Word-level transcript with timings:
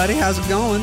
everybody, 0.00 0.14
how's 0.14 0.38
it 0.38 0.48
going? 0.48 0.82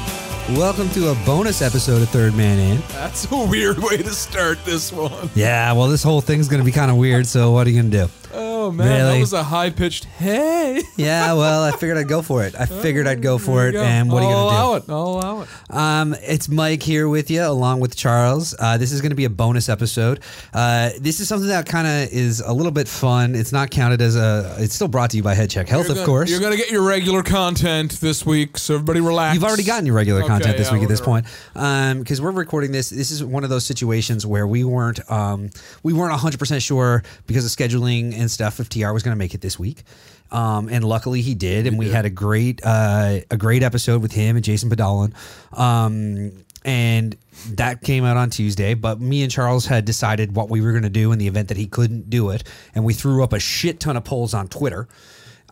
Welcome 0.58 0.90
to 0.90 1.10
a 1.10 1.16
bonus 1.26 1.62
episode 1.62 2.02
of 2.02 2.10
Third 2.10 2.36
Man 2.36 2.60
In. 2.60 2.82
That's 2.90 3.32
a 3.32 3.46
weird 3.46 3.80
way 3.80 3.98
to 3.98 4.12
start 4.12 4.64
this 4.64 4.94
one. 4.94 5.30
Yeah, 5.34 5.72
well, 5.72 5.88
this 5.88 6.04
whole 6.04 6.22
thing's 6.22 6.48
going 6.48 6.60
to 6.60 6.66
be 6.66 6.72
kind 6.72 6.92
of 6.92 6.98
weird, 6.98 7.26
so 7.26 7.52
what 7.52 7.66
are 7.66 7.70
you 7.70 7.82
going 7.82 7.92
to 7.92 7.98
do? 7.98 8.38
Uh, 8.38 8.47
Oh 8.68 8.72
man, 8.72 8.88
Really? 8.88 9.14
that 9.14 9.20
was 9.22 9.32
a 9.32 9.44
high 9.44 9.70
pitched 9.70 10.04
hey. 10.06 10.82
Yeah, 10.98 11.34
well, 11.36 11.64
I 11.64 11.72
figured 11.72 11.98
I'd 11.98 12.10
go 12.10 12.22
for 12.22 12.44
it. 12.44 12.54
I 12.60 12.66
figured 12.66 13.08
I'd 13.08 13.22
go 13.22 13.38
for 13.38 13.68
it, 13.68 13.74
go. 13.74 13.82
and 13.82 14.12
what 14.12 14.24
are 14.24 14.30
you 14.30 14.36
going 14.36 14.50
to 14.50 14.52
do? 14.52 14.58
I'll 14.58 14.68
allow 14.68 14.76
it. 14.76 14.84
I'll 14.90 15.36
allow 15.38 15.42
it. 15.44 15.48
Um, 15.70 16.16
it's 16.22 16.50
Mike 16.50 16.84
here 16.84 17.08
with 17.08 17.32
you, 17.32 17.44
along 17.46 17.80
with 17.80 17.96
Charles. 17.96 18.54
Uh, 18.60 18.78
this 18.78 18.92
is 18.92 19.00
going 19.00 19.12
to 19.12 19.16
be 19.16 19.24
a 19.24 19.30
bonus 19.30 19.70
episode. 19.70 20.20
Uh, 20.54 20.90
this 21.00 21.22
is 21.22 21.30
something 21.30 21.48
that 21.48 21.66
kind 21.66 21.88
of 21.88 22.12
is 22.12 22.42
a 22.42 22.52
little 22.52 22.72
bit 22.74 22.90
fun. 22.90 23.36
It's 23.36 23.54
not 23.54 23.70
counted 23.70 24.02
as 24.02 24.18
a. 24.18 24.56
It's 24.60 24.74
still 24.76 24.90
brought 24.90 25.12
to 25.12 25.18
you 25.18 25.24
by 25.24 25.34
Head 25.34 25.50
Check 25.50 25.70
Health, 25.70 25.88
You're 25.88 26.00
of 26.00 26.06
course. 26.06 26.30
You're 26.30 26.42
gonna 26.42 26.58
get 26.58 26.70
your 26.70 26.84
regular 26.84 27.24
content 27.24 27.92
this 28.02 28.26
week, 28.26 28.58
so 28.58 28.74
everybody 28.74 29.00
relax. 29.00 29.36
You've 29.36 29.46
already 29.46 29.64
gotten 29.64 29.86
your 29.86 29.96
regular 29.96 30.20
Okay, 30.22 30.28
content 30.28 30.58
this 30.58 30.68
yeah, 30.68 30.74
week 30.74 30.84
at 30.84 30.90
this 30.90 31.02
point, 31.02 31.26
because 31.54 32.20
we're 32.20 32.32
recording 32.32 32.72
this. 32.74 32.90
This 32.90 33.12
is 33.12 33.24
one 33.24 33.44
of 33.46 33.50
those 33.50 33.66
situations 33.66 34.26
where 34.26 34.46
we 34.46 34.64
weren't 34.66 35.00
um, 35.10 35.52
we 35.84 35.94
weren't 35.94 36.12
100 36.12 36.38
percent 36.38 36.62
sure 36.62 37.04
because 37.28 37.46
of 37.46 37.52
scheduling 37.52 38.14
and 38.18 38.30
stuff 38.30 38.57
if 38.60 38.70
Tr 38.70 38.92
was 38.92 39.04
going 39.04 39.16
to 39.16 39.20
make 39.20 39.34
it 39.34 39.42
this 39.42 39.58
week, 39.58 39.84
um, 40.32 40.70
and 40.70 40.84
luckily 40.84 41.22
he 41.22 41.36
did, 41.36 41.68
and 41.68 41.78
we 41.78 41.90
had 41.90 42.06
a 42.06 42.10
great 42.10 42.62
uh, 42.64 43.20
a 43.30 43.38
great 43.38 43.64
episode 43.64 44.02
with 44.02 44.12
him 44.12 44.36
and 44.36 44.44
Jason 44.46 44.70
Padalin. 44.70 45.14
Um, 45.58 46.32
and 46.66 47.16
that 47.52 47.82
came 47.82 48.04
out 48.04 48.18
on 48.18 48.30
Tuesday, 48.30 48.74
but 48.74 49.00
me 49.00 49.24
and 49.24 49.32
Charles 49.32 49.66
had 49.66 49.86
decided 49.86 50.36
what 50.36 50.50
we 50.50 50.60
were 50.60 50.72
going 50.72 50.84
to 50.84 50.90
do 50.90 51.14
in 51.14 51.20
the 51.20 51.28
event 51.28 51.48
that 51.48 51.58
he 51.58 51.66
couldn't 51.66 52.10
do 52.10 52.30
it, 52.32 52.44
and 52.76 52.84
we 52.84 52.94
threw 52.94 53.24
up 53.24 53.32
a 53.32 53.40
shit 53.40 53.80
ton 53.80 53.96
of 53.96 54.04
polls 54.04 54.34
on 54.34 54.48
Twitter 54.48 54.88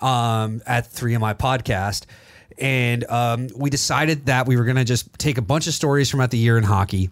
um, 0.02 0.62
at 0.66 0.92
3MI 0.92 1.38
Podcast. 1.38 2.06
And 2.58 3.04
um, 3.10 3.50
we 3.56 3.70
decided 3.70 4.28
that 4.28 4.48
we 4.48 4.56
were 4.58 4.64
going 4.64 4.78
to 4.78 4.86
just 4.86 5.12
take 5.20 5.38
a 5.38 5.42
bunch 5.42 5.68
of 5.68 5.74
stories 5.74 6.10
from 6.10 6.22
out 6.22 6.32
the 6.32 6.38
year 6.38 6.58
in 6.58 6.64
hockey, 6.64 7.10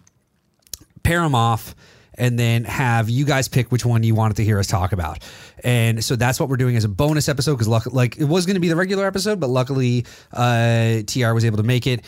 pair 1.02 1.20
them 1.20 1.34
off, 1.34 1.74
and 2.16 2.38
then 2.38 2.64
have 2.64 3.08
you 3.10 3.24
guys 3.24 3.48
pick 3.48 3.70
which 3.72 3.84
one 3.84 4.02
you 4.02 4.14
wanted 4.14 4.36
to 4.38 4.44
hear 4.44 4.58
us 4.58 4.66
talk 4.66 4.92
about. 4.92 5.18
And 5.62 6.04
so 6.04 6.16
that's 6.16 6.38
what 6.38 6.48
we're 6.48 6.56
doing 6.56 6.76
as 6.76 6.84
a 6.84 6.88
bonus 6.88 7.28
episode 7.28 7.54
because, 7.54 7.68
luck- 7.68 7.92
like, 7.92 8.18
it 8.18 8.24
was 8.24 8.46
going 8.46 8.54
to 8.54 8.60
be 8.60 8.68
the 8.68 8.76
regular 8.76 9.06
episode, 9.06 9.40
but 9.40 9.48
luckily, 9.48 10.04
uh, 10.32 11.02
TR 11.06 11.32
was 11.32 11.44
able 11.44 11.56
to 11.58 11.62
make 11.62 11.86
it, 11.86 12.04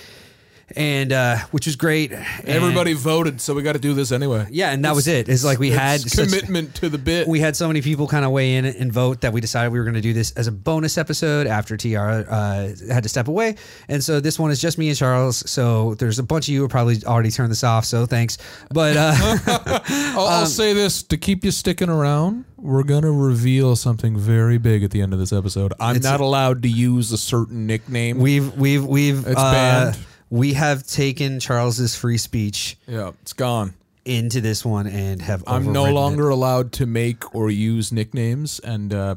and 0.74 1.12
uh, 1.12 1.36
which 1.52 1.66
was 1.66 1.76
great. 1.76 2.12
And- 2.12 2.24
Everybody 2.44 2.92
voted, 2.94 3.40
so 3.40 3.54
we 3.54 3.62
got 3.62 3.74
to 3.74 3.78
do 3.78 3.94
this 3.94 4.10
anyway. 4.12 4.46
yeah, 4.50 4.72
and 4.72 4.84
that 4.84 4.94
was 4.94 5.06
it. 5.06 5.28
It's 5.28 5.44
like 5.44 5.58
we 5.58 5.70
had 5.70 6.00
It's 6.00 6.12
such- 6.14 6.28
commitment 6.28 6.74
to 6.76 6.88
the 6.88 6.98
bit. 6.98 7.28
we 7.28 7.38
had 7.40 7.54
so 7.54 7.68
many 7.68 7.82
people 7.82 8.08
kind 8.08 8.24
of 8.24 8.30
weigh 8.32 8.56
in 8.56 8.64
and 8.64 8.92
vote 8.92 9.20
that 9.20 9.32
we 9.32 9.40
decided 9.40 9.72
we 9.72 9.78
were 9.78 9.84
going 9.84 9.94
to 9.94 10.00
do 10.00 10.12
this 10.12 10.32
as 10.32 10.46
a 10.48 10.52
bonus 10.52 10.98
episode 10.98 11.46
after 11.46 11.76
TR 11.76 11.98
uh, 11.98 12.68
had 12.90 13.02
to 13.02 13.08
step 13.08 13.28
away. 13.28 13.56
And 13.88 14.02
so 14.02 14.18
this 14.20 14.38
one 14.38 14.50
is 14.50 14.60
just 14.60 14.78
me 14.78 14.88
and 14.88 14.96
Charles. 14.98 15.48
So 15.50 15.94
there's 15.94 16.18
a 16.18 16.22
bunch 16.24 16.48
of 16.48 16.54
you 16.54 16.62
who 16.62 16.68
probably 16.68 16.96
already 17.04 17.30
turned 17.30 17.50
this 17.50 17.62
off. 17.64 17.84
So 17.84 18.06
thanks. 18.06 18.38
But 18.70 18.96
uh, 18.96 19.14
I'll, 19.46 20.26
um, 20.26 20.32
I'll 20.32 20.46
say 20.46 20.72
this 20.72 21.02
to 21.04 21.16
keep 21.16 21.44
you 21.44 21.50
sticking 21.50 21.88
around. 21.88 22.44
We're 22.56 22.82
gonna 22.84 23.12
reveal 23.12 23.76
something 23.76 24.16
very 24.18 24.58
big 24.58 24.82
at 24.82 24.90
the 24.90 25.00
end 25.02 25.12
of 25.12 25.18
this 25.20 25.32
episode. 25.32 25.72
I'm 25.78 25.96
It's- 25.96 26.10
not 26.10 26.20
allowed 26.20 26.62
to 26.62 26.68
use 26.68 27.12
a 27.12 27.18
certain 27.18 27.66
nickname. 27.66 28.18
we've, 28.18 28.52
we've, 28.56 28.84
we've, 28.84 29.26
It's 29.26 29.36
uh, 29.38 29.52
banned. 29.52 29.98
We 30.30 30.54
have 30.54 30.86
taken 30.86 31.38
Charles's 31.40 31.94
free 31.96 32.18
speech 32.18 32.76
yeah, 32.88 33.12
it's 33.22 33.32
gone. 33.32 33.74
into 34.04 34.40
this 34.40 34.64
one 34.64 34.86
and 34.86 35.22
have 35.22 35.44
I'm 35.46 35.64
no 35.72 35.80
overridden 35.82 35.90
it. 35.90 35.94
longer 35.94 36.28
allowed 36.30 36.72
to 36.72 36.86
make 36.86 37.34
or 37.34 37.50
use 37.50 37.92
nicknames, 37.92 38.58
and 38.60 38.92
uh, 38.92 39.14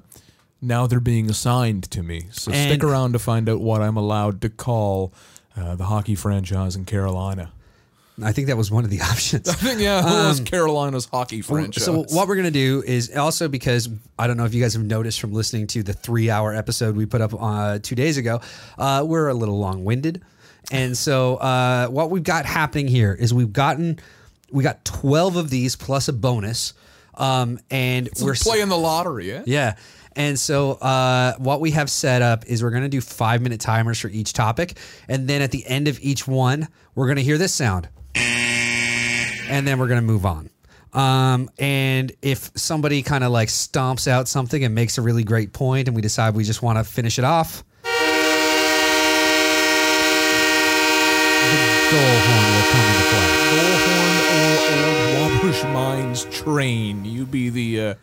now 0.62 0.88
they're 0.88 1.00
being 1.00 1.30
assigned 1.30 1.90
to 1.92 2.04
me. 2.04 2.26
So 2.32 2.52
And- 2.52 2.70
stick 2.72 2.84
around 2.84 3.14
to 3.14 3.20
find 3.20 3.50
out 3.50 3.60
what 3.62 3.82
I'm 3.82 3.98
allowed 3.98 4.42
to 4.42 4.50
call 4.50 5.12
uh, 5.58 5.76
the 5.76 5.86
hockey 5.86 6.16
franchise 6.16 6.76
in 6.76 6.86
Carolina. 6.86 7.52
I 8.22 8.34
think 8.34 8.48
that 8.48 8.58
was 8.58 8.70
one 8.70 8.84
of 8.84 8.90
the 8.90 9.00
options. 9.12 9.48
I 9.48 9.54
think 9.54 9.80
yeah, 9.80 10.02
who 10.02 10.28
was 10.28 10.42
Carolina's 10.42 11.06
hockey 11.06 11.42
franchise? 11.42 11.88
Um, 11.88 12.06
So 12.08 12.16
what 12.16 12.28
we're 12.28 12.36
gonna 12.36 12.52
do 12.52 12.84
is 12.86 13.16
also 13.16 13.48
because 13.48 13.88
I 14.18 14.28
don't 14.28 14.36
know 14.36 14.44
if 14.46 14.54
you 14.54 14.62
guys 14.62 14.74
have 14.74 14.84
noticed 14.84 15.22
from 15.22 15.32
listening 15.32 15.68
to 15.68 15.84
the 15.84 15.94
three-hour 15.94 16.54
episode 16.54 16.98
we 16.98 17.06
put 17.06 17.22
up 17.22 17.34
uh, 17.42 17.80
two 17.82 17.96
days 17.96 18.18
ago, 18.18 18.42
uh, 18.78 19.06
we're 19.08 19.30
a 19.30 19.34
little 19.34 19.58
long-winded, 19.58 20.22
and 20.72 20.98
so 20.98 21.36
uh, 21.38 21.88
what 21.88 22.10
we've 22.10 22.24
got 22.24 22.46
happening 22.46 22.88
here 22.88 23.14
is 23.14 23.34
we've 23.34 23.54
gotten 23.54 24.00
we 24.52 24.64
got 24.64 24.84
twelve 24.86 25.36
of 25.36 25.50
these 25.50 25.76
plus 25.76 26.08
a 26.08 26.14
bonus, 26.14 26.74
um, 27.16 27.60
and 27.70 28.10
we're 28.20 28.28
we're 28.28 28.36
playing 28.36 28.70
the 28.70 28.78
lottery, 28.78 29.32
eh? 29.32 29.44
yeah. 29.46 29.76
And 30.16 30.38
so, 30.38 30.72
uh, 30.72 31.36
what 31.38 31.62
we 31.62 31.72
have 31.72 31.90
set 31.90 32.22
up 32.22 32.46
is 32.46 32.62
we're 32.62 32.72
going 32.72 32.84
to 32.84 32.90
do 32.90 33.00
five 33.00 33.42
minute 33.42 33.62
timers 33.62 34.00
for 34.00 34.10
each 34.10 34.34
topic. 34.34 34.78
And 35.08 35.30
then 35.30 35.42
at 35.42 35.52
the 35.52 35.66
end 35.66 35.88
of 35.88 35.98
each 36.02 36.28
one, 36.28 36.68
we're 36.94 37.06
going 37.06 37.18
to 37.18 37.24
hear 37.24 37.38
this 37.38 37.54
sound. 37.54 37.88
And 38.16 39.66
then 39.66 39.80
we're 39.80 39.88
going 39.88 40.02
to 40.02 40.06
move 40.06 40.26
on. 40.26 40.50
Um, 40.94 41.50
and 41.60 42.12
if 42.22 42.52
somebody 42.56 43.04
kind 43.04 43.24
of 43.24 43.32
like 43.32 43.50
stomps 43.50 44.08
out 44.08 44.28
something 44.28 44.64
and 44.64 44.74
makes 44.74 44.98
a 44.98 45.02
really 45.02 45.24
great 45.24 45.54
point, 45.54 45.88
and 45.88 45.96
we 45.96 46.02
decide 46.02 46.36
we 46.36 46.44
just 46.44 46.62
want 46.62 46.78
to 46.80 46.84
finish 46.84 47.18
it 47.20 47.26
off, 47.26 47.64
the 51.90 51.96
goal 51.96 52.20
horn 52.22 52.52
will 52.54 52.64
come 52.64 52.88
into 52.88 53.04
play. 53.04 53.30
Bullhorn 53.50 54.18
or 54.36 55.26
old 55.26 55.44
Wabash 55.44 55.64
Mines 55.66 56.26
train. 56.26 57.06
You 57.06 57.26
be 57.26 57.50
the. 57.50 57.82
Uh, 57.82 57.94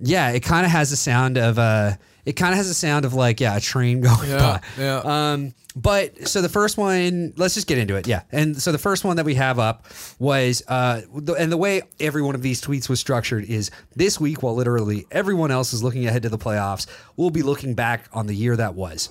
Yeah, 0.00 0.30
it 0.30 0.40
kind 0.42 0.64
of 0.66 0.72
has 0.72 0.90
the 0.90 0.96
sound 0.96 1.38
of 1.38 1.58
uh 1.58 1.92
it 2.24 2.32
kind 2.34 2.52
of 2.52 2.56
has 2.56 2.66
the 2.68 2.74
sound 2.74 3.04
of 3.04 3.14
like 3.14 3.40
yeah, 3.40 3.56
a 3.56 3.60
train 3.60 4.00
going 4.08 4.28
Yeah, 4.28 4.38
by. 4.38 4.60
yeah. 4.82 4.98
Um 5.32 5.54
but 5.74 6.26
so 6.28 6.40
the 6.40 6.48
first 6.48 6.78
one, 6.78 7.34
let's 7.36 7.54
just 7.54 7.66
get 7.66 7.76
into 7.78 7.96
it. 7.96 8.06
Yeah. 8.06 8.22
And 8.32 8.60
so 8.60 8.72
the 8.72 8.78
first 8.78 9.04
one 9.04 9.16
that 9.16 9.24
we 9.26 9.34
have 9.34 9.58
up 9.58 9.86
was 10.18 10.62
uh 10.68 11.02
the, 11.14 11.34
and 11.34 11.50
the 11.52 11.56
way 11.56 11.82
every 12.00 12.22
one 12.22 12.34
of 12.34 12.42
these 12.42 12.60
tweets 12.62 12.88
was 12.88 13.00
structured 13.00 13.44
is 13.44 13.70
this 13.94 14.18
week 14.20 14.42
while 14.42 14.54
literally 14.54 15.06
everyone 15.10 15.50
else 15.50 15.72
is 15.72 15.82
looking 15.82 16.06
ahead 16.06 16.22
to 16.22 16.28
the 16.28 16.38
playoffs, 16.38 16.86
we'll 17.16 17.30
be 17.30 17.42
looking 17.42 17.74
back 17.74 18.08
on 18.12 18.26
the 18.26 18.34
year 18.34 18.56
that 18.56 18.74
was. 18.74 19.08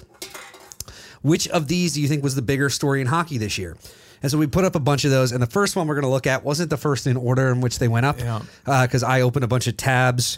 Which 1.22 1.48
of 1.48 1.68
these 1.68 1.94
do 1.94 2.02
you 2.02 2.08
think 2.08 2.24
was 2.24 2.36
the 2.36 2.42
bigger 2.44 2.70
story 2.70 3.02
in 3.02 3.08
hockey 3.08 3.38
this 3.40 3.58
year? 3.58 3.78
And 4.26 4.32
so 4.32 4.40
we 4.40 4.48
put 4.48 4.66
up 4.66 4.74
a 4.74 4.80
bunch 4.80 5.06
of 5.06 5.12
those, 5.12 5.32
and 5.32 5.40
the 5.40 5.46
first 5.46 5.76
one 5.76 5.86
we're 5.88 5.94
going 5.94 6.02
to 6.02 6.10
look 6.10 6.26
at 6.26 6.44
wasn't 6.44 6.72
the 6.72 6.78
first 6.78 7.06
in 7.06 7.16
order 7.16 7.52
in 7.52 7.62
which 7.62 7.78
they 7.78 7.88
went 7.88 8.08
up, 8.08 8.20
Yeah. 8.20 8.42
because 8.66 9.04
I 9.04 9.22
opened 9.22 9.44
a 9.44 9.48
bunch 9.48 9.68
of 9.68 9.78
tabs 9.78 10.36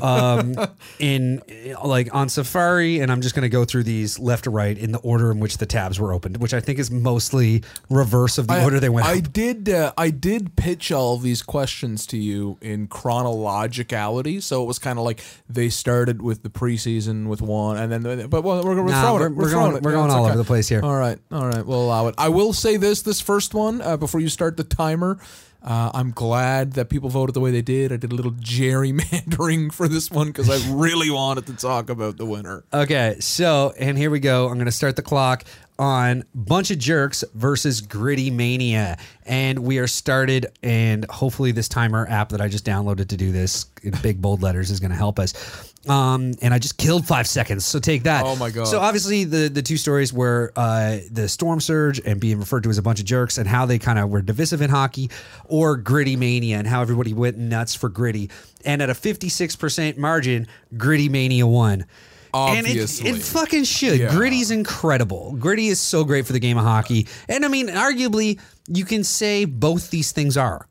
um, 0.00 0.54
in 0.98 1.42
like 1.84 2.14
on 2.14 2.30
Safari, 2.30 3.00
and 3.00 3.12
I'm 3.12 3.20
just 3.20 3.34
going 3.34 3.42
to 3.42 3.50
go 3.50 3.66
through 3.66 3.82
these 3.82 4.18
left 4.18 4.44
to 4.44 4.50
right 4.50 4.78
in 4.78 4.90
the 4.92 5.00
order 5.00 5.30
in 5.30 5.38
which 5.38 5.58
the 5.58 5.66
tabs 5.66 6.00
were 6.00 6.14
opened, 6.14 6.38
which 6.38 6.54
I 6.54 6.60
think 6.60 6.78
is 6.78 6.90
mostly 6.90 7.62
reverse 7.90 8.38
of 8.38 8.48
the 8.48 8.64
order 8.64 8.80
they 8.80 8.88
went 8.88 9.06
I 9.06 9.18
up. 9.18 9.30
did. 9.34 9.68
Uh, 9.68 9.92
I 9.98 10.08
did 10.08 10.56
pitch 10.56 10.90
all 10.90 11.14
of 11.16 11.20
these 11.20 11.42
questions 11.42 12.06
to 12.06 12.16
you 12.16 12.56
in 12.62 12.88
chronologicality, 12.88 14.42
so 14.42 14.62
it 14.62 14.66
was 14.66 14.78
kind 14.78 14.98
of 14.98 15.04
like 15.04 15.22
they 15.46 15.68
started 15.68 16.22
with 16.22 16.42
the 16.42 16.48
preseason 16.48 17.26
with 17.26 17.42
one, 17.42 17.76
and 17.76 17.92
then 17.92 18.28
but 18.30 18.42
well, 18.42 18.64
we're, 18.64 18.82
we're 18.82 18.90
Nah, 18.90 19.02
throwing 19.02 19.18
we're- 19.20 19.26
it. 19.30 19.36
we're 19.36 19.50
throwing 19.50 19.64
going- 19.72 19.76
it. 19.76 19.82
we're 19.82 19.90
Yeah, 19.90 19.96
going 19.98 20.10
all 20.10 20.22
okay. 20.24 20.28
over 20.30 20.38
the 20.38 20.44
place 20.44 20.68
here. 20.68 20.80
All 20.82 20.96
right, 20.96 21.18
all 21.30 21.46
right, 21.46 21.66
we'll 21.66 21.82
allow 21.84 22.06
it. 22.06 22.14
I 22.16 22.30
will 22.30 22.54
say 22.54 22.78
this: 22.78 23.02
this 23.02 23.20
first 23.26 23.54
one 23.54 23.82
uh, 23.82 23.96
before 23.96 24.20
you 24.20 24.28
start 24.28 24.56
the 24.56 24.64
timer. 24.64 25.18
Uh, 25.62 25.90
I'm 25.92 26.12
glad 26.12 26.74
that 26.74 26.88
people 26.88 27.08
voted 27.08 27.34
the 27.34 27.40
way 27.40 27.50
they 27.50 27.60
did. 27.60 27.92
I 27.92 27.96
did 27.96 28.12
a 28.12 28.14
little 28.14 28.30
gerrymandering 28.54 29.72
for 29.72 29.88
this 29.88 30.10
one 30.10 30.28
because 30.28 30.48
I 30.48 30.72
really 30.72 31.10
wanted 31.10 31.46
to 31.46 31.54
talk 31.54 31.90
about 31.90 32.18
the 32.18 32.24
winner. 32.24 32.62
Okay, 32.72 33.16
so 33.18 33.74
and 33.78 33.98
here 33.98 34.10
we 34.10 34.20
go. 34.20 34.46
I'm 34.46 34.54
going 34.54 34.66
to 34.66 34.72
start 34.72 34.94
the 34.94 35.02
clock 35.02 35.44
on 35.78 36.24
bunch 36.34 36.70
of 36.70 36.78
jerks 36.78 37.24
versus 37.34 37.80
gritty 37.80 38.30
mania, 38.30 38.96
and 39.24 39.58
we 39.58 39.78
are 39.78 39.88
started. 39.88 40.46
And 40.62 41.04
hopefully, 41.10 41.50
this 41.50 41.68
timer 41.68 42.06
app 42.08 42.28
that 42.28 42.40
I 42.40 42.46
just 42.46 42.64
downloaded 42.64 43.08
to 43.08 43.16
do 43.16 43.32
this 43.32 43.66
in 43.82 43.92
big 44.02 44.22
bold 44.22 44.42
letters 44.42 44.70
is 44.70 44.78
going 44.78 44.92
to 44.92 44.96
help 44.96 45.18
us. 45.18 45.74
Um, 45.88 46.34
and 46.42 46.52
I 46.52 46.58
just 46.58 46.78
killed 46.78 47.06
five 47.06 47.26
seconds, 47.26 47.64
so 47.64 47.78
take 47.78 48.02
that. 48.04 48.24
Oh 48.24 48.36
my 48.36 48.50
God. 48.50 48.66
So 48.66 48.80
obviously, 48.80 49.24
the 49.24 49.48
the 49.48 49.62
two 49.62 49.76
stories 49.76 50.12
were 50.12 50.52
uh, 50.56 50.98
the 51.10 51.28
storm 51.28 51.60
surge 51.60 52.00
and 52.04 52.20
being 52.20 52.38
referred 52.38 52.64
to 52.64 52.70
as 52.70 52.78
a 52.78 52.82
bunch 52.82 52.98
of 52.98 53.06
jerks, 53.06 53.38
and 53.38 53.46
how 53.46 53.66
they 53.66 53.78
kind 53.78 53.98
of 53.98 54.10
were 54.10 54.22
divisive 54.22 54.62
in 54.62 54.70
hockey, 54.70 55.10
or 55.44 55.76
gritty 55.76 56.16
mania, 56.16 56.58
and 56.58 56.66
how 56.66 56.82
everybody 56.82 57.12
went 57.14 57.38
nuts 57.38 57.74
for 57.74 57.88
gritty. 57.88 58.30
And 58.64 58.82
at 58.82 58.90
a 58.90 58.94
56% 58.94 59.96
margin, 59.96 60.48
gritty 60.76 61.08
mania 61.08 61.46
won. 61.46 61.86
Obviously. 62.34 63.08
And 63.08 63.16
it, 63.16 63.20
it 63.20 63.24
fucking 63.24 63.64
should. 63.64 63.98
Yeah. 64.00 64.10
Gritty's 64.10 64.50
incredible. 64.50 65.36
Gritty 65.38 65.68
is 65.68 65.80
so 65.80 66.04
great 66.04 66.26
for 66.26 66.32
the 66.32 66.40
game 66.40 66.58
of 66.58 66.64
hockey. 66.64 67.06
And 67.28 67.44
I 67.44 67.48
mean, 67.48 67.68
arguably, 67.68 68.40
you 68.66 68.84
can 68.84 69.04
say 69.04 69.44
both 69.44 69.90
these 69.90 70.12
things 70.12 70.36
are. 70.36 70.66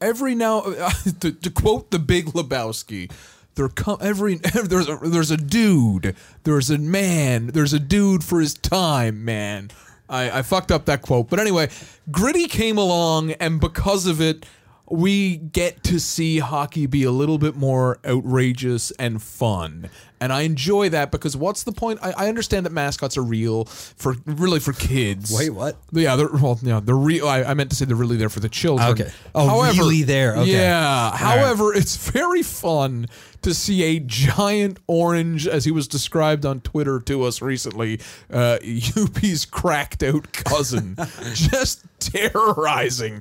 every 0.00 0.34
now 0.34 0.60
to, 1.20 1.32
to 1.32 1.50
quote 1.50 1.90
the 1.90 1.98
big 1.98 2.26
Lebowski, 2.26 3.10
There 3.56 3.68
come 3.70 3.96
every 4.00 4.34
there's 4.54 4.88
a, 4.88 4.96
there's 5.02 5.30
a 5.30 5.36
dude, 5.36 6.14
there's 6.44 6.70
a 6.70 6.78
man, 6.78 7.48
there's 7.48 7.72
a 7.72 7.80
dude 7.80 8.22
for 8.22 8.40
his 8.40 8.54
time, 8.54 9.24
man. 9.24 9.70
I, 10.08 10.38
I 10.38 10.42
fucked 10.42 10.70
up 10.70 10.84
that 10.84 11.02
quote, 11.02 11.28
but 11.28 11.40
anyway, 11.40 11.68
Gritty 12.10 12.46
came 12.46 12.78
along, 12.78 13.32
and 13.32 13.58
because 13.60 14.06
of 14.06 14.20
it, 14.20 14.46
we 14.88 15.36
get 15.36 15.82
to 15.84 15.98
see 15.98 16.38
hockey 16.38 16.86
be 16.86 17.04
a 17.04 17.10
little 17.10 17.38
bit 17.38 17.56
more 17.56 17.98
outrageous 18.04 18.90
and 18.92 19.20
fun. 19.20 19.90
And 20.20 20.32
I 20.32 20.42
enjoy 20.42 20.88
that 20.90 21.10
because 21.10 21.36
what's 21.36 21.64
the 21.64 21.72
point? 21.72 21.98
I, 22.02 22.12
I 22.12 22.28
understand 22.28 22.64
that 22.64 22.72
mascots 22.72 23.18
are 23.18 23.22
real 23.22 23.66
for 23.66 24.16
really 24.24 24.60
for 24.60 24.72
kids. 24.72 25.30
Wait, 25.30 25.50
what? 25.50 25.76
Yeah, 25.92 26.16
they're 26.16 26.28
well, 26.28 26.58
yeah, 26.62 26.80
they're 26.80 26.94
real. 26.96 27.28
I, 27.28 27.42
I 27.42 27.54
meant 27.54 27.70
to 27.70 27.76
say 27.76 27.84
they're 27.84 27.96
really 27.96 28.16
there 28.16 28.30
for 28.30 28.40
the 28.40 28.48
children. 28.48 28.88
Okay. 28.90 29.10
Oh, 29.34 29.62
really 29.62 30.04
there. 30.04 30.36
Okay. 30.36 30.52
Yeah. 30.52 31.10
right. 31.10 31.18
However, 31.18 31.74
it's 31.74 31.96
very 32.10 32.42
fun 32.42 33.08
to 33.42 33.52
see 33.52 33.82
a 33.82 34.00
giant 34.00 34.78
orange, 34.86 35.46
as 35.46 35.66
he 35.66 35.70
was 35.70 35.86
described 35.86 36.46
on 36.46 36.60
Twitter 36.62 36.98
to 37.00 37.24
us 37.24 37.42
recently, 37.42 38.00
uh, 38.32 38.58
Youppi's 38.62 39.44
cracked 39.44 40.02
out 40.02 40.32
cousin, 40.32 40.96
just 41.34 41.84
terrorizing 41.98 43.20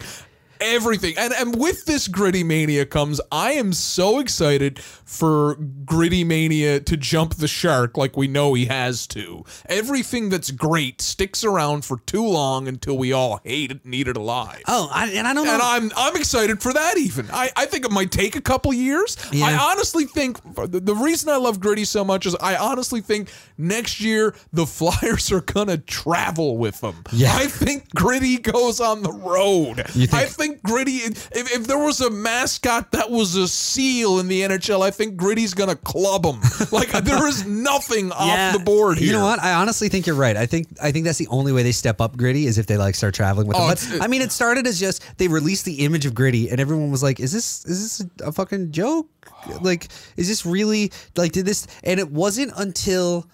everything. 0.74 1.16
And 1.18 1.34
and 1.34 1.56
with 1.60 1.86
this 1.86 2.08
gritty 2.08 2.44
mania 2.44 2.86
comes 2.86 3.22
I 3.32 3.52
am 3.54 3.74
so 3.74 4.20
excited 4.20 4.80
for 4.80 5.56
gritty 5.86 6.24
mania 6.24 6.80
to 6.80 6.98
jump 6.98 7.36
the 7.36 7.48
shark 7.48 7.98
like 7.98 8.18
we 8.18 8.28
know 8.28 8.54
he 8.54 8.66
has 8.66 9.08
to. 9.08 9.44
Everything 9.68 10.30
that's 10.30 10.52
great 10.52 11.02
sticks 11.02 11.44
around 11.44 11.86
for 11.86 11.98
too 12.06 12.26
long 12.26 12.68
until 12.68 12.98
we 12.98 13.14
all 13.14 13.40
hate 13.44 13.72
it 13.72 13.86
and 13.86 13.94
eat 13.96 14.08
it 14.08 14.18
alive. 14.18 14.62
Oh, 14.68 14.90
I, 14.92 15.10
and 15.12 15.28
I 15.28 15.34
don't 15.34 15.46
know. 15.46 15.54
And 15.54 15.62
I'm 15.62 15.92
I'm 15.96 16.16
excited 16.16 16.62
for 16.62 16.74
that. 16.74 16.98
Even 16.98 17.28
I, 17.32 17.52
I 17.56 17.66
think 17.66 17.86
it 17.86 17.92
might 17.92 18.12
take 18.12 18.36
a 18.36 18.42
couple 18.42 18.74
years. 18.74 19.18
Yeah. 19.32 19.46
I 19.46 19.72
honestly 19.72 20.06
think 20.06 20.40
the, 20.56 20.80
the 20.80 20.96
reason 20.96 21.30
I 21.30 21.38
love 21.38 21.60
Gritty 21.60 21.86
so 21.86 22.04
much 22.04 22.26
is 22.26 22.36
I 22.42 22.56
honestly 22.56 23.02
think 23.02 23.30
next 23.58 24.00
year 24.02 24.36
the 24.54 24.66
Flyers 24.76 25.32
are 25.32 25.42
gonna 25.42 25.78
travel 25.78 26.58
with 26.58 26.82
them. 26.82 26.96
Yeah. 27.12 27.34
I 27.36 27.48
think 27.48 27.94
Gritty 27.94 28.38
goes 28.38 28.80
on 28.82 29.04
the 29.04 29.12
road. 29.12 29.78
You 29.94 30.08
think- 30.08 30.14
I 30.14 30.26
think 30.26 30.55
Gritty. 30.64 30.98
If, 30.98 31.30
if 31.34 31.68
there 31.68 31.78
was 31.78 32.02
a 32.02 32.10
mascot 32.10 32.92
that 32.92 33.10
was 33.10 33.36
a 33.36 33.48
seal 33.48 34.20
in 34.20 34.28
the 34.28 34.42
NHL, 34.42 34.82
I 34.82 34.92
think 34.92 35.16
Gritty's 35.18 35.54
gonna 35.54 35.76
club 35.76 36.26
him. 36.26 36.40
like 36.72 36.90
there 36.92 37.28
is 37.28 37.46
nothing 37.46 38.12
off 38.12 38.54
the 38.54 38.60
board 38.60 38.98
here. 38.98 39.08
You 39.08 39.14
know 39.14 39.26
what? 39.26 39.40
I 39.40 39.54
honestly 39.54 39.90
think 39.90 40.08
you're 40.08 40.16
right. 40.16 40.36
I 40.38 40.46
think 40.46 40.68
I 40.82 40.92
think 40.92 41.06
that's 41.06 41.18
the 41.18 41.28
only 41.28 41.52
way 41.52 41.64
they 41.64 41.72
step 41.72 42.02
up 42.02 42.16
Gritty 42.18 42.46
is 42.46 42.58
if 42.58 42.68
they 42.68 42.78
like 42.78 42.96
start 42.96 43.14
traveling 43.14 43.48
with 43.48 43.58
Oh, 43.58 43.68
him. 43.68 43.76
But 43.98 44.02
I 44.04 44.08
mean, 44.08 44.22
it 44.22 44.32
started 44.32 44.68
as 44.68 44.80
just 44.80 45.04
they 45.18 45.28
released 45.28 45.66
the 45.66 45.86
image 45.86 46.06
of 46.06 46.14
Gritty, 46.16 46.50
and 46.50 46.60
everyone 46.60 46.92
was 46.92 47.04
like, 47.04 47.20
"Is 47.20 47.32
this 47.32 47.66
is 47.66 48.00
this 48.00 48.10
a, 48.22 48.30
a 48.30 48.32
fucking 48.32 48.72
joke? 48.72 49.10
Like, 49.62 49.88
is 50.18 50.28
this 50.28 50.46
really 50.46 50.92
like 51.16 51.32
did 51.32 51.46
this?" 51.46 51.68
And 51.84 52.00
it 52.00 52.12
wasn't 52.12 52.52
until 52.58 53.28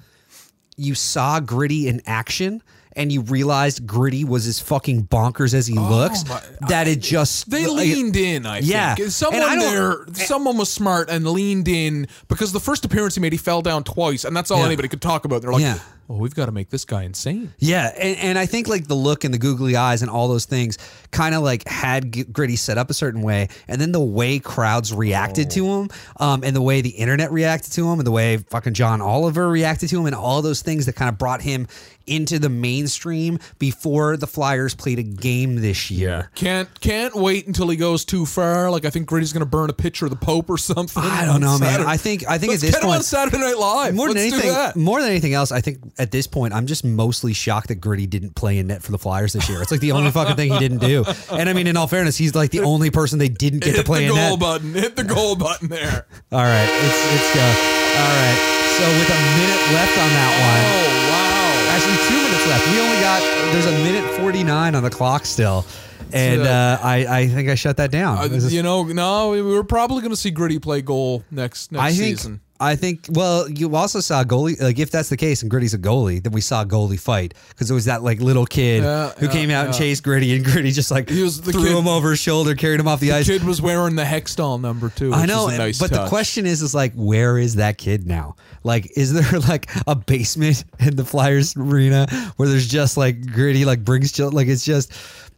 you 0.77 0.95
saw 0.95 1.39
Gritty 1.39 1.87
in 1.87 2.01
action. 2.05 2.63
And 2.93 3.11
you 3.11 3.21
realized 3.21 3.87
Gritty 3.87 4.25
was 4.25 4.47
as 4.47 4.59
fucking 4.59 5.07
bonkers 5.07 5.53
as 5.53 5.65
he 5.67 5.77
oh 5.77 5.89
looks. 5.89 6.23
Oh 6.27 6.33
my- 6.61 6.67
that 6.67 6.87
it 6.89 6.99
just 6.99 7.49
They 7.49 7.65
like, 7.65 7.77
leaned 7.87 8.15
in, 8.17 8.45
I 8.45 8.59
Yeah. 8.59 8.95
think. 8.95 9.11
Someone 9.11 9.41
I 9.43 9.55
there, 9.57 10.05
someone 10.13 10.57
was 10.57 10.71
smart 10.71 11.09
and 11.09 11.25
leaned 11.25 11.67
in 11.69 12.07
because 12.27 12.51
the 12.51 12.59
first 12.59 12.83
appearance 12.83 13.15
he 13.15 13.21
made, 13.21 13.31
he 13.31 13.37
fell 13.37 13.61
down 13.61 13.83
twice, 13.85 14.25
and 14.25 14.35
that's 14.35 14.51
all 14.51 14.59
Yeah. 14.59 14.65
anybody 14.65 14.89
could 14.89 15.01
talk 15.01 15.23
about. 15.23 15.41
They're 15.41 15.51
like, 15.53 15.61
Yeah. 15.61 15.79
"Oh, 16.09 16.17
we've 16.17 16.35
got 16.35 16.47
to 16.47 16.51
make 16.51 16.69
this 16.69 16.85
guy 16.85 17.03
insane." 17.03 17.53
Yeah, 17.59 17.91
and, 17.97 18.17
and 18.19 18.39
I 18.39 18.45
think 18.45 18.67
like 18.67 18.87
the 18.87 18.95
look 18.95 19.23
and 19.23 19.33
the 19.33 19.37
googly 19.37 19.75
eyes 19.75 20.01
and 20.01 20.11
all 20.11 20.27
those 20.27 20.45
things 20.45 20.77
kind 21.11 21.35
of 21.35 21.43
like 21.43 21.67
had 21.67 22.31
Gritty 22.33 22.55
set 22.55 22.77
up 22.77 22.89
a 22.89 22.93
certain 22.93 23.21
way, 23.21 23.49
and 23.67 23.79
then 23.79 23.91
the 23.91 24.01
way 24.01 24.39
crowds 24.39 24.93
reacted 24.93 25.49
to 25.51 25.65
him, 25.65 25.89
um, 26.19 26.43
and 26.43 26.55
the 26.55 26.61
way 26.61 26.81
the 26.81 26.89
internet 26.89 27.31
reacted 27.31 27.73
to 27.73 27.89
him, 27.89 27.99
and 27.99 28.07
the 28.07 28.11
way 28.11 28.37
fucking 28.37 28.73
John 28.73 29.01
Oliver 29.01 29.49
reacted 29.49 29.89
to 29.89 29.99
him, 29.99 30.05
and 30.05 30.15
all 30.15 30.41
those 30.41 30.61
things 30.61 30.85
that 30.85 30.95
kind 30.95 31.09
of 31.09 31.17
brought 31.17 31.41
him 31.41 31.67
into 32.07 32.39
the 32.39 32.49
mainstream 32.49 33.39
before 33.59 34.17
the 34.17 34.27
Flyers 34.27 34.73
played 34.75 34.99
a 34.99 35.03
game 35.03 35.57
this 35.57 35.91
year. 35.91 36.29
Can't 36.35 36.67
can't 36.81 37.15
wait 37.15 37.47
until 37.47 37.69
he 37.69 37.77
goes 37.77 38.05
too 38.05 38.25
far. 38.25 38.69
Like 38.71 38.85
I 38.85 38.89
think 38.89 39.07
Gritty's 39.07 39.33
going 39.33 39.41
to 39.41 39.49
burn 39.49 39.69
a 39.69 39.73
picture 39.73 40.05
of 40.05 40.11
the 40.11 40.17
Pope 40.17 40.49
or 40.49 40.57
something. 40.57 41.03
I 41.03 41.25
don't 41.25 41.41
know, 41.41 41.51
on 41.51 41.59
man. 41.59 41.81
I 41.81 41.97
think 41.97 42.27
I 42.27 42.37
think 42.37 42.51
Let's 42.51 42.63
at 42.63 42.67
this 42.67 42.75
get 42.75 42.83
him 42.83 42.89
on 42.89 42.95
point. 42.97 43.05
Saturday 43.05 43.37
Night 43.37 43.57
Live. 43.57 43.95
More 43.95 44.07
than 44.07 44.17
Let's 44.17 44.29
do 44.29 44.35
anything, 44.35 44.51
that. 44.53 44.75
more 44.75 44.99
than 44.99 45.09
anything 45.09 45.33
else, 45.33 45.51
I 45.51 45.61
think 45.61 45.79
at 46.01 46.09
this 46.11 46.25
point, 46.27 46.53
I'm 46.53 46.65
just 46.65 46.83
mostly 46.83 47.33
shocked 47.33 47.67
that 47.69 47.75
Gritty 47.75 48.07
didn't 48.07 48.33
play 48.35 48.57
in 48.57 48.67
net 48.67 48.81
for 48.81 48.91
the 48.91 48.97
Flyers 48.97 49.33
this 49.33 49.47
year. 49.47 49.61
It's 49.61 49.69
like 49.71 49.81
the 49.81 49.91
only 49.91 50.09
fucking 50.11 50.35
thing 50.35 50.51
he 50.51 50.57
didn't 50.59 50.79
do. 50.79 51.05
And 51.31 51.47
I 51.47 51.53
mean, 51.53 51.67
in 51.67 51.77
all 51.77 51.87
fairness, 51.87 52.17
he's 52.17 52.33
like 52.33 52.49
the 52.51 52.61
only 52.61 52.89
person 52.89 53.19
they 53.19 53.29
didn't 53.29 53.59
get 53.59 53.71
to 53.71 53.77
Hit 53.77 53.85
play 53.85 53.99
the 54.07 54.09
in 54.09 54.15
goal 54.15 54.29
net. 54.31 54.39
button. 54.39 54.73
Hit 54.73 54.95
the 54.95 55.03
goal 55.03 55.35
button 55.35 55.67
there. 55.69 56.05
All 56.31 56.39
right, 56.43 56.69
it's 56.69 57.13
it's 57.13 57.35
go. 57.35 57.41
All 57.45 58.13
right. 58.17 58.39
So 58.79 58.83
with 58.97 59.09
a 59.09 59.19
minute 59.37 59.61
left 59.77 59.97
on 59.99 60.09
that 60.09 60.31
Oh 60.41 61.11
wow. 61.11 61.75
actually 61.75 61.99
two 62.09 62.21
minutes 62.23 62.47
left. 62.47 62.65
We 62.71 62.79
only 62.79 62.99
got 63.01 63.21
there's 63.53 63.65
a 63.67 63.83
minute 63.83 64.19
forty 64.19 64.43
nine 64.43 64.73
on 64.75 64.81
the 64.83 64.89
clock 64.89 65.25
still, 65.25 65.65
and 66.13 66.41
uh, 66.41 66.79
I 66.81 67.05
I 67.19 67.27
think 67.27 67.49
I 67.49 67.55
shut 67.55 67.77
that 67.77 67.91
down. 67.91 68.17
Uh, 68.17 68.37
you 68.49 68.63
know, 68.63 68.83
no, 68.83 69.29
we- 69.31 69.41
we're 69.43 69.63
probably 69.63 69.99
going 70.01 70.11
to 70.11 70.17
see 70.17 70.31
Gritty 70.31 70.57
play 70.59 70.81
goal 70.81 71.23
next 71.29 71.71
next 71.71 71.83
I 71.83 71.91
think 71.91 72.17
season. 72.17 72.39
I 72.61 72.75
think 72.75 73.07
well, 73.09 73.49
you 73.49 73.75
also 73.75 73.99
saw 73.99 74.23
goalie. 74.23 74.61
Like 74.61 74.77
if 74.77 74.91
that's 74.91 75.09
the 75.09 75.17
case, 75.17 75.41
and 75.41 75.49
Gritty's 75.49 75.73
a 75.73 75.79
goalie, 75.79 76.21
then 76.21 76.31
we 76.31 76.41
saw 76.41 76.63
goalie 76.63 76.99
fight 76.99 77.33
because 77.49 77.71
it 77.71 77.73
was 77.73 77.85
that 77.85 78.03
like 78.03 78.19
little 78.21 78.45
kid 78.45 78.83
Yeah, 78.83 79.09
who 79.17 79.25
yeah, 79.25 79.31
came 79.31 79.49
out 79.49 79.65
and 79.65 79.73
yeah. 79.73 79.79
chased 79.79 80.03
Gritty, 80.03 80.35
and 80.35 80.45
Gritty 80.45 80.71
just 80.71 80.91
like 80.91 81.09
He 81.09 81.23
was 81.23 81.41
the 81.41 81.51
threw 81.51 81.63
kid- 81.65 81.75
him 81.77 81.87
over 81.87 82.11
his 82.11 82.19
shoulder, 82.19 82.53
carried 82.53 82.79
him 82.79 82.87
off 82.87 82.99
the, 82.99 83.11
ice. 83.13 83.25
Kid 83.25 83.43
was 83.43 83.61
wearing 83.61 83.95
the 83.95 84.03
Hextall 84.03 84.61
number 84.61 84.89
too. 84.89 85.11
I 85.11 85.21
which 85.21 85.29
know, 85.29 85.47
is 85.49 85.55
a 85.55 85.57
nice 85.57 85.79
but 85.79 85.89
the 85.89 85.97
touch. 85.97 86.09
question 86.09 86.45
is, 86.45 86.61
is 86.61 86.75
like, 86.75 86.93
where 86.93 87.37
is 87.39 87.55
that 87.55 87.77
kid 87.79 88.05
now? 88.05 88.35
Like, 88.63 88.95
is 88.95 89.11
there 89.11 89.39
like 89.49 89.69
a 89.87 89.95
basement 89.95 90.63
in 90.79 90.95
the 90.95 91.03
Flyers 91.03 91.57
arena 91.57 92.05
where 92.37 92.47
there's 92.47 92.67
just 92.67 92.95
like 92.95 93.25
gritty, 93.25 93.65
like 93.65 93.83
brings 93.83 94.11
chill? 94.11 94.29
Like, 94.31 94.47
it's 94.47 94.63
just 94.63 94.93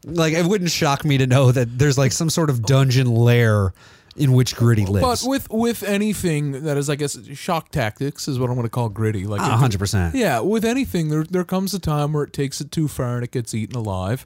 like 0.06 0.34
it 0.34 0.46
wouldn't 0.46 0.72
shock 0.72 1.06
me 1.06 1.18
to 1.20 1.26
know 1.26 1.54
that 1.54 1.80
there's 1.80 1.98
like 1.98 2.12
some 2.12 2.30
sort 2.30 2.50
of 2.50 2.64
dungeon 2.64 3.08
lair 3.08 3.72
in 4.16 4.34
which 4.34 4.56
gritty 4.56 4.86
lives. 4.86 5.24
But 5.24 5.30
with 5.30 5.50
with 5.50 5.84
anything 5.84 6.64
that 6.64 6.78
is, 6.78 6.90
I 6.90 6.96
guess, 6.96 7.18
shock 7.34 7.70
tactics 7.70 8.28
is 8.28 8.38
what 8.40 8.50
I'm 8.50 8.56
going 8.56 8.66
to 8.66 8.70
call 8.70 8.90
gritty. 8.90 9.26
Like 9.26 9.42
A 9.42 9.58
hundred 9.58 9.80
percent. 9.80 10.16
Yeah, 10.16 10.40
with 10.40 10.66
anything, 10.66 11.10
there 11.10 11.24
there 11.24 11.44
comes 11.44 11.74
a 11.74 11.80
time 11.80 12.14
where 12.14 12.24
it 12.24 12.34
takes 12.34 12.62
it 12.62 12.72
too 12.72 12.88
far 12.88 13.16
and 13.16 13.24
it 13.24 13.32
gets 13.32 13.54
eaten 13.54 13.76
alive. 13.76 14.26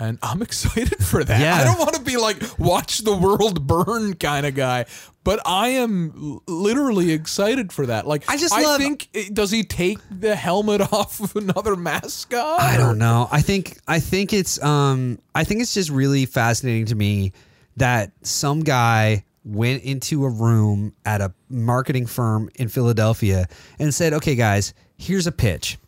And 0.00 0.16
I'm 0.22 0.42
excited 0.42 1.04
for 1.04 1.24
that. 1.24 1.40
Yeah. 1.40 1.56
I 1.56 1.64
don't 1.64 1.78
want 1.78 1.94
to 1.96 2.02
be 2.02 2.16
like 2.16 2.40
watch 2.58 2.98
the 2.98 3.16
world 3.16 3.66
burn 3.66 4.14
kind 4.14 4.46
of 4.46 4.54
guy, 4.54 4.86
but 5.24 5.40
I 5.44 5.68
am 5.70 6.12
l- 6.16 6.42
literally 6.46 7.10
excited 7.10 7.72
for 7.72 7.86
that. 7.86 8.06
Like 8.06 8.22
I 8.28 8.36
just 8.36 8.54
love- 8.56 8.78
think 8.80 9.08
does 9.32 9.50
he 9.50 9.64
take 9.64 9.98
the 10.10 10.36
helmet 10.36 10.80
off 10.92 11.18
of 11.20 11.34
another 11.36 11.74
mascot? 11.74 12.60
I 12.60 12.76
don't 12.76 12.98
know. 12.98 13.28
I 13.32 13.40
think 13.40 13.78
I 13.88 13.98
think 14.00 14.32
it's 14.32 14.62
um 14.62 15.18
I 15.34 15.42
think 15.44 15.62
it's 15.62 15.74
just 15.74 15.90
really 15.90 16.26
fascinating 16.26 16.86
to 16.86 16.94
me 16.94 17.32
that 17.76 18.12
some 18.22 18.60
guy 18.60 19.24
went 19.48 19.82
into 19.82 20.24
a 20.24 20.28
room 20.28 20.94
at 21.04 21.20
a 21.20 21.32
marketing 21.48 22.06
firm 22.06 22.50
in 22.56 22.68
Philadelphia 22.68 23.48
and 23.78 23.94
said, 23.94 24.12
"Okay, 24.12 24.34
guys, 24.34 24.74
here's 24.96 25.26
a 25.26 25.32
pitch. 25.32 25.78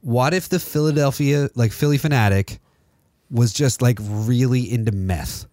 What 0.00 0.34
if 0.34 0.48
the 0.48 0.58
Philadelphia 0.58 1.48
like 1.54 1.72
Phillie 1.72 1.98
Phanatic 1.98 2.58
was 3.30 3.52
just 3.52 3.80
like 3.80 3.98
really 4.00 4.70
into 4.70 4.92
meth?" 4.92 5.46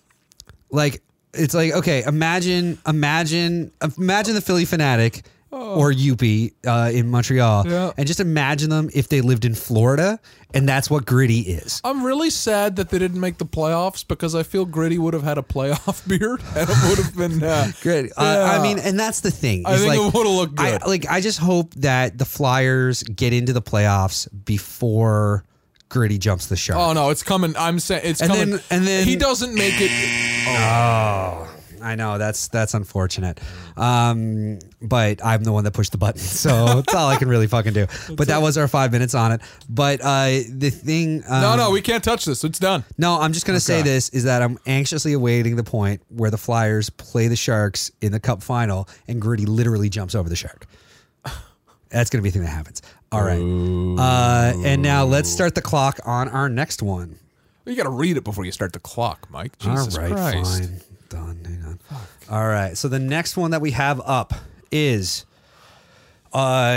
like 0.70 1.02
it's 1.34 1.54
like 1.54 1.72
okay 1.72 2.02
imagine 2.02 2.78
imagine 2.86 3.72
imagine 3.96 4.34
the 4.34 4.40
Phillie 4.42 4.66
Phanatic 4.66 5.22
or 5.52 5.92
Youppi 5.92 6.52
uh, 6.66 6.90
in 6.92 7.08
Montreal, 7.10 7.68
Yeah. 7.68 7.92
and 7.98 8.06
just 8.06 8.20
imagine 8.20 8.70
them 8.70 8.88
if 8.94 9.08
they 9.08 9.20
lived 9.20 9.44
in 9.44 9.54
Florida, 9.54 10.18
and 10.54 10.66
that's 10.68 10.88
what 10.90 11.04
gritty 11.04 11.40
is. 11.40 11.80
I'm 11.84 12.02
really 12.04 12.30
sad 12.30 12.76
that 12.76 12.88
they 12.88 12.98
didn't 12.98 13.20
make 13.20 13.36
the 13.38 13.44
playoffs 13.46 14.06
because 14.06 14.34
I 14.34 14.42
feel 14.44 14.64
Gritty 14.64 14.98
would 14.98 15.12
have 15.14 15.22
had 15.22 15.36
a 15.38 15.42
playoff 15.42 16.06
beard 16.08 16.40
and 16.56 16.68
it 16.70 16.76
would 16.88 16.98
have 16.98 17.16
been 17.16 17.42
uh, 17.42 17.70
Great. 17.82 18.12
Uh, 18.16 18.50
I 18.58 18.62
mean, 18.62 18.78
and 18.78 18.98
that's 18.98 19.20
the 19.20 19.30
thing. 19.30 19.64
I 19.66 19.76
think 19.76 19.88
like, 19.88 19.98
it 19.98 20.14
would've 20.14 20.32
looked 20.32 20.58
I, 20.60 20.72
good. 20.72 20.86
like, 20.86 21.06
I 21.10 21.20
just 21.20 21.38
hope 21.38 21.74
that 21.74 22.16
the 22.18 22.24
Flyers 22.24 23.02
get 23.02 23.32
into 23.32 23.52
the 23.52 23.62
playoffs 23.62 24.26
before 24.44 25.44
Gritty 25.90 26.16
jumps 26.18 26.46
the 26.46 26.56
shark. 26.56 26.78
Oh 26.78 26.92
no, 26.94 27.10
it's 27.10 27.22
coming. 27.22 27.54
I'm 27.58 27.78
saying 27.78 28.02
it's 28.04 28.20
And 28.22 28.30
coming. 28.30 28.50
then- 28.52 28.60
and 28.70 28.86
then- 28.86 29.06
he 29.06 29.16
doesn't 29.16 29.54
make 29.54 29.74
it. 29.76 29.90
Oh, 30.48 31.48
I 31.82 31.94
know 31.96 32.16
that's 32.18 32.48
that's 32.48 32.74
unfortunate, 32.74 33.40
um, 33.76 34.58
but 34.82 35.24
I'm 35.24 35.44
the 35.44 35.52
one 35.52 35.64
that 35.64 35.72
pushed 35.72 35.92
the 35.92 35.98
button, 35.98 36.20
so 36.20 36.66
that's 36.66 36.94
all 36.94 37.08
I 37.08 37.16
can 37.16 37.28
really 37.28 37.46
fucking 37.46 37.72
do. 37.72 37.86
But 38.16 38.28
that 38.28 38.42
was 38.42 38.58
our 38.58 38.68
five 38.68 38.92
minutes 38.92 39.14
on 39.14 39.32
it. 39.32 39.40
But 39.68 40.00
uh, 40.02 40.40
the 40.48 40.70
thing, 40.70 41.22
um, 41.28 41.42
No, 41.42 41.56
no, 41.56 41.70
we 41.70 41.80
can't 41.80 42.02
touch 42.02 42.24
this. 42.24 42.44
It's 42.44 42.58
done. 42.58 42.84
No, 42.98 43.20
I'm 43.20 43.32
just 43.32 43.46
going 43.46 43.56
to 43.56 43.64
say 43.64 43.82
this 43.82 44.08
is 44.10 44.24
that 44.24 44.42
I'm 44.42 44.58
anxiously 44.66 45.12
awaiting 45.12 45.56
the 45.56 45.64
point 45.64 46.02
where 46.08 46.30
the 46.30 46.38
Flyers 46.38 46.90
play 46.90 47.28
the 47.28 47.36
Sharks 47.36 47.90
in 48.00 48.12
the 48.12 48.20
Cup 48.20 48.42
final 48.42 48.88
and 49.08 49.20
Gritty 49.20 49.46
literally 49.46 49.88
jumps 49.88 50.14
over 50.14 50.28
the 50.28 50.36
Shark. 50.36 50.66
That's 51.90 52.10
going 52.10 52.18
to 52.18 52.22
be 52.22 52.30
the 52.30 52.34
thing 52.34 52.42
that 52.42 52.48
happens. 52.50 52.82
All 53.10 53.22
right. 53.22 53.38
Uh, 53.38 54.52
and 54.64 54.80
now 54.82 55.04
let's 55.04 55.28
start 55.28 55.54
the 55.54 55.60
clock 55.62 56.00
on 56.06 56.28
our 56.28 56.48
next 56.48 56.82
one. 56.82 57.18
You 57.64 57.76
got 57.76 57.84
to 57.84 57.90
read 57.90 58.16
it 58.16 58.24
before 58.24 58.44
you 58.44 58.52
start 58.52 58.72
the 58.72 58.80
clock, 58.80 59.28
Mike. 59.30 59.56
Jesus 59.58 59.96
All 59.96 60.02
right, 60.02 60.12
Christ. 60.12 60.60
fine. 60.60 60.80
Done. 61.10 61.44
Hang 61.44 61.64
on. 61.64 61.78
All 62.30 62.48
right. 62.48 62.76
So 62.76 62.88
the 62.88 62.98
next 62.98 63.36
one 63.36 63.50
that 63.50 63.60
we 63.60 63.72
have 63.72 64.00
up 64.04 64.32
is 64.72 65.24
uh, 66.32 66.74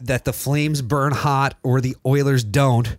that 0.00 0.22
the 0.24 0.32
Flames 0.32 0.82
burn 0.82 1.12
hot 1.12 1.56
or 1.62 1.80
the 1.80 1.96
Oilers 2.04 2.44
don't. 2.44 2.96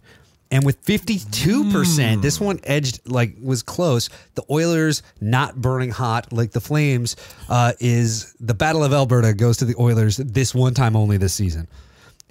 And 0.50 0.66
with 0.66 0.84
52%, 0.86 2.22
this 2.22 2.40
one 2.40 2.60
edged 2.64 3.02
like 3.06 3.36
was 3.42 3.64
close. 3.64 4.10
The 4.36 4.44
Oilers 4.50 5.04
not 5.20 5.58
burning 5.62 5.92
hot 5.92 6.32
like 6.32 6.52
the 6.52 6.62
Flames 6.62 7.18
uh, 7.50 7.74
is 7.80 8.34
the 8.40 8.54
Battle 8.54 8.84
of 8.84 8.94
Alberta 8.94 9.34
goes 9.34 9.58
to 9.58 9.66
the 9.66 9.76
Oilers 9.78 10.18
this 10.18 10.56
one 10.56 10.74
time 10.74 10.96
only 10.96 11.18
this 11.18 11.34
season. 11.34 11.68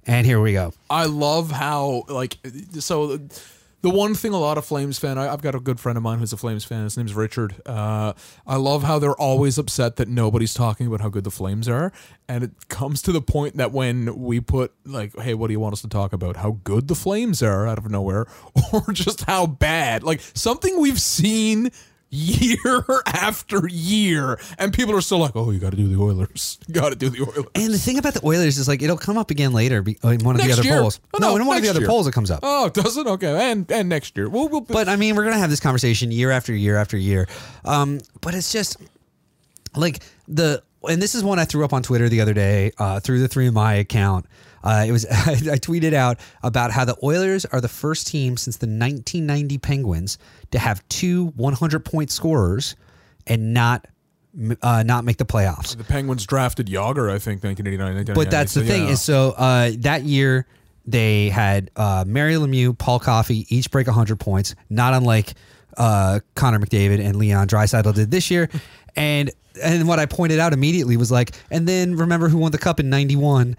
And 0.06 0.24
here 0.24 0.40
we 0.40 0.52
go. 0.52 0.72
I 0.88 1.06
love 1.06 1.50
how 1.50 2.04
like 2.08 2.38
so. 2.78 3.20
The 3.86 3.90
one 3.90 4.16
thing 4.16 4.32
a 4.32 4.40
lot 4.40 4.58
of 4.58 4.64
Flames 4.64 4.98
fan, 4.98 5.16
I, 5.16 5.32
I've 5.32 5.42
got 5.42 5.54
a 5.54 5.60
good 5.60 5.78
friend 5.78 5.96
of 5.96 6.02
mine 6.02 6.18
who's 6.18 6.32
a 6.32 6.36
Flames 6.36 6.64
fan. 6.64 6.82
His 6.82 6.96
name's 6.96 7.14
Richard. 7.14 7.54
Uh, 7.64 8.14
I 8.44 8.56
love 8.56 8.82
how 8.82 8.98
they're 8.98 9.14
always 9.14 9.58
upset 9.58 9.94
that 9.94 10.08
nobody's 10.08 10.54
talking 10.54 10.88
about 10.88 11.00
how 11.00 11.08
good 11.08 11.22
the 11.22 11.30
Flames 11.30 11.68
are, 11.68 11.92
and 12.28 12.42
it 12.42 12.50
comes 12.66 13.00
to 13.02 13.12
the 13.12 13.22
point 13.22 13.58
that 13.58 13.70
when 13.70 14.18
we 14.18 14.40
put 14.40 14.72
like, 14.84 15.16
"Hey, 15.16 15.34
what 15.34 15.46
do 15.46 15.52
you 15.52 15.60
want 15.60 15.74
us 15.74 15.82
to 15.82 15.88
talk 15.88 16.12
about? 16.12 16.34
How 16.34 16.58
good 16.64 16.88
the 16.88 16.96
Flames 16.96 17.44
are?" 17.44 17.64
out 17.68 17.78
of 17.78 17.88
nowhere, 17.88 18.26
or 18.72 18.92
just 18.92 19.20
how 19.20 19.46
bad, 19.46 20.02
like 20.02 20.20
something 20.34 20.80
we've 20.80 21.00
seen 21.00 21.70
year 22.10 22.84
after 23.06 23.66
year, 23.68 24.38
and 24.58 24.72
people 24.72 24.94
are 24.94 25.00
still 25.00 25.18
like, 25.18 25.32
"Oh, 25.34 25.50
you 25.50 25.58
got 25.58 25.70
to 25.70 25.76
do 25.76 25.88
the 25.88 26.00
Oilers. 26.00 26.58
You 26.66 26.74
got 26.74 26.90
to 26.90 26.96
do 26.96 27.10
the 27.10 27.22
Oilers." 27.22 27.46
And 27.54 27.72
the 27.72 27.78
thing 27.78 27.98
about 27.98 28.14
the 28.14 28.24
Oilers 28.26 28.58
is 28.58 28.68
like 28.68 28.82
it'll 28.82 28.96
come 28.96 29.18
up 29.18 29.30
again 29.30 29.52
later 29.52 29.84
in 29.86 30.18
one 30.20 30.36
of 30.36 30.42
the 30.42 30.52
other 30.52 30.62
year. 30.62 30.80
polls. 30.80 31.00
Oh, 31.14 31.18
no, 31.18 31.30
no, 31.30 31.36
in 31.36 31.46
one 31.46 31.56
of 31.56 31.62
the 31.62 31.68
other 31.68 31.80
year. 31.80 31.88
polls 31.88 32.06
it 32.06 32.12
comes 32.12 32.30
up. 32.30 32.40
Oh, 32.42 32.68
does 32.68 32.96
it? 32.96 33.06
Okay, 33.06 33.50
and 33.50 33.70
and 33.70 33.88
next 33.88 34.16
year, 34.16 34.28
we'll, 34.28 34.48
we'll 34.48 34.60
But 34.60 34.88
I 34.88 34.96
mean, 34.96 35.16
we're 35.16 35.24
gonna 35.24 35.38
have 35.38 35.50
this 35.50 35.60
conversation 35.60 36.10
year 36.10 36.30
after 36.30 36.54
year 36.54 36.76
after 36.76 36.96
year. 36.96 37.26
Um, 37.64 38.00
but 38.20 38.34
it's 38.34 38.52
just 38.52 38.76
like 39.74 40.02
the 40.28 40.62
and 40.88 41.02
this 41.02 41.14
is 41.14 41.24
one 41.24 41.38
I 41.38 41.44
threw 41.44 41.64
up 41.64 41.72
on 41.72 41.82
Twitter 41.82 42.08
the 42.08 42.20
other 42.20 42.34
day 42.34 42.72
uh, 42.78 43.00
through 43.00 43.20
the 43.20 43.28
three 43.28 43.46
of 43.46 43.54
my 43.54 43.74
account. 43.74 44.26
Uh, 44.66 44.84
it 44.84 44.90
was 44.90 45.06
I, 45.10 45.58
tweeted 45.58 45.94
out 45.94 46.18
about 46.42 46.72
how 46.72 46.84
the 46.84 46.96
Oilers 47.02 47.44
are 47.44 47.60
the 47.60 47.68
first 47.68 48.08
team 48.08 48.36
since 48.36 48.56
the 48.56 48.66
1990 48.66 49.58
Penguins 49.58 50.18
to 50.50 50.58
have 50.58 50.86
two 50.88 51.26
100 51.36 51.84
point 51.84 52.10
scorers 52.10 52.74
and 53.28 53.54
not 53.54 53.86
uh, 54.60 54.82
not 54.82 55.04
make 55.04 55.18
the 55.18 55.24
playoffs. 55.24 55.76
The 55.76 55.84
Penguins 55.84 56.26
drafted 56.26 56.66
Jagr, 56.66 57.10
I 57.10 57.18
think, 57.18 57.42
1989. 57.44 58.14
But 58.14 58.30
that's 58.30 58.54
the 58.54 58.64
thing 58.64 58.88
is 58.88 59.00
so 59.00 59.34
uh, 59.36 59.70
that 59.78 60.02
year 60.02 60.46
they 60.84 61.30
had 61.30 61.70
uh, 61.76 62.04
Mario 62.06 62.44
Lemieux, 62.44 62.76
Paul 62.76 62.98
Coffey 62.98 63.46
each 63.48 63.70
break 63.70 63.86
100 63.86 64.18
points, 64.18 64.54
not 64.68 64.94
unlike 64.94 65.34
uh, 65.76 66.20
Connor 66.34 66.58
McDavid 66.58 67.00
and 67.00 67.16
Leon 67.16 67.48
Draisaitl 67.48 67.94
did 67.94 68.10
this 68.10 68.30
year. 68.30 68.48
And 68.98 69.30
and 69.62 69.86
what 69.86 69.98
I 69.98 70.06
pointed 70.06 70.38
out 70.38 70.54
immediately 70.54 70.96
was 70.96 71.12
like, 71.12 71.32
and 71.50 71.68
then 71.68 71.96
remember 71.96 72.30
who 72.30 72.38
won 72.38 72.50
the 72.50 72.56
cup 72.56 72.80
in 72.80 72.88
91 72.88 73.54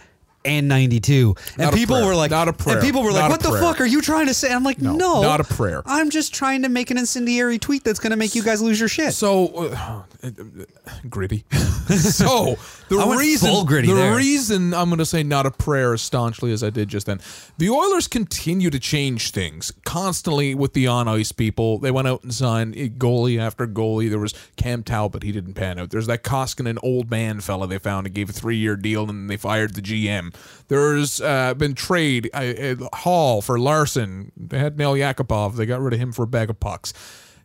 and 0.47 0.67
92. 0.67 1.35
And 1.49 1.57
Not 1.57 1.73
people 1.73 2.05
were 2.05 2.15
like, 2.15 2.31
Not 2.31 2.47
a 2.47 2.53
prayer. 2.53 2.77
and 2.77 2.85
people 2.85 3.03
were 3.03 3.11
like, 3.11 3.29
what 3.29 3.41
the 3.41 3.49
prayer. 3.49 3.61
fuck 3.61 3.81
are 3.81 3.85
you 3.85 4.01
trying 4.01 4.27
to 4.27 4.33
say? 4.33 4.51
I'm 4.53 4.63
like, 4.63 4.81
no, 4.81 5.21
not 5.21 5.39
a 5.41 5.43
prayer. 5.43 5.81
I'm 5.85 6.09
just 6.09 6.33
trying 6.33 6.63
to 6.63 6.69
make 6.69 6.89
an 6.89 6.97
incendiary 6.97 7.59
tweet 7.59 7.83
that's 7.83 7.99
going 7.99 8.11
to 8.11 8.17
make 8.17 8.33
you 8.33 8.43
guys 8.43 8.61
lose 8.61 8.79
your 8.79 8.89
shit. 8.89 9.13
So 9.13 9.69
uh, 9.71 10.03
gritty. 11.09 11.43
so 11.97 12.57
the 12.89 12.97
I 12.97 13.17
reason, 13.17 13.65
the 13.65 13.93
there. 13.93 14.15
reason 14.15 14.73
I'm 14.73 14.89
going 14.89 14.99
to 14.99 15.05
say 15.05 15.23
not 15.23 15.45
a 15.45 15.51
prayer 15.51 15.93
as 15.93 16.01
staunchly 16.01 16.51
as 16.51 16.63
I 16.63 16.69
did 16.69 16.87
just 16.87 17.05
then. 17.05 17.19
The 17.57 17.69
Oilers 17.69 18.07
continue 18.07 18.69
to 18.69 18.79
change 18.79 19.31
things 19.31 19.71
constantly 19.85 20.55
with 20.55 20.73
the 20.73 20.87
on 20.87 21.07
ice 21.07 21.31
people. 21.31 21.79
They 21.79 21.91
went 21.91 22.07
out 22.07 22.23
and 22.23 22.33
signed 22.33 22.75
goalie 22.75 23.39
after 23.39 23.67
goalie. 23.67 24.09
There 24.09 24.19
was 24.19 24.33
Cam 24.55 24.83
Talbot, 24.83 25.23
he 25.23 25.31
didn't 25.31 25.55
pan 25.55 25.79
out. 25.79 25.89
There's 25.89 26.07
that 26.07 26.23
Koskinen 26.23 26.77
old 26.81 27.09
man 27.09 27.41
fella 27.41 27.67
they 27.67 27.79
found 27.79 28.07
and 28.07 28.15
gave 28.15 28.29
a 28.29 28.33
three 28.33 28.57
year 28.57 28.75
deal, 28.75 29.09
and 29.09 29.29
they 29.29 29.37
fired 29.37 29.73
the 29.73 29.81
GM. 29.81 30.33
There's 30.67 31.19
uh, 31.21 31.53
been 31.55 31.73
trade 31.73 32.29
uh, 32.33 32.37
uh, 32.37 32.75
Hall 32.97 33.41
for 33.41 33.59
Larsson. 33.59 34.31
They 34.37 34.59
had 34.59 34.77
Nail 34.77 34.93
Yakupov. 34.93 35.55
They 35.55 35.65
got 35.65 35.81
rid 35.81 35.93
of 35.93 35.99
him 35.99 36.11
for 36.11 36.23
a 36.23 36.27
bag 36.27 36.49
of 36.49 36.59
pucks. 36.59 36.93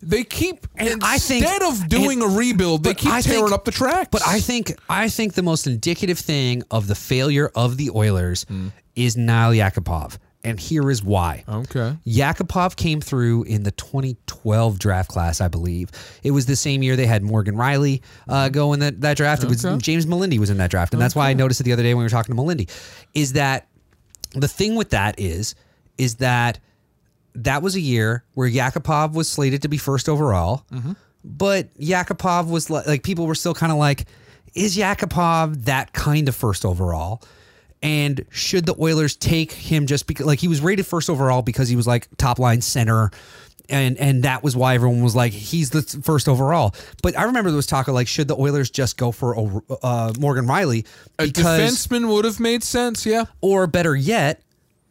They 0.03 0.25
keep 0.25 0.67
And 0.77 1.01
I 1.05 1.19
think- 1.19 1.45
instead 1.45 1.63
of 1.63 1.89
doing 1.89 2.23
and- 2.23 2.33
a 2.33 2.37
rebuild, 2.37 2.83
they 2.85 2.95
keep 2.95 3.13
I 3.13 3.21
tearing 3.23 3.45
think- 3.45 3.53
up 3.53 3.65
the 3.65 3.71
tracks. 3.71 4.09
But 4.11 4.23
I 4.27 4.41
think 4.41 4.75
I 4.89 5.09
think 5.09 5.35
the 5.35 5.43
most 5.43 5.67
indicative 5.67 6.19
thing 6.19 6.63
of 6.71 6.89
the 6.89 6.95
failure 6.97 7.51
of 7.55 7.77
the 7.77 7.91
Oilers 7.91 8.45
Hmm. 8.49 8.69
is 8.97 9.17
Nail 9.17 9.51
Yakupov, 9.53 10.19
and 10.45 10.59
here 10.59 10.91
is 10.91 11.03
why. 11.05 11.45
okay. 11.49 11.97
Yakupov 12.07 12.75
came 12.77 13.01
through 13.01 13.45
in 13.45 13.63
the 13.63 13.71
2012 13.71 14.79
draft 14.79 15.09
class, 15.09 15.41
I 15.41 15.47
believe. 15.49 15.91
It 16.25 16.33
was 16.33 16.47
the 16.47 16.57
same 16.57 16.83
year 16.83 16.97
they 16.97 17.07
had 17.07 17.23
Morgan 17.23 17.55
Rielly 17.55 18.01
uh, 18.29 18.49
go 18.49 18.73
in 18.73 18.81
that, 18.81 19.01
that 19.03 19.17
draft. 19.17 19.45
It 19.45 19.49
was 19.49 19.63
James 19.79 20.05
Melindy 20.07 20.39
was 20.39 20.51
in 20.51 20.57
that 20.59 20.71
draft, 20.71 20.93
and 20.95 21.01
that's 21.01 21.15
why 21.15 21.31
I 21.31 21.35
noticed 21.35 21.61
it 21.61 21.65
the 21.65 21.73
other 21.73 21.83
day 21.85 21.95
when 21.95 21.99
we 21.99 22.05
were 22.05 22.11
talking 22.11 22.35
to 22.35 22.43
Melindy. 22.43 22.69
Is 23.15 23.35
that 23.35 23.69
the 24.35 24.49
thing 24.49 24.75
with 24.75 24.91
that 24.91 25.15
is 25.21 25.55
is 25.99 26.17
that 26.17 26.59
that 27.35 27.63
was 27.63 27.75
a 27.77 27.81
year 27.81 28.25
where 28.35 28.49
Yakupov 28.49 29.15
was 29.15 29.29
slated 29.29 29.63
to 29.63 29.69
be 29.69 29.79
first 29.79 30.09
overall, 30.09 30.65
but 31.25 31.73
Yakupov 31.79 32.49
was 32.49 32.71
like, 32.71 32.87
like 32.87 33.03
people 33.03 33.27
were 33.27 33.35
still 33.35 33.55
kind 33.55 33.73
of 33.73 33.79
like, 33.79 34.07
is 34.55 34.77
Yakupov 34.77 35.65
that 35.65 35.93
kind 35.93 36.29
of 36.29 36.37
first 36.37 36.65
overall? 36.65 37.23
And 37.83 38.25
should 38.31 38.67
the 38.67 38.77
Oilers 38.79 39.17
take 39.17 39.51
him 39.53 39.87
just 39.87 40.07
because 40.07 40.27
like 40.27 40.39
he 40.39 40.47
was 40.47 40.61
rated 40.61 40.87
first 40.87 41.11
overall 41.11 41.43
because 41.43 41.69
he 41.69 41.75
was 41.75 41.87
like 41.87 42.07
top 42.17 42.39
line 42.39 42.61
center 42.61 43.11
and 43.69 43.97
and 43.99 44.23
that 44.23 44.43
was 44.43 44.55
why 44.57 44.75
everyone 44.75 45.03
was 45.03 45.17
like 45.17 45.33
he's 45.33 45.71
the 45.71 45.83
first 45.83 46.29
overall. 46.29 46.75
But 47.03 47.19
I 47.19 47.25
remember 47.25 47.51
there 47.51 47.57
was 47.57 47.67
talk 47.67 47.89
of 47.89 47.95
like 47.95 48.07
should 48.07 48.29
the 48.29 48.37
Oilers 48.37 48.71
just 48.71 48.97
go 48.97 49.11
for 49.11 49.63
uh, 49.83 50.13
Morgan 50.19 50.47
Rielly 50.47 50.87
A 51.19 51.27
because 51.27 51.45
defenseman 51.45 52.13
would 52.13 52.25
have 52.25 52.39
made 52.39 52.63
sense, 52.63 53.05
yeah. 53.07 53.25
or 53.41 53.67
better 53.67 53.97
yet, 53.97 54.43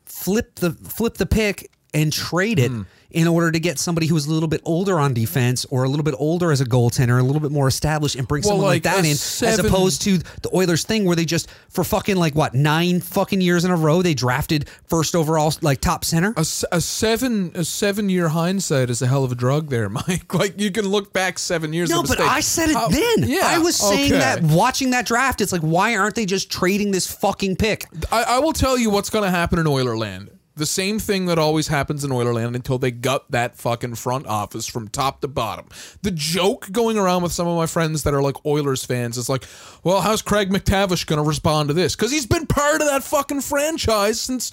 flip 0.05 0.55
the 0.55 0.71
flip 0.71 1.15
the 1.15 1.25
pick 1.25 1.70
and 1.93 2.11
trade 2.13 2.57
it 2.59 2.69
Hmm. 2.71 2.83
in 3.09 3.27
order 3.27 3.51
to 3.51 3.59
get 3.59 3.77
somebody 3.77 4.07
who's 4.07 4.25
a 4.25 4.31
little 4.31 4.47
bit 4.47 4.61
older 4.63 4.97
on 4.97 5.13
defense 5.13 5.65
or 5.69 5.83
a 5.83 5.89
little 5.89 6.05
bit 6.05 6.15
older 6.17 6.49
as 6.53 6.61
a 6.61 6.65
goaltender, 6.65 7.19
a 7.19 7.23
little 7.23 7.41
bit 7.41 7.51
more 7.51 7.67
established, 7.67 8.15
and 8.15 8.25
bring 8.25 8.41
Well, 8.43 8.51
someone 8.51 8.67
like, 8.67 8.85
like 8.85 8.95
that 8.95 9.05
in, 9.05 9.15
seven- 9.15 9.59
as 9.65 9.71
opposed 9.71 10.01
to 10.03 10.17
the 10.19 10.49
Oilers 10.55 10.85
thing 10.85 11.03
where 11.03 11.17
they 11.17 11.25
just 11.25 11.49
for 11.69 11.83
fucking 11.83 12.15
like 12.15 12.33
what 12.33 12.53
nine 12.55 13.01
fucking 13.01 13.41
years 13.41 13.65
in 13.65 13.71
a 13.71 13.75
row 13.75 14.01
they 14.01 14.13
drafted 14.13 14.69
first 14.87 15.13
overall 15.15 15.53
like 15.61 15.81
top 15.81 16.05
center. 16.05 16.33
A 16.37 16.45
seven 16.45 17.51
a 17.55 17.65
seven 17.65 18.07
year 18.07 18.29
hindsight 18.29 18.89
is 18.89 19.01
a 19.01 19.07
hell 19.07 19.25
of 19.25 19.31
a 19.33 19.35
drug 19.35 19.69
there, 19.69 19.89
Mike. 20.07 20.33
Like 20.33 20.57
you 20.61 20.71
can 20.71 20.87
look 20.87 21.11
back 21.11 21.37
seven 21.39 21.73
years. 21.73 21.89
No, 21.89 22.03
but. 22.03 22.21
I 22.21 22.39
said 22.39 22.69
it 22.69 22.75
How- 22.77 22.87
then. 22.87 23.27
Yeah, 23.29 23.41
I 23.43 23.57
was 23.59 23.75
saying 23.75 24.13
okay. 24.13 24.19
that 24.19 24.43
watching 24.43 24.91
that 24.91 25.05
draft, 25.05 25.41
it's 25.41 25.51
like, 25.51 25.61
why 25.61 25.97
aren't 25.97 26.15
they 26.15 26.25
just 26.25 26.49
trading 26.49 26.91
this 26.91 27.07
fucking 27.13 27.57
pick? 27.57 27.85
I, 28.11 28.23
I 28.23 28.39
will 28.39 28.53
tell 28.53 28.77
you 28.77 28.89
what's 28.89 29.09
going 29.09 29.25
to 29.25 29.29
happen 29.31 29.59
in 29.59 29.65
Oilerland. 29.65 30.29
The 30.55 30.65
same 30.65 30.99
thing 30.99 31.27
that 31.27 31.39
always 31.39 31.69
happens 31.69 32.03
in 32.03 32.11
Oilerland 32.11 32.55
until 32.55 32.77
they 32.77 32.91
gut 32.91 33.25
that 33.29 33.55
fucking 33.55 33.95
front 33.95 34.27
office 34.27 34.67
from 34.67 34.89
top 34.89 35.21
to 35.21 35.27
bottom. 35.27 35.67
The 36.01 36.11
joke 36.11 36.71
going 36.71 36.97
around 36.97 37.23
with 37.23 37.31
some 37.31 37.47
of 37.47 37.55
my 37.55 37.67
friends 37.67 38.03
that 38.03 38.13
are 38.13 38.21
like 38.21 38.45
Oilers 38.45 38.83
fans 38.83 39.17
is 39.17 39.29
like, 39.29 39.45
well, 39.83 40.01
how's 40.01 40.21
Craig 40.21 40.49
MacTavish 40.49 41.05
going 41.05 41.23
to 41.23 41.27
respond 41.27 41.69
to 41.69 41.73
this? 41.73 41.95
Because 41.95 42.11
he's 42.11 42.25
been 42.25 42.47
part 42.47 42.81
of 42.81 42.87
that 42.87 43.03
fucking 43.03 43.41
franchise 43.41 44.19
since. 44.19 44.51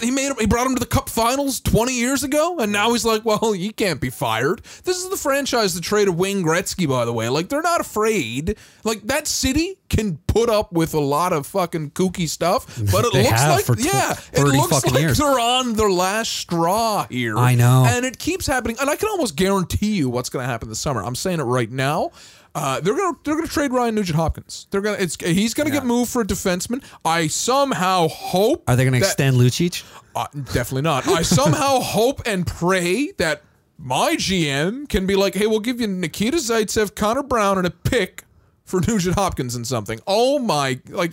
He 0.00 0.10
made 0.10 0.28
him, 0.30 0.36
he 0.38 0.46
brought 0.46 0.66
him 0.66 0.74
to 0.74 0.80
the 0.80 0.86
Cup 0.86 1.08
Finals 1.08 1.60
20 1.60 1.92
years 1.92 2.22
ago, 2.24 2.58
and 2.58 2.72
now 2.72 2.92
he's 2.92 3.04
like, 3.04 3.24
"Well, 3.24 3.54
you 3.54 3.72
can't 3.72 4.00
be 4.00 4.10
fired." 4.10 4.62
This 4.84 4.96
is 5.02 5.08
the 5.10 5.16
franchise 5.16 5.74
that 5.74 5.82
traded 5.82 6.16
Wayne 6.16 6.42
Gretzky, 6.42 6.88
by 6.88 7.04
the 7.04 7.12
way. 7.12 7.28
Like 7.28 7.48
they're 7.48 7.62
not 7.62 7.80
afraid. 7.80 8.56
Like 8.84 9.02
that 9.08 9.26
city 9.26 9.76
can 9.88 10.18
put 10.26 10.48
up 10.48 10.72
with 10.72 10.94
a 10.94 11.00
lot 11.00 11.32
of 11.32 11.46
fucking 11.46 11.90
kooky 11.90 12.28
stuff, 12.28 12.66
but 12.92 13.04
it 13.04 13.12
looks 13.14 13.30
like 13.30 13.64
tw- 13.66 13.84
yeah, 13.84 14.14
it 14.32 14.42
looks 14.44 14.72
fucking 14.72 14.94
like 14.94 15.02
years. 15.02 15.18
they're 15.18 15.38
on 15.40 15.74
their 15.74 15.90
last 15.90 16.32
straw 16.32 17.06
here. 17.10 17.36
I 17.36 17.54
know. 17.54 17.84
and 17.88 18.04
it 18.04 18.18
keeps 18.18 18.46
happening. 18.46 18.76
And 18.80 18.88
I 18.88 18.96
can 18.96 19.08
almost 19.08 19.36
guarantee 19.36 19.94
you 19.96 20.08
what's 20.08 20.28
going 20.28 20.42
to 20.44 20.48
happen 20.48 20.68
this 20.68 20.80
summer. 20.80 21.02
I'm 21.02 21.14
saying 21.14 21.40
it 21.40 21.44
right 21.44 21.70
now. 21.70 22.10
Uh, 22.58 22.80
they're 22.80 22.96
gonna 22.96 23.18
they're 23.22 23.34
gonna 23.34 23.46
trade 23.46 23.70
Ryan 23.70 23.94
Nugent 23.96 24.16
Hopkins. 24.16 24.66
They're 24.70 24.80
gonna 24.80 24.96
it's 24.98 25.16
he's 25.22 25.52
gonna 25.52 25.70
get 25.70 25.84
moved 25.84 26.10
for 26.10 26.22
a 26.22 26.24
defenseman. 26.24 26.82
I 27.04 27.26
somehow 27.26 28.08
hope 28.08 28.64
Are 28.66 28.74
they 28.76 28.84
going 28.84 28.94
to 28.94 29.00
that- 29.00 29.06
extend 29.06 29.36
Lucic? 29.36 29.84
uh, 30.14 30.26
definitely 30.54 30.80
not. 30.82 31.06
I 31.06 31.20
somehow 31.40 31.80
hope 31.80 32.22
and 32.24 32.46
pray 32.46 33.12
that 33.18 33.42
my 33.78 34.16
GM 34.16 34.88
can 34.88 35.06
be 35.06 35.16
like, 35.16 35.34
hey, 35.34 35.46
we'll 35.46 35.60
give 35.60 35.82
you 35.82 35.86
Nikita 35.86 36.38
Zaitsev, 36.38 36.94
Connor 36.94 37.22
Brown, 37.22 37.58
and 37.58 37.66
a 37.66 37.70
pick 37.70 38.24
for 38.64 38.80
Nugent 38.88 39.16
Hopkins 39.16 39.54
and 39.54 39.66
something. 39.66 40.00
Oh 40.06 40.38
my, 40.38 40.80
like 40.88 41.12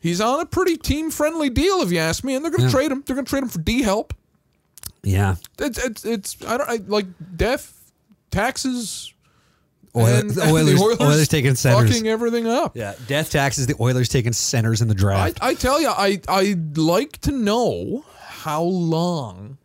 he's 0.00 0.22
on 0.22 0.40
a 0.40 0.46
pretty 0.46 0.78
team 0.78 1.10
friendly 1.10 1.50
deal, 1.50 1.82
if 1.82 1.92
you 1.92 1.98
ask 1.98 2.24
me, 2.24 2.34
and 2.34 2.42
they're 2.42 2.50
gonna 2.50 2.70
trade 2.70 2.90
him. 2.90 3.02
They're 3.06 3.14
gonna 3.16 3.26
trade 3.26 3.42
him 3.42 3.50
for 3.50 3.58
D 3.58 3.82
help. 3.82 4.14
Yeah. 5.02 5.36
It's 5.58 5.78
it's 5.84 6.04
it's 6.06 6.36
I 6.46 6.56
don't 6.56 6.70
I, 6.70 6.78
like 6.86 7.04
death, 7.36 7.92
taxes. 8.30 9.12
Oil- 9.96 10.06
and, 10.06 10.30
the 10.30 10.42
and 10.42 10.52
Oilers- 10.52 10.74
the 10.78 10.84
Oilers 10.84 11.00
Oilers 11.00 11.28
taking 11.28 11.54
centers. 11.54 11.90
fucking 11.90 12.06
everything 12.08 12.46
up. 12.46 12.76
Yeah. 12.76 12.94
Death 13.06 13.30
taxes, 13.30 13.66
the 13.66 13.76
Oilers 13.80 14.08
taking 14.08 14.32
centers 14.32 14.82
in 14.82 14.88
the 14.88 14.94
draft. 14.94 15.38
I 15.40 15.54
tell 15.54 15.80
you, 15.80 15.88
I 15.88 16.20
I'd 16.28 16.76
like 16.78 17.18
to 17.22 17.32
know 17.32 18.04
how 18.20 18.62
long 18.62 19.58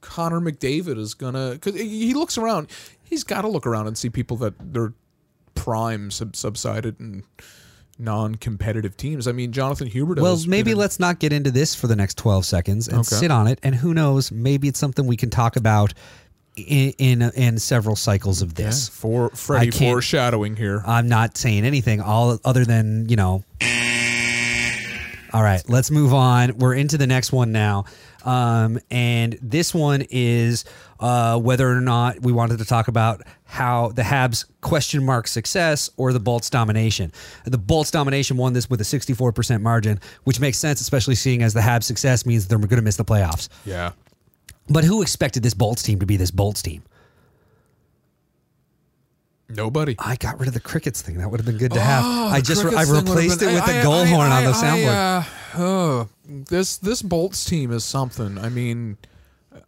Connor 0.00 0.40
McDavid 0.40 0.98
is 0.98 1.14
gonna 1.14 1.52
because 1.52 1.74
he 1.74 2.14
looks 2.14 2.36
around. 2.38 2.68
He's 3.02 3.24
got 3.24 3.42
to 3.42 3.48
look 3.48 3.66
around 3.66 3.86
and 3.86 3.96
see 3.96 4.10
people 4.10 4.36
that 4.38 4.54
they're 4.60 4.92
prime 5.54 6.10
sub- 6.10 6.36
subsided 6.36 7.00
and 7.00 7.22
non-competitive 7.98 8.96
teams. 8.96 9.26
I 9.26 9.32
mean, 9.32 9.50
Jonathan 9.52 9.86
Hubert. 9.88 10.20
Well, 10.20 10.38
maybe 10.46 10.72
in- 10.72 10.76
let's 10.78 11.00
not 11.00 11.18
get 11.18 11.32
into 11.32 11.50
this 11.50 11.74
for 11.74 11.86
the 11.86 11.96
next 11.96 12.16
12 12.18 12.44
seconds 12.46 12.86
and 12.88 12.98
Okay. 12.98 13.16
sit 13.16 13.30
on 13.30 13.46
it. 13.48 13.58
And 13.62 13.74
who 13.74 13.92
knows, 13.94 14.30
maybe 14.30 14.68
it's 14.68 14.78
something 14.78 15.06
we 15.06 15.16
can 15.16 15.30
talk 15.30 15.56
about 15.56 15.94
in 16.58 16.92
in, 16.98 17.22
in 17.34 17.58
several 17.58 17.96
cycles 17.96 18.42
of 18.42 18.58
Yeah, 18.58 18.66
this. 18.66 18.88
for 18.88 19.30
Freddie 19.30 19.70
foreshadowing 19.70 20.56
here. 20.56 20.82
I'm 20.86 21.08
not 21.08 21.36
saying 21.36 21.64
anything 21.64 22.00
all 22.00 22.38
other 22.44 22.64
than, 22.64 23.08
you 23.08 23.16
know. 23.16 23.44
All 25.30 25.42
right, 25.42 25.62
let's 25.68 25.90
move 25.90 26.14
on. 26.14 26.56
We're 26.56 26.72
into 26.74 26.96
the 26.96 27.06
next 27.06 27.32
one 27.32 27.52
now. 27.52 27.84
Um, 28.24 28.78
and 28.90 29.38
this 29.42 29.74
one 29.74 30.02
is 30.08 30.64
uh, 31.00 31.38
whether 31.38 31.68
or 31.70 31.82
not 31.82 32.20
we 32.22 32.32
wanted 32.32 32.58
to 32.58 32.64
talk 32.64 32.88
about 32.88 33.20
how 33.44 33.88
the 33.88 34.02
Habs 34.02 34.46
question 34.62 35.04
mark 35.04 35.28
success 35.28 35.90
or 35.98 36.14
the 36.14 36.20
Bolts 36.20 36.48
domination. 36.48 37.12
The 37.44 37.58
Bolts 37.58 37.90
domination 37.90 38.38
won 38.38 38.54
this 38.54 38.70
with 38.70 38.80
a 38.80 38.84
64% 38.84 39.60
margin, 39.60 40.00
which 40.24 40.40
makes 40.40 40.56
sense, 40.58 40.80
especially 40.80 41.14
seeing 41.14 41.42
as 41.42 41.52
the 41.52 41.60
Habs 41.60 41.84
success 41.84 42.24
means 42.24 42.48
they're 42.48 42.58
going 42.58 42.68
to 42.76 42.82
miss 42.82 42.96
the 42.96 43.04
playoffs. 43.04 43.48
yeah. 43.66 43.92
But 44.68 44.84
who 44.84 45.02
expected 45.02 45.42
this 45.42 45.54
Bolts 45.54 45.82
team 45.82 45.98
to 46.00 46.06
be 46.06 46.16
this 46.16 46.30
Bolts 46.30 46.62
team? 46.62 46.82
Nobody. 49.50 49.96
I 49.98 50.16
got 50.16 50.38
rid 50.38 50.48
of 50.48 50.54
the 50.54 50.60
crickets 50.60 51.00
thing. 51.00 51.16
That 51.18 51.30
would 51.30 51.40
have 51.40 51.46
been 51.46 51.56
good 51.56 51.72
to 51.72 51.80
have. 51.80 52.04
Oh, 52.04 52.28
I 52.28 52.42
just 52.42 52.60
I 52.60 52.68
Crickets 52.68 52.84
thing 52.84 52.92
would've 52.94 53.08
replaced 53.08 53.40
been- 53.40 53.48
it 53.48 53.52
with 53.54 53.62
I- 53.62 53.72
the 53.72 53.78
I- 53.78 53.82
goal 53.82 53.94
I- 53.94 54.06
horn 54.06 54.30
on 54.30 54.44
the 54.44 54.50
I- 54.50 54.52
soundboard. 54.52 55.24
Uh, 55.56 55.58
oh, 55.62 56.08
this 56.26 56.76
this 56.76 57.00
Bolts 57.00 57.44
team 57.46 57.72
is 57.72 57.82
something. 57.82 58.36
I 58.36 58.50
mean, 58.50 58.98
uh, 59.54 59.60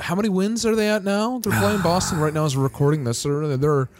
how 0.00 0.14
many 0.14 0.30
wins 0.30 0.64
are 0.64 0.74
they 0.74 0.88
at 0.88 1.04
now? 1.04 1.38
They're 1.40 1.52
playing 1.60 1.82
Boston 1.82 2.18
right 2.18 2.32
now 2.32 2.46
as 2.46 2.56
we're 2.56 2.62
recording 2.62 3.04
this. 3.04 3.24
They're, 3.24 3.58
they're 3.58 3.90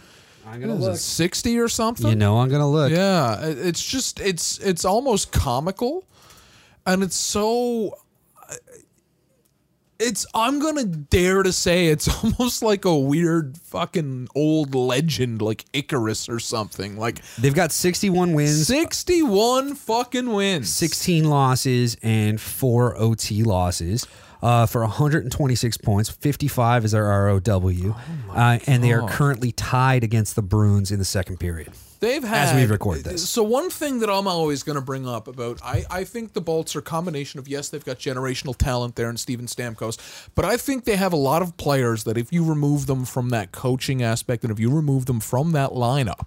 I'm 0.46 0.62
is 0.62 0.86
it, 0.86 0.96
sixty 0.96 1.58
or 1.58 1.68
something. 1.68 2.08
You 2.08 2.16
know 2.16 2.38
I'm 2.38 2.48
gonna 2.48 2.70
look. 2.70 2.90
Yeah, 2.90 3.38
it's 3.44 3.84
just 3.84 4.20
it's 4.20 4.56
it's 4.60 4.86
almost 4.86 5.32
comical, 5.32 6.04
and 6.86 7.02
it's 7.02 7.16
so. 7.16 7.98
It's 9.98 10.26
I'm 10.34 10.58
gonna 10.58 10.84
dare 10.84 11.42
to 11.42 11.52
say 11.52 11.86
it's 11.88 12.08
almost 12.24 12.62
like 12.62 12.84
a 12.84 12.96
weird 12.96 13.56
fucking 13.58 14.28
old 14.34 14.74
legend 14.74 15.42
like 15.42 15.64
Icarus 15.72 16.28
or 16.28 16.38
something 16.38 16.96
like 16.98 17.20
They've 17.36 17.54
got 17.54 17.72
61 17.72 18.34
wins, 18.34 18.66
61 18.66 19.74
fucking 19.74 20.32
wins. 20.32 20.72
16 20.72 21.24
losses, 21.24 21.96
and 22.02 22.40
four 22.40 22.96
OT 22.98 23.42
losses. 23.42 24.06
Uh, 24.42 24.66
for 24.66 24.82
126 24.82 25.78
points, 25.78 26.10
55 26.10 26.84
is 26.84 26.92
their 26.92 27.04
ROW, 27.04 27.40
Oh 27.46 27.96
uh, 28.30 28.58
and 28.66 28.84
they 28.84 28.92
are 28.92 29.08
currently 29.08 29.50
tied 29.50 30.04
against 30.04 30.36
the 30.36 30.42
Bruins 30.42 30.92
in 30.92 30.98
the 30.98 31.06
second 31.06 31.40
period. 31.40 31.72
They've 32.00 32.22
had 32.22 32.48
As 32.48 32.54
we 32.54 32.66
record 32.66 33.04
this. 33.04 33.28
So 33.28 33.42
one 33.42 33.70
thing 33.70 34.00
that 34.00 34.10
I'm 34.10 34.26
always 34.26 34.62
going 34.62 34.76
to 34.76 34.82
bring 34.82 35.06
up 35.08 35.28
about 35.28 35.60
I, 35.62 35.84
I 35.90 36.04
think 36.04 36.32
the 36.32 36.40
Bolts 36.40 36.76
are 36.76 36.80
a 36.80 36.82
combination 36.82 37.38
of 37.40 37.48
yes 37.48 37.68
they've 37.68 37.84
got 37.84 37.98
generational 37.98 38.56
talent 38.56 38.96
there 38.96 39.10
in 39.10 39.16
Steven 39.16 39.46
Stamkos, 39.46 40.28
but 40.34 40.44
I 40.44 40.56
think 40.56 40.84
they 40.84 40.96
have 40.96 41.12
a 41.12 41.16
lot 41.16 41.42
of 41.42 41.56
players 41.56 42.04
that 42.04 42.18
if 42.18 42.32
you 42.32 42.44
remove 42.44 42.86
them 42.86 43.04
from 43.04 43.30
that 43.30 43.52
coaching 43.52 44.02
aspect 44.02 44.44
and 44.44 44.52
if 44.52 44.60
you 44.60 44.70
remove 44.70 45.06
them 45.06 45.20
from 45.20 45.52
that 45.52 45.70
lineup, 45.70 46.26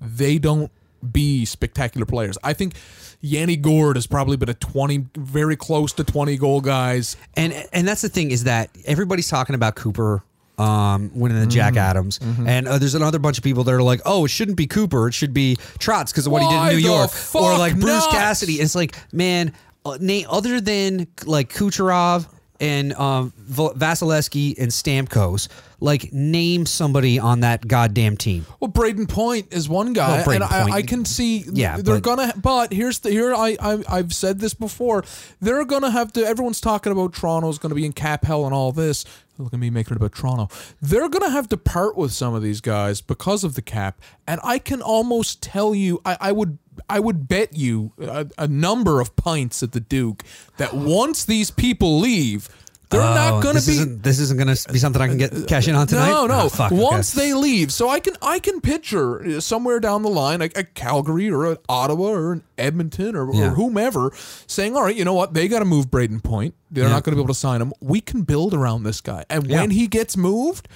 they 0.00 0.38
don't 0.38 0.70
be 1.12 1.44
spectacular 1.44 2.06
players. 2.06 2.36
I 2.42 2.52
think 2.52 2.74
Yanni 3.20 3.56
Gourde 3.56 3.96
has 3.96 4.06
probably 4.06 4.36
been 4.36 4.48
a 4.48 4.54
20 4.54 5.06
very 5.16 5.56
close 5.56 5.92
to 5.94 6.04
20 6.04 6.36
goal 6.36 6.60
guys. 6.60 7.16
And 7.34 7.52
and 7.72 7.86
that's 7.86 8.02
the 8.02 8.08
thing 8.08 8.30
is 8.30 8.44
that 8.44 8.70
everybody's 8.84 9.28
talking 9.28 9.54
about 9.54 9.74
Cooper 9.74 10.22
um, 10.58 11.10
winning 11.14 11.38
the 11.40 11.46
Jack 11.46 11.74
Mm-hmm. 11.74 11.78
Adams, 11.78 12.20
and 12.46 12.66
uh, 12.68 12.78
there's 12.78 12.94
another 12.94 13.18
bunch 13.18 13.38
of 13.38 13.44
people 13.44 13.64
that 13.64 13.72
are 13.74 13.82
like, 13.82 14.00
"Oh, 14.04 14.24
it 14.24 14.28
shouldn't 14.28 14.56
be 14.56 14.66
Cooper; 14.66 15.08
it 15.08 15.14
should 15.14 15.32
be 15.34 15.56
Trotz 15.78 16.10
because 16.12 16.26
of 16.26 16.32
what 16.32 16.42
he 16.42 16.48
did 16.48 16.60
in 16.62 16.68
New 16.78 16.88
York," 16.88 17.10
or 17.34 17.56
like 17.56 17.78
Bruce? 17.78 18.06
Cassidy. 18.08 18.54
It's 18.54 18.74
like, 18.74 18.96
man, 19.12 19.52
uh, 19.84 19.98
Nate, 20.00 20.26
other 20.26 20.60
than 20.60 21.06
like 21.24 21.52
Kucherov 21.52 22.28
and 22.60 22.92
um, 22.94 23.32
Vasilevskiy 23.48 24.58
and 24.58 24.70
Stamkos, 24.70 25.48
like 25.80 26.12
name 26.12 26.66
somebody 26.66 27.18
on 27.18 27.40
that 27.40 27.66
goddamn 27.68 28.16
team. 28.16 28.46
Well, 28.60 28.70
Brayden 28.70 29.08
Point 29.08 29.52
is 29.52 29.68
one 29.68 29.92
guy, 29.92 30.24
Well, 30.26 30.34
and 30.34 30.44
I, 30.44 30.64
I 30.78 30.82
can 30.82 31.04
see 31.04 31.44
Yeah, 31.52 31.76
they're 31.76 31.96
but- 32.00 32.02
gonna. 32.02 32.32
But 32.36 32.72
here's 32.72 32.98
the 33.00 33.10
here 33.10 33.34
I, 33.34 33.56
I 33.60 33.84
I've 33.88 34.12
said 34.12 34.40
this 34.40 34.54
before. 34.54 35.04
They're 35.40 35.64
gonna 35.64 35.90
have 35.90 36.12
to. 36.14 36.24
Everyone's 36.26 36.60
talking 36.60 36.90
about 36.92 37.12
Toronto's 37.14 37.58
gonna 37.58 37.74
be 37.76 37.86
in 37.86 37.92
cap 37.92 38.24
hell 38.24 38.44
and 38.44 38.54
all 38.54 38.72
this. 38.72 39.04
Look 39.40 39.54
at 39.54 39.60
me 39.60 39.70
making 39.70 39.92
it 39.94 39.98
about 39.98 40.14
Toronto. 40.14 40.48
They're 40.82 41.08
gonna 41.08 41.30
have 41.30 41.48
to 41.50 41.56
part 41.56 41.96
with 41.96 42.12
some 42.12 42.34
of 42.34 42.42
these 42.42 42.60
guys 42.60 43.00
because 43.00 43.44
of 43.44 43.54
the 43.54 43.62
cap, 43.62 44.00
and 44.26 44.40
I 44.42 44.58
can 44.58 44.82
almost 44.82 45.40
tell 45.42 45.74
you, 45.76 46.00
I, 46.04 46.16
I 46.20 46.32
would. 46.32 46.58
I 46.88 47.00
would 47.00 47.26
bet 47.26 47.56
you 47.56 47.90
a, 48.00 48.28
a 48.38 48.46
number 48.46 49.00
of 49.00 49.16
pints 49.16 49.64
at 49.64 49.72
the 49.72 49.80
Duke 49.80 50.22
that 50.58 50.74
once 50.74 51.24
these 51.24 51.50
people 51.50 51.98
leave, 51.98 52.48
they're 52.90 53.00
Oh, 53.00 53.14
not 53.14 53.42
going 53.42 53.56
to 53.56 53.66
be. 53.66 53.72
Isn't, 53.72 54.02
this 54.02 54.18
isn't 54.18 54.38
going 54.38 54.54
to 54.54 54.72
be 54.72 54.78
something 54.78 55.00
I 55.02 55.08
can 55.08 55.18
get 55.18 55.46
cash 55.46 55.68
in 55.68 55.74
on 55.74 55.86
tonight. 55.86 56.08
No, 56.08 56.26
no. 56.26 56.34
Ah, 56.34 56.48
fuck, 56.48 56.72
okay. 56.72 56.82
Once 56.82 57.12
they 57.12 57.34
leave, 57.34 57.70
so 57.72 57.88
I 57.88 58.00
can 58.00 58.14
I 58.22 58.38
can 58.38 58.60
picture 58.60 59.22
uh, 59.36 59.40
somewhere 59.40 59.78
down 59.80 60.02
the 60.02 60.08
line, 60.08 60.40
like 60.40 60.56
a 60.56 60.64
Calgary 60.64 61.30
or 61.30 61.44
an 61.52 61.56
Ottawa 61.68 62.08
or 62.08 62.32
an 62.32 62.42
Edmonton 62.56 63.14
or, 63.14 63.32
Yeah. 63.34 63.48
or 63.48 63.54
whomever, 63.54 64.12
saying, 64.46 64.74
"All 64.76 64.82
right, 64.82 64.96
you 64.96 65.04
know 65.04 65.14
what? 65.14 65.34
They 65.34 65.48
got 65.48 65.58
to 65.58 65.64
move 65.64 65.90
Brayden 65.90 66.22
Point. 66.22 66.54
They're 66.70 66.84
Yeah. 66.84 66.90
not 66.90 67.04
going 67.04 67.12
to 67.12 67.16
be 67.16 67.22
able 67.22 67.34
to 67.34 67.38
sign 67.38 67.60
him. 67.60 67.72
We 67.80 68.00
can 68.00 68.22
build 68.22 68.54
around 68.54 68.84
this 68.84 69.00
guy, 69.00 69.24
and 69.28 69.46
Yeah. 69.46 69.60
when 69.60 69.70
he 69.70 69.86
gets 69.86 70.16
moved." 70.16 70.68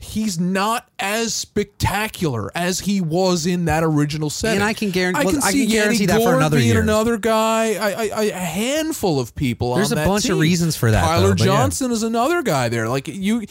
He's 0.00 0.38
not 0.38 0.88
as 1.00 1.34
spectacular 1.34 2.50
as 2.54 2.80
he 2.80 3.00
was 3.00 3.46
in 3.46 3.64
that 3.64 3.82
original 3.82 4.30
setting. 4.30 4.60
And 4.60 4.64
I 4.64 4.72
can 4.72 4.90
guarantee- 4.90 5.20
I 5.20 5.24
well, 5.24 5.34
can 5.34 5.42
I 5.42 5.50
see 5.50 5.62
can 5.64 5.70
guarantee 5.72 6.04
Yanni 6.04 6.06
that 6.06 6.22
for 6.22 6.36
another 6.36 6.58
being 6.58 6.68
year. 6.68 6.80
another 6.80 7.18
guy. 7.18 7.74
I, 7.74 7.90
I, 7.90 8.10
I, 8.14 8.22
a 8.24 8.32
handful 8.32 9.18
of 9.18 9.34
people. 9.34 9.74
There's 9.74 9.90
a 9.90 9.96
bunch 9.96 10.28
of 10.28 10.38
reasons 10.38 10.76
for 10.76 10.90
that, 10.92 11.00
Tyler 11.00 11.28
though, 11.28 11.34
but 11.34 11.40
yeah. 11.40 11.46
Johnson 11.46 11.90
is 11.90 12.04
another 12.04 12.42
guy 12.42 12.68
there. 12.68 12.88
Like 12.88 13.08
you, 13.08 13.44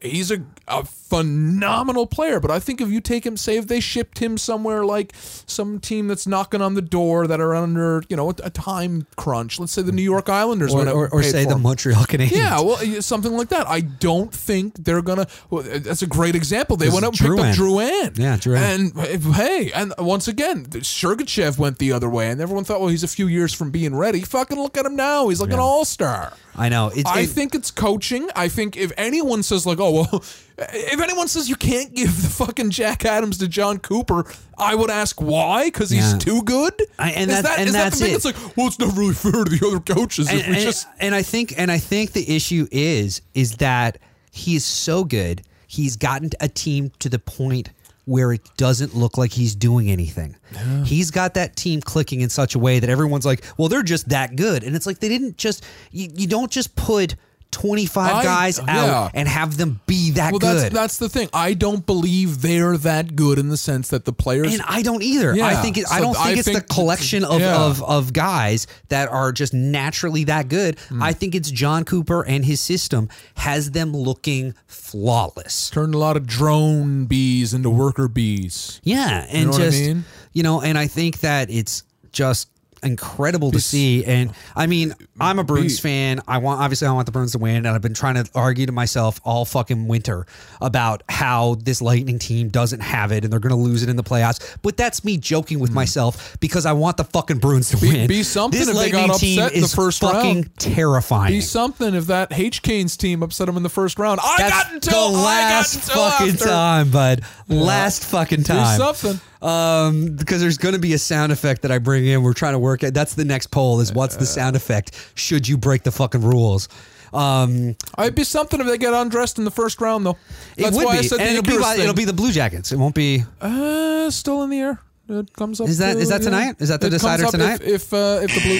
he's 0.00 0.30
a, 0.30 0.42
a 0.68 0.84
phenomenal 0.84 2.06
player. 2.06 2.40
But 2.40 2.50
I 2.50 2.58
think 2.58 2.80
if 2.80 2.88
you 2.88 3.00
take 3.00 3.26
him, 3.26 3.36
say 3.36 3.56
if 3.56 3.66
they 3.66 3.80
shipped 3.80 4.18
him 4.18 4.38
somewhere 4.38 4.84
like 4.84 5.12
some 5.14 5.80
team 5.80 6.08
that's 6.08 6.26
knocking 6.26 6.60
on 6.62 6.74
the 6.74 6.82
door 6.82 7.26
that 7.26 7.40
are 7.40 7.54
under, 7.54 8.02
you 8.08 8.16
know, 8.16 8.30
a, 8.30 8.34
a 8.44 8.50
time 8.50 9.06
crunch. 9.16 9.58
Let's 9.58 9.72
say 9.72 9.82
the 9.82 9.92
New 9.92 10.02
York 10.02 10.28
Islanders, 10.28 10.72
or, 10.72 10.88
or, 10.88 11.08
or 11.08 11.22
say 11.22 11.44
the 11.44 11.54
him. 11.54 11.62
Montreal 11.62 12.04
Canadiens. 12.04 12.32
Yeah, 12.32 12.60
well, 12.60 13.02
something 13.02 13.32
like 13.32 13.48
that. 13.48 13.66
I 13.68 13.80
don't 13.80 14.32
think 14.32 14.84
they're 14.84 15.02
gonna. 15.02 15.26
Well, 15.50 15.62
that's 15.62 16.02
a 16.02 16.06
great 16.06 16.34
example. 16.34 16.76
They 16.76 16.88
went 16.88 17.04
out 17.04 17.20
and 17.20 17.36
picked 17.36 17.40
up 17.40 17.54
Drouin. 17.54 18.10
Drouin. 18.10 18.18
Yeah, 18.18 18.36
Drouin. 18.36 18.58
And 18.58 19.34
hey, 19.34 19.72
and 19.72 19.92
once 19.98 20.28
again, 20.28 20.64
Sergachev 20.66 21.58
went 21.58 21.78
the 21.78 21.92
other 21.92 22.08
way, 22.08 22.30
and 22.30 22.40
everyone 22.40 22.64
thought, 22.64 22.80
well, 22.80 22.88
he's 22.88 23.02
a 23.04 23.08
few 23.08 23.26
years 23.26 23.52
from 23.52 23.70
being 23.70 23.94
ready. 23.94 24.20
Fucking 24.20 24.58
look 24.58 24.76
at 24.76 24.86
him 24.86 24.96
now. 24.96 25.28
He's 25.28 25.40
like 25.40 25.52
an 25.52 25.58
all 25.58 25.84
star. 25.84 26.32
I 26.54 26.68
know. 26.68 26.88
It's, 26.94 27.08
I 27.10 27.20
it- 27.20 27.30
think 27.30 27.54
it's 27.54 27.70
coaching. 27.70 28.28
I 28.36 28.48
think 28.48 28.76
if 28.76 28.92
anyone 28.96 29.42
says 29.42 29.64
like, 29.66 29.78
oh 29.80 29.92
well, 29.92 30.24
if 30.58 31.00
anyone 31.00 31.28
says 31.28 31.48
you 31.48 31.56
can't 31.56 31.94
give 31.94 32.08
the 32.22 32.28
fucking 32.28 32.70
Jack 32.70 33.04
Adams 33.04 33.38
to 33.38 33.48
Jon 33.48 33.78
Cooper, 33.78 34.26
I 34.58 34.74
would 34.74 34.90
ask 34.90 35.20
why 35.20 35.64
because 35.66 35.88
he's 35.90 36.12
Yeah. 36.12 36.18
too 36.18 36.42
good. 36.42 36.74
I- 36.98 37.10
and 37.12 37.30
is 37.30 37.36
that- 37.36 37.44
that, 37.44 37.58
and 37.58 37.66
is 37.68 37.72
that 37.74 37.84
that's 37.84 37.98
the 37.98 38.04
thing? 38.04 38.12
it. 38.12 38.16
It's 38.16 38.24
like, 38.26 38.56
well, 38.56 38.66
it's 38.66 38.78
not 38.78 38.96
really 38.96 39.14
fair 39.14 39.44
to 39.44 39.44
the 39.44 39.66
other 39.66 39.80
coaches 39.80 40.28
and, 40.30 40.40
and- 40.42 40.56
just 40.56 40.86
and 41.00 41.14
I 41.14 41.22
think 41.22 41.54
and 41.56 41.70
I 41.72 41.78
think 41.78 42.12
the 42.12 42.34
issue 42.36 42.68
is 42.70 43.22
is 43.34 43.56
that 43.56 43.98
he 44.30 44.54
is 44.56 44.64
so 44.64 45.04
good. 45.04 45.42
He's 45.66 45.96
gotten 45.96 46.28
a 46.40 46.48
team 46.48 46.92
to 46.98 47.08
the 47.08 47.18
point 47.18 47.70
where 48.04 48.32
it 48.32 48.42
doesn't 48.56 48.94
look 48.96 49.16
like 49.16 49.32
he's 49.32 49.54
doing 49.54 49.90
anything. 49.90 50.36
He's 50.84 51.10
got 51.10 51.34
that 51.34 51.54
team 51.56 51.80
clicking 51.80 52.20
in 52.20 52.28
such 52.30 52.54
a 52.54 52.58
way 52.58 52.80
that 52.80 52.90
everyone's 52.90 53.24
like, 53.24 53.44
"Well, 53.56 53.68
they're 53.68 53.82
just 53.82 54.08
that 54.08 54.34
good." 54.36 54.64
And 54.64 54.74
it's 54.74 54.86
like 54.86 54.98
they 54.98 55.08
didn't 55.08 55.38
just 55.38 55.64
you, 55.92 56.08
you 56.14 56.26
don't 56.26 56.50
just 56.50 56.74
put 56.74 57.14
25 57.52 58.14
I- 58.16 58.22
guys 58.24 58.58
out 58.58 58.66
yeah. 58.66 59.10
and 59.14 59.28
have 59.28 59.56
them 59.56 59.80
be 59.86 60.10
that 60.12 60.32
Well, 60.32 60.40
good. 60.40 60.56
that's 60.56 60.74
that's 60.74 60.98
the 60.98 61.08
thing. 61.08 61.28
I 61.32 61.54
don't 61.54 61.86
believe 61.86 62.42
they're 62.42 62.76
that 62.78 63.14
good 63.14 63.38
in 63.38 63.48
the 63.48 63.56
sense 63.56 63.88
that 63.90 64.04
the 64.04 64.12
players. 64.12 64.52
And 64.52 64.62
I 64.66 64.82
don't 64.82 65.02
either. 65.02 65.32
I 65.40 65.54
think 65.56 65.78
it, 65.78 65.84
I 65.90 66.00
don't 66.00 66.14
think 66.14 66.26
I 66.26 66.32
it's 66.32 66.42
think- 66.48 66.58
the 66.66 66.74
collection 66.74 67.24
of, 67.24 67.40
yeah. 67.40 67.56
of 67.56 67.82
of 67.84 68.12
guys 68.12 68.66
that 68.88 69.08
are 69.08 69.30
just 69.32 69.54
naturally 69.54 70.24
that 70.24 70.48
good. 70.48 70.78
Hmm. 70.88 71.02
I 71.02 71.12
think 71.12 71.34
it's 71.34 71.50
Jon 71.50 71.84
Cooper 71.84 72.22
and 72.26 72.44
his 72.44 72.60
system 72.60 73.08
has 73.36 73.70
them 73.70 73.92
looking 73.94 74.54
flawless. 74.66 75.70
turned 75.70 75.94
a 75.94 75.98
lot 75.98 76.16
of 76.16 76.26
drone 76.26 77.04
bees 77.04 77.54
into 77.54 77.70
worker 77.70 78.08
bees. 78.08 78.80
Yeah, 78.82 79.26
and 79.28 79.44
know 79.46 79.50
what 79.52 79.60
I 79.60 79.64
just 79.64 79.80
mean? 79.80 80.04
you 80.32 80.42
know, 80.42 80.60
and 80.60 80.76
I 80.78 80.86
think 80.86 81.20
that 81.20 81.50
it's 81.50 81.82
just 82.12 82.48
incredible 82.82 83.52
to 83.52 83.60
see. 83.60 84.04
And 84.04 84.32
I 84.56 84.66
mean, 84.66 84.94
I'm 85.20 85.38
a 85.38 85.44
Bruins 85.44 85.78
be- 85.78 85.88
fan. 85.88 86.20
I 86.26 86.38
want 86.38 86.60
obviously 86.60 86.88
I 86.88 86.92
want 86.92 87.06
the 87.06 87.12
Bruins 87.12 87.32
to 87.32 87.38
win, 87.38 87.56
and 87.56 87.68
I've 87.68 87.82
been 87.82 87.94
trying 87.94 88.14
to 88.22 88.28
argue 88.34 88.66
to 88.66 88.72
myself 88.72 89.20
all 89.24 89.44
fucking 89.44 89.86
winter 89.86 90.26
about 90.60 91.02
how 91.08 91.56
this 91.56 91.82
Lightning 91.82 92.18
team 92.18 92.48
doesn't 92.48 92.80
have 92.80 93.12
it 93.12 93.22
and 93.24 93.32
they're 93.32 93.40
going 93.40 93.50
to 93.50 93.56
lose 93.56 93.82
it 93.82 93.88
in 93.88 93.96
the 93.96 94.02
playoffs. 94.02 94.56
But 94.62 94.76
that's 94.76 95.04
me 95.04 95.18
joking 95.18 95.58
with 95.60 95.70
myself 95.70 96.36
because 96.40 96.64
I 96.66 96.72
want 96.72 96.96
the 96.96 97.04
fucking 97.04 97.38
Bruins 97.38 97.68
to. 97.70 97.76
Be- 97.76 97.88
win. 97.92 98.06
be 98.08 98.22
something 98.22 98.58
This 98.58 98.68
if 98.68 98.74
they 98.74 98.80
Lightning 98.92 99.06
got 99.08 99.18
team 99.18 99.38
upset 99.40 99.54
in 99.54 99.60
the 99.62 99.68
first 99.68 100.00
fucking 100.00 100.34
round. 100.36 100.58
terrifying. 100.58 101.32
Be 101.32 101.40
something 101.40 101.94
if 101.94 102.06
that 102.06 102.32
H 102.32 102.62
Canes 102.62 102.96
team 102.96 103.22
upset 103.22 103.48
him 103.48 103.56
in 103.56 103.62
the 103.62 103.68
first 103.68 103.98
round. 103.98 104.18
I 104.22 104.34
That's 104.38 104.50
got 104.64 104.72
until 104.72 105.12
the 105.12 105.18
I 105.18 105.20
got 105.20 105.24
last 105.24 105.74
until 105.74 106.10
fucking 106.10 106.28
after. 106.34 106.44
time, 106.46 106.90
bud. 106.90 107.20
Last 107.48 108.04
fucking 108.04 108.44
time. 108.44 108.78
something. 108.78 109.20
Um, 109.42 110.14
because 110.14 110.40
there's 110.40 110.56
going 110.56 110.74
to 110.74 110.80
be 110.80 110.92
a 110.94 110.98
sound 110.98 111.32
effect 111.32 111.62
that 111.62 111.72
I 111.72 111.78
bring 111.78 112.06
in. 112.06 112.22
We're 112.22 112.32
trying 112.32 112.52
to 112.52 112.60
work 112.60 112.84
it. 112.84 112.94
That's 112.94 113.14
the 113.14 113.24
next 113.24 113.48
poll. 113.48 113.80
Is 113.80 113.92
what's 113.92 114.14
the 114.16 114.24
sound 114.26 114.54
effect? 114.54 115.01
Should 115.14 115.48
you 115.48 115.56
break 115.56 115.82
the 115.82 115.92
fucking 115.92 116.22
rules? 116.22 116.68
Um, 117.12 117.76
I'd 117.96 118.14
be 118.14 118.24
something 118.24 118.58
if 118.60 118.66
they 118.66 118.78
get 118.78 118.94
undressed 118.94 119.38
in 119.38 119.44
the 119.44 119.50
first 119.50 119.80
round, 119.80 120.06
though. 120.06 120.16
it 120.56 120.72
would 120.72 120.84
why 120.86 120.92
be. 120.94 120.98
I 120.98 121.02
said 121.02 121.20
and 121.20 121.28
the 121.28 121.32
it'll, 121.34 121.42
be, 121.42 121.48
Icarus 121.50 121.62
by- 121.66 121.72
thing. 121.74 121.82
it'll 121.82 121.94
be 121.94 122.04
the 122.06 122.12
Blue 122.14 122.32
Jackets. 122.32 122.72
It 122.72 122.78
won't 122.78 122.94
be. 122.94 123.24
uh, 123.40 124.10
still 124.10 124.42
in 124.44 124.50
the 124.50 124.58
air. 124.58 124.80
It 125.08 125.32
comes 125.34 125.60
up. 125.60 125.68
Is 125.68 125.78
that- 125.78 125.94
to- 125.94 125.98
is 126.00 126.08
that 126.08 126.22
tonight? 126.22 126.56
Is 126.58 126.68
that 126.70 126.80
the 126.80 126.88
decider 126.88 127.26
tonight? 127.26 127.60
If 127.62 127.92
if, 127.92 127.92
uh, 127.92 128.20
if 128.22 128.34
the 128.34 128.40
blue. 128.40 128.58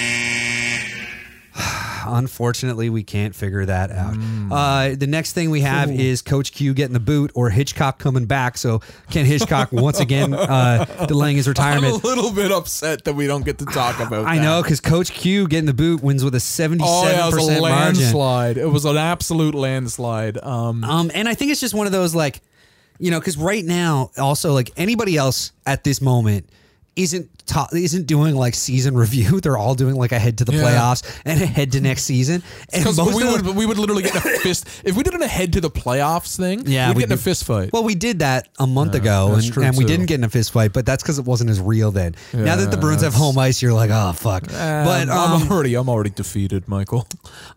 Unfortunately, 2.06 2.90
we 2.90 3.02
can't 3.02 3.34
figure 3.34 3.64
that 3.66 3.90
out. 3.90 4.14
Hmm. 4.14 4.52
Uh, 4.52 4.88
the 4.96 5.06
next 5.06 5.32
thing 5.32 5.50
we 5.50 5.60
have 5.62 5.90
is 5.90 6.22
Coach 6.22 6.52
Q 6.52 6.74
getting 6.74 6.92
the 6.92 7.00
boot 7.00 7.30
or 7.34 7.50
Hitchcock 7.50 7.98
coming 7.98 8.26
back. 8.26 8.58
So 8.58 8.80
Ken 9.10 9.24
Hitchcock 9.24 9.72
once 9.72 10.00
again 10.00 10.34
uh, 10.34 10.84
delaying 11.06 11.36
his 11.36 11.48
I'm 11.58 11.84
a 11.84 11.92
little 11.94 12.32
bit 12.32 12.50
upset 12.52 13.04
that 13.04 13.14
we 13.14 13.26
don't 13.26 13.44
get 13.44 13.58
to 13.58 13.64
talk 13.66 14.00
about. 14.00 14.26
I 14.26 14.36
that. 14.36 14.42
know 14.42 14.62
because 14.62 14.80
Coach 14.80 15.12
Q 15.12 15.46
getting 15.48 15.66
the 15.66 15.74
boot 15.74 16.02
wins 16.02 16.24
with 16.24 16.34
a 16.34 16.40
seventy-seven 16.40 16.92
Oh 16.94 17.08
yeah, 17.10 17.22
it 17.22 17.26
was 17.26 17.34
percent 17.34 17.60
margin. 17.60 18.00
landslide. 18.02 18.56
It 18.56 18.66
was 18.66 18.84
an 18.84 18.96
absolute 18.96 19.54
landslide. 19.54 20.38
Um, 20.42 20.84
Um, 20.84 21.10
and 21.14 21.28
I 21.28 21.34
think 21.34 21.50
it's 21.50 21.60
just 21.60 21.74
one 21.74 21.86
of 21.86 21.92
those 21.92 22.14
like, 22.14 22.40
you 22.98 23.10
know, 23.10 23.18
because 23.18 23.36
right 23.36 23.64
now, 23.64 24.10
also 24.18 24.52
like 24.52 24.70
anybody 24.76 25.16
else 25.16 25.52
at 25.66 25.84
this 25.84 26.00
moment 26.00 26.48
isn't 26.94 27.28
ta- 27.46 27.68
isn't 27.72 28.06
doing 28.06 28.34
like 28.34 28.54
season 28.54 28.94
review. 28.94 29.40
They're 29.42 29.56
all 29.56 29.74
doing 29.74 29.94
like 29.94 30.12
ahead 30.12 30.38
to 30.38 30.44
the 30.44 30.52
Yeah. 30.52 30.62
playoffs 30.62 31.20
and 31.24 31.40
ahead 31.40 31.72
to 31.72 31.80
next 31.80 32.02
season. 32.04 32.42
And 32.72 32.82
because 32.84 32.98
most 32.98 33.14
we 33.16 33.22
of 33.22 33.32
would 33.32 33.44
the- 33.44 33.52
we 33.52 33.64
would 33.66 33.78
literally 33.78 34.02
get 34.02 34.14
in 34.24 34.34
a 34.34 34.38
fist 34.40 34.68
if 34.84 34.94
we 34.96 35.02
did 35.02 35.14
an 35.14 35.22
ahead 35.22 35.52
to 35.54 35.60
the 35.60 35.70
playoffs 35.70 36.36
thing. 36.36 36.62
Yeah, 36.66 36.88
we'd 36.88 36.96
we 36.96 37.02
get 37.02 37.08
in 37.10 37.14
a 37.14 37.16
fist 37.16 37.44
fight. 37.44 37.72
well, 37.72 37.82
we 37.84 37.94
did 37.94 38.18
that 38.18 38.48
a 38.58 38.66
month 38.66 38.94
ago, 38.94 39.30
that's 39.32 39.46
and, 39.46 39.54
true, 39.54 39.62
and 39.64 39.76
we 39.76 39.84
too. 39.84 39.88
didn't 39.88 40.06
get 40.06 40.16
in 40.16 40.24
a 40.24 40.28
fist 40.28 40.52
fight, 40.52 40.72
but 40.72 40.84
that's 40.84 41.02
because 41.02 41.18
it 41.18 41.24
wasn't 41.24 41.48
as 41.50 41.60
real 41.60 41.90
then. 41.90 42.14
now 42.34 42.56
that 42.56 42.70
the 42.70 42.76
Bruins 42.76 43.02
have 43.02 43.14
home 43.14 43.38
ice, 43.38 43.62
you're 43.62 43.72
like, 43.72 43.90
oh 43.92 44.12
fuck. 44.12 44.46
but 44.48 45.08
Um, 45.08 45.10
um, 45.10 45.42
I'm 45.42 45.50
already 45.50 45.74
I'm 45.74 45.88
already 45.88 46.10
defeated, 46.10 46.68
Michael. 46.68 47.06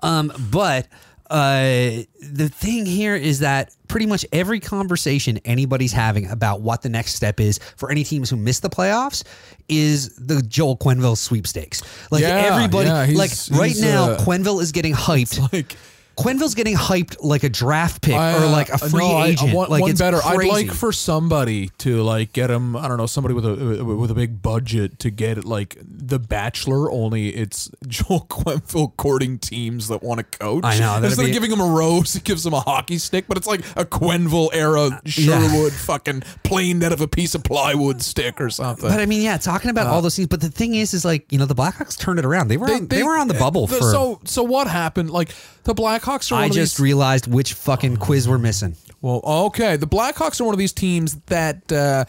Um, 0.01 0.31
but 0.51 0.87
uh, 1.29 2.03
the 2.21 2.49
thing 2.49 2.85
here 2.85 3.15
is 3.15 3.39
that 3.39 3.75
pretty 3.87 4.05
much 4.05 4.25
every 4.31 4.59
conversation 4.59 5.39
anybody's 5.45 5.91
having 5.91 6.29
about 6.29 6.61
what 6.61 6.81
the 6.81 6.89
next 6.89 7.15
step 7.15 7.39
is 7.39 7.59
for 7.77 7.91
any 7.91 8.03
teams 8.03 8.29
who 8.29 8.35
miss 8.35 8.59
the 8.59 8.69
playoffs 8.69 9.23
is 9.67 10.15
the 10.17 10.41
Joel 10.41 10.77
Quenneville 10.77 11.17
sweepstakes. 11.17 11.81
Like 12.11 12.21
Yeah, 12.21 12.35
everybody, 12.53 12.87
yeah, 12.89 13.17
like 13.17 13.31
right 13.51 13.75
now, 13.79 14.11
uh, 14.11 14.17
Quenneville 14.19 14.61
is 14.61 14.71
getting 14.71 14.93
hyped. 14.93 15.39
like- 15.53 15.75
Quenneville's 16.17 16.55
getting 16.55 16.75
hyped 16.75 17.17
like 17.21 17.43
a 17.43 17.49
draft 17.49 18.01
pick 18.01 18.15
I, 18.15 18.33
or 18.33 18.45
uh, 18.45 18.49
like 18.49 18.69
a 18.69 18.75
uh, 18.75 18.77
free 18.77 18.99
no, 18.99 19.15
I- 19.17 19.27
agent. 19.27 19.53
one, 19.53 19.69
like 19.69 19.81
one 19.81 19.91
it's 19.91 19.99
better. 19.99 20.19
Crazy. 20.19 20.49
I'd 20.49 20.53
like 20.53 20.71
for 20.71 20.91
somebody 20.91 21.69
to 21.79 22.01
like 22.03 22.31
get 22.31 22.49
him. 22.49 22.75
I 22.75 22.87
don't 22.87 22.97
know, 22.97 23.05
somebody 23.05 23.33
with 23.33 23.45
a 23.45 23.83
with 23.83 24.11
a 24.11 24.13
big 24.13 24.41
budget 24.41 24.99
to 24.99 25.09
get 25.09 25.43
like 25.43 25.77
The 25.85 26.19
Bachelor. 26.19 26.91
Only 26.91 27.29
it's 27.29 27.69
Joel 27.87 28.27
Quenneville 28.29 28.95
courting 28.97 29.39
teams 29.39 29.89
that 29.89 30.01
want 30.03 30.19
to 30.19 30.23
coach. 30.37 30.63
I 30.63 30.79
know, 30.79 31.03
Instead 31.03 31.23
be- 31.23 31.29
of 31.31 31.33
giving 31.33 31.51
him 31.51 31.59
a 31.59 31.67
rose, 31.67 32.13
he 32.13 32.19
gives 32.21 32.45
him 32.45 32.53
a 32.53 32.61
hockey 32.61 32.97
stick. 32.97 33.25
But 33.27 33.37
it's 33.37 33.47
like 33.47 33.61
a 33.75 33.85
Quenneville 33.85 34.49
era 34.53 34.81
uh, 34.85 34.99
Sherwood 35.05 35.73
fucking 35.73 36.21
planed 36.43 36.83
out 36.83 36.93
of 36.93 37.01
a 37.01 37.07
piece 37.07 37.35
of 37.35 37.43
plywood 37.43 38.01
stick 38.01 38.39
or 38.39 38.49
something. 38.49 38.89
But 38.89 38.99
I 39.01 39.05
mean, 39.05 39.21
yeah, 39.21 39.37
talking 39.37 39.69
about 39.69 39.87
all 39.87 39.97
uh, 39.97 40.01
those 40.01 40.15
things. 40.15 40.27
But 40.29 40.41
the 40.41 40.49
thing 40.49 40.75
is, 40.75 40.93
is 40.93 41.03
like 41.03 41.31
you 41.31 41.37
know, 41.37 41.45
the 41.45 41.55
Blackhawks 41.55 41.97
turned 41.97 42.19
it 42.19 42.25
around. 42.25 42.47
They 42.47 42.57
were 42.57 42.71
on, 42.71 42.87
they, 42.87 43.03
were 43.03 43.17
on 43.17 43.27
the 43.27 43.35
eh, 43.35 43.39
bubble 43.39 43.67
the- 43.67 43.75
for. 43.77 43.91
So 43.91 44.21
so 44.23 44.43
what 44.43 44.67
happened? 44.67 45.09
Like 45.11 45.29
the 45.63 45.73
Blackhawks 46.05 46.31
are. 46.31 46.35
I 46.35 46.49
just 46.49 46.77
these, 46.77 46.83
realized 46.83 47.31
which 47.31 47.53
fucking 47.53 47.97
quiz 47.97 48.27
we're 48.27 48.37
missing. 48.37 48.75
Well, 49.01 49.21
okay. 49.23 49.75
The 49.75 49.87
Blackhawks 49.87 50.39
are 50.39 50.43
one 50.43 50.53
of 50.53 50.59
these 50.59 50.73
teams 50.73 51.15
that, 51.27 51.71
uh, 51.71 52.05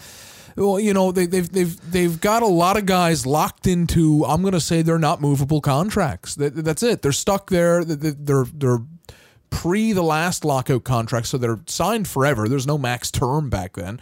well, 0.56 0.80
you 0.80 0.94
know, 0.94 1.12
they, 1.12 1.26
they've 1.26 1.50
they've 1.50 1.90
they've 1.90 2.20
got 2.20 2.42
a 2.42 2.46
lot 2.46 2.76
of 2.76 2.86
guys 2.86 3.26
locked 3.26 3.66
into. 3.66 4.24
I'm 4.24 4.42
going 4.42 4.52
to 4.52 4.60
say 4.60 4.82
they're 4.82 4.98
not 4.98 5.20
movable 5.20 5.60
contracts. 5.60 6.34
That, 6.36 6.54
that's 6.54 6.82
it. 6.82 7.02
They're 7.02 7.12
stuck 7.12 7.50
there. 7.50 7.84
They're 7.84 8.12
they're, 8.12 8.46
they're 8.52 8.82
pre 9.50 9.92
the 9.92 10.02
last 10.02 10.44
lockout 10.44 10.84
contract, 10.84 11.26
so 11.26 11.38
they're 11.38 11.60
signed 11.66 12.08
forever. 12.08 12.48
There's 12.48 12.66
no 12.66 12.78
max 12.78 13.10
term 13.10 13.50
back 13.50 13.74
then. 13.74 14.00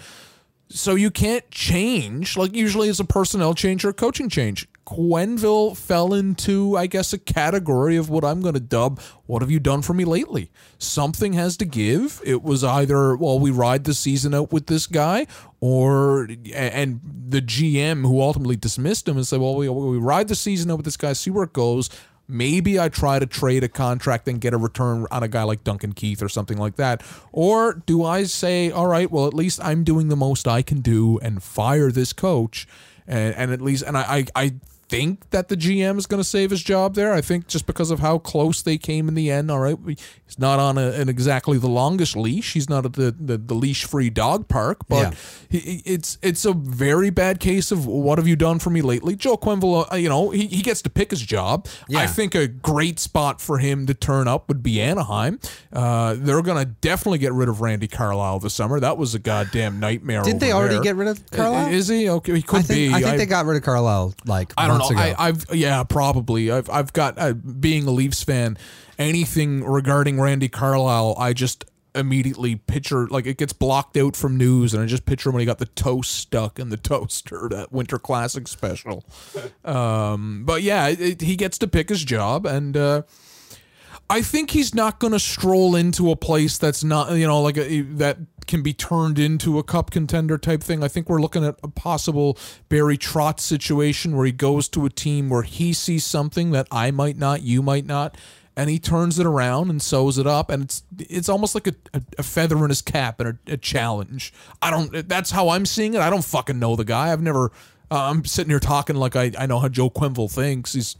So 0.70 0.94
you 0.94 1.10
can't 1.10 1.48
change. 1.50 2.36
Like 2.36 2.54
usually 2.54 2.88
it's 2.88 2.98
a 2.98 3.04
personnel 3.04 3.54
change 3.54 3.84
or 3.84 3.90
a 3.90 3.94
coaching 3.94 4.28
change. 4.28 4.66
Quenneville 4.86 5.76
fell 5.76 6.12
into, 6.12 6.76
I 6.76 6.86
guess, 6.86 7.12
a 7.12 7.18
category 7.18 7.96
of 7.96 8.10
what 8.10 8.24
I'm 8.24 8.40
going 8.40 8.54
to 8.54 8.60
dub, 8.60 9.00
what 9.26 9.40
have 9.40 9.50
you 9.50 9.58
done 9.58 9.82
for 9.82 9.94
me 9.94 10.04
lately? 10.04 10.50
Something 10.78 11.32
has 11.32 11.56
to 11.58 11.64
give. 11.64 12.20
It 12.24 12.42
was 12.42 12.62
either, 12.62 13.16
well, 13.16 13.38
we 13.38 13.50
ride 13.50 13.84
the 13.84 13.94
season 13.94 14.34
out 14.34 14.52
with 14.52 14.66
this 14.66 14.86
guy, 14.86 15.26
or, 15.60 16.28
and 16.54 17.00
the 17.28 17.40
GM 17.40 18.02
who 18.02 18.20
ultimately 18.20 18.56
dismissed 18.56 19.08
him 19.08 19.16
and 19.16 19.26
said, 19.26 19.40
well, 19.40 19.56
we, 19.56 19.68
we 19.68 19.96
ride 19.96 20.28
the 20.28 20.34
season 20.34 20.70
out 20.70 20.76
with 20.78 20.84
this 20.84 20.98
guy, 20.98 21.14
see 21.14 21.30
where 21.30 21.44
it 21.44 21.54
goes. 21.54 21.88
Maybe 22.26 22.80
I 22.80 22.88
try 22.88 23.18
to 23.18 23.26
trade 23.26 23.64
a 23.64 23.68
contract 23.68 24.28
and 24.28 24.40
get 24.40 24.54
a 24.54 24.58
return 24.58 25.06
on 25.10 25.22
a 25.22 25.28
guy 25.28 25.42
like 25.42 25.62
Duncan 25.62 25.92
Keith 25.92 26.22
or 26.22 26.28
something 26.28 26.56
like 26.56 26.76
that. 26.76 27.02
Or 27.32 27.82
do 27.86 28.02
I 28.04 28.24
say, 28.24 28.70
all 28.70 28.86
right, 28.86 29.10
well, 29.10 29.26
at 29.26 29.34
least 29.34 29.62
I'm 29.62 29.84
doing 29.84 30.08
the 30.08 30.16
most 30.16 30.48
I 30.48 30.62
can 30.62 30.80
do 30.80 31.18
and 31.18 31.42
fire 31.42 31.90
this 31.90 32.14
coach? 32.14 32.66
And, 33.06 33.34
and 33.34 33.52
at 33.52 33.60
least, 33.60 33.84
and 33.84 33.98
I, 33.98 34.02
I, 34.02 34.26
I 34.34 34.54
think 34.88 35.30
that 35.30 35.48
the 35.48 35.56
GM 35.56 35.98
is 35.98 36.06
going 36.06 36.20
to 36.22 36.28
save 36.28 36.50
his 36.50 36.62
job 36.62 36.94
there. 36.94 37.12
I 37.12 37.20
think 37.20 37.46
just 37.48 37.66
because 37.66 37.90
of 37.90 38.00
how 38.00 38.18
close 38.18 38.62
they 38.62 38.78
came 38.78 39.08
in 39.08 39.14
the 39.14 39.30
end. 39.30 39.50
All 39.50 39.58
right, 39.60 39.76
he's 39.86 40.38
not 40.38 40.58
on 40.58 40.78
a, 40.78 40.90
an 40.92 41.08
exactly 41.08 41.58
the 41.58 41.68
longest 41.68 42.16
leash. 42.16 42.52
He's 42.52 42.68
not 42.68 42.84
at 42.84 42.92
the, 42.94 43.10
the, 43.18 43.36
the 43.38 43.54
leash 43.54 43.84
free 43.84 44.10
dog 44.10 44.48
park, 44.48 44.80
but 44.88 45.12
Yeah. 45.12 45.58
he, 45.60 45.82
it's 45.84 46.18
it's 46.22 46.44
a 46.44 46.52
very 46.52 47.10
bad 47.10 47.40
case 47.40 47.70
of 47.72 47.86
what 47.86 48.18
have 48.18 48.28
you 48.28 48.36
done 48.36 48.58
for 48.58 48.70
me 48.70 48.82
lately? 48.82 49.16
Joe 49.16 49.36
Quenneville, 49.36 49.92
uh, 49.92 49.96
you 49.96 50.08
know, 50.08 50.30
he, 50.30 50.46
he 50.46 50.62
gets 50.62 50.82
to 50.82 50.90
pick 50.90 51.10
his 51.10 51.22
job. 51.22 51.66
Yeah. 51.88 52.00
I 52.00 52.06
think 52.06 52.34
a 52.34 52.46
great 52.46 52.98
spot 52.98 53.40
for 53.40 53.58
him 53.58 53.86
to 53.86 53.94
turn 53.94 54.28
up 54.28 54.48
would 54.48 54.62
be 54.62 54.80
Anaheim. 54.80 55.38
Uh, 55.72 56.14
they're 56.18 56.42
going 56.42 56.58
to 56.58 56.64
definitely 56.80 57.18
get 57.18 57.32
rid 57.32 57.48
of 57.48 57.60
Randy 57.60 57.88
Carlyle 57.88 58.38
this 58.38 58.54
summer. 58.54 58.80
That 58.80 58.96
was 58.98 59.14
a 59.14 59.18
goddamn 59.18 59.80
nightmare. 59.80 60.22
Didn't 60.22 60.40
they 60.40 60.52
already 60.52 60.74
there. 60.74 60.82
get 60.84 60.96
rid 60.96 61.08
of 61.08 61.30
Carlyle? 61.30 61.66
I- 61.66 61.70
Is 61.70 61.88
he 61.88 62.08
okay? 62.08 62.34
He 62.34 62.42
could 62.42 62.60
I 62.60 62.62
think, 62.62 62.92
be. 62.92 62.94
I 62.94 63.00
think 63.00 63.16
they 63.18 63.26
got 63.26 63.46
rid 63.46 63.56
of 63.56 63.62
Carlyle 63.62 64.14
like 64.26 64.52
I 64.56 64.66
don't 64.66 64.73
months 64.78 64.90
know. 64.90 64.96
ago. 65.02 65.14
I, 65.18 65.28
I've 65.28 65.46
yeah, 65.54 65.82
probably. 65.84 66.50
I've 66.50 66.68
I've 66.70 66.92
got 66.92 67.18
uh, 67.18 67.32
being 67.34 67.86
a 67.86 67.90
Leafs 67.90 68.22
fan. 68.22 68.56
Anything 68.98 69.64
regarding 69.64 70.20
Randy 70.20 70.48
Carlyle, 70.48 71.16
I 71.18 71.32
just 71.32 71.64
immediately 71.96 72.56
picture 72.56 73.06
like 73.08 73.24
it 73.26 73.38
gets 73.38 73.52
blocked 73.52 73.96
out 73.96 74.16
from 74.16 74.36
news, 74.36 74.74
and 74.74 74.82
I 74.82 74.86
just 74.86 75.04
picture 75.06 75.28
him 75.30 75.34
when 75.34 75.40
he 75.40 75.46
got 75.46 75.58
the 75.58 75.66
toast 75.66 76.12
stuck 76.12 76.58
in 76.58 76.68
the 76.68 76.76
toaster 76.90 77.48
that 77.50 77.72
Winter 77.72 77.98
Classic 77.98 78.46
special. 78.48 79.04
Um, 79.64 80.42
but 80.44 80.62
yeah, 80.62 80.88
it, 80.88 81.00
it- 81.00 81.20
he 81.22 81.36
gets 81.36 81.56
to 81.58 81.66
pick 81.66 81.88
his 81.88 82.04
job, 82.04 82.44
and 82.46 82.76
uh, 82.76 83.02
I 84.10 84.22
think 84.22 84.50
he's 84.50 84.74
not 84.74 85.00
going 85.00 85.12
to 85.12 85.18
stroll 85.18 85.74
into 85.74 86.10
a 86.10 86.16
place 86.16 86.58
that's 86.58 86.84
not, 86.84 87.12
you 87.12 87.26
know, 87.26 87.40
like 87.40 87.56
a, 87.56 87.80
that 87.82 88.18
can 88.46 88.62
be 88.62 88.74
turned 88.74 89.18
into 89.18 89.58
a 89.58 89.62
cup 89.62 89.90
contender 89.90 90.36
type 90.36 90.62
thing. 90.62 90.84
I 90.84 90.88
think 90.88 91.08
we're 91.08 91.20
looking 91.20 91.44
at 91.44 91.58
a 91.62 91.68
possible 91.68 92.38
Barry 92.68 92.98
Trotz 92.98 93.40
situation 93.40 94.16
where 94.16 94.26
he 94.26 94.32
goes 94.32 94.68
to 94.70 94.84
a 94.84 94.90
team 94.90 95.30
where 95.30 95.42
he 95.42 95.72
sees 95.72 96.04
something 96.04 96.50
that 96.50 96.66
I 96.70 96.90
might 96.90 97.16
not, 97.16 97.42
you 97.42 97.62
might 97.62 97.86
not, 97.86 98.16
and 98.56 98.70
he 98.70 98.78
turns 98.78 99.18
it 99.18 99.26
around 99.26 99.70
and 99.70 99.82
sews 99.82 100.18
it 100.18 100.26
up, 100.26 100.50
and 100.50 100.64
it's 100.64 100.84
it's 100.98 101.28
almost 101.28 101.54
like 101.54 101.66
a, 101.66 101.74
a, 101.92 102.02
a 102.18 102.22
feather 102.22 102.62
in 102.62 102.68
his 102.68 102.82
cap 102.82 103.20
and 103.20 103.38
a, 103.48 103.54
a 103.54 103.56
challenge. 103.56 104.32
I 104.62 104.70
don't. 104.70 105.08
That's 105.08 105.30
how 105.30 105.48
I'm 105.48 105.66
seeing 105.66 105.94
it. 105.94 106.00
I 106.00 106.10
don't 106.10 106.24
fucking 106.24 106.58
know 106.58 106.76
the 106.76 106.84
guy. 106.84 107.12
I've 107.12 107.22
never. 107.22 107.50
Uh, 107.90 108.10
I'm 108.10 108.24
sitting 108.24 108.50
here 108.50 108.60
talking 108.60 108.96
like 108.96 109.16
I, 109.16 109.32
I 109.38 109.46
know 109.46 109.58
how 109.58 109.68
Joe 109.68 109.90
Quenneville 109.90 110.30
thinks. 110.30 110.72
He's 110.72 110.96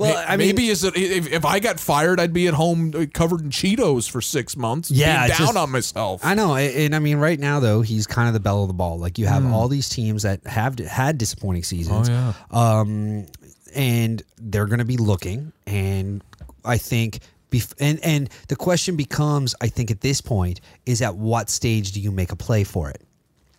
Well, 0.00 0.24
I 0.26 0.36
mean- 0.36 0.48
maybe 0.48 0.68
is 0.68 0.82
it 0.84 0.96
if, 0.96 1.30
if 1.30 1.44
I 1.44 1.60
got 1.60 1.78
fired, 1.78 2.18
I'd 2.20 2.32
be 2.32 2.46
at 2.48 2.54
home 2.54 2.92
uh, 2.96 3.06
covered 3.12 3.40
in 3.42 3.50
Cheetos 3.50 4.10
for 4.10 4.20
six 4.20 4.56
months. 4.56 4.90
Yeah, 4.90 5.26
being 5.26 5.28
down 5.28 5.38
just- 5.46 5.56
on 5.56 5.70
myself. 5.70 6.24
I 6.24 6.34
know, 6.34 6.54
and 6.56 6.94
I 6.94 6.98
mean, 6.98 7.18
right 7.18 7.38
now 7.38 7.60
though, 7.60 7.80
he's 7.82 8.06
kind 8.06 8.28
of 8.28 8.34
the 8.34 8.40
bell 8.40 8.62
of 8.62 8.68
the 8.68 8.74
ball. 8.74 8.98
Like 8.98 9.18
you 9.18 9.26
have 9.26 9.42
Hmm. 9.42 9.52
all 9.52 9.68
these 9.68 9.88
teams 9.88 10.22
that 10.22 10.46
have 10.46 10.78
had 10.78 11.18
disappointing 11.18 11.62
seasons, 11.64 12.08
Oh, 12.08 12.12
yeah. 12.12 12.32
um, 12.80 13.26
and 13.74 14.22
they're 14.38 14.66
going 14.66 14.78
to 14.80 14.84
be 14.84 14.96
looking. 14.96 15.52
And 15.66 16.22
I 16.64 16.76
think, 16.78 17.20
bef- 17.50 17.74
and 17.78 18.00
and 18.04 18.28
the 18.48 18.56
question 18.56 18.96
becomes, 18.96 19.54
I 19.60 19.68
think 19.68 19.90
at 19.90 20.00
this 20.00 20.20
point, 20.20 20.60
is 20.86 21.02
at 21.02 21.16
what 21.16 21.50
stage 21.50 21.92
do 21.92 22.00
you 22.00 22.10
make 22.10 22.32
a 22.32 22.36
play 22.36 22.64
for 22.64 22.90
it? 22.90 23.02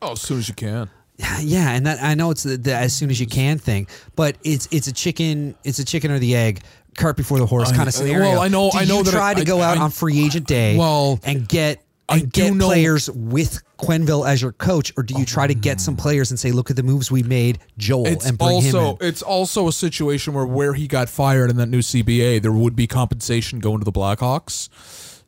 oh, 0.01 0.13
as 0.13 0.21
soon 0.21 0.39
as 0.39 0.47
you 0.49 0.55
can. 0.55 0.89
Yeah, 1.41 1.71
and 1.71 1.85
that 1.85 2.01
I 2.03 2.13
know 2.15 2.31
it's 2.31 2.43
the, 2.43 2.57
the 2.57 2.75
as 2.75 2.93
soon 2.93 3.09
as 3.09 3.19
you 3.19 3.27
can 3.27 3.57
thing, 3.59 3.87
but 4.15 4.37
it's 4.43 4.67
it's 4.71 4.87
a 4.87 4.93
chicken 4.93 5.55
it's 5.63 5.79
a 5.79 5.85
chicken 5.85 6.11
or 6.11 6.19
the 6.19 6.35
egg 6.35 6.61
cart 6.97 7.15
before 7.17 7.39
the 7.39 7.45
horse 7.45 7.71
I- 7.71 7.75
kind 7.75 7.87
of 7.87 7.93
scenario. 7.93 8.31
well, 8.31 8.39
I 8.41 8.47
know- 8.47 8.69
Do 8.71 8.77
I 8.79 8.85
know 8.85 8.97
you 8.99 9.03
that 9.05 9.11
try 9.11 9.31
I- 9.31 9.33
to 9.35 9.45
go 9.45 9.59
I- 9.59 9.65
out 9.71 9.77
I- 9.77 9.81
on 9.81 9.91
free 9.91 10.23
agent 10.23 10.45
day, 10.47 10.77
Well, 10.77 11.19
and 11.23 11.47
get 11.47 11.81
and 12.09 12.23
do 12.31 12.41
get 12.41 12.53
know- 12.53 12.65
players 12.67 13.09
with 13.09 13.61
Quenneville 13.79 14.27
as 14.27 14.41
your 14.41 14.51
coach, 14.51 14.91
or 14.97 15.03
do 15.03 15.17
you 15.17 15.25
try 15.25 15.47
to 15.47 15.53
get 15.55 15.79
some 15.81 15.95
oh. 15.97 16.01
players 16.01 16.29
and 16.29 16.39
say, 16.39 16.51
look 16.51 16.69
at 16.69 16.75
the 16.75 16.83
moves 16.83 17.09
we 17.09 17.23
made, 17.23 17.57
Joel, 17.77 18.05
It's 18.07 18.25
and 18.27 18.37
bring 18.37 18.51
also 18.51 18.91
him 18.91 18.97
in? 19.01 19.07
it's 19.07 19.21
also 19.23 19.67
a 19.67 19.71
situation 19.71 20.33
where 20.33 20.45
where 20.45 20.73
he 20.73 20.87
got 20.87 21.07
fired 21.09 21.49
in 21.49 21.55
that 21.57 21.67
new 21.69 21.79
CBA, 21.81 22.41
there 22.41 22.51
would 22.51 22.75
be 22.75 22.85
compensation 22.87 23.59
going 23.59 23.79
to 23.79 23.85
the 23.85 23.91
Blackhawks. 23.91 24.69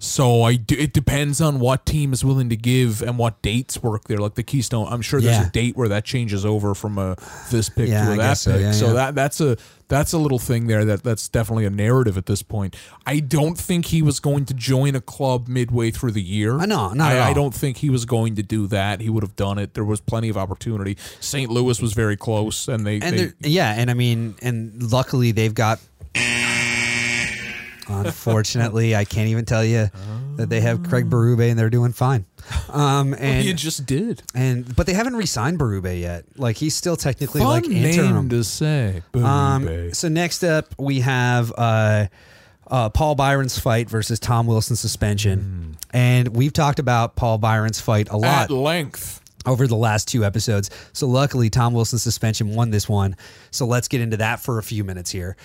So 0.04 0.44
I 0.44 0.56
do, 0.56 0.76
it 0.78 0.92
depends 0.92 1.40
on 1.40 1.62
what 1.62 1.86
team 1.86 2.12
is 2.12 2.26
willing 2.26 2.50
to 2.50 2.58
give 2.58 3.02
and 3.02 3.18
what 3.18 3.42
dates 3.42 3.82
work 3.82 4.04
there. 4.10 4.18
Like 4.18 4.36
the 4.36 4.44
Keystone, 4.44 4.88
I'm 4.92 5.02
sure 5.02 5.22
there's 5.22 5.38
Yeah. 5.38 5.48
a 5.48 5.52
date 5.52 5.78
where 5.78 5.88
that 5.88 6.04
changes 6.04 6.46
over 6.46 6.76
from 6.76 6.98
a 6.98 7.16
this 7.52 7.70
pick 7.70 7.88
Yeah, 7.88 8.08
to 8.08 8.14
a 8.14 8.18
that 8.18 8.38
so. 8.38 8.52
pick. 8.52 8.62
Yeah, 8.62 8.72
so 8.74 8.94
that 8.94 9.16
that's 9.16 9.40
a 9.40 9.56
that's 9.88 10.12
a 10.12 10.18
little 10.18 10.40
thing 10.40 10.68
there 10.68 10.84
that 10.86 11.04
that's 11.04 11.30
definitely 11.30 11.66
a 11.66 11.70
narrative 11.70 12.18
at 12.18 12.26
this 12.26 12.42
point. 12.42 12.76
I 13.06 13.20
don't 13.22 13.58
think 13.58 13.86
he 13.88 14.02
was 14.02 14.20
going 14.20 14.44
to 14.46 14.54
join 14.54 14.96
a 14.96 15.02
club 15.02 15.48
midway 15.48 15.92
through 15.92 16.12
the 16.12 16.22
year. 16.22 16.54
Uh, 16.58 16.64
I 16.64 16.66
know, 16.66 16.90
not 16.94 17.12
I, 17.14 17.30
I 17.30 17.34
don't 17.34 17.54
think 17.54 17.78
he 17.78 17.90
was 17.90 18.04
going 18.06 18.36
to 18.36 18.44
do 18.44 18.68
that. 18.68 19.00
He 19.02 19.10
would 19.10 19.24
have 19.24 19.36
done 19.38 19.58
it. 19.58 19.74
There 19.74 19.86
was 19.86 20.02
plenty 20.02 20.28
of 20.30 20.38
opportunity. 20.38 20.98
St. 21.22 21.50
Louis 21.50 21.80
was 21.82 21.94
very 21.94 22.18
close, 22.18 22.68
and 22.68 22.86
they, 22.86 23.00
and 23.00 23.20
they 23.40 23.50
yeah, 23.50 23.74
and 23.78 23.90
I 23.90 23.94
mean, 23.94 24.36
and 24.42 24.92
luckily 24.92 25.32
they've 25.32 25.54
got. 25.54 25.80
Unfortunately, 27.88 28.96
I 28.96 29.06
can't 29.06 29.28
even 29.30 29.46
tell 29.46 29.64
you 29.64 29.90
that 30.38 30.50
they 30.50 30.62
have 30.62 30.84
Craig 30.84 31.10
Berube 31.10 31.50
and 31.50 31.58
they're 31.60 31.70
doing 31.70 31.92
fine. 31.94 32.26
Um, 32.70 33.14
and 33.18 33.46
you 33.46 33.54
just 33.54 33.86
did. 33.86 34.24
and 34.34 34.76
but 34.76 34.86
they 34.88 34.94
haven't 34.94 35.16
re-signed 35.16 35.60
Berube 35.60 36.00
yet. 36.00 36.26
Like 36.38 36.58
he's 36.58 36.76
still 36.76 36.96
technically 36.96 37.40
Fun 37.42 37.50
like 37.50 37.68
name 37.68 38.30
to 38.30 38.44
say. 38.44 39.02
Um, 39.16 39.66
Berube. 39.66 39.96
so 39.96 40.08
next 40.10 40.44
up 40.44 40.74
we 40.80 41.02
have 41.02 41.54
uh, 41.58 42.08
uh, 42.68 42.90
Paul 42.90 43.16
Byron's 43.16 43.58
fight 43.60 43.90
versus 43.90 44.20
Tom 44.20 44.48
Wilson's 44.48 44.80
suspension, 44.80 45.78
and 45.92 46.36
we've 46.36 46.54
talked 46.54 46.80
about 46.80 47.16
Paul 47.16 47.38
Byron's 47.38 47.80
fight 47.80 48.10
a 48.10 48.18
lot 48.18 48.44
At 48.46 48.52
length. 48.52 49.22
over 49.46 49.68
the 49.68 49.76
last 49.76 50.08
two 50.08 50.24
episodes. 50.26 50.70
So 50.94 51.08
luckily, 51.08 51.50
Tom 51.50 51.74
Wilson's 51.74 52.04
suspension 52.04 52.56
won 52.56 52.72
this 52.72 52.88
one. 52.90 53.16
So 53.52 53.66
let's 53.66 53.88
get 53.88 54.02
into 54.02 54.18
that 54.18 54.40
for 54.40 54.58
a 54.60 54.64
few 54.64 54.84
minutes 54.84 55.12
here. 55.12 55.36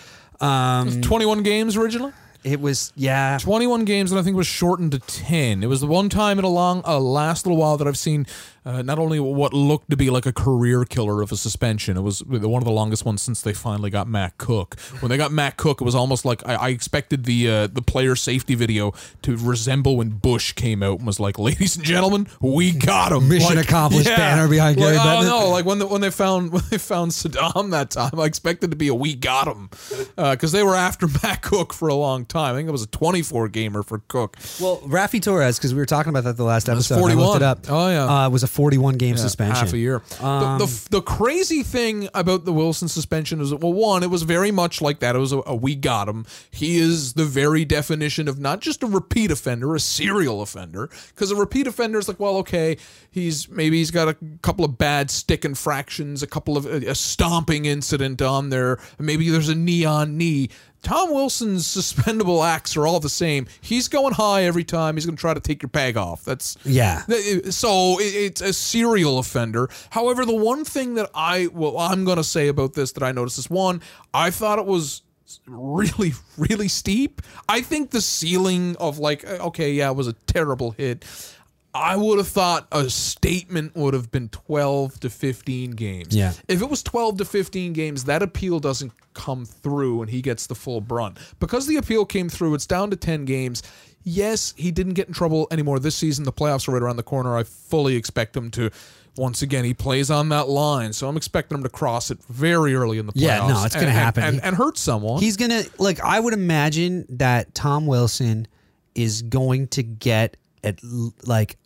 Um, 0.41 1.01
21 1.03 1.43
games 1.43 1.77
originally? 1.77 2.13
It 2.45 2.61
was 2.61 2.93
yeah. 2.97 3.39
21 3.41 3.85
games 3.85 4.13
and 4.13 4.19
I 4.19 4.23
think 4.23 4.37
was 4.37 4.47
shortened 4.47 4.93
to 4.93 4.99
10. 4.99 5.63
It 5.63 5.67
was 5.67 5.81
the 5.81 5.87
one 5.87 6.09
time 6.09 6.39
in 6.39 6.45
a 6.45 6.49
long, 6.49 6.83
a 6.85 6.99
last 6.99 7.47
little 7.47 7.59
while 7.59 7.77
that 7.77 7.89
I've 7.89 7.99
seen 7.99 8.27
uh, 8.65 8.83
not 8.83 8.99
only 8.99 9.19
what 9.21 9.53
looked 9.55 9.91
to 9.91 9.97
be 9.97 10.11
like 10.11 10.27
a 10.27 10.33
career 10.33 10.85
killer 10.85 11.23
of 11.23 11.33
a 11.33 11.37
suspension, 11.37 11.97
it 11.97 12.01
was 12.03 12.25
one 12.25 12.61
of 12.61 12.65
the 12.65 12.71
longest 12.73 13.05
ones 13.05 13.23
since 13.23 13.41
they 13.43 13.53
finally 13.53 13.91
got 13.91 14.09
Matt 14.09 14.37
Cooke. 14.39 14.79
When 15.01 15.11
they 15.11 15.17
got 15.17 15.33
Matt 15.33 15.57
Cooke, 15.57 15.81
it 15.81 15.85
was 15.85 15.95
almost 15.95 16.25
like 16.25 16.47
I, 16.47 16.55
I 16.55 16.69
expected 16.71 17.25
the 17.25 17.49
uh, 17.51 17.67
the 17.69 17.83
player 17.83 18.17
safety 18.17 18.55
video 18.55 18.93
to 19.23 19.37
resemble 19.37 19.97
when 19.97 20.11
Bush 20.11 20.53
came 20.53 20.83
out 20.83 20.99
and 20.99 21.07
was 21.07 21.19
like, 21.21 21.39
"Ladies 21.39 21.77
and 21.77 21.85
gentlemen, 21.85 22.27
we 22.41 22.73
got 22.73 23.13
him." 23.13 23.29
Mission 23.29 23.57
Like, 23.57 23.67
accomplished 23.67 24.07
banner 24.09 24.49
behind 24.49 24.77
like, 24.79 24.95
Gary 24.95 24.97
Oh 24.99 25.01
Bettman. 25.01 25.25
no! 25.29 25.51
Like 25.51 25.65
when 25.65 25.79
the, 25.79 25.87
when 25.87 26.01
they 26.01 26.11
found 26.11 26.53
when 26.53 26.63
they 26.71 26.79
found 26.79 27.13
Saddam 27.13 27.71
that 27.71 27.91
time, 27.91 28.19
I 28.19 28.25
expected 28.25 28.71
to 28.71 28.77
be 28.77 28.89
a 28.89 28.95
"we 28.95 29.15
got 29.15 29.47
him" 29.49 29.71
because 30.17 30.53
they 30.53 30.63
were 30.63 30.75
after 30.75 31.07
Matt 31.23 31.43
Cooke 31.43 31.73
for 31.73 31.89
a 31.89 31.95
long 31.95 32.25
time. 32.25 32.55
I 32.55 32.59
think 32.59 32.69
it 32.69 32.73
was 32.73 32.83
a 32.83 32.87
24 32.89 33.49
gamer 33.49 33.83
for 33.83 33.99
Cooke. 34.09 34.37
Well, 34.61 34.79
Raffi 34.79 35.23
Torres, 35.23 35.59
because 35.59 35.73
we 35.75 35.79
were 35.81 35.87
talking 35.87 36.11
about 36.11 36.25
that 36.25 36.37
the 36.37 36.45
last 36.45 36.69
episode. 36.69 36.97
and 36.97 37.05
I 37.05 37.15
looked 37.15 37.39
41. 37.41 37.43
it 37.43 37.43
up. 37.45 37.59
Oh, 37.69 37.89
yeah. 37.91 38.25
uh, 38.27 38.29
was 38.31 38.43
a 38.43 38.48
41 38.49 38.97
game 38.97 39.17
Yeah, 39.17 39.23
suspension. 39.23 39.65
half 39.67 39.73
a 39.73 39.79
year. 39.79 40.03
the, 40.09 40.17
the, 40.19 40.25
um, 40.65 40.69
the 40.91 41.03
crazy 41.03 41.63
thing 41.63 42.09
about 42.15 42.45
the 42.45 42.53
Wilson 42.53 42.89
suspension 42.89 43.41
is, 43.41 43.51
that, 43.51 43.61
well, 43.61 43.73
one, 43.73 44.03
it 44.03 44.11
was 44.11 44.23
very 44.23 44.51
much 44.51 44.81
like 44.81 45.01
that. 45.01 45.15
It 45.17 45.19
was 45.19 45.33
a, 45.33 45.41
a 45.47 45.55
we 45.55 45.75
got 45.75 46.09
him. 46.09 46.27
He 46.51 46.79
is 46.79 47.15
the 47.15 47.25
very 47.25 47.65
definition 47.65 48.29
of 48.29 48.39
not 48.39 48.61
just 48.61 48.83
a 48.83 48.87
repeat 48.87 49.31
offender, 49.31 49.75
a 49.75 49.81
serial 49.81 50.43
offender. 50.43 50.89
Because 51.15 51.31
a 51.31 51.37
repeat 51.37 51.67
offender 51.67 51.99
is 51.99 52.09
like, 52.09 52.19
well, 52.21 52.37
okay, 52.39 52.77
he's 53.11 53.49
maybe 53.49 53.79
he's 53.79 53.91
got 53.91 54.09
a 54.09 54.17
couple 54.43 54.65
of 54.65 54.79
bad 54.79 55.11
stick 55.11 55.45
infractions, 55.45 56.23
a 56.23 56.27
couple 56.27 56.57
of 56.57 56.67
a, 56.67 56.91
a 56.91 56.95
stomping 56.95 57.65
incident 57.65 58.21
on 58.23 58.49
there. 58.51 58.79
Maybe 58.99 59.29
there's 59.31 59.49
a 59.49 59.55
knee 59.55 59.85
on 59.85 60.17
knee. 60.17 60.51
Tom 60.83 61.13
Wilson's 61.13 61.67
suspendable 61.67 62.45
acts 62.45 62.77
are 62.77 62.87
all 62.87 63.01
the 63.01 63.09
same. 63.09 63.47
He's 63.61 63.89
going 63.89 64.15
high 64.15 64.45
every 64.45 64.65
time. 64.65 64.97
He's 64.97 65.07
going 65.07 65.17
to 65.17 65.21
try 65.21 65.35
to 65.35 65.41
take 65.41 65.63
your 65.63 65.69
bag 65.71 65.97
off. 65.97 66.25
That's 66.25 66.57
Yeah. 66.65 67.03
So 67.51 67.97
it's 68.01 68.41
a 68.41 68.53
serial 68.53 69.19
offender. 69.19 69.69
However, 69.91 70.25
the 70.25 70.37
one 70.37 70.65
thing 70.65 70.95
that 70.95 71.11
I 71.15 71.49
well 71.53 71.79
I'm 71.79 72.05
going 72.05 72.17
to 72.17 72.25
say 72.25 72.49
about 72.49 72.75
this 72.75 72.93
that 72.93 73.03
I 73.03 73.13
noticed 73.13 73.39
is 73.39 73.51
one, 73.51 73.83
I 74.15 74.31
thought 74.31 74.59
it 74.59 74.67
was 74.67 75.03
really 75.47 76.15
really 76.37 76.69
steep. 76.69 77.23
I 77.49 77.61
think 77.61 77.91
the 77.91 78.01
ceiling 78.01 78.77
of 78.79 78.99
like 78.99 79.25
uh, 79.29 79.47
okay, 79.49 79.73
yeah, 79.73 79.91
it 79.91 79.97
was 79.97 80.07
a 80.07 80.15
terrible 80.27 80.73
hit. 80.73 81.05
I 81.79 81.97
would 81.97 82.19
have 82.19 82.29
thought 82.29 82.67
a 82.73 82.91
statement 82.91 83.75
would 83.77 83.95
have 83.95 84.11
been 84.11 84.29
12 84.31 85.01
to 85.01 85.11
15 85.11 85.71
games. 85.73 86.15
Yeah. 86.15 86.33
If 86.49 86.61
it 86.63 86.69
was 86.69 86.83
12 86.83 87.19
to 87.19 87.25
15 87.25 87.73
games, 87.73 88.05
that 88.05 88.23
appeal 88.23 88.59
doesn't 88.61 88.93
come 89.15 89.45
through 89.45 90.03
and 90.03 90.11
he 90.11 90.21
gets 90.23 90.47
the 90.47 90.55
full 90.55 90.81
brunt. 90.81 91.19
Because 91.41 91.67
the 91.67 91.77
appeal 91.77 92.05
came 92.05 92.29
through, 92.29 92.55
it's 92.55 92.67
down 92.67 92.91
to 92.91 92.97
10 92.97 93.25
games. 93.25 93.63
Yes, 94.05 94.55
he 94.57 94.71
didn't 94.71 94.95
get 94.95 95.09
in 95.09 95.15
trouble 95.15 95.47
anymore 95.51 95.79
this 95.79 95.97
season. 95.97 96.25
The 96.25 96.33
playoffs 96.33 96.69
are 96.69 96.73
right 96.73 96.83
around 96.83 96.97
the 96.97 97.03
corner. 97.03 97.37
I 97.37 97.43
fully 97.45 97.95
expect 97.97 98.37
him 98.37 98.51
to. 98.53 98.71
Once 99.17 99.43
again, 99.43 99.65
he 99.65 99.75
plays 99.75 100.13
on 100.13 100.29
that 100.29 100.49
line, 100.49 100.93
so 100.93 101.09
I'm 101.09 101.17
expecting 101.17 101.59
him 101.59 101.65
to 101.65 101.69
cross 101.69 102.13
it 102.13 102.23
very 102.29 102.73
early 102.77 102.99
in 102.99 103.07
the 103.07 103.13
playoffs. 103.13 103.21
Yeah, 103.21 103.49
no, 103.49 103.65
it's 103.65 103.75
gonna 103.75 103.91
happen. 103.91 104.23
and, 104.23 104.37
He- 104.37 104.43
and 104.43 104.55
hurt 104.55 104.79
someone. 104.79 105.21
He's 105.21 105.37
gonna 105.37 105.65
like. 105.79 105.99
I 106.01 106.21
would 106.21 106.35
imagine 106.35 107.05
that 107.09 107.53
Tom 107.53 107.87
Wilson 107.89 108.47
is 108.95 109.23
going 109.23 109.67
to 109.69 109.83
get 109.83 110.37
at 110.63 110.79
like. 111.27 111.57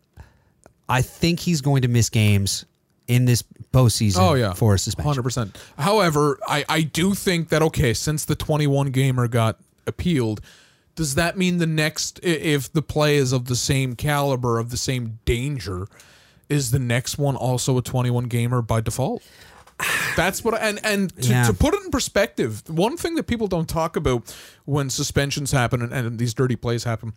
I 0.88 1.02
think 1.02 1.40
he's 1.40 1.60
going 1.60 1.82
to 1.82 1.88
miss 1.88 2.08
games 2.10 2.64
in 3.08 3.24
this 3.24 3.42
postseason. 3.72 4.18
Oh 4.20 4.34
yeah, 4.34 4.52
for 4.52 4.74
a 4.74 4.78
suspension. 4.78 5.08
hundred 5.08 5.22
percent. 5.22 5.58
However, 5.78 6.38
I 6.46 6.64
I 6.68 6.82
do 6.82 7.14
think 7.14 7.48
that 7.48 7.62
okay, 7.62 7.94
since 7.94 8.24
the 8.24 8.34
twenty 8.34 8.66
one 8.66 8.90
gamer 8.90 9.28
got 9.28 9.58
appealed, 9.86 10.40
does 10.94 11.14
that 11.16 11.36
mean 11.38 11.58
the 11.58 11.66
next 11.66 12.20
if 12.22 12.72
the 12.72 12.82
play 12.82 13.16
is 13.16 13.32
of 13.32 13.46
the 13.46 13.56
same 13.56 13.94
caliber 13.96 14.58
of 14.58 14.70
the 14.70 14.76
same 14.76 15.18
danger, 15.24 15.86
is 16.48 16.70
the 16.70 16.78
next 16.78 17.18
one 17.18 17.36
also 17.36 17.78
a 17.78 17.82
twenty 17.82 18.10
one 18.10 18.24
gamer 18.24 18.60
by 18.62 18.80
default? 18.80 19.22
That's 20.16 20.44
what, 20.44 20.54
I, 20.54 20.58
and 20.58 20.80
and 20.84 21.16
to, 21.22 21.28
Yeah. 21.28 21.46
to 21.46 21.52
put 21.54 21.74
it 21.74 21.82
in 21.84 21.90
perspective, 21.90 22.62
one 22.68 22.96
thing 22.96 23.16
that 23.16 23.24
people 23.24 23.48
don't 23.48 23.68
talk 23.68 23.96
about 23.96 24.32
when 24.64 24.90
suspensions 24.90 25.50
happen 25.50 25.82
and, 25.82 25.92
and 25.92 26.18
these 26.20 26.34
dirty 26.34 26.54
plays 26.54 26.84
happen, 26.84 27.14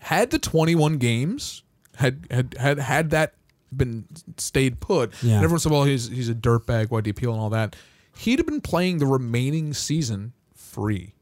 had 0.00 0.30
the 0.30 0.38
21 0.38 0.98
games 0.98 1.62
had 1.96 2.26
had 2.30 2.54
had 2.58 2.78
had 2.78 3.10
that 3.10 3.34
been 3.76 4.04
stayed 4.38 4.80
put 4.80 5.12
Yeah. 5.22 5.34
and 5.36 5.44
everyone 5.44 5.58
said 5.60 5.72
well 5.72 5.84
he's 5.84 6.08
he's 6.08 6.28
a 6.28 6.34
dirtbag 6.34 6.90
why 6.90 7.00
do 7.00 7.08
you 7.08 7.12
appeal 7.12 7.32
and 7.32 7.40
all 7.40 7.50
that 7.50 7.74
he'd 8.18 8.38
have 8.38 8.46
been 8.46 8.60
playing 8.60 8.98
the 8.98 9.06
remaining 9.06 9.74
season 9.74 10.32
free 10.54 11.14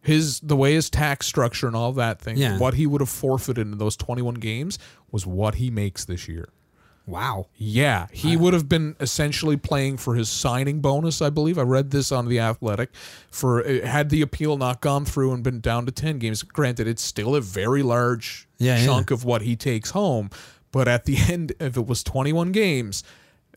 his 0.00 0.40
the 0.40 0.56
way 0.56 0.74
his 0.74 0.90
tax 0.90 1.26
structure 1.26 1.66
and 1.66 1.74
all 1.74 1.92
that 1.92 2.20
thing 2.20 2.36
Yeah. 2.36 2.58
what 2.58 2.74
he 2.74 2.86
would 2.86 3.00
have 3.00 3.08
forfeited 3.08 3.66
in 3.66 3.78
those 3.78 3.96
21 3.96 4.34
games 4.34 4.78
was 5.10 5.26
what 5.26 5.54
he 5.56 5.70
makes 5.70 6.04
this 6.04 6.28
year 6.28 6.50
Wow. 7.06 7.48
yeah, 7.56 8.06
he 8.12 8.34
would 8.34 8.54
have 8.54 8.66
been 8.68 8.96
essentially 8.98 9.58
playing 9.58 9.98
for 9.98 10.14
his 10.14 10.28
signing 10.30 10.80
bonus, 10.80 11.20
I 11.20 11.28
believe. 11.28 11.58
I 11.58 11.62
read 11.62 11.90
this 11.90 12.10
on 12.10 12.28
the 12.28 12.40
Athletic. 12.40 12.90
For 13.30 13.62
uh, 13.62 13.86
had 13.86 14.08
the 14.08 14.22
appeal 14.22 14.56
not 14.56 14.80
gone 14.80 15.04
through 15.04 15.32
and 15.32 15.42
been 15.44 15.60
down 15.60 15.84
to 15.86 15.92
ten 15.92 16.18
games. 16.18 16.42
Granted, 16.42 16.88
it's 16.88 17.02
still 17.02 17.36
a 17.36 17.42
very 17.42 17.82
large 17.82 18.48
Yeah, 18.58 18.78
yeah. 18.78 18.86
chunk 18.86 19.10
of 19.10 19.22
what 19.24 19.42
he 19.42 19.54
takes 19.54 19.90
home, 19.90 20.30
but 20.72 20.88
at 20.88 21.04
the 21.04 21.18
end, 21.28 21.52
if 21.60 21.76
it 21.76 21.86
was 21.86 22.02
twenty-one 22.02 22.52
games, 22.52 23.04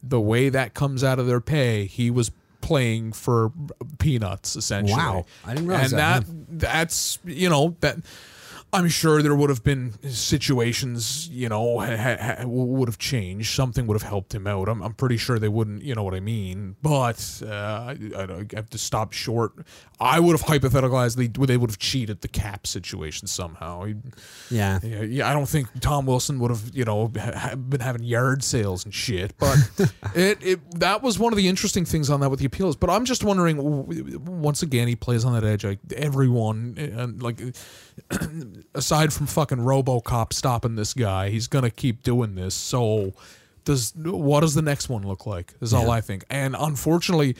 the 0.03 0.19
way 0.19 0.49
that 0.49 0.73
comes 0.73 1.01
out 1.03 1.17
of 1.17 1.25
their 1.27 1.41
pay, 1.41 1.85
he 1.85 2.11
was 2.11 2.31
playing 2.59 3.13
for 3.13 3.53
peanuts 3.97 4.57
essentially. 4.57 4.97
Wow. 4.97 5.25
I 5.45 5.53
didn't 5.53 5.69
realize 5.69 5.93
and 5.93 5.99
that, 5.99 6.25
that 6.25 6.59
that's 6.59 7.17
you 7.23 7.49
know 7.49 7.77
that 7.79 7.97
I'm 8.73 8.89
sure 8.89 9.21
there 9.21 9.33
would 9.33 9.49
have 9.49 9.63
been 9.63 9.93
situations, 10.09 11.29
you 11.29 11.47
know, 11.47 11.79
ha, 11.79 12.17
ha, 12.19 12.43
would 12.45 12.89
have 12.89 12.97
changed. 12.97 13.53
Something 13.55 13.87
would 13.87 13.95
have 13.95 14.07
helped 14.07 14.35
him 14.35 14.45
out. 14.45 14.67
I'm, 14.67 14.81
I'm 14.81 14.93
pretty 14.93 15.15
sure 15.15 15.39
they 15.39 15.47
wouldn't, 15.47 15.83
you 15.83 15.95
know 15.95 16.03
what 16.03 16.13
I 16.13 16.19
mean. 16.19 16.75
But 16.81 17.41
uh, 17.45 17.47
I, 17.47 17.97
I 18.17 18.45
have 18.55 18.69
to 18.71 18.77
stop 18.77 19.13
short. 19.13 19.53
I 19.99 20.19
would 20.19 20.37
have 20.37 20.45
hypotheticalized 20.45 21.15
they, 21.15 21.27
they 21.45 21.57
would 21.57 21.69
have 21.69 21.79
cheated 21.79 22.21
the 22.21 22.27
cap 22.27 22.67
situation 22.67 23.27
somehow. 23.27 23.85
Yeah. 24.51 24.79
yeah, 24.83 25.01
yeah, 25.01 25.29
I 25.29 25.33
don't 25.33 25.47
think 25.47 25.67
Tom 25.79 26.05
Wilson 26.05 26.37
would 26.39 26.51
have, 26.51 26.69
you 26.73 26.83
know, 26.83 27.11
ha- 27.17 27.31
ha- 27.35 27.55
been 27.55 27.79
having 27.79 28.03
yard 28.03 28.43
sales 28.43 28.83
and 28.83 28.93
shit. 28.93 29.33
But 29.37 29.57
it, 30.13 30.37
it 30.41 30.79
that 30.79 31.01
was 31.01 31.17
one 31.17 31.31
of 31.31 31.37
the 31.37 31.47
interesting 31.47 31.85
things 31.85 32.09
on 32.09 32.19
that 32.19 32.29
with 32.29 32.39
the 32.39 32.45
appeals. 32.45 32.75
But 32.75 32.89
I'm 32.89 33.05
just 33.05 33.23
wondering. 33.23 33.57
Once 33.57 34.61
again, 34.61 34.87
he 34.87 34.95
plays 34.95 35.25
on 35.25 35.33
that 35.33 35.43
edge. 35.43 35.63
Like 35.65 35.79
everyone, 35.95 36.75
and 36.77 37.21
like 37.23 37.39
aside 38.73 39.13
from 39.13 39.27
fucking 39.27 39.59
RoboCop 39.59 40.33
stopping 40.33 40.75
this 40.75 40.93
guy, 40.93 41.29
he's 41.29 41.47
gonna 41.47 41.71
keep 41.71 42.03
doing 42.03 42.35
this. 42.35 42.55
So. 42.55 43.13
does 43.65 43.93
what 43.97 44.39
does 44.41 44.55
the 44.55 44.61
next 44.61 44.87
one 44.87 45.03
look 45.03 45.25
like? 45.25 45.53
Is 45.59 45.73
all 45.73 45.91
I 45.91 45.99
think. 46.01 46.23
And 46.29 46.55
unfortunately, 46.57 47.35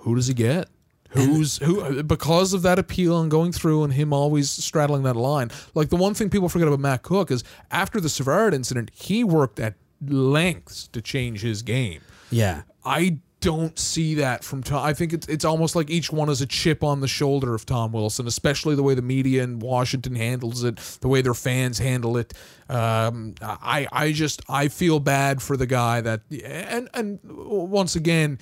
who 0.00 0.14
does 0.14 0.26
he 0.26 0.34
get? 0.34 0.68
Who's 1.10 1.56
who 1.58 2.02
because 2.04 2.52
of 2.52 2.62
that 2.62 2.78
appeal 2.78 3.20
and 3.20 3.30
going 3.30 3.50
through 3.50 3.82
and 3.84 3.92
him 3.92 4.12
always 4.12 4.48
straddling 4.48 5.02
that 5.04 5.16
line. 5.16 5.50
Like 5.74 5.88
the 5.88 5.96
one 5.96 6.14
thing 6.14 6.30
people 6.30 6.48
forget 6.48 6.68
about 6.68 6.80
Matt 6.80 7.02
Cooke 7.02 7.30
is 7.30 7.42
after 7.70 8.00
the 8.00 8.08
Savard 8.08 8.54
incident, 8.54 8.90
he 8.94 9.24
worked 9.24 9.58
at 9.58 9.74
lengths 10.06 10.86
to 10.88 11.02
change 11.02 11.40
his 11.40 11.62
game. 11.62 12.00
Yeah. 12.30 12.62
I 12.84 13.18
don't 13.40 13.78
see 13.78 14.14
that 14.16 14.44
from 14.44 14.62
Tom. 14.62 14.84
I 14.84 14.92
think 14.92 15.12
it's 15.12 15.26
it's 15.26 15.44
almost 15.44 15.74
like 15.74 15.90
each 15.90 16.12
one 16.12 16.28
is 16.28 16.40
a 16.40 16.46
chip 16.46 16.84
on 16.84 17.00
the 17.00 17.08
shoulder 17.08 17.54
of 17.54 17.64
Tom 17.64 17.92
Wilson, 17.92 18.26
especially 18.26 18.74
the 18.74 18.82
way 18.82 18.94
the 18.94 19.02
media 19.02 19.42
in 19.42 19.58
Washington 19.58 20.14
handles 20.14 20.62
it, 20.62 20.76
the 21.00 21.08
way 21.08 21.22
their 21.22 21.34
fans 21.34 21.78
handle 21.78 22.16
it. 22.16 22.34
Um, 22.68 23.34
I 23.40 23.86
I 23.90 24.12
just 24.12 24.42
I 24.48 24.68
feel 24.68 25.00
bad 25.00 25.40
for 25.40 25.56
the 25.56 25.66
guy 25.66 26.00
that 26.02 26.20
and 26.44 26.88
and 26.92 27.18
once 27.24 27.96
again, 27.96 28.38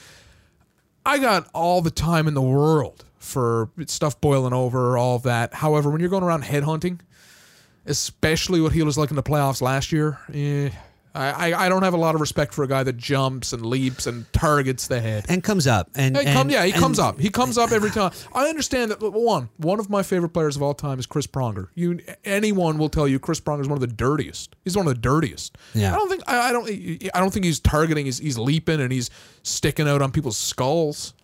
I 1.06 1.18
got 1.18 1.48
all 1.54 1.80
the 1.80 1.90
time 1.92 2.26
in 2.26 2.34
the 2.34 2.42
world 2.42 3.04
for 3.18 3.70
stuff 3.86 4.20
boiling 4.20 4.52
over, 4.52 4.98
all 4.98 5.16
of 5.16 5.22
that. 5.24 5.54
However, 5.54 5.90
when 5.90 6.00
you're 6.00 6.10
going 6.10 6.24
around 6.24 6.44
headhunting, 6.44 7.00
especially 7.86 8.60
what 8.60 8.72
he 8.72 8.82
was 8.82 8.98
like 8.98 9.10
in 9.10 9.16
the 9.16 9.22
playoffs 9.22 9.62
last 9.62 9.92
year, 9.92 10.18
eh, 10.32 10.70
I, 11.14 11.66
I 11.66 11.68
don't 11.68 11.82
have 11.82 11.94
a 11.94 11.98
lot 11.98 12.14
of 12.14 12.20
respect 12.20 12.54
for 12.54 12.62
a 12.62 12.68
guy 12.68 12.82
that 12.84 12.96
jumps 12.96 13.52
and 13.52 13.64
leaps 13.66 14.06
and 14.06 14.30
targets 14.32 14.86
the 14.86 15.00
head. 15.00 15.24
And 15.28 15.42
comes 15.42 15.66
up. 15.66 15.90
And, 15.96 16.16
He 16.16 16.24
come, 16.24 16.36
and- 16.42 16.50
yeah, 16.52 16.64
he 16.64 16.70
and- 16.72 16.80
comes 16.80 16.98
up. 16.98 17.18
He 17.18 17.28
comes 17.30 17.58
up 17.58 17.72
every 17.72 17.90
time. 17.90 18.12
I 18.32 18.46
understand 18.48 18.90
that. 18.92 19.00
One, 19.00 19.48
one 19.56 19.80
of 19.80 19.90
my 19.90 20.02
favorite 20.02 20.28
players 20.28 20.54
of 20.54 20.62
all 20.62 20.74
time 20.74 20.98
is 21.00 21.06
Chris 21.06 21.26
Pronger. 21.26 21.68
You, 21.74 21.98
anyone 22.24 22.78
will 22.78 22.88
tell 22.88 23.08
you 23.08 23.18
Chris 23.18 23.40
Pronger 23.40 23.62
is 23.62 23.68
one 23.68 23.76
of 23.76 23.80
the 23.80 23.86
dirtiest. 23.94 24.54
He's 24.64 24.76
one 24.76 24.86
of 24.86 24.94
the 24.94 25.00
dirtiest. 25.00 25.58
Yeah. 25.74 25.92
I 25.94 25.96
don't 25.96 26.08
think. 26.08 26.22
I, 26.28 26.38
I 26.50 26.52
don't. 26.52 26.68
I 27.14 27.20
don't 27.20 27.32
think 27.32 27.44
he's 27.46 27.58
targeting. 27.58 28.04
He's, 28.06 28.18
he's 28.18 28.38
leaping 28.38 28.80
and 28.80 28.92
he's 28.92 29.10
sticking 29.42 29.88
out 29.88 30.02
on 30.02 30.12
people's 30.12 30.36
skulls. 30.36 31.14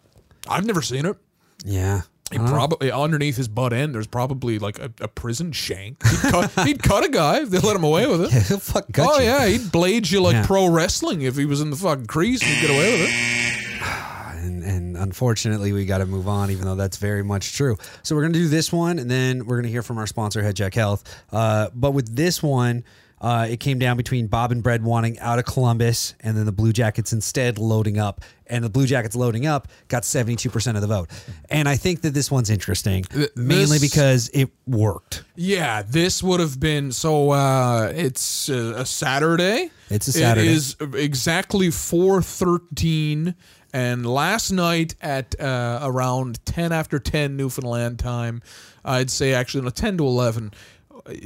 I've 0.48 0.66
never 0.66 0.82
seen 0.82 1.06
it. 1.06 1.16
Yeah. 1.64 2.02
He 2.32 2.38
probably 2.38 2.90
underneath 2.90 3.36
his 3.36 3.48
butt 3.48 3.72
end. 3.72 3.94
There's 3.94 4.06
probably 4.06 4.58
like 4.58 4.78
a, 4.78 4.90
a 5.00 5.08
prison 5.08 5.52
shank. 5.52 6.02
He'd 6.06 6.18
cut, 6.30 6.50
he'd 6.66 6.82
cut 6.82 7.04
a 7.04 7.08
guy 7.08 7.42
if 7.42 7.50
they 7.50 7.58
let 7.58 7.76
him 7.76 7.84
away 7.84 8.06
with 8.06 8.22
it. 8.24 8.32
He'll 8.48 8.58
fuck 8.58 8.90
gut 8.90 9.08
Oh 9.12 9.18
you. 9.18 9.26
yeah, 9.26 9.46
he'd 9.46 9.70
blade 9.70 10.10
you 10.10 10.20
like 10.22 10.32
Yeah. 10.34 10.46
pro 10.46 10.66
wrestling 10.66 11.22
if 11.22 11.36
he 11.36 11.44
was 11.44 11.60
in 11.60 11.70
the 11.70 11.76
fucking 11.76 12.06
crease. 12.06 12.40
He'd 12.42 12.60
get 12.60 12.70
away 12.70 12.92
with 13.00 13.10
it. 13.10 13.74
and, 14.44 14.62
and 14.64 14.96
unfortunately 14.96 15.72
we 15.72 15.84
got 15.84 15.98
to 15.98 16.06
move 16.06 16.26
on 16.26 16.50
even 16.50 16.64
though 16.64 16.74
that's 16.74 16.96
very 16.96 17.22
much 17.22 17.54
true 17.56 17.76
so 18.02 18.14
we're 18.14 18.22
going 18.22 18.32
to 18.32 18.38
do 18.38 18.48
this 18.48 18.72
one 18.72 18.98
and 18.98 19.10
then 19.10 19.46
we're 19.46 19.56
going 19.56 19.64
to 19.64 19.70
hear 19.70 19.82
from 19.82 19.96
our 19.98 20.06
sponsor 20.06 20.42
Head 20.42 20.56
Check 20.56 20.74
Health 20.74 21.02
uh, 21.32 21.68
but 21.74 21.92
with 21.92 22.14
this 22.14 22.42
one 22.42 22.84
uh, 23.24 23.46
it 23.48 23.58
came 23.58 23.78
down 23.78 23.96
between 23.96 24.26
bob 24.26 24.52
and 24.52 24.62
bread 24.62 24.84
wanting 24.84 25.18
out 25.20 25.38
of 25.38 25.44
columbus 25.46 26.14
and 26.20 26.36
then 26.36 26.44
the 26.44 26.52
blue 26.52 26.72
jackets 26.72 27.12
instead 27.12 27.58
loading 27.58 27.98
up 27.98 28.20
and 28.46 28.62
the 28.62 28.68
blue 28.68 28.86
jackets 28.86 29.16
loading 29.16 29.46
up 29.46 29.68
got 29.88 30.02
72% 30.02 30.74
of 30.74 30.80
the 30.82 30.86
vote 30.86 31.08
and 31.48 31.68
i 31.68 31.76
think 31.76 32.02
that 32.02 32.10
this 32.12 32.30
one's 32.30 32.50
interesting 32.50 33.04
mainly 33.34 33.78
this- 33.78 33.90
because 33.90 34.28
it 34.34 34.50
worked 34.66 35.24
Yeah, 35.36 35.82
this 35.82 36.22
would 36.22 36.38
have 36.40 36.60
been 36.60 36.92
so. 36.92 37.30
Uh, 37.30 37.90
it's 37.94 38.48
a, 38.48 38.82
a 38.82 38.86
Saturday. 38.86 39.70
It's 39.90 40.06
a 40.06 40.12
Saturday. 40.12 40.46
It 40.48 40.52
is 40.52 40.76
exactly 40.94 41.70
four 41.72 42.22
thirteen. 42.22 43.34
And 43.72 44.06
last 44.06 44.52
night 44.52 44.94
at 45.02 45.38
uh, 45.40 45.80
around 45.82 46.44
ten 46.46 46.70
after 46.72 46.98
ten 47.00 47.36
Newfoundland 47.36 47.98
time, 47.98 48.42
I'd 48.84 49.10
say 49.10 49.34
actually 49.34 49.64
no 49.64 49.70
ten 49.70 49.98
to 49.98 50.04
eleven. 50.06 50.52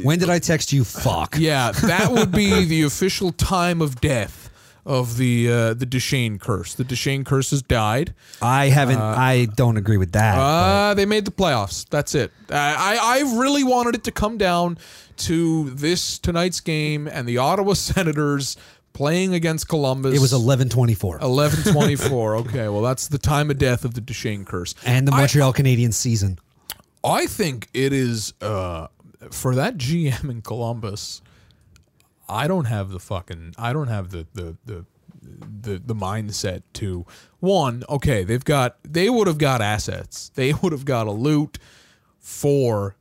When 0.02 0.18
did 0.18 0.28
i 0.30 0.38
text 0.38 0.72
you 0.72 0.84
fuck 0.84 1.36
Yeah, 1.38 1.70
that 1.72 2.10
would 2.12 2.32
be 2.32 2.64
the 2.64 2.82
official 2.82 3.32
time 3.32 3.80
of 3.80 4.00
death 4.00 4.50
of 4.86 5.18
the 5.18 5.52
uh, 5.52 5.74
the 5.74 5.84
Duchene 5.84 6.38
curse. 6.38 6.72
The 6.74 6.82
Duchene 6.84 7.22
curse 7.22 7.50
has 7.50 7.60
died. 7.62 8.14
i 8.40 8.68
haven't 8.70 8.98
i 8.98 9.44
don't 9.56 9.76
agree 9.76 9.98
with 9.98 10.12
that 10.12 10.38
Uh, 10.38 10.94
they 10.94 11.04
made 11.06 11.24
the 11.26 11.30
playoffs. 11.30 11.86
That's 11.90 12.14
it. 12.14 12.32
I, 12.50 12.54
I 12.54 13.18
I 13.18 13.38
really 13.38 13.64
wanted 13.64 13.94
it 13.96 14.04
to 14.04 14.10
come 14.12 14.38
down 14.38 14.78
to 15.28 15.70
this 15.70 16.18
tonight's 16.18 16.60
game 16.60 17.06
and 17.06 17.28
the 17.28 17.36
Ottawa 17.38 17.74
Senators 17.90 18.56
playing 18.94 19.34
against 19.34 19.68
Columbus. 19.68 20.12
it 20.16 20.20
was 20.20 20.32
1124 20.32 21.18
11-24. 21.20 22.40
okay, 22.46 22.68
well 22.68 22.82
that's 22.82 23.08
the 23.08 23.18
time 23.18 23.50
of 23.50 23.58
death 23.58 23.84
of 23.84 23.94
the 23.94 24.00
Duchene 24.00 24.44
curse. 24.44 24.74
and 24.86 25.06
the 25.06 25.12
I- 25.12 25.18
montreal 25.20 25.52
canadiens 25.52 25.94
season 25.94 26.38
I 27.04 27.26
think 27.26 27.68
it 27.74 27.92
is 27.92 28.32
uh, 28.40 28.88
for 29.30 29.54
that 29.54 29.76
GM 29.76 30.30
in 30.30 30.42
Columbus. 30.42 31.22
I 32.28 32.46
don't 32.46 32.66
have 32.66 32.90
the 32.90 33.00
fucking. 33.00 33.54
I 33.56 33.72
don't 33.72 33.88
have 33.88 34.10
the 34.10 34.26
the 34.34 34.56
the 34.64 34.84
the, 35.22 35.78
the 35.78 35.94
mindset 35.94 36.62
to 36.74 37.06
one. 37.40 37.84
Okay, 37.88 38.24
they've 38.24 38.44
got. 38.44 38.76
They 38.82 39.08
would 39.08 39.26
have 39.26 39.38
got 39.38 39.60
assets. 39.62 40.30
They 40.34 40.52
would 40.52 40.72
have 40.72 40.84
got 40.84 41.06
a 41.06 41.12
loot 41.12 41.58
for 42.18 42.96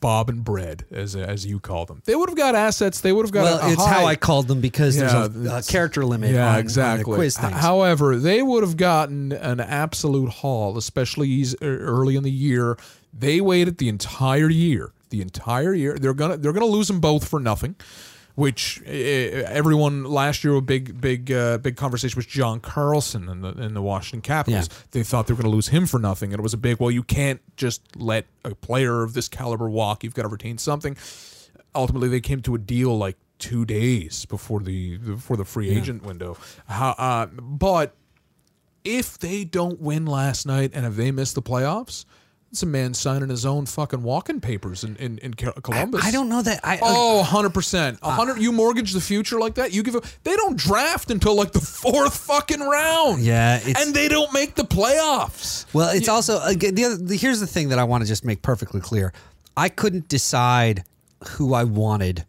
Bob 0.00 0.28
and 0.28 0.44
Bread, 0.44 0.84
as 0.90 1.16
as 1.16 1.44
you 1.44 1.58
call 1.58 1.84
them. 1.84 2.02
They 2.04 2.14
would 2.14 2.28
have 2.28 2.38
got 2.38 2.54
assets. 2.54 3.00
They 3.00 3.12
would 3.12 3.24
have 3.24 3.32
got. 3.32 3.44
Well, 3.44 3.58
a, 3.60 3.68
a 3.68 3.72
it's 3.72 3.84
how 3.84 4.04
I 4.04 4.16
called 4.16 4.48
them 4.48 4.60
because 4.60 4.96
Yeah, 4.96 5.28
there's 5.28 5.52
a, 5.52 5.56
a 5.56 5.62
character 5.62 6.04
limit 6.04 6.32
yeah, 6.32 6.48
on, 6.48 6.54
on 6.54 6.60
exactly. 6.60 7.12
the 7.12 7.16
quiz 7.16 7.36
things. 7.36 7.52
However, 7.54 8.16
they 8.16 8.42
would 8.42 8.62
have 8.62 8.76
gotten 8.76 9.32
an 9.32 9.60
absolute 9.60 10.30
haul, 10.30 10.78
especially 10.78 11.44
early 11.60 12.16
in 12.16 12.22
the 12.22 12.30
year. 12.30 12.78
They 13.12 13.40
waited 13.40 13.78
the 13.78 13.88
entire 13.88 14.48
year. 14.48 14.92
The 15.10 15.20
entire 15.20 15.74
year. 15.74 15.98
They're 15.98 16.14
gonna 16.14 16.36
they're 16.36 16.52
gonna 16.52 16.66
lose 16.66 16.88
them 16.88 17.00
both 17.00 17.28
for 17.28 17.40
nothing. 17.40 17.76
Which 18.36 18.80
eh, 18.86 19.42
everyone 19.48 20.04
last 20.04 20.44
year 20.44 20.54
a 20.54 20.62
big 20.62 21.00
big 21.00 21.30
uh, 21.30 21.58
big 21.58 21.76
conversation 21.76 22.16
was 22.16 22.26
John 22.26 22.60
Carlson 22.60 23.28
in 23.28 23.42
the 23.42 23.50
in 23.50 23.74
the 23.74 23.82
Washington 23.82 24.22
Capitals. 24.22 24.68
Yeah. 24.70 24.76
They 24.92 25.02
thought 25.02 25.26
they 25.26 25.34
were 25.34 25.42
going 25.42 25.50
to 25.50 25.54
lose 25.54 25.68
him 25.68 25.86
for 25.86 25.98
nothing, 25.98 26.32
and 26.32 26.40
it 26.40 26.42
was 26.42 26.54
a 26.54 26.58
big. 26.58 26.78
Well, 26.78 26.90
you 26.90 27.02
can't 27.02 27.40
just 27.56 27.96
let 27.96 28.26
a 28.44 28.54
player 28.54 29.02
of 29.02 29.14
this 29.14 29.28
caliber 29.28 29.68
walk. 29.68 30.04
You've 30.04 30.14
got 30.14 30.22
to 30.22 30.28
retain 30.28 30.58
something 30.58 30.96
ultimately 31.74 32.08
they 32.08 32.20
came 32.20 32.40
to 32.42 32.54
a 32.54 32.58
deal 32.58 32.96
like 32.96 33.16
two 33.38 33.64
days 33.64 34.26
before 34.26 34.60
the 34.60 34.98
before 34.98 35.36
the 35.36 35.44
free 35.44 35.70
agent 35.70 36.02
window. 36.04 36.36
How, 36.66 36.90
uh, 36.90 37.26
but 37.26 37.94
if 38.84 39.18
they 39.18 39.44
don't 39.44 39.80
win 39.80 40.06
last 40.06 40.46
night 40.46 40.70
and 40.74 40.86
if 40.86 40.96
they 40.96 41.10
miss 41.10 41.32
the 41.32 41.42
playoffs, 41.42 42.04
it's 42.50 42.62
a 42.62 42.66
man 42.66 42.94
signing 42.94 43.28
his 43.28 43.46
own 43.46 43.66
fucking 43.66 44.02
walking 44.02 44.40
papers 44.40 44.82
in 44.84 44.96
in, 44.96 45.18
in 45.18 45.34
Columbus. 45.34 46.04
I 46.04 46.10
don't 46.10 46.28
know 46.28 46.42
that. 46.42 46.60
I 46.64 46.76
uh, 46.76 46.80
Oh, 46.82 47.16
100 47.18 47.50
percent, 47.54 47.98
uh. 48.02 48.10
hundred. 48.10 48.38
You 48.38 48.50
mortgage 48.52 48.92
the 48.92 49.00
future 49.00 49.38
like 49.38 49.54
that. 49.54 49.72
You 49.72 49.82
give 49.82 49.94
a. 49.94 50.02
They 50.24 50.34
don't 50.36 50.56
draft 50.56 51.10
until 51.10 51.34
like 51.36 51.52
the 51.52 51.60
fourth 51.60 52.16
fucking 52.16 52.60
round. 52.60 53.22
Yeah, 53.22 53.60
and 53.78 53.94
they 53.94 54.08
don't 54.08 54.32
make 54.32 54.54
the 54.56 54.64
playoffs. 54.64 55.66
well, 55.72 55.90
it's 55.94 56.08
also 56.08 56.42
again, 56.42 56.74
the 56.74 56.84
other. 56.86 56.96
The, 56.96 57.16
here's 57.16 57.40
the 57.40 57.46
thing 57.46 57.68
that 57.68 57.78
I 57.78 57.84
want 57.84 58.02
to 58.02 58.08
just 58.08 58.24
make 58.24 58.42
perfectly 58.42 58.80
clear. 58.80 59.12
I 59.56 59.68
couldn't 59.68 60.08
decide 60.08 60.84
who 61.28 61.54
I 61.54 61.64
wanted 61.64 62.24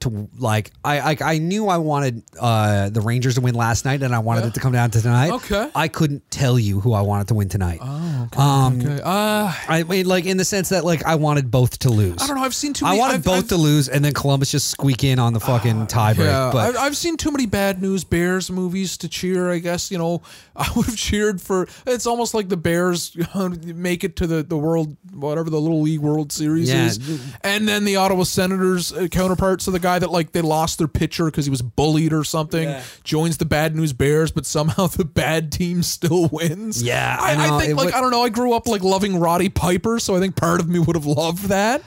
to 0.00 0.28
like. 0.38 0.70
I 0.84 1.12
I, 1.12 1.16
I 1.20 1.38
knew 1.38 1.68
I 1.68 1.76
wanted 1.78 2.22
uh, 2.38 2.88
the 2.90 3.00
Rangers 3.00 3.34
to 3.36 3.40
win 3.40 3.54
last 3.54 3.84
night, 3.84 4.02
and 4.02 4.14
I 4.14 4.18
wanted 4.18 4.44
it 4.46 4.54
to 4.54 4.60
come 4.60 4.72
down 4.72 4.90
to 4.92 5.00
tonight. 5.00 5.30
Okay. 5.32 5.70
I 5.74 5.88
couldn't 5.88 6.28
tell 6.30 6.58
you 6.58 6.80
who 6.80 6.92
I 6.92 7.00
wanted 7.02 7.28
to 7.28 7.34
win 7.34 7.48
tonight. 7.48 7.78
Oh, 7.82 8.28
okay. 8.32 8.40
Um, 8.40 8.80
okay. 8.80 9.00
Uh, 9.04 9.52
I 9.68 9.84
mean, 9.88 10.06
like 10.06 10.26
in 10.26 10.36
the 10.36 10.44
sense 10.44 10.70
that 10.70 10.84
like 10.84 11.04
I 11.04 11.14
wanted 11.16 11.50
both 11.50 11.78
to 11.80 11.90
lose. 11.90 12.22
I 12.22 12.26
don't 12.26 12.36
know. 12.36 12.42
I've 12.42 12.54
seen 12.54 12.72
too 12.72 12.86
I 12.86 12.90
many. 12.90 13.00
wanted 13.00 13.14
I've- 13.14 13.22
both 13.24 13.38
I've- 13.38 13.48
to 13.48 13.56
lose, 13.56 13.88
and 13.88 14.04
then 14.04 14.12
Columbus 14.14 14.50
just 14.50 14.68
squeak 14.70 15.04
in 15.04 15.18
on 15.18 15.32
the 15.32 15.40
fucking 15.40 15.86
tiebreak. 15.86 16.24
Yeah, 16.26 16.50
but 16.52 16.76
I, 16.76 16.86
I've 16.86 16.96
seen 16.96 17.16
too 17.16 17.30
many 17.30 17.46
bad 17.46 17.80
news 17.82 18.04
Bears 18.04 18.50
movies 18.50 18.96
to 18.98 19.08
cheer. 19.08 19.50
I 19.50 19.58
guess 19.58 19.90
you 19.90 19.98
know 19.98 20.22
I 20.56 20.70
would 20.76 20.86
have 20.86 20.96
cheered 20.96 21.40
for. 21.40 21.68
It's 21.86 22.06
almost 22.06 22.34
like 22.34 22.48
the 22.48 22.56
Bears 22.56 23.16
make 23.64 24.04
it 24.04 24.16
to 24.16 24.26
the 24.26 24.42
the 24.42 24.56
world 24.56 24.96
whatever 25.14 25.50
the 25.50 25.60
little 25.60 25.82
league 25.82 26.00
World 26.00 26.32
Series 26.32 26.68
Yeah. 26.70 26.86
is, 26.86 26.98
and 27.42 27.68
then 27.68 27.84
the 27.84 27.96
Ottawa 27.96 28.22
Senators 28.24 28.92
uh, 28.92 29.06
counterparts 29.08 29.66
of 29.66 29.72
the 29.72 29.78
guy 29.78 29.89
that 29.98 30.10
like 30.10 30.32
they 30.32 30.40
lost 30.42 30.78
their 30.78 30.88
pitcher 30.88 31.26
because 31.26 31.44
he 31.46 31.50
was 31.50 31.62
bullied 31.62 32.12
or 32.12 32.24
something 32.24 32.68
Yeah. 32.68 32.82
joins 33.04 33.38
the 33.38 33.44
bad 33.44 33.74
news 33.74 33.92
Bears, 33.92 34.30
but 34.30 34.46
somehow 34.46 34.86
the 34.86 35.04
bad 35.04 35.50
team 35.52 35.82
still 35.82 36.28
wins. 36.32 36.82
Yeah, 36.82 37.16
I, 37.20 37.34
I. 37.34 37.56
I 37.56 37.60
think 37.66 37.76
like 37.76 37.94
I 37.94 38.00
don't 38.00 38.10
know. 38.10 38.22
I 38.22 38.28
grew 38.28 38.52
up 38.52 38.66
like 38.68 38.82
loving 38.82 39.18
Roddy 39.18 39.48
Piper, 39.48 39.98
so 39.98 40.16
I 40.16 40.20
think 40.20 40.36
part 40.36 40.60
of 40.60 40.68
me 40.68 40.78
would 40.78 40.96
have 40.96 41.06
loved 41.06 41.44
that. 41.48 41.82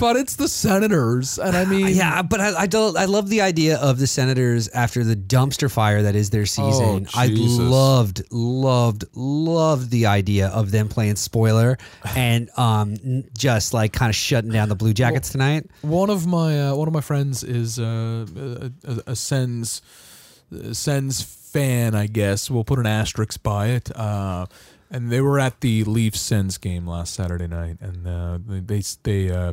But 0.00 0.16
it's 0.16 0.34
the 0.36 0.48
Senators, 0.48 1.38
and 1.38 1.54
I 1.56 1.64
mean, 1.66 1.88
Yeah, 1.94 2.22
but 2.22 2.40
I, 2.40 2.62
I 2.62 2.66
don't. 2.66 2.96
I 2.96 3.04
love 3.04 3.28
the 3.28 3.42
idea 3.42 3.76
of 3.78 3.98
the 3.98 4.06
Senators 4.06 4.68
after 4.68 5.04
the 5.04 5.14
dumpster 5.14 5.70
fire 5.70 6.02
that 6.02 6.16
is 6.16 6.30
their 6.30 6.46
season. 6.46 7.06
I 7.14 7.26
Oh, 7.26 7.28
Jesus. 7.28 7.58
loved, 7.58 8.22
loved, 8.32 9.04
loved 9.14 9.90
the 9.90 10.06
idea 10.06 10.48
of 10.48 10.70
them 10.70 10.88
playing 10.88 11.16
spoiler 11.16 11.76
and 12.16 12.48
um 12.58 12.96
just 13.36 13.74
like 13.74 13.92
kind 13.92 14.08
of 14.10 14.16
shutting 14.16 14.50
down 14.50 14.68
the 14.70 14.74
Blue 14.74 14.94
Jackets 14.94 15.28
tonight. 15.30 15.66
One 15.82 16.08
of 16.10 16.26
my 16.26 16.68
uh, 16.70 16.74
one 16.74 16.88
of 16.88 16.94
my 16.94 17.02
friends 17.02 17.44
is 17.44 17.78
uh, 17.78 18.26
a, 18.36 18.72
a, 18.90 19.02
a 19.12 19.16
Sens 19.16 19.82
a 20.52 20.74
Sens 20.74 21.22
fan, 21.22 21.94
I 21.94 22.06
guess. 22.06 22.50
We'll 22.50 22.64
put 22.64 22.78
an 22.78 22.86
asterisk 22.86 23.42
by 23.42 23.68
it. 23.68 23.94
Uh, 23.96 24.46
and 24.90 25.10
they 25.12 25.20
were 25.20 25.38
at 25.38 25.60
the 25.60 25.84
Leafs 25.84 26.20
Sens 26.20 26.58
game 26.58 26.86
last 26.86 27.14
Saturday 27.14 27.46
night, 27.46 27.76
and 27.80 28.06
uh, 28.06 28.38
they 28.46 28.60
they 28.60 28.82
they, 29.04 29.30
uh, 29.30 29.52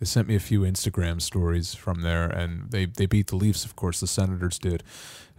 they 0.00 0.06
sent 0.06 0.28
me 0.28 0.34
a 0.34 0.40
few 0.40 0.60
Instagram 0.60 1.20
stories 1.22 1.74
from 1.74 2.02
there, 2.02 2.24
and 2.26 2.70
they 2.70 2.86
they 2.86 3.06
beat 3.06 3.28
the 3.28 3.36
Leafs. 3.36 3.64
Of 3.64 3.76
course, 3.76 4.00
the 4.00 4.06
Senators 4.06 4.58
did, 4.58 4.82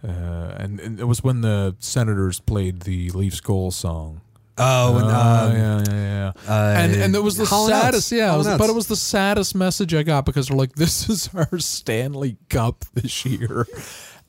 uh, 0.06 0.54
and, 0.58 0.80
and 0.80 0.98
it 1.00 1.04
was 1.04 1.22
when 1.22 1.40
the 1.42 1.76
Senators 1.78 2.40
played 2.40 2.82
the 2.82 3.10
Leafs 3.10 3.40
goal 3.40 3.70
song. 3.70 4.20
Oh, 4.58 4.96
and, 4.96 5.04
Oh, 5.06 5.10
um, 5.10 5.52
yeah, 5.52 5.84
yeah, 5.86 5.92
yeah. 5.94 6.32
uh, 6.48 6.74
and 6.78 6.92
and 6.96 7.14
it 7.14 7.22
was 7.22 7.36
the 7.36 7.44
Hall 7.44 7.66
and 7.66 7.74
Oates. 7.74 7.82
saddest, 7.84 8.12
yeah. 8.12 8.34
It 8.34 8.38
was, 8.38 8.46
but 8.48 8.70
it 8.70 8.74
was 8.74 8.86
the 8.86 8.96
saddest 8.96 9.54
message 9.54 9.92
I 9.92 10.02
got 10.02 10.24
because 10.24 10.48
they're 10.48 10.56
like, 10.56 10.72
"This 10.76 11.08
is 11.10 11.28
our 11.34 11.58
Stanley 11.58 12.38
Cup 12.48 12.86
this 12.94 13.26
year," 13.26 13.66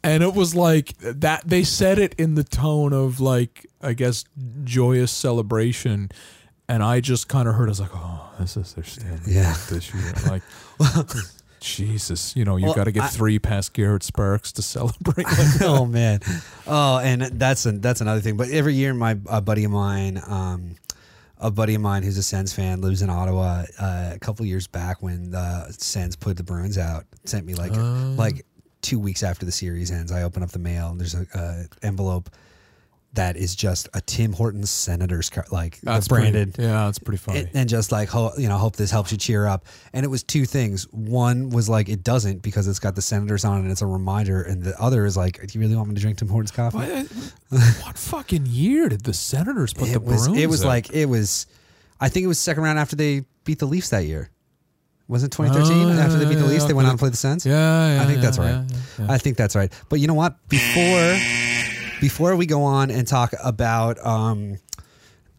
and 0.04 0.24
it 0.24 0.34
was 0.34 0.54
like 0.54 0.98
that. 1.00 1.48
They 1.48 1.64
said 1.64 1.98
it 1.98 2.14
in 2.18 2.36
the 2.36 2.44
tone 2.44 2.92
of 2.92 3.22
like, 3.22 3.66
I 3.82 3.94
guess, 3.94 4.26
joyous 4.66 5.14
celebration, 5.14 6.10
and 6.70 6.84
I 6.84 7.00
just 7.00 7.28
kind 7.28 7.48
of 7.48 7.56
heard. 7.56 7.68
I 7.68 7.72
was 7.72 7.80
like, 7.80 7.92
"Oh, 7.94 8.30
this 8.40 8.58
is 8.58 8.74
their 8.74 8.84
standard 8.84 9.28
Yeah. 9.28 9.56
This 9.70 9.94
year." 9.94 10.14
Like, 10.28 10.44
Jesus, 11.60 12.36
you 12.36 12.46
know, 12.46 12.56
you 12.58 12.66
Well, 12.66 12.76
got 12.76 12.84
to 12.84 12.92
get 12.92 13.04
I- 13.04 13.08
three 13.08 13.40
past 13.40 13.74
Garrett 13.74 14.04
Sparks 14.04 14.52
to 14.54 14.62
celebrate. 14.62 15.26
Like 15.28 15.62
oh 15.62 15.86
man, 15.86 16.20
oh, 16.68 17.00
and 17.00 17.22
that's 17.24 17.64
that's 17.64 18.02
another 18.02 18.22
thing. 18.22 18.38
But 18.38 18.50
every 18.50 18.76
year, 18.76 18.94
my 18.94 19.18
a 19.28 19.42
buddy 19.42 19.64
of 19.64 19.72
mine, 19.72 20.22
um, 20.28 20.76
a 21.40 21.50
buddy 21.50 21.74
of 21.76 21.82
mine 21.82 22.04
who's 22.04 22.18
a 22.18 22.24
Sens 22.24 22.54
fan, 22.54 22.82
lives 22.82 23.02
in 23.02 23.10
Ottawa. 23.10 23.64
Uh, 23.80 24.12
a 24.14 24.20
couple 24.20 24.46
years 24.46 24.68
back, 24.68 25.02
when 25.02 25.32
the 25.32 25.72
Sens 25.72 26.16
put 26.16 26.38
the 26.38 26.44
Bruins 26.44 26.78
out, 26.78 27.06
sent 27.26 27.46
me 27.46 27.56
like 27.56 27.72
Oh. 27.76 28.14
like 28.18 28.46
two 28.82 29.00
weeks 29.00 29.24
after 29.24 29.46
the 29.46 29.52
series 29.52 29.90
ends. 29.92 30.12
I 30.12 30.22
open 30.24 30.44
up 30.44 30.50
the 30.50 30.60
mail, 30.60 30.90
and 30.92 31.00
there's 31.00 31.16
a, 31.16 31.26
a 31.34 31.86
envelope 31.86 32.30
that 33.14 33.36
is 33.36 33.56
just 33.56 33.90
a 33.94 34.02
Tim 34.02 34.34
Hortons 34.34 34.70
Senators 34.70 35.30
card, 35.30 35.48
like 35.52 35.80
that's 35.82 36.08
the 36.08 36.14
branded. 36.16 36.54
Pretty, 36.54 36.70
yeah, 36.70 36.86
that's 36.86 37.00
pretty 37.00 37.18
funny. 37.18 37.48
And, 37.54 37.68
just 37.68 37.92
like 37.92 38.10
ho- 38.10 38.34
you 38.38 38.48
know, 38.48 38.58
hope 38.58 38.76
this 38.76 38.92
helps 38.92 39.12
you 39.12 39.18
cheer 39.18 39.48
up. 39.48 39.66
And 39.94 40.04
it 40.06 40.10
was 40.10 40.24
two 40.24 40.46
things. 40.46 40.84
One 40.92 41.50
was 41.50 41.68
like 41.68 41.90
it 41.90 42.04
doesn't 42.04 42.42
because 42.44 42.68
it's 42.68 42.80
got 42.80 42.96
the 42.96 43.02
Senators 43.02 43.44
on 43.44 43.58
it 43.58 43.62
and 43.62 43.72
it's 43.72 43.82
a 43.82 43.88
reminder. 43.88 44.42
And 44.44 44.62
the 44.64 44.80
other 44.80 45.06
is 45.06 45.18
like, 45.18 45.40
do 45.40 45.48
you 45.58 45.60
really 45.62 45.76
want 45.76 45.90
me 45.90 45.96
to 45.96 46.02
drink 46.02 46.18
Tim 46.20 46.28
Hortons 46.28 46.52
coffee? 46.52 46.78
what, 46.78 47.08
what 47.50 47.98
fucking 47.98 48.46
year 48.46 48.90
did 48.90 49.04
the 49.04 49.14
Senators 49.14 49.74
put 49.74 49.88
the 49.88 49.94
it 49.94 50.04
was. 50.04 50.28
Bruins? 50.28 50.44
It 50.44 50.48
was 50.48 50.64
like 50.64 50.94
it 50.94 51.06
was. 51.08 51.48
I 52.00 52.10
think 52.10 52.24
it 52.24 52.28
was 52.28 52.40
second 52.40 52.62
round 52.64 52.78
after 52.78 52.96
they 52.96 53.26
beat 53.46 53.58
the 53.60 53.66
Leafs 53.66 53.90
that 53.90 54.06
year. 54.06 54.30
Was 55.08 55.24
it 55.24 55.32
2013 55.32 55.72
Oh, 55.86 55.94
yeah, 55.94 56.02
after 56.04 56.18
they 56.20 56.26
beat 56.26 56.36
the 56.36 56.42
yeah, 56.42 56.48
Leafs? 56.48 56.64
yeah, 56.64 56.68
They 56.68 56.74
went 56.74 56.88
on 56.90 56.96
to 56.96 57.00
play 57.00 57.10
the 57.10 57.16
Sens. 57.18 57.46
Yeah, 57.46 57.96
yeah 57.96 58.04
I 58.04 58.06
think 58.06 58.22
that's 58.22 58.38
right. 58.38 58.66
I 59.10 59.18
think 59.18 59.38
that's 59.38 59.56
right. 59.56 59.72
But 59.90 60.00
you 60.02 60.08
know 60.08 60.14
what? 60.14 60.36
Before 60.50 61.16
before 62.00 62.36
we 62.36 62.46
go 62.46 62.64
on 62.64 62.92
and 62.92 63.08
talk 63.08 63.34
about 63.44 64.04
um 64.06 64.58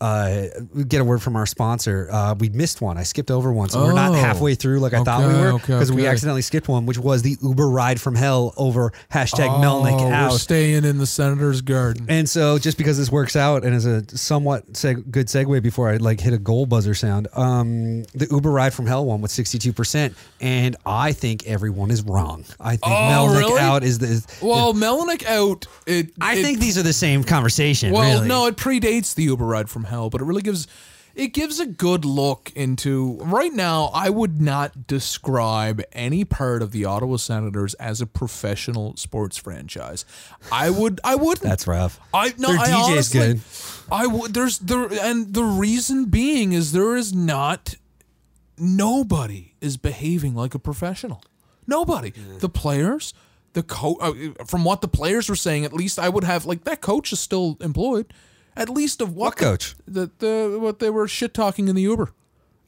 uh 0.00 0.46
get 0.86 1.00
a 1.00 1.04
word 1.04 1.20
from 1.22 1.36
our 1.36 1.46
sponsor. 1.46 2.08
Uh 2.12 2.34
we 2.38 2.48
missed 2.50 2.80
one. 2.80 2.96
I 2.98 3.02
skipped 3.02 3.30
over 3.30 3.52
one. 3.52 3.68
So 3.68 3.82
we're 3.84 3.92
not 3.92 4.10
Oh. 4.10 4.14
halfway 4.14 4.54
through 4.54 4.80
like 4.80 4.94
I 4.94 5.02
thought 5.02 5.20
we 5.20 5.26
Okay, 5.26 5.40
were 5.40 5.52
okay, 5.54 5.66
because 5.66 5.92
we 5.92 6.06
accidentally 6.06 6.42
skipped 6.42 6.68
one, 6.68 6.86
which 6.86 6.98
was 6.98 7.22
the 7.22 7.36
Uber 7.42 7.68
ride 7.68 8.00
from 8.00 8.14
hell 8.14 8.54
over 8.56 8.92
hashtag 9.12 9.48
Melnyk 9.62 10.00
oh, 10.00 10.10
out. 10.10 10.32
We're 10.32 10.38
staying 10.38 10.84
in 10.84 10.98
the 10.98 11.06
Senators' 11.06 11.60
garden. 11.62 12.06
And 12.08 12.28
so, 12.28 12.58
just 12.58 12.78
because 12.78 12.96
this 12.98 13.10
works 13.10 13.34
out 13.36 13.64
and 13.64 13.74
is 13.74 13.86
a 13.86 14.04
somewhat 14.16 14.72
seg- 14.72 15.10
good 15.10 15.26
segue 15.26 15.62
before 15.62 15.88
I 15.90 15.96
like 15.96 16.20
hit 16.20 16.32
a 16.32 16.38
goal 16.38 16.66
buzzer 16.66 16.94
sound, 16.94 17.28
um, 17.34 18.02
the 18.14 18.26
Uber 18.30 18.50
ride 18.50 18.72
from 18.74 18.86
hell 18.86 19.04
one 19.04 19.20
with 19.20 19.30
sixty 19.30 19.58
two 19.58 19.72
percent, 19.72 20.14
and 20.40 20.76
I 20.86 21.12
think 21.12 21.46
everyone 21.46 21.90
is 21.90 22.02
wrong. 22.02 22.44
I 22.60 22.70
think 22.76 22.82
Oh, 22.86 22.90
Melnyk 22.90 23.38
really? 23.40 23.60
out 23.60 23.82
is 23.84 23.98
the. 23.98 24.06
Is, 24.06 24.26
Well, 24.40 24.74
Melnyk 24.74 25.24
out. 25.26 25.66
It. 25.86 26.12
I 26.20 26.36
it- 26.36 26.42
think 26.44 26.60
these 26.60 26.78
are 26.78 26.82
the 26.82 26.92
same 26.92 27.24
conversation. 27.24 27.92
Well, 27.92 28.16
really. 28.18 28.28
no, 28.28 28.46
it 28.46 28.56
predates 28.56 29.14
the 29.14 29.24
Uber 29.24 29.44
ride 29.44 29.68
from 29.68 29.84
hell, 29.88 30.10
but 30.10 30.20
it 30.20 30.24
really 30.24 30.42
gives. 30.42 30.66
It 31.14 31.32
gives 31.32 31.58
a 31.58 31.66
good 31.66 32.04
look 32.04 32.52
into 32.54 33.18
right 33.20 33.52
now. 33.52 33.90
I 33.92 34.08
would 34.08 34.40
not 34.40 34.86
describe 34.86 35.82
any 35.90 36.24
part 36.24 36.62
of 36.62 36.70
the 36.70 36.84
Ottawa 36.84 37.16
Senators 37.16 37.74
as 37.74 38.00
a 38.00 38.06
professional 38.06 38.94
sports 38.96 39.36
franchise. 39.36 40.04
I 40.52 40.70
would. 40.70 41.00
I 41.02 41.16
wouldn't. 41.16 41.42
that's 41.42 41.66
rough. 41.66 41.98
I 42.14 42.34
no, 42.38 42.48
Their 42.52 42.58
I 42.60 42.66
DJ's 42.68 42.90
honestly, 42.90 43.20
good. 43.20 43.40
I 43.90 44.06
would. 44.06 44.32
There's 44.34 44.58
there, 44.60 44.86
and 45.02 45.34
the 45.34 45.42
reason 45.42 46.04
being 46.04 46.52
is 46.52 46.70
there 46.70 46.94
is 46.94 47.12
not. 47.12 47.74
Nobody 48.56 49.54
is 49.60 49.76
behaving 49.76 50.34
like 50.34 50.54
a 50.54 50.58
professional. 50.58 51.22
Nobody. 51.66 52.12
The 52.38 52.48
players, 52.48 53.12
the 53.52 53.62
coach. 53.62 53.98
Uh, 54.00 54.44
from 54.46 54.64
what 54.64 54.80
the 54.82 54.88
players 54.88 55.28
were 55.28 55.36
saying, 55.36 55.64
at 55.64 55.72
least 55.72 55.98
I 55.98 56.08
would 56.08 56.24
have 56.24 56.46
like 56.46 56.64
that 56.64 56.80
coach 56.80 57.12
is 57.12 57.18
still 57.20 57.56
employed. 57.60 58.12
At 58.58 58.68
least 58.68 59.00
of 59.00 59.14
what, 59.14 59.24
What 59.26 59.36
coach? 59.36 59.74
The, 59.86 60.10
the 60.18 60.58
what 60.60 60.78
they 60.80 60.90
were 60.90 61.06
shit 61.08 61.32
talking 61.32 61.68
in 61.68 61.76
the 61.76 61.82
Uber. 61.82 62.10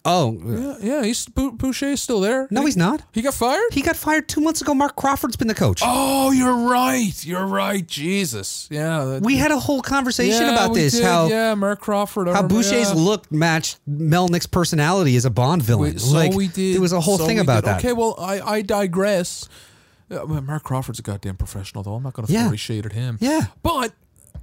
Oh 0.02 0.38
Yeah, 0.46 0.76
yeah. 0.80 1.02
He's 1.04 1.26
Bou- 1.26 1.52
Boucher 1.52 1.88
is 1.90 2.00
still 2.00 2.20
there. 2.22 2.48
no, 2.50 2.64
he's 2.64 2.76
not. 2.76 3.02
He 3.12 3.20
got 3.20 3.34
fired. 3.34 3.70
He 3.72 3.82
got 3.82 3.96
fired 3.96 4.28
two 4.28 4.40
months 4.40 4.62
ago. 4.62 4.72
Marc 4.72 4.96
Crawford's 4.96 5.36
been 5.36 5.48
the 5.48 5.54
coach. 5.54 5.82
oh, 5.84 6.30
you're 6.32 6.56
right. 6.56 7.12
You're 7.22 7.44
right. 7.46 7.86
Jesus. 7.86 8.66
Yeah. 8.70 9.04
that- 9.04 9.22
we 9.22 9.36
had 9.36 9.50
a 9.50 9.58
whole 9.58 9.82
conversation 9.82 10.46
yeah, 10.46 10.52
about 10.54 10.72
this. 10.72 10.94
did. 10.94 11.04
How 11.04 11.26
yeah, 11.28 11.54
Marc 11.54 11.80
Crawford. 11.80 12.28
How 12.28 12.42
Boucher's 12.42 12.88
yeah. 12.88 12.94
look 12.96 13.30
matched 13.30 13.78
Melnyk's 13.86 14.46
personality 14.46 15.16
as 15.16 15.26
a 15.26 15.30
Bond 15.30 15.62
villain. 15.62 15.92
We- 15.92 15.98
so 15.98 16.14
like 16.14 16.32
we 16.32 16.48
did. 16.48 16.76
there 16.76 16.80
was 16.80 16.92
a 16.94 17.00
whole 17.00 17.18
so 17.18 17.26
thing 17.26 17.38
about 17.38 17.64
did. 17.64 17.68
that. 17.70 17.78
Okay, 17.80 17.92
well, 17.92 18.14
I, 18.18 18.40
I 18.40 18.62
digress. 18.62 19.48
Uh, 20.10 20.24
Marc 20.24 20.62
Crawford's 20.64 20.98
a 20.98 21.02
goddamn 21.02 21.36
professional, 21.36 21.82
though. 21.84 21.94
I'm 21.94 22.02
not 22.02 22.14
going 22.14 22.26
to 22.26 22.32
Yeah. 22.32 22.48
throw 22.48 22.56
shade 22.56 22.86
at 22.86 22.92
him. 22.92 23.18
Yeah. 23.20 23.48
but 23.62 23.92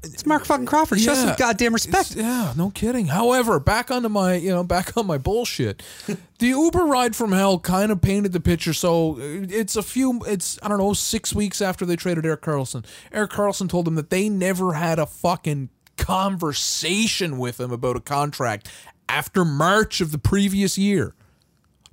It's 0.04 0.26
Marc 0.26 0.46
fucking 0.46 0.66
Crawford. 0.66 1.00
Show 1.00 1.14
some 1.14 1.36
goddamn 1.38 1.74
respect. 1.74 2.12
It's- 2.12 2.16
yeah, 2.16 2.54
no 2.56 2.70
kidding. 2.70 3.08
However, 3.08 3.60
back 3.60 3.90
onto 3.92 4.10
my, 4.10 4.36
you 4.36 4.50
know, 4.50 4.64
back 4.64 4.96
on 4.96 5.06
my 5.08 5.18
bullshit. 5.18 5.82
the 6.40 6.48
Uber 6.48 6.86
ride 6.86 7.16
from 7.16 7.32
hell 7.32 7.60
kind 7.60 7.92
of 7.92 8.02
painted 8.02 8.32
the 8.32 8.40
picture. 8.40 8.74
So 8.74 9.14
uh, 9.16 9.20
it's 9.50 9.76
a 9.76 9.84
few, 9.84 10.22
it's 10.26 10.60
I 10.64 10.68
don't 10.70 10.78
know, 10.78 10.94
six 10.94 11.34
weeks 11.34 11.62
after 11.62 11.86
they 11.86 11.96
traded 11.96 12.26
Erik 12.26 12.42
Karlsson. 12.42 12.86
Erik 13.12 13.32
Karlsson 13.32 13.70
told 13.70 13.86
them 13.86 13.96
that 13.96 14.10
they 14.10 14.30
never 14.30 14.74
had 14.74 15.00
a 15.00 15.06
fucking 15.06 15.70
conversation 15.98 17.38
with 17.38 17.60
him 17.60 17.72
about 17.72 17.96
a 17.96 18.00
contract 18.02 18.70
after 19.10 19.44
March 19.44 20.00
of 20.02 20.12
the 20.12 20.18
previous 20.18 20.78
year. 20.78 21.14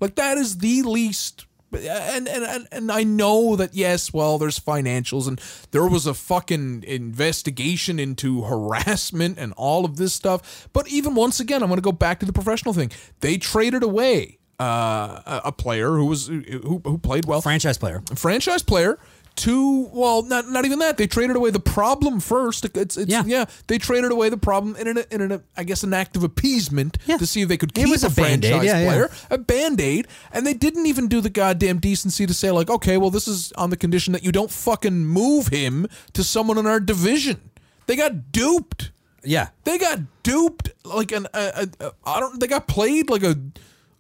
Like 0.01 0.15
that 0.17 0.37
is 0.39 0.59
the 0.59 0.83
least. 0.83 1.47
And, 1.75 2.29
and 2.29 2.45
and 2.45 2.69
and 2.73 2.93
I 2.93 3.03
know 3.05 3.57
that 3.57 3.75
yes, 3.75 4.13
well, 4.13 4.39
there's 4.39 4.59
financials, 4.59 5.29
and 5.29 5.41
there 5.71 5.87
was 5.87 6.07
a 6.07 6.15
fucking 6.15 6.85
investigation 6.87 7.99
into 7.99 8.43
harassment 8.43 9.39
and 9.39 9.53
all 9.57 9.85
of 9.85 9.97
this 9.97 10.15
stuff. 10.15 10.69
But 10.73 10.89
even 10.89 11.15
once 11.15 11.41
again, 11.41 11.63
I'm 11.63 11.69
going 11.69 11.79
to 11.79 11.83
go 11.83 11.93
back 11.93 12.21
to 12.21 12.27
the 12.27 12.33
professional 12.33 12.75
thing. 12.75 12.91
They 13.21 13.39
traded 13.39 13.83
away 13.83 14.39
uh, 14.61 15.23
a 15.27 15.41
a 15.47 15.53
player 15.53 15.91
who 15.97 16.07
was 16.07 16.29
who, 16.29 16.81
who 16.85 16.99
played 16.99 17.25
well, 17.25 17.41
Franchise 17.41 17.79
player. 17.79 18.03
franchise 18.15 18.63
player 18.63 18.99
to 19.37 19.89
well 19.93 20.23
not 20.23 20.49
not 20.49 20.65
even 20.65 20.79
that 20.79 20.97
they 20.97 21.07
traded 21.09 21.35
away 21.35 21.51
the 21.51 21.59
problem 21.59 22.21
first 22.21 22.65
it's, 22.77 22.97
it's 22.97 23.11
Yeah. 23.11 23.25
yeah. 23.27 23.45
they 23.67 23.79
traded 23.79 24.13
away 24.13 24.29
the 24.29 24.37
problem 24.37 24.77
in 24.77 24.87
an, 24.87 25.05
in 25.11 25.21
an 25.21 25.43
I 25.57 25.65
guess 25.65 25.83
an 25.83 25.93
act 25.93 26.17
of 26.17 26.23
appeasement 26.23 26.99
Yeah. 27.07 27.17
to 27.17 27.27
see 27.27 27.43
if 27.43 27.49
they 27.49 27.57
could 27.57 27.71
It 27.77 27.83
keep 27.83 27.91
was 27.91 28.05
a, 28.05 28.07
a 28.07 28.11
Band-Aid, 28.11 28.51
franchise 28.53 28.67
yeah, 28.67 28.81
yeah. 28.81 28.87
player 28.89 29.11
a 29.31 29.39
band-aid 29.39 30.07
and 30.33 30.47
they 30.47 30.55
didn't 30.55 30.87
even 30.87 31.09
do 31.09 31.21
the 31.21 31.31
goddamn 31.31 31.79
decency 31.79 32.27
to 32.27 32.35
say 32.35 32.51
like 32.53 32.71
okay 32.71 32.97
well 32.97 33.11
this 33.11 33.27
is 33.27 33.51
on 33.53 33.71
the 33.71 33.77
condition 33.77 34.13
that 34.13 34.23
you 34.23 34.31
don't 34.31 34.51
fucking 34.53 35.05
move 35.05 35.49
him 35.49 35.87
to 36.13 36.23
someone 36.23 36.57
in 36.57 36.67
our 36.67 36.79
division 36.79 37.51
they 37.87 37.97
got 37.97 38.31
duped 38.31 38.93
Yeah. 39.25 39.49
they 39.65 39.79
got 39.79 39.99
duped 40.23 40.71
like 40.85 41.11
an 41.11 41.27
a, 41.35 41.67
a, 41.81 41.87
a, 41.87 41.93
I 42.07 42.21
don't 42.21 42.39
they 42.39 42.47
got 42.47 42.69
played 42.69 43.11
like 43.11 43.25
a 43.25 43.37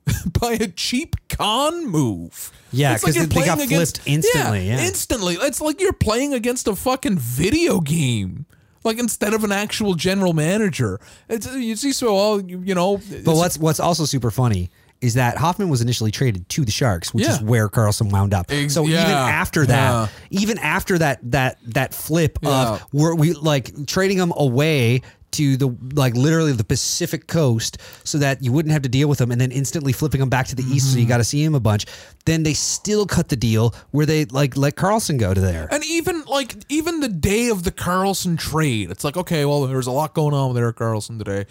by 0.41 0.53
a 0.53 0.69
cheap 0.69 1.17
con 1.29 1.87
move. 1.87 2.53
Yeah, 2.73 2.95
It's 2.95 3.05
like 3.05 3.15
they 3.15 3.27
got 3.45 3.59
playing 3.59 3.69
flipped 3.69 4.01
instantly, 4.07 4.67
yeah. 4.69 4.81
instantly. 4.85 5.35
It's 5.35 5.61
like 5.61 5.81
you're 5.81 5.93
playing 5.93 6.35
against 6.35 6.67
a 6.69 6.75
fucking 6.75 7.19
video 7.19 7.81
game. 7.81 8.47
Like 8.83 8.99
instead 8.99 9.33
of 9.33 9.45
an 9.45 9.53
actual 9.53 9.95
general 9.95 10.35
manager, 10.35 11.01
it's 11.29 11.47
you 11.55 11.75
see. 11.77 11.93
So 11.93 12.15
all 12.15 12.43
you, 12.43 12.61
you 12.61 12.75
know. 12.75 12.99
But 13.25 13.35
what's 13.37 13.57
what's 13.57 13.81
also 13.81 14.05
super 14.05 14.31
funny 14.31 14.71
is 15.01 15.15
that 15.15 15.39
Hoffman 15.39 15.69
was 15.71 15.81
initially 15.81 16.11
traded 16.11 16.49
to 16.51 16.65
the 16.65 16.71
Sharks, 16.71 17.15
which 17.15 17.27
is 17.27 17.41
where 17.41 17.69
Karlsson 17.69 18.11
wound 18.11 18.35
up. 18.35 18.47
Ex- 18.51 18.75
so 18.75 18.85
even 18.85 18.97
after 18.99 19.65
that, 19.67 19.91
yeah. 19.93 20.09
even 20.31 20.59
after 20.59 20.99
that 20.99 21.21
that 21.31 21.59
that 21.69 21.95
flip 21.95 22.39
Yeah. 22.43 22.73
of 22.75 22.87
were 22.93 23.15
we 23.15 23.33
like 23.33 23.87
trading 23.87 24.19
him 24.19 24.33
away 24.37 25.01
to 25.35 25.57
the 25.57 25.68
like 25.95 26.14
literally 26.14 26.53
the 26.53 26.64
Pacific 26.64 27.26
coast 27.28 27.78
so 28.05 28.18
that 28.18 28.43
you 28.43 28.51
wouldn't 28.53 28.72
have 28.72 28.82
to 28.82 28.89
deal 28.89 29.09
with 29.09 29.18
them 29.18 29.30
and 29.30 29.41
then 29.41 29.53
instantly 29.53 29.93
flipping 29.93 30.20
them 30.20 30.28
back 30.30 30.47
to 30.49 30.57
the 30.57 30.62
east 30.64 30.87
Mm-hmm. 30.87 30.95
so 30.95 30.99
you 31.01 31.07
got 31.07 31.18
to 31.18 31.24
see 31.24 31.43
him 31.43 31.55
a 31.55 31.61
bunch 31.61 31.87
then 32.24 32.43
they 32.43 32.55
still 32.55 33.07
cut 33.07 33.28
the 33.28 33.37
deal 33.37 33.74
where 33.91 34.07
they 34.07 34.24
like 34.26 34.57
let 34.57 34.74
Karlsson 34.76 35.18
go 35.18 35.35
to 35.35 35.41
there 35.41 35.68
And 35.70 35.85
even 35.85 36.24
like 36.24 36.57
even 36.68 37.01
the 37.01 37.09
day 37.09 37.49
of 37.49 37.62
the 37.64 37.70
Karlsson 37.72 38.39
trade, 38.39 38.91
it's 38.91 39.05
like 39.05 39.16
okay, 39.16 39.45
well, 39.45 39.66
there's 39.66 39.87
a 39.87 39.93
lot 39.93 40.14
going 40.14 40.35
on 40.35 40.49
with 40.49 40.59
Erik 40.59 40.76
Karlsson 40.76 41.18
today. 41.18 41.47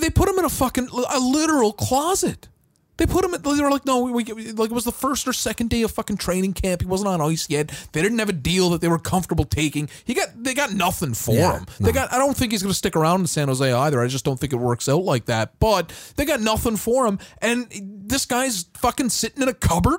They 0.00 0.10
put 0.10 0.28
him 0.28 0.38
in 0.38 0.44
a 0.44 0.48
fucking 0.48 0.88
a 1.10 1.18
literal 1.18 1.72
closet. 1.72 2.48
They 3.02 3.12
put 3.12 3.24
him. 3.24 3.34
In, 3.34 3.42
they 3.42 3.60
were 3.60 3.70
like, 3.70 3.84
no, 3.84 4.02
we, 4.02 4.12
we 4.12 4.52
like 4.52 4.70
it 4.70 4.74
was 4.74 4.84
the 4.84 4.92
first 4.92 5.26
or 5.26 5.32
second 5.32 5.70
day 5.70 5.82
of 5.82 5.90
fucking 5.90 6.18
training 6.18 6.52
camp. 6.52 6.82
He 6.82 6.86
wasn't 6.86 7.08
on 7.08 7.20
ice 7.20 7.50
yet. 7.50 7.72
They 7.90 8.00
didn't 8.00 8.20
have 8.20 8.28
a 8.28 8.32
deal 8.32 8.70
that 8.70 8.80
they 8.80 8.86
were 8.86 9.00
comfortable 9.00 9.44
taking. 9.44 9.88
He 10.04 10.14
got 10.14 10.28
they 10.36 10.54
got 10.54 10.72
nothing 10.72 11.12
for 11.14 11.34
Yeah, 11.34 11.58
him. 11.58 11.66
They 11.80 11.90
got. 11.90 12.12
I 12.12 12.18
don't 12.18 12.36
think 12.36 12.52
he's 12.52 12.62
going 12.62 12.70
to 12.70 12.78
stick 12.78 12.94
around 12.94 13.22
in 13.22 13.26
San 13.26 13.48
Jose 13.48 13.72
either. 13.72 14.00
I 14.00 14.06
just 14.06 14.24
don't 14.24 14.38
think 14.38 14.52
it 14.52 14.56
works 14.56 14.88
out 14.88 15.02
like 15.02 15.24
that. 15.24 15.58
But 15.58 15.92
they 16.14 16.24
got 16.24 16.40
nothing 16.40 16.76
for 16.76 17.04
him, 17.08 17.18
and 17.40 17.66
this 18.06 18.24
guy's 18.24 18.66
fucking 18.74 19.08
sitting 19.08 19.42
in 19.42 19.48
a 19.48 19.54
cupboard. 19.54 19.98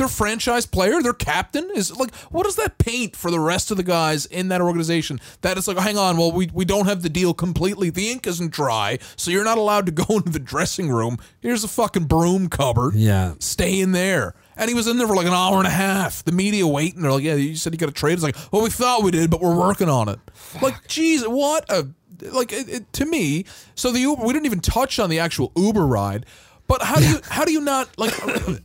Their 0.00 0.08
franchise 0.08 0.64
player, 0.64 1.02
their 1.02 1.12
captain 1.12 1.70
is 1.74 1.94
like, 1.94 2.14
what 2.30 2.44
does 2.44 2.56
that 2.56 2.78
paint 2.78 3.14
for 3.14 3.30
the 3.30 3.38
rest 3.38 3.70
of 3.70 3.76
the 3.76 3.82
guys 3.82 4.24
in 4.24 4.48
that 4.48 4.62
organization? 4.62 5.20
That 5.42 5.58
it's 5.58 5.68
like, 5.68 5.76
hang 5.76 5.98
on, 5.98 6.16
well, 6.16 6.32
we, 6.32 6.48
we 6.54 6.64
don't 6.64 6.86
have 6.86 7.02
the 7.02 7.10
deal 7.10 7.34
completely. 7.34 7.90
The 7.90 8.10
ink 8.10 8.26
isn't 8.26 8.50
dry, 8.50 8.98
so 9.16 9.30
you're 9.30 9.44
not 9.44 9.58
allowed 9.58 9.84
to 9.84 9.92
go 9.92 10.04
into 10.16 10.30
the 10.30 10.38
dressing 10.38 10.90
room. 10.90 11.18
Here's 11.40 11.64
a 11.64 11.68
fucking 11.68 12.04
broom 12.04 12.48
cupboard. 12.48 12.94
Yeah. 12.94 13.34
Stay 13.40 13.78
in 13.78 13.92
there. 13.92 14.34
And 14.56 14.70
he 14.70 14.74
was 14.74 14.86
in 14.86 14.96
there 14.96 15.06
for 15.06 15.16
like 15.16 15.26
an 15.26 15.34
hour 15.34 15.58
and 15.58 15.66
a 15.66 15.70
half. 15.70 16.24
The 16.24 16.32
media 16.32 16.66
waiting. 16.66 17.02
They're 17.02 17.12
like, 17.12 17.22
yeah, 17.22 17.34
you 17.34 17.54
said 17.54 17.74
you 17.74 17.78
got 17.78 17.90
a 17.90 17.92
trade. 17.92 18.14
It's 18.14 18.22
like, 18.22 18.36
well, 18.50 18.62
we 18.62 18.70
thought 18.70 19.02
we 19.02 19.10
did, 19.10 19.30
but 19.30 19.42
we're 19.42 19.54
working 19.54 19.90
on 19.90 20.08
it. 20.08 20.18
Like, 20.62 20.88
geez, 20.88 21.28
what 21.28 21.66
a 21.68 21.88
like 22.32 22.52
it, 22.52 22.68
it, 22.70 22.92
to 22.94 23.04
me. 23.04 23.44
So 23.74 23.92
the 23.92 24.00
Uber, 24.00 24.24
we 24.24 24.32
didn't 24.32 24.46
even 24.46 24.60
touch 24.60 24.98
on 24.98 25.10
the 25.10 25.18
actual 25.18 25.52
Uber 25.56 25.86
ride. 25.86 26.24
But 26.70 26.82
how 26.82 27.00
do 27.00 27.08
you 27.08 27.20
how 27.28 27.44
do 27.44 27.50
you 27.50 27.60
not 27.60 27.88
like 27.98 28.14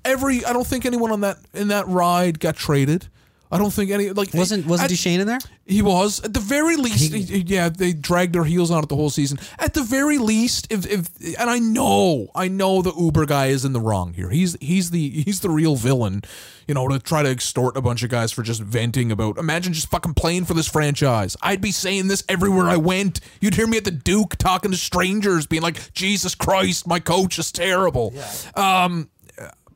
every? 0.05 0.45
I 0.45 0.53
don't 0.53 0.67
think 0.67 0.85
anyone 0.85 1.11
on 1.11 1.21
that 1.21 1.39
in 1.55 1.69
that 1.69 1.87
ride 1.87 2.39
got 2.39 2.55
traded. 2.55 3.07
I 3.51 3.57
don't 3.57 3.71
think 3.71 3.91
any 3.91 4.09
like 4.09 4.33
Wasn't 4.33 4.65
wasn't 4.65 4.85
at- 4.85 4.89
Duchene 4.89 5.19
in 5.21 5.27
there? 5.27 5.39
he 5.67 5.81
was 5.81 6.19
at 6.23 6.33
the 6.33 6.39
very 6.39 6.75
least. 6.75 7.13
he- 7.13 7.21
he- 7.21 7.43
yeah, 7.47 7.69
they 7.69 7.93
dragged 7.93 8.33
their 8.33 8.43
heels 8.43 8.71
on 8.71 8.83
it 8.83 8.89
the 8.89 8.95
whole 8.95 9.09
season. 9.09 9.39
At 9.59 9.73
the 9.73 9.83
very 9.83 10.17
least, 10.17 10.67
if, 10.71 10.85
if 10.85 11.09
and 11.39 11.49
I 11.49 11.59
know, 11.59 12.27
I 12.35 12.47
know 12.47 12.81
the 12.81 12.93
Uber 12.93 13.25
guy 13.27 13.47
is 13.47 13.63
in 13.65 13.73
the 13.73 13.79
wrong 13.79 14.13
here. 14.13 14.29
He's 14.29 14.57
he's 14.59 14.91
the 14.91 15.09
he's 15.23 15.39
the 15.41 15.49
real 15.49 15.75
villain. 15.75 16.23
You 16.67 16.73
know, 16.73 16.87
to 16.87 16.97
try 16.97 17.21
to 17.21 17.29
extort 17.29 17.77
a 17.77 17.81
bunch 17.81 18.01
of 18.01 18.09
guys 18.09 18.31
for 18.31 18.41
just 18.41 18.59
venting 18.59 19.11
about. 19.11 19.37
Imagine 19.37 19.71
just 19.73 19.87
fucking 19.91 20.15
playing 20.15 20.45
for 20.45 20.55
this 20.55 20.67
franchise. 20.67 21.37
I'd 21.43 21.61
be 21.61 21.71
saying 21.71 22.07
this 22.07 22.23
everywhere 22.27 22.65
I 22.65 22.77
went. 22.77 23.19
You'd 23.39 23.53
hear 23.53 23.67
me 23.67 23.77
at 23.77 23.83
the 23.83 23.91
Duke 23.91 24.35
talking 24.37 24.71
to 24.71 24.77
strangers, 24.77 25.45
being 25.45 25.61
like, 25.61 25.93
"Jesus 25.93 26.33
Christ, 26.33 26.87
my 26.87 26.99
coach 26.99 27.37
is 27.37 27.51
terrible." 27.51 28.15
Um, 28.55 29.09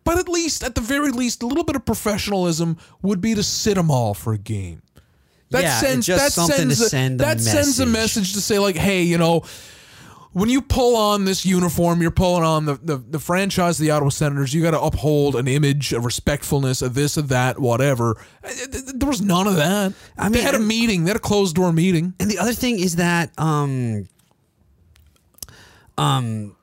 but 0.09 0.17
at 0.17 0.27
least, 0.27 0.63
at 0.63 0.73
the 0.73 0.81
very 0.81 1.11
least, 1.11 1.43
a 1.43 1.45
little 1.45 1.63
bit 1.63 1.75
of 1.75 1.85
professionalism 1.85 2.77
would 3.03 3.21
be 3.21 3.35
to 3.35 3.43
sit 3.43 3.75
them 3.75 3.91
all 3.91 4.15
for 4.15 4.33
a 4.33 4.39
game. 4.39 4.81
That 5.51 5.61
Yeah, 5.61 5.79
sends 5.79 6.07
that 6.07 6.31
sends 6.31 6.79
to 6.79 6.85
a, 6.85 6.89
send 6.89 7.21
a 7.21 7.25
that 7.25 7.39
sends 7.39 7.79
a 7.79 7.85
message. 7.85 8.17
message 8.23 8.33
to 8.33 8.41
say 8.41 8.57
like, 8.57 8.75
hey, 8.75 9.03
you 9.03 9.19
know, 9.19 9.43
when 10.33 10.49
you 10.49 10.61
pull 10.63 10.95
on 10.95 11.25
this 11.25 11.45
uniform, 11.45 12.01
you're 12.01 12.09
pulling 12.09 12.43
on 12.43 12.65
the 12.65 12.75
the, 12.81 12.97
the 12.97 13.19
franchise, 13.19 13.79
of 13.79 13.83
the 13.85 13.91
Ottawa 13.91 14.09
Senators. 14.09 14.51
You 14.51 14.63
got 14.63 14.71
to 14.71 14.81
uphold 14.81 15.35
an 15.35 15.47
image, 15.47 15.93
of 15.93 16.05
respectfulness, 16.05 16.81
of 16.81 16.95
this, 16.95 17.15
of 17.15 17.27
that, 17.29 17.59
whatever. 17.59 18.15
Th- 18.43 18.71
th- 18.71 18.83
There 18.95 19.09
was 19.09 19.21
none 19.21 19.45
of 19.45 19.57
that. 19.57 19.93
I 20.17 20.29
they 20.29 20.37
mean, 20.37 20.43
had 20.43 20.55
a 20.55 20.59
meeting. 20.59 21.03
They 21.03 21.09
had 21.09 21.17
a 21.17 21.19
closed 21.19 21.55
door 21.55 21.71
meeting. 21.71 22.15
And 22.19 22.31
the 22.31 22.39
other 22.39 22.53
thing 22.53 22.79
is 22.79 22.95
that 22.95 23.29
um 23.37 24.07
um 25.99 26.55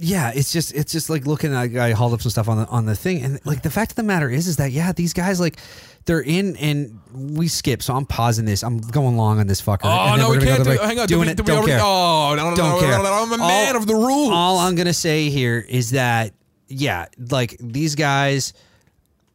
yeah, 0.00 0.30
it's 0.32 0.52
just 0.52 0.72
it's 0.74 0.92
just 0.92 1.10
like 1.10 1.26
looking 1.26 1.52
at 1.52 1.74
I 1.76 1.90
hauled 1.90 2.14
up 2.14 2.22
some 2.22 2.30
stuff 2.30 2.48
on 2.48 2.58
the 2.58 2.66
on 2.68 2.86
the 2.86 2.94
thing 2.94 3.20
and 3.22 3.44
like 3.44 3.62
the 3.62 3.70
fact 3.70 3.92
of 3.92 3.96
the 3.96 4.04
matter 4.04 4.30
is 4.30 4.46
is 4.46 4.56
that 4.56 4.70
yeah, 4.70 4.92
these 4.92 5.12
guys 5.12 5.40
like 5.40 5.58
they're 6.04 6.20
in 6.20 6.56
and 6.56 7.00
we 7.12 7.48
skip, 7.48 7.82
so 7.82 7.94
I'm 7.94 8.06
pausing 8.06 8.44
this. 8.44 8.62
I'm 8.62 8.78
going 8.78 9.16
long 9.16 9.40
on 9.40 9.48
this 9.48 9.60
fucker. 9.60 9.80
Oh 9.84 10.12
and 10.12 10.22
no, 10.22 10.28
gonna 10.28 10.44
can't. 10.44 10.58
go 10.58 10.64
Do, 10.64 10.70
break. 10.70 10.80
hang 10.80 10.98
on, 11.00 11.08
doing 11.08 11.22
do 11.22 11.26
we, 11.26 11.32
it. 11.32 11.36
do 11.36 11.42
we 11.42 11.46
don't 11.46 11.56
already, 11.58 11.72
care. 11.72 11.80
Oh 11.82 12.34
no, 12.36 12.50
no, 12.50 12.56
don't 12.56 12.70
no, 12.70 12.80
care. 12.80 12.96
no, 12.98 13.02
no, 13.02 13.12
I'm 13.12 13.32
a 13.32 13.38
man 13.38 13.74
All- 13.74 13.82
of 13.82 13.86
the 13.88 13.94
rules. 13.94 14.30
All 14.30 14.58
I'm 14.58 14.76
gonna 14.76 14.94
say 14.94 15.30
here 15.30 15.64
is 15.68 15.90
that 15.90 16.32
yeah, 16.68 17.06
like 17.30 17.56
these 17.58 17.96
guys 17.96 18.52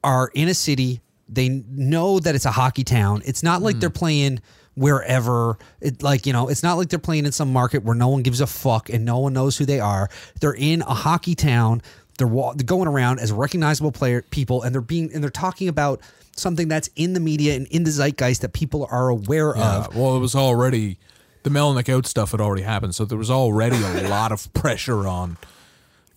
are 0.02 0.32
in 0.34 0.48
a 0.48 0.54
city. 0.54 1.02
They 1.28 1.50
know 1.50 2.20
that 2.20 2.36
it's 2.36 2.46
a 2.46 2.52
hockey 2.52 2.84
town. 2.86 3.22
It's 3.26 3.44
not 3.44 3.62
like 3.62 3.76
hmm. 3.76 3.80
they're 3.82 3.90
playing 3.90 4.40
wherever. 4.76 5.58
It 5.82 6.02
like 6.04 6.26
you 6.26 6.34
know, 6.34 6.48
it's 6.50 6.64
not 6.64 6.76
like 6.78 6.90
they're 6.90 7.00
playing 7.00 7.26
in 7.26 7.32
some 7.32 7.52
market 7.54 7.84
where 7.84 7.96
no 7.96 8.08
one 8.10 8.22
gives 8.24 8.42
a 8.42 8.48
fuck 8.48 8.90
and 8.90 9.06
no 9.06 9.20
one 9.20 9.34
knows 9.34 9.58
who 9.58 9.66
they 9.66 9.80
are. 9.80 10.10
They're 10.42 10.56
in 10.58 10.82
a 10.82 10.94
hockey 10.94 11.36
town. 11.36 11.82
They're, 12.20 12.28
wa- 12.28 12.54
they're 12.54 12.64
going 12.66 12.88
around 12.88 13.20
as 13.20 13.32
recognizable 13.32 13.92
player 13.92 14.22
people, 14.22 14.62
and 14.62 14.74
they're 14.74 14.82
being 14.82 15.12
and 15.14 15.24
they're 15.24 15.32
talking 15.32 15.68
about 15.68 16.00
something 16.36 16.68
that's 16.68 16.90
in 16.96 17.14
the 17.14 17.20
media 17.20 17.56
and 17.56 17.66
in 17.68 17.84
the 17.84 17.92
zeitgeist 17.92 18.42
that 18.42 18.54
people 18.54 18.88
are 18.92 19.10
aware 19.10 19.54
Yeah, 19.56 19.86
of. 19.86 19.96
well, 19.96 20.16
it 20.16 20.20
was 20.20 20.36
already 20.36 20.98
the 21.44 21.50
Melnyk 21.50 21.90
out 21.90 22.06
stuff 22.06 22.32
had 22.32 22.40
already 22.42 22.62
happened, 22.64 22.94
so 22.96 23.04
there 23.06 23.18
was 23.18 23.32
already 23.32 23.78
a 23.78 24.08
lot 24.10 24.32
of 24.32 24.52
pressure 24.54 25.08
on 25.08 25.38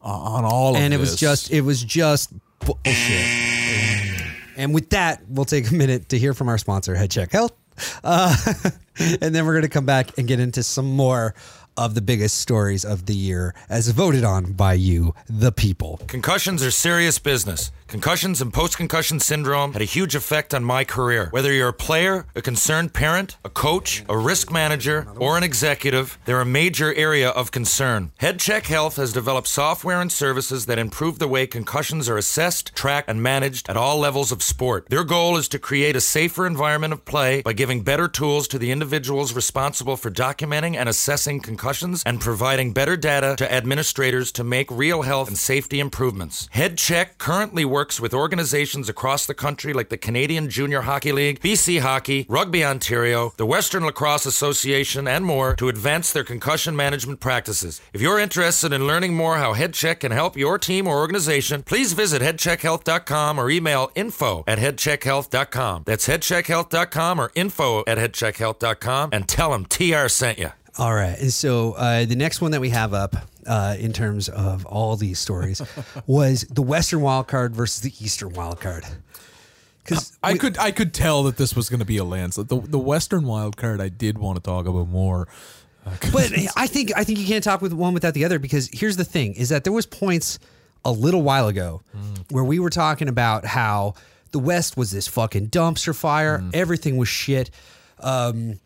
uh, 0.03 0.09
on 0.09 0.45
all 0.45 0.77
of 0.77 0.81
and 0.83 0.93
it 0.95 0.99
this. 0.99 1.13
was 1.13 1.21
just 1.21 1.51
it 1.51 1.63
was 1.63 1.83
just 1.83 2.31
bullshit. 2.61 4.23
And 4.59 4.73
with 4.75 4.91
that, 4.91 5.23
we'll 5.29 5.45
take 5.45 5.71
a 5.71 5.75
minute 5.75 6.09
to 6.11 6.19
hear 6.19 6.33
from 6.35 6.49
our 6.49 6.59
sponsor, 6.59 6.95
Head 6.95 7.11
Check 7.11 7.33
Health, 7.33 7.53
uh, 8.05 8.35
and 8.99 9.35
then 9.35 9.45
we're 9.47 9.53
going 9.53 9.63
to 9.63 9.69
come 9.69 9.87
back 9.87 10.17
and 10.19 10.27
get 10.27 10.41
into 10.41 10.63
some 10.63 10.87
more 10.87 11.35
of 11.77 11.95
the 11.95 12.01
biggest 12.01 12.39
stories 12.39 12.85
of 12.85 13.07
the 13.07 13.15
year, 13.15 13.55
as 13.69 13.89
voted 13.89 14.25
on 14.25 14.53
by 14.53 14.73
you, 14.73 15.15
the 15.29 15.53
people. 15.53 16.01
Concussions 16.07 16.65
are 16.65 16.71
serious 16.71 17.19
business. 17.19 17.71
Concussions 17.87 18.41
and 18.41 18.53
post 18.53 18.77
concussion 18.77 19.21
syndrome 19.21 19.73
had 19.73 19.83
a 19.83 19.85
huge 19.85 20.17
effect 20.17 20.53
on 20.53 20.65
my 20.65 20.83
career. 20.83 21.29
Whether 21.31 21.53
you're 21.53 21.69
a 21.69 21.73
player, 21.73 22.27
a 22.35 22.43
concerned 22.43 22.93
parent, 22.93 23.37
a 23.45 23.49
coach, 23.49 24.05
a 24.09 24.19
risk 24.19 24.51
manager, 24.51 25.07
or 25.17 25.37
an 25.37 25.45
executive, 25.45 26.19
they're 26.25 26.41
a 26.41 26.47
major 26.47 26.93
area 26.95 27.29
of 27.29 27.53
concern. 27.53 28.11
HeadCheck 28.21 28.67
Health 28.67 28.97
has 28.97 29.13
developed 29.13 29.47
software 29.47 30.01
and 30.01 30.11
services 30.11 30.67
that 30.67 30.81
improve 30.81 31.21
the 31.21 31.29
way 31.29 31.47
concussions 31.47 32.09
are 32.09 32.17
assessed, 32.17 32.75
tracked, 32.75 33.09
and 33.09 33.23
managed 33.23 33.69
at 33.71 33.77
all 33.77 33.99
levels 33.99 34.33
of 34.33 34.43
sport. 34.43 34.89
Their 34.89 35.05
goal 35.05 35.37
is 35.37 35.47
to 35.49 35.59
create 35.61 35.95
a 35.95 36.01
safer 36.01 36.45
environment 36.45 36.93
of 36.93 37.05
play 37.05 37.43
by 37.43 37.53
giving 37.53 37.83
better 37.83 38.09
tools 38.09 38.49
to 38.49 38.59
the 38.59 38.73
individuals 38.73 39.33
responsible 39.33 39.97
for 39.97 40.11
documenting 40.11 40.75
and 40.75 40.89
assessing 40.89 41.39
concussions 41.39 41.66
and 42.07 42.21
providing 42.21 42.73
better 42.73 42.97
data 42.97 43.35
to 43.39 43.53
administrators 43.53 44.33
to 44.33 44.45
make 44.45 44.71
real 44.71 45.03
health 45.03 45.29
and 45.29 45.39
safety 45.39 45.81
improvements. 45.81 46.49
HeadCheck 46.55 47.19
currently 47.19 47.65
works 47.65 48.01
with 48.01 48.15
organizations 48.15 48.89
across 48.89 49.27
the 49.27 49.35
country 49.35 49.73
like 49.73 49.89
the 49.89 49.97
Canadian 49.97 50.49
Junior 50.49 50.83
Hockey 50.83 51.13
League, 51.13 51.41
BC 51.41 51.81
Hockey, 51.81 52.27
Rugby 52.29 52.65
Ontario, 52.65 53.33
the 53.37 53.47
Western 53.47 53.85
Lacrosse 53.85 54.27
Association, 54.27 55.09
and 55.09 55.25
more 55.25 55.55
to 55.57 55.69
advance 55.69 56.13
their 56.13 56.25
concussion 56.25 56.77
management 56.77 57.21
practices. 57.21 57.81
If 57.93 58.01
you're 58.01 58.19
interested 58.19 58.73
in 58.73 58.87
learning 58.87 59.15
more 59.15 59.37
how 59.37 59.55
HeadCheck 59.55 60.01
can 60.01 60.13
help 60.13 60.37
your 60.37 60.59
team 60.59 60.87
or 60.87 60.99
organization, 60.99 61.63
please 61.63 61.93
visit 61.93 62.23
headcheckhealth.com 62.23 63.39
or 63.39 63.51
email 63.51 63.91
info 63.95 64.45
at 64.47 64.59
headcheckhealth.com. 64.59 65.83
That's 65.87 66.09
headcheckhealth.com 66.09 67.21
or 67.21 67.31
info 67.35 67.81
at 67.87 67.99
headcheckhealth.com 67.99 69.11
and 69.13 69.29
tell 69.29 69.51
them 69.51 69.67
TR 69.67 70.09
sent 70.09 70.39
you. 70.39 70.51
All 70.79 70.95
right. 70.95 71.19
And 71.19 71.33
so 71.33 71.73
uh, 71.73 72.05
the 72.05 72.17
next 72.17 72.41
one 72.41 72.51
that 72.51 72.61
we 72.61 72.71
have 72.71 72.93
up 72.93 73.17
uh, 73.47 73.77
in 73.79 73.93
terms 73.93 74.29
of 74.29 74.67
all 74.67 74.97
these 74.97 75.19
stories 75.19 75.63
was 76.07 76.43
the 76.43 76.63
Western 76.63 77.01
wild 77.01 77.29
card 77.29 77.55
versus 77.55 77.81
the 77.81 77.93
Eastern 78.05 78.33
wild 78.35 78.61
card. 78.61 78.85
Because 79.83 80.19
I 80.23 80.37
could 80.37 80.59
I 80.59 80.73
could 80.73 80.93
tell 80.93 81.23
that 81.25 81.37
this 81.37 81.55
was 81.55 81.69
going 81.69 81.79
to 81.79 81.87
be 81.87 81.97
a 81.97 82.05
landslide. 82.05 82.49
The 82.49 82.61
the 82.61 82.79
Western 82.79 83.25
wild 83.25 83.57
card 83.57 83.81
I 83.81 83.89
did 83.89 84.19
want 84.19 84.37
to 84.37 84.43
talk 84.43 84.67
about 84.67 84.89
more. 84.89 85.29
Uh, 85.87 85.93
but 86.13 86.33
I 86.57 86.67
think 86.67 86.91
I 86.97 87.05
think 87.05 87.21
you 87.21 87.27
can't 87.27 87.45
talk 87.45 87.63
with 87.63 87.73
one 87.73 87.95
without 87.95 88.13
the 88.15 88.25
other 88.25 88.41
because 88.41 88.69
here's 88.73 88.97
the 88.97 89.05
thing: 89.05 89.35
is 89.35 89.51
that 89.51 89.63
there 89.63 89.73
was 89.73 89.87
points 89.87 90.41
a 90.85 90.91
little 90.91 91.23
while 91.23 91.47
ago 91.47 91.83
where 92.31 92.43
we 92.45 92.59
were 92.59 92.71
talking 92.71 93.09
about 93.09 93.45
how 93.45 93.95
the 94.33 94.39
West 94.41 94.77
was 94.77 94.91
this 94.91 95.07
fucking 95.07 95.49
dumpster 95.49 95.95
fire, 95.95 96.43
everything 96.53 96.97
was 96.97 97.09
shit. 97.09 97.51
Um, 98.01 98.59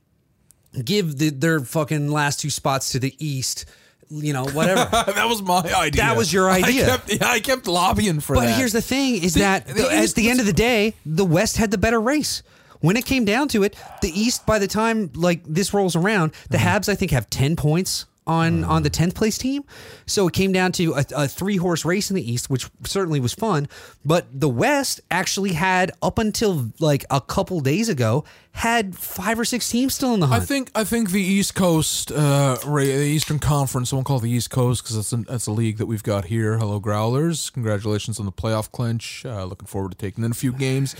give 0.84 1.18
the, 1.18 1.30
their 1.30 1.60
fucking 1.60 2.08
last 2.08 2.40
two 2.40 2.50
spots 2.50 2.92
to 2.92 2.98
the 2.98 3.14
East, 3.24 3.64
you 4.10 4.32
know, 4.32 4.44
whatever. 4.44 4.84
that 4.90 5.26
was 5.28 5.42
my 5.42 5.60
idea. 5.60 6.02
That 6.02 6.16
was 6.16 6.32
your 6.32 6.50
idea. 6.50 6.84
I 6.84 6.88
kept, 6.96 7.12
yeah, 7.12 7.28
I 7.28 7.40
kept 7.40 7.66
lobbying 7.66 8.20
for 8.20 8.34
But 8.36 8.46
that. 8.46 8.56
here's 8.58 8.72
the 8.72 8.82
thing: 8.82 9.22
is 9.22 9.34
See, 9.34 9.40
that 9.40 9.66
the 9.66 9.74
the, 9.74 9.92
at 9.92 10.04
East 10.04 10.16
the 10.16 10.30
end 10.30 10.40
of 10.40 10.46
the 10.46 10.52
day, 10.52 10.94
the 11.04 11.24
West 11.24 11.56
had 11.56 11.70
the 11.70 11.78
better 11.78 12.00
race. 12.00 12.42
When 12.80 12.96
it 12.96 13.04
came 13.04 13.26
down 13.26 13.48
to 13.48 13.62
it, 13.62 13.76
the 14.00 14.08
East, 14.18 14.46
by 14.46 14.58
the 14.58 14.66
time 14.66 15.10
like 15.14 15.42
this 15.44 15.74
rolls 15.74 15.96
around, 15.96 16.32
the 16.48 16.56
Mm-hmm. 16.56 16.66
Habs 16.66 16.88
I 16.88 16.94
think 16.94 17.10
have 17.10 17.28
ten 17.28 17.54
points 17.56 18.06
on 18.30 18.64
on 18.64 18.82
the 18.82 18.90
tenth 18.90 19.14
place 19.14 19.36
team. 19.36 19.64
So 20.06 20.28
it 20.28 20.34
came 20.34 20.52
down 20.52 20.72
to 20.72 20.94
a, 20.94 21.04
a 21.16 21.28
three 21.28 21.56
horse 21.56 21.84
race 21.84 22.10
in 22.10 22.16
the 22.16 22.32
East, 22.32 22.48
which 22.48 22.68
certainly 22.84 23.18
was 23.18 23.34
fun. 23.34 23.68
But 24.04 24.26
the 24.32 24.48
West 24.48 25.00
actually 25.10 25.52
had 25.52 25.90
up 26.00 26.18
until 26.18 26.70
like 26.78 27.04
a 27.10 27.20
couple 27.20 27.60
days 27.60 27.88
ago 27.88 28.24
had 28.52 28.96
five 28.96 29.38
or 29.38 29.44
six 29.44 29.68
teams 29.68 29.94
still 29.94 30.14
in 30.14 30.20
the 30.20 30.26
hunt. 30.28 30.42
I 30.42 30.46
think 30.46 30.70
I 30.74 30.84
think 30.84 31.10
the 31.10 31.22
East 31.22 31.54
Coast, 31.54 32.12
uh, 32.12 32.56
the 32.64 32.84
Eastern 32.84 33.40
Conference. 33.40 33.92
I 33.92 33.96
won't 33.96 34.06
call 34.06 34.18
it 34.18 34.22
the 34.22 34.30
East 34.30 34.50
Coast 34.50 34.82
because 34.82 34.96
that's 34.96 35.12
a, 35.12 35.16
that's 35.30 35.46
a 35.46 35.52
league 35.52 35.78
that 35.78 35.86
we've 35.86 36.02
got 36.02 36.26
here. 36.26 36.58
Hello, 36.58 36.80
Growlers! 36.80 37.50
Congratulations 37.52 38.20
on 38.20 38.26
the 38.26 38.32
playoff 38.32 38.70
clinch. 38.70 39.24
Uh, 39.26 39.44
looking 39.44 39.66
forward 39.66 39.92
to 39.92 39.98
taking 39.98 40.24
in 40.24 40.30
a 40.30 40.34
few 40.34 40.52
games. 40.52 40.94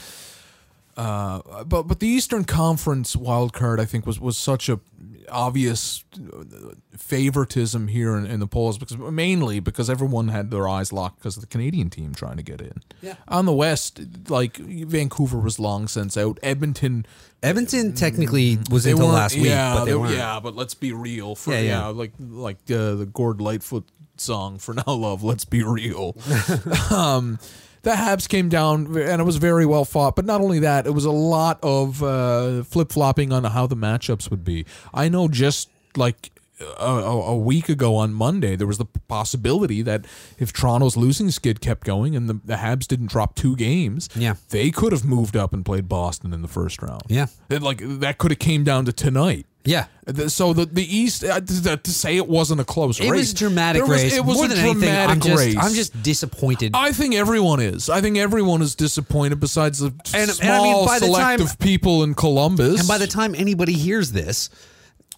Uh, 1.01 1.65
but 1.65 1.85
but 1.85 1.99
the 2.01 2.07
Eastern 2.09 2.45
Conference 2.45 3.17
wild 3.17 3.53
card, 3.53 3.81
I 3.81 3.85
think, 3.87 4.07
was 4.07 4.21
was 4.21 4.37
such 4.37 4.69
a 4.69 4.79
obvious 5.31 6.05
favoritism 6.97 7.89
here 7.89 8.17
in, 8.17 8.27
in 8.27 8.41
the 8.41 8.47
polls 8.47 8.79
because 8.79 8.99
mainly 8.99 9.61
because 9.61 9.89
everyone 9.89 10.29
had 10.29 10.51
their 10.51 10.69
eyes 10.69 10.93
locked 10.93 11.19
because 11.19 11.37
of 11.37 11.41
the 11.43 11.47
Canadian 11.47 11.89
team 11.91 12.15
trying 12.15 12.37
to 12.37 12.43
get 12.43 12.61
in. 12.61 12.83
Yeah. 13.01 13.15
On 13.29 13.47
the 13.47 13.53
West, 13.53 14.01
like 14.29 14.57
Vancouver 14.57 15.39
was 15.39 15.59
long 15.59 15.89
since 15.89 16.17
out. 16.17 16.39
Edmonton 16.43 17.07
Edmonton 17.43 17.95
technically 17.95 18.59
was 18.71 18.85
they 18.85 18.91
until 18.93 19.09
last 19.09 19.35
week, 19.37 19.47
yeah, 19.47 19.75
but 19.75 19.85
they, 19.87 19.93
they- 19.93 20.17
yeah, 20.17 20.41
but 20.41 20.55
let's 20.55 20.75
be 20.75 20.93
real. 20.93 21.35
For 21.35 21.53
Yeah, 21.53 21.61
yeah, 21.61 21.69
yeah. 21.69 21.87
like 21.89 22.13
like 22.19 22.59
uh, 22.71 22.95
the 22.97 23.09
Gord 23.11 23.41
Lightfoot 23.41 23.85
song 24.17 24.59
for 24.59 24.75
Now 24.75 24.93
Love. 24.93 25.23
Let's 25.23 25.45
be 25.47 25.63
real. 25.63 26.17
um, 26.91 27.39
the 27.83 27.93
Habs 27.93 28.29
came 28.29 28.49
down 28.49 28.87
and 28.97 29.21
it 29.21 29.25
was 29.25 29.37
very 29.37 29.67
well 29.67 29.85
fought. 29.85 30.17
But 30.17 30.25
not 30.27 30.41
only 30.41 30.59
that, 30.61 30.87
it 30.87 30.91
was 30.91 31.05
a 31.05 31.11
lot 31.11 31.59
of 31.63 32.03
uh, 32.03 32.63
flip 32.65 32.93
flopping 32.93 33.33
on 33.33 33.45
how 33.45 33.67
the 33.67 33.77
matchups 33.77 34.31
would 34.31 34.45
be. 34.45 34.67
I 34.93 35.09
know 35.09 35.29
just 35.29 35.71
like 35.97 36.31
a, 36.61 36.65
a 36.85 37.21
a 37.33 37.37
week 37.39 37.69
ago 37.71 37.97
on 37.97 38.13
Monday, 38.13 38.55
there 38.55 38.67
was 38.67 38.77
the 38.79 38.85
possibility 39.09 39.81
that 39.83 40.05
if 40.39 40.53
Toronto's 40.53 40.95
losing 40.97 41.31
skid 41.31 41.61
kept 41.63 41.85
going 41.87 42.15
and 42.15 42.29
the, 42.29 42.35
the 42.45 42.57
Habs 42.57 42.87
didn't 42.87 43.07
drop 43.07 43.35
two 43.35 43.57
games, 43.57 44.09
Yeah. 44.15 44.35
they 44.51 44.71
could 44.71 44.93
have 44.93 45.05
moved 45.05 45.37
up 45.37 45.53
and 45.55 45.65
played 45.65 45.89
Boston 45.89 46.35
in 46.35 46.43
the 46.43 46.49
first 46.49 46.83
round. 46.83 47.03
Yeah. 47.09 47.27
Like 47.49 47.79
that 48.01 48.19
could 48.19 48.31
have 48.31 48.39
came 48.41 48.63
down 48.63 48.85
to 48.85 48.93
tonight. 48.93 49.47
Yeah. 49.65 49.87
So 50.29 50.53
the 50.55 50.65
the 50.67 50.83
East 50.85 51.23
uh, 51.23 51.41
to, 51.41 51.77
to 51.77 51.91
say 51.93 52.17
it 52.17 52.27
wasn't 52.27 52.61
a 52.61 52.65
close 52.65 52.99
It 52.99 53.11
race. 53.11 53.19
was 53.21 53.33
a 53.33 53.35
dramatic 53.37 53.83
was- 53.83 53.91
race. 54.03 54.17
It 54.17 54.25
was 54.25 54.37
More 54.37 54.47
a 54.47 54.49
than 54.49 54.59
anything, 54.59 54.81
dramatic 54.81 55.11
I'm 55.11 55.21
just, 55.21 55.39
race. 55.39 55.57
I'm 55.59 55.75
just 55.75 56.03
disappointed. 56.03 56.73
I 56.75 56.93
think 56.93 57.15
everyone 57.15 57.61
is. 57.61 57.91
I 57.91 58.01
think 58.01 58.17
everyone 58.17 58.63
is 58.63 58.75
disappointed. 58.75 59.39
Besides 59.39 59.79
the 59.81 59.89
And- 60.15 60.15
and 60.15 60.31
I 60.31 60.35
small 60.35 60.63
mean, 60.79 60.87
by 60.87 60.99
selective 60.99 61.49
time- 61.49 61.57
people 61.59 62.03
in 62.03 62.15
Columbus. 62.15 62.81
And 62.81 62.89
by 62.89 62.99
the 62.99 63.07
time 63.07 63.35
anybody 63.35 63.75
hears 63.75 64.13
this, 64.13 64.49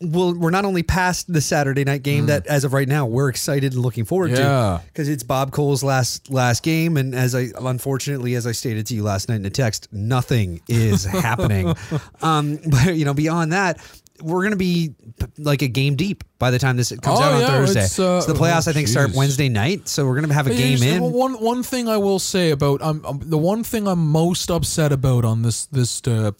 we'll, 0.01 0.35
we're 0.35 0.51
not 0.51 0.65
only 0.65 0.83
past 0.83 1.33
the 1.33 1.41
Saturday 1.41 1.85
night 1.85 2.03
game 2.03 2.27
that, 2.27 2.45
as 2.49 2.65
of 2.65 2.73
right 2.73 2.89
now, 2.89 3.07
we're 3.07 3.29
excited 3.29 3.73
and 3.75 3.81
looking 3.83 4.05
forward 4.05 4.33
Mm. 4.33 4.39
Yeah. 4.39 4.79
to 4.79 4.81
because 4.87 5.09
it's 5.09 5.23
Bob 5.23 5.53
Cole's 5.53 5.85
last 5.85 6.29
last 6.31 6.65
game, 6.65 6.97
and 6.97 7.15
as 7.15 7.35
I 7.37 7.51
unfortunately, 7.61 8.35
as 8.35 8.45
I 8.47 8.53
stated 8.53 8.87
to 8.89 8.95
you 8.97 9.05
last 9.05 9.29
night 9.29 9.37
in 9.37 9.47
a 9.47 9.51
text, 9.51 9.87
nothing 9.93 10.61
is 10.69 11.05
happening. 11.29 11.75
Um, 12.21 12.59
but 12.67 12.97
you 12.97 13.05
know, 13.05 13.15
beyond 13.15 13.53
that. 13.53 13.79
We're 14.23 14.43
gonna 14.45 14.57
be 14.57 14.95
like 15.39 15.63
a 15.63 15.69
game 15.69 15.97
deep 15.97 16.25
by 16.39 16.51
the 16.51 16.59
time 16.59 16.77
this 16.77 16.91
comes 16.91 17.19
Oh, 17.19 17.23
out 17.23 17.33
on 17.35 17.41
yeah, 17.41 17.47
Thursday. 17.49 17.85
it's, 17.85 17.99
uh, 17.99 18.21
so 18.21 18.33
the 18.33 18.39
playoffs, 18.39 18.67
oh, 18.67 18.71
I 18.71 18.75
think, 18.75 18.89
start. 18.89 19.13
Wednesday 19.15 19.49
night. 19.49 19.89
So 19.89 20.07
we're 20.07 20.21
gonna 20.21 20.33
have 20.35 20.47
a 20.47 20.55
game 20.55 20.83
in. 20.83 21.03
One 21.13 21.35
one 21.41 21.63
thing 21.63 21.89
I 21.89 21.97
will 21.97 22.19
say 22.19 22.51
about 22.51 22.81
um, 22.83 23.05
um, 23.05 23.21
the 23.25 23.39
one 23.39 23.65
thing 23.65 23.87
I'm 23.89 24.07
most 24.11 24.51
upset 24.51 24.93
about 24.93 25.25
on 25.25 25.43
this 25.43 25.67
this 25.67 26.01
uh, 26.07 26.33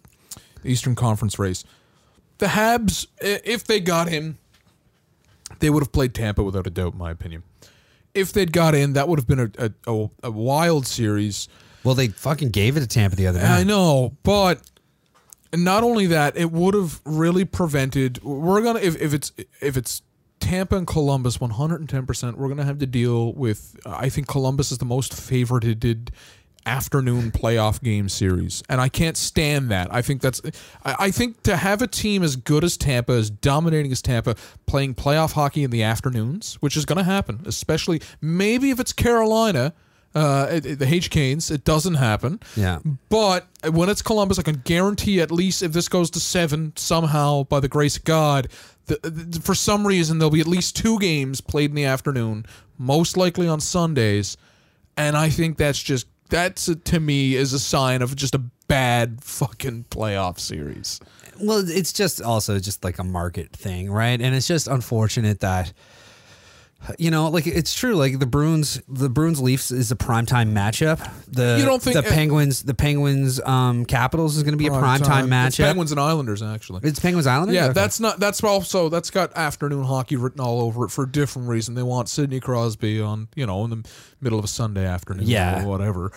Eastern 0.63 0.95
Conference 0.95 1.37
race, 1.37 1.63
the 2.37 2.47
Habs, 2.47 3.07
if 3.21 3.65
they 3.65 3.79
got 3.79 4.07
in, 4.11 4.37
they 5.59 5.69
would 5.69 5.83
have 5.83 5.91
played 5.91 6.13
Tampa 6.13 6.43
without 6.43 6.65
a 6.67 6.69
doubt, 6.69 6.93
in 6.93 6.99
my 6.99 7.11
opinion. 7.11 7.43
If 8.13 8.31
they'd 8.31 8.51
got 8.53 8.75
in, 8.75 8.93
that 8.93 9.07
would 9.07 9.17
have 9.19 9.27
been 9.27 9.39
a, 9.39 9.49
a, 9.57 9.71
a, 9.91 10.09
a 10.23 10.31
wild 10.31 10.85
series. 10.85 11.47
Well, 11.83 11.95
they 11.95 12.07
fucking 12.09 12.51
gave 12.51 12.77
it 12.77 12.81
to 12.81 12.87
Tampa 12.87 13.15
the 13.15 13.27
other 13.27 13.39
night. 13.39 13.59
I 13.59 13.63
know, 13.63 14.15
but 14.23 14.61
not 15.53 15.83
only 15.83 16.07
that, 16.07 16.35
it 16.37 16.51
would 16.51 16.73
have 16.73 17.01
really 17.05 17.45
prevented. 17.45 18.23
We're 18.23 18.61
gonna 18.61 18.79
if, 18.79 18.99
if 19.01 19.13
it's 19.13 19.31
if 19.61 19.77
it's 19.77 20.01
Tampa 20.39 20.75
and 20.75 20.87
Columbus, 20.87 21.39
one 21.39 21.51
hundred 21.51 21.81
and 21.81 21.89
ten 21.89 22.05
percent, 22.05 22.37
we're 22.37 22.49
gonna 22.49 22.65
have 22.65 22.79
to 22.79 22.87
deal 22.87 23.33
with. 23.33 23.79
I 23.85 24.09
think 24.09 24.27
Columbus 24.27 24.71
is 24.71 24.77
the 24.77 24.85
most 24.85 25.13
favorited 25.13 26.09
afternoon 26.65 27.29
playoff 27.31 27.81
game 27.81 28.07
series, 28.09 28.63
and 28.69 28.79
I 28.79 28.89
can't 28.89 29.17
stand 29.17 29.69
that. 29.69 29.93
I 29.93 30.01
think 30.01 30.21
that's. 30.21 30.41
I, 30.83 30.95
I 30.99 31.11
think 31.11 31.43
to 31.43 31.55
have 31.57 31.81
a 31.81 31.87
team 31.87 32.23
as 32.23 32.35
good 32.35 32.63
as 32.63 32.77
Tampa, 32.77 33.13
as 33.13 33.29
dominating 33.29 33.91
as 33.91 34.01
Tampa, 34.01 34.35
playing 34.65 34.95
playoff 34.95 35.33
hockey 35.33 35.63
in 35.63 35.71
the 35.71 35.83
afternoons, 35.83 36.55
which 36.55 36.75
is 36.75 36.85
gonna 36.85 37.03
happen, 37.03 37.41
especially 37.45 38.01
maybe 38.21 38.69
if 38.69 38.79
it's 38.79 38.93
Carolina. 38.93 39.73
Uh, 40.15 40.47
it- 40.51 40.65
it- 40.65 40.79
the 40.79 40.87
H 40.87 41.09
Canes, 41.09 41.49
it 41.49 41.63
doesn't 41.63 41.95
happen. 41.95 42.39
Yeah. 42.55 42.79
But 43.09 43.47
when 43.71 43.89
it's 43.89 44.01
Columbus, 44.01 44.37
I 44.37 44.43
can 44.43 44.61
guarantee 44.63 45.21
at 45.21 45.31
least 45.31 45.63
if 45.63 45.73
this 45.73 45.87
goes 45.89 46.09
to 46.11 46.19
seven 46.19 46.73
somehow 46.75 47.43
by 47.43 47.59
the 47.59 47.67
grace 47.67 47.97
of 47.97 48.03
God, 48.03 48.47
the, 48.85 48.99
the, 49.01 49.39
for 49.41 49.55
some 49.55 49.87
reason 49.87 50.19
there'll 50.19 50.29
be 50.29 50.39
at 50.41 50.47
least 50.47 50.75
two 50.75 50.99
games 50.99 51.41
played 51.41 51.71
in 51.71 51.75
the 51.75 51.85
afternoon, 51.85 52.45
most 52.77 53.17
likely 53.17 53.47
on 53.47 53.59
Sundays, 53.59 54.37
and 54.97 55.17
I 55.17 55.29
think 55.29 55.57
that's 55.57 55.81
just 55.81 56.05
that's 56.29 56.69
uh, 56.69 56.75
to 56.85 56.99
me 56.99 57.35
is 57.35 57.53
a 57.53 57.59
sign 57.59 58.01
of 58.01 58.15
just 58.15 58.35
a 58.35 58.41
bad 58.67 59.23
fucking 59.23 59.85
playoff 59.89 60.39
series. 60.39 60.99
Well, 61.39 61.63
it's 61.67 61.91
just 61.93 62.21
also 62.21 62.59
just 62.59 62.83
like 62.83 62.99
a 62.99 63.03
market 63.03 63.51
thing, 63.51 63.89
right? 63.91 64.19
And 64.21 64.35
it's 64.35 64.47
just 64.47 64.67
unfortunate 64.67 65.39
that 65.39 65.73
you 66.99 67.09
know, 67.11 67.29
like 67.29 67.47
it's 67.47 67.73
true. 67.73 67.95
Like 67.95 68.19
the 68.19 68.25
Bruins, 68.25 68.81
the 68.87 69.09
Bruins 69.09 69.41
Leafs 69.41 69.71
is 69.71 69.91
a 69.91 69.95
primetime 69.95 70.51
matchup. 70.53 70.99
The 71.27 71.57
You 71.59 71.65
don't 71.65 71.81
think- 71.81 71.95
the 71.95 72.03
Penguins, 72.03 72.63
the 72.63 72.73
Penguins, 72.73 73.39
um, 73.41 73.85
Capitals 73.85 74.35
is 74.37 74.43
going 74.43 74.53
to 74.53 74.57
be 74.57 74.67
a 74.67 74.71
primetime 74.71 75.23
It's 75.47 75.57
matchup? 75.57 75.63
Penguins 75.65 75.91
and 75.91 75.99
Islanders 75.99 76.41
actually. 76.43 76.81
It's 76.83 76.99
Penguins 76.99 77.27
Islanders. 77.27 77.55
Yeah, 77.55 77.65
Okay. 77.65 77.73
that's 77.73 77.99
not. 77.99 78.19
That's 78.19 78.43
also 78.43 78.89
that's 78.89 79.09
got 79.09 79.35
afternoon 79.37 79.83
hockey 79.85 80.15
written 80.15 80.41
all 80.41 80.61
over 80.61 80.85
it 80.85 80.89
for 80.89 81.03
a 81.05 81.09
different 81.09 81.47
reason. 81.47 81.75
They 81.75 81.83
want 81.83 82.09
Sidney 82.09 82.39
Crosby 82.39 82.99
on 83.01 83.27
you 83.35 83.45
know 83.45 83.63
in 83.63 83.69
the 83.69 83.83
middle 84.21 84.39
of 84.39 84.45
a 84.45 84.49
Sunday 84.49 84.85
afternoon, 84.85 85.27
Yeah. 85.27 85.63
or 85.63 85.67
whatever. 85.67 86.11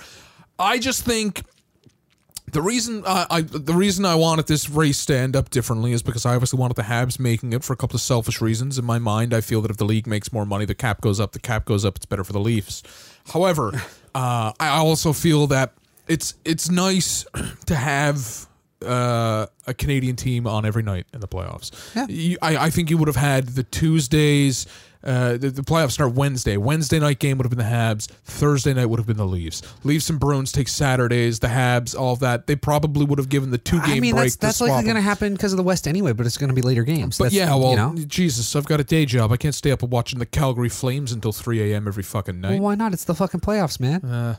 I 0.59 0.79
just 0.79 1.05
think 1.05 1.43
the 2.53 2.63
reason 2.63 3.03
I, 3.07 3.27
I 3.31 3.41
the 3.43 3.75
reason 3.75 4.05
I 4.05 4.15
wanted 4.15 4.47
this 4.47 4.71
race 4.71 5.05
to 5.07 5.17
end 5.17 5.35
up 5.35 5.51
differently 5.51 5.93
is 5.93 6.03
because 6.03 6.25
I 6.25 6.35
obviously 6.35 6.59
wanted 6.59 6.77
the 6.77 6.83
Habs 6.83 7.19
making 7.19 7.53
it 7.53 7.65
for 7.65 7.73
a 7.73 7.77
couple 7.77 7.97
of 7.97 8.01
selfish 8.01 8.41
reasons. 8.41 8.79
In 8.79 8.85
my 8.85 8.99
mind, 8.99 9.35
I 9.35 9.41
feel 9.41 9.61
that 9.63 9.71
if 9.71 9.77
the 9.77 9.85
league 9.85 10.07
makes 10.07 10.33
more 10.33 10.47
money, 10.47 10.65
the 10.65 10.75
cap 10.75 11.01
goes 11.01 11.19
up. 11.19 11.33
The 11.33 11.41
cap 11.41 11.65
goes 11.65 11.85
up. 11.85 11.97
It's 11.97 12.07
better 12.07 12.25
for 12.25 12.33
the 12.33 12.41
Leafs. 12.41 12.83
However, 13.33 13.73
uh, 14.15 14.53
I 14.61 14.69
also 14.79 15.13
feel 15.13 15.47
that 15.49 15.73
it's 16.07 16.35
it's 16.45 16.71
nice 16.71 17.27
to 17.67 17.75
have 17.75 18.47
uh, 18.85 19.47
a 19.67 19.75
Canadian 19.75 20.17
team 20.17 20.47
on 20.47 20.65
every 20.65 20.83
night 20.83 21.07
in 21.13 21.21
the 21.21 21.29
playoffs. 21.29 21.71
Yeah. 21.95 22.07
You, 22.09 22.39
I, 22.43 22.57
I 22.67 22.71
think 22.71 22.91
you 22.91 22.99
would 22.99 23.09
have 23.09 23.17
had 23.17 23.49
the 23.49 23.63
Tuesdays. 23.65 24.67
Uh, 25.07 25.37
the, 25.37 25.51
the 25.51 25.63
playoffs 25.63 25.93
start 25.93 26.15
Wednesday. 26.15 26.57
Wednesday 26.57 26.99
night 26.99 27.21
game 27.21 27.39
would 27.39 27.45
have 27.45 27.51
been 27.51 27.65
the 27.65 27.73
Habs. 27.73 28.09
Thursday 28.25 28.75
night 28.75 28.87
would 28.87 28.99
have 28.99 29.07
been 29.07 29.17
the 29.17 29.27
Leafs. 29.27 29.63
Leafs 29.85 30.11
and 30.11 30.19
Bruins 30.19 30.51
take 30.51 30.69
Saturdays. 30.69 31.39
The 31.39 31.47
Habs, 31.47 31.99
all 31.99 32.13
of 32.13 32.21
that. 32.21 32.47
They 32.47 32.57
probably 32.57 33.05
would 33.05 33.19
have 33.19 33.29
given 33.29 33.51
the 33.51 33.59
two 33.59 33.81
game 33.83 33.97
I 33.97 34.01
mean, 34.01 34.15
break. 34.15 34.25
that's 34.25 34.37
that's 34.37 34.61
likely 34.61 34.83
going 34.85 34.97
to 34.97 35.01
happen 35.01 35.33
because 35.33 35.53
of 35.53 35.57
the 35.57 35.63
West 35.63 35.87
anyway. 35.87 36.13
But 36.13 36.27
it's 36.27 36.37
going 36.37 36.49
to 36.49 36.55
be 36.55 36.63
later 36.63 36.83
games. 36.83 37.19
But 37.19 37.25
That's, 37.25 37.35
yeah, 37.37 37.55
well, 37.55 37.71
you 37.71 37.77
know? 37.77 37.95
Jesus, 38.07 38.57
I've 38.57 38.67
got 38.67 38.81
a 38.81 38.85
day 38.85 39.07
job. 39.07 39.31
I 39.31 39.37
can't 39.37 39.55
stay 39.55 39.71
up 39.71 39.83
and 39.83 39.93
watching 39.93 40.19
the 40.19 40.27
Calgary 40.27 40.69
Flames 40.69 41.13
until 41.13 41.33
3 41.33 41.73
a.m. 41.73 41.87
every 41.87 42.03
fucking 42.03 42.41
night. 42.41 42.51
well, 42.53 42.61
why 42.61 42.75
not? 42.75 42.93
It's 42.93 43.05
the 43.05 43.15
fucking 43.15 43.41
playoffs, 43.41 43.79
man. 43.79 44.05
Uh, 44.05 44.37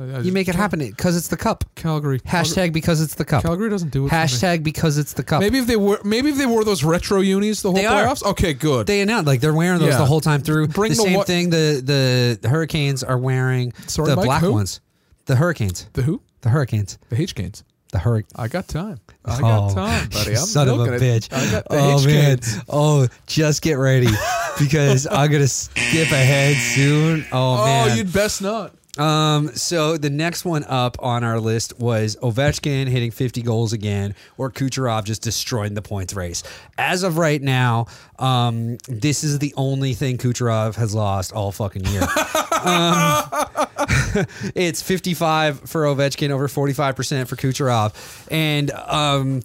I- 0.00 0.20
you 0.20 0.32
make 0.32 0.48
it 0.48 0.54
happen 0.54 0.78
because 0.80 1.16
it's 1.16 1.28
the 1.28 1.36
cup. 1.36 1.64
Calgary. 1.74 2.20
Hashtag 2.20 2.72
because 2.72 3.00
it's 3.00 3.14
the 3.14 3.24
cup. 3.24 3.42
Calgary 3.42 3.70
doesn't 3.70 3.90
do 3.90 4.06
it. 4.06 4.08
for 4.10 4.14
me. 4.14 4.20
Hashtag 4.20 4.62
because 4.62 4.98
it's 4.98 5.12
the 5.12 5.22
cup. 5.22 5.40
Maybe 5.40 5.58
if 5.58 5.66
they 5.66 5.76
were, 5.76 6.00
maybe 6.04 6.30
if 6.30 6.36
they 6.38 6.46
wore 6.46 6.64
those 6.64 6.82
retro 6.84 7.20
unis 7.20 7.62
the 7.62 7.70
whole 7.70 7.76
They 7.76 7.86
are. 7.86 8.04
playoffs. 8.06 8.22
Okay, 8.24 8.54
good. 8.54 8.86
They 8.86 9.00
announced 9.00 9.26
like 9.26 9.40
they're 9.40 9.54
wearing 9.54 9.78
those 9.80 9.90
Yeah. 9.92 9.98
the 9.98 10.06
whole 10.06 10.20
time 10.20 10.42
through. 10.42 10.68
Bring 10.68 10.92
the 10.92 10.96
the 10.96 11.02
same 11.02 11.14
what- 11.14 11.26
thing. 11.26 11.50
The, 11.50 12.38
the 12.42 12.48
Hurricanes 12.48 13.02
are 13.02 13.18
wearing 13.18 13.72
Sorry, 13.86 14.08
the 14.10 14.16
Mike, 14.16 14.24
black 14.26 14.40
who? 14.42 14.52
ones. 14.52 14.80
The 15.26 15.36
Hurricanes. 15.36 15.86
the 15.92 16.02
who? 16.02 16.20
The 16.42 16.48
Hurricanes. 16.48 16.98
The 17.10 17.20
H 17.20 17.34
Canes. 17.34 17.62
The 17.92 17.98
Hurricanes. 17.98 18.32
I 18.36 18.48
got 18.48 18.68
time. 18.68 18.98
I 19.24 19.36
oh, 19.36 19.40
got 19.40 19.74
time, 19.74 20.08
buddy. 20.10 20.30
I'm 20.30 20.36
son 20.36 20.68
of 20.68 20.80
a 20.80 20.94
it. 20.94 21.02
bitch. 21.02 21.32
I 21.32 21.50
got 21.50 21.68
the 21.68 21.76
oh 21.76 21.98
H 22.00 22.06
man. 22.06 22.24
Canes. 22.38 22.58
Oh, 22.68 23.08
just 23.26 23.62
get 23.62 23.74
ready 23.74 24.06
because 24.58 25.06
I'm 25.10 25.30
gonna 25.30 25.48
skip 25.48 26.10
ahead 26.10 26.56
soon. 26.56 27.26
Oh, 27.32 27.56
Oh, 27.60 27.64
man. 27.86 27.96
you'd 27.98 28.12
best 28.12 28.42
not. 28.42 28.74
Um, 29.00 29.48
so 29.54 29.96
the 29.96 30.10
next 30.10 30.44
one 30.44 30.62
up 30.64 30.96
on 31.00 31.24
our 31.24 31.40
list 31.40 31.78
was 31.78 32.16
Ovechkin 32.16 32.86
hitting 32.86 33.10
50 33.10 33.40
goals 33.40 33.72
again, 33.72 34.14
or 34.36 34.50
Kucherov 34.50 35.04
just 35.04 35.22
destroying 35.22 35.72
the 35.72 35.80
points 35.80 36.12
race. 36.12 36.42
As 36.76 37.02
of 37.02 37.16
right 37.16 37.40
now, 37.40 37.86
um, 38.18 38.76
this 38.88 39.24
is 39.24 39.38
the 39.38 39.54
only 39.56 39.94
thing 39.94 40.18
Kucherov 40.18 40.74
has 40.74 40.94
lost 40.94 41.32
all 41.32 41.50
fucking 41.50 41.86
year. 41.86 42.02
um, 42.62 43.24
it's 44.54 44.82
55 44.82 45.60
for 45.60 45.84
Ovechkin, 45.84 46.28
over 46.30 46.46
45% 46.46 47.26
for 47.26 47.36
Kucherov, 47.36 48.26
and 48.30 48.70
um. 48.70 49.42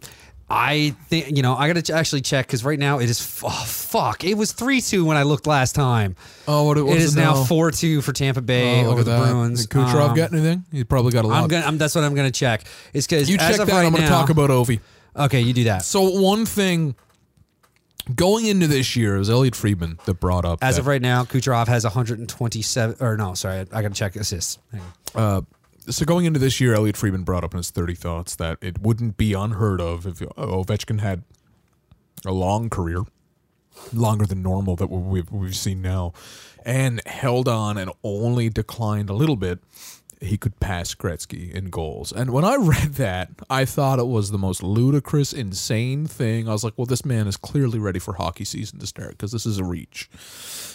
I 0.48 0.96
think 1.10 1.36
you 1.36 1.41
know 1.41 1.56
I 1.56 1.66
gotta 1.68 1.82
ch- 1.82 1.89
actually 1.89 2.22
check 2.22 2.46
because 2.46 2.64
right 2.64 2.78
now 2.78 3.00
it 3.00 3.10
is 3.10 3.20
f- 3.20 3.43
oh, 3.46 3.64
fuck 3.66 4.24
it 4.24 4.36
was 4.36 4.52
three 4.52 4.80
two 4.80 5.04
when 5.04 5.18
I 5.18 5.24
looked 5.24 5.48
last 5.48 5.74
time. 5.74 6.16
Oh, 6.48 6.64
what, 6.66 6.78
what 6.84 6.98
It 6.98 7.02
is 7.02 7.16
now 7.16 7.43
four 7.46 7.72
two 7.72 8.02
for 8.02 8.14
Tampa 8.14 8.41
Bay 8.41 8.82
Oh, 8.82 8.84
look 8.84 8.91
over 8.93 9.04
the 9.04 9.12
that. 9.12 9.32
Bruins. 9.32 9.66
Did 9.66 9.72
Kucherov 9.76 10.10
Um, 10.10 10.16
got 10.16 10.34
anything? 10.34 10.64
He 10.72 10.84
probably 10.84 11.12
got 11.14 11.26
a 11.26 11.28
lot. 11.28 11.41
I'm 11.41 11.48
gonna. 11.48 11.66
I'm, 11.66 11.78
that's 11.80 11.96
what 11.96 12.04
I'm 12.04 12.14
gonna 12.14 12.30
check. 12.30 12.64
It's 12.93 13.08
because 13.08 13.28
you 13.28 13.38
as 13.39 13.58
check 13.58 13.66
that. 13.66 13.74
right 13.74 13.86
I'm 13.86 13.91
going 13.91 14.04
to 14.04 14.10
now- 14.10 14.20
talk 14.22 14.30
about 14.30 14.52
Ovi. 14.52 14.80
Okay, 15.16 15.41
you 15.41 15.54
do 15.54 15.64
that. 15.64 15.84
So 15.84 16.02
one 16.22 16.46
thing 16.46 16.93
going 18.14 18.46
into 18.46 18.68
this 18.68 18.96
year, 18.96 19.16
it 19.16 19.20
was 19.20 19.30
Elliotte 19.32 19.56
Friedman 19.56 19.98
that 20.06 20.20
brought 20.20 20.46
up 20.46 20.60
As 20.62 20.76
that, 20.76 20.82
of 20.82 20.88
right 20.88 21.02
now, 21.02 21.24
Kucherov 21.24 21.68
has 21.68 21.84
127. 21.86 22.98
Or 23.00 23.18
no, 23.18 23.34
sorry, 23.34 23.60
I, 23.60 23.62
I 23.62 23.82
gotta 23.82 23.96
check 23.96 24.16
assists. 24.16 24.60
Hang 24.72 24.82
on. 25.16 25.24
Uh, 25.24 25.41
so 25.89 26.05
going 26.05 26.25
into 26.25 26.39
this 26.39 26.59
year, 26.59 26.73
Elliotte 26.73 26.97
Friedman 26.97 27.23
brought 27.23 27.43
up 27.43 27.53
in 27.53 27.57
his 27.57 27.71
30 27.71 27.95
thoughts 27.95 28.36
that 28.36 28.57
it 28.61 28.79
wouldn't 28.81 29.17
be 29.17 29.33
unheard 29.33 29.81
of 29.81 30.05
if 30.05 30.21
oh, 30.21 30.63
Ovechkin 30.63 30.99
had 30.99 31.23
a 32.25 32.31
long 32.31 32.69
career, 32.69 33.03
longer 33.93 34.25
than 34.25 34.41
normal 34.41 34.75
that 34.75 34.88
we've, 34.88 35.31
we've 35.31 35.55
seen 35.55 35.81
now, 35.81 36.13
and 36.65 37.05
held 37.05 37.47
on 37.47 37.77
and 37.77 37.91
only 38.03 38.49
declined 38.49 39.09
a 39.09 39.13
little 39.13 39.36
bit. 39.36 39.59
He 40.26 40.38
could 40.38 40.59
pass 40.59 40.93
Gretzky 40.95 41.51
in 41.51 41.69
goals. 41.69 42.11
And 42.11 42.32
when 42.32 42.43
I 42.43 42.55
read 42.59 42.95
that, 42.95 43.30
I 43.49 43.65
thought 43.65 43.99
it 43.99 44.07
was 44.07 44.32
the 44.32 44.38
most 44.38 44.63
ludicrous, 44.63 45.34
insane 45.34 46.07
thing. 46.07 46.47
I 46.47 46.51
was 46.51 46.63
like, 46.63 46.73
well, 46.78 46.86
this 46.86 47.05
man 47.05 47.28
is 47.28 47.38
clearly 47.38 47.80
ready 47.80 47.99
for 47.99 48.13
hockey 48.13 48.45
season 48.45 48.80
to 48.80 48.88
start 48.88 49.11
because 49.11 49.32
this 49.32 49.45
is 49.45 49.57
a 49.57 49.63
reach. 49.63 50.09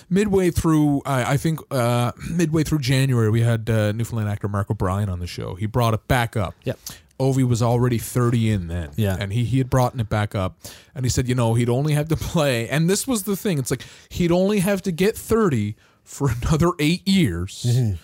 Midway 0.09 0.51
through, 0.51 1.03
I, 1.07 1.33
I 1.33 1.37
think, 1.37 1.61
uh, 1.71 2.13
midway 2.31 2.65
through 2.65 2.81
January, 2.81 3.31
we 3.31 3.43
had 3.43 3.69
uh, 3.71 3.93
Newfoundland 3.93 4.29
actor 4.29 4.49
Mark 4.49 4.71
O'Brien 4.71 5.09
on 5.09 5.21
the 5.21 5.27
show. 5.27 5.55
He 5.55 5.67
brought 5.67 5.95
it 5.95 6.07
back 6.09 6.37
up. 6.37 6.55
Yep. 6.65 6.79
Ovi 7.21 7.47
was 7.47 7.63
already 7.63 7.99
30 7.99 8.51
in 8.51 8.69
then. 8.69 8.91
Yeah. 8.97 9.17
And 9.21 9.33
he, 9.33 9.45
he 9.45 9.59
had 9.59 9.69
brought 9.69 9.95
it 9.99 10.09
back 10.09 10.35
up. 10.35 10.59
And 10.95 11.05
he 11.05 11.11
said, 11.11 11.29
you 11.29 11.35
know, 11.35 11.53
he'd 11.55 11.69
only 11.69 11.93
have 11.93 12.09
to 12.09 12.17
play. 12.17 12.67
And 12.69 12.89
this 12.89 13.07
was 13.07 13.25
the 13.25 13.37
thing. 13.37 13.59
It's 13.59 13.71
like 13.71 13.85
he'd 14.09 14.33
only 14.33 14.61
have 14.61 14.81
to 14.83 14.93
get 14.93 15.17
30 15.17 15.77
for 16.03 16.31
another 16.43 16.71
eight 16.79 17.07
years 17.07 17.99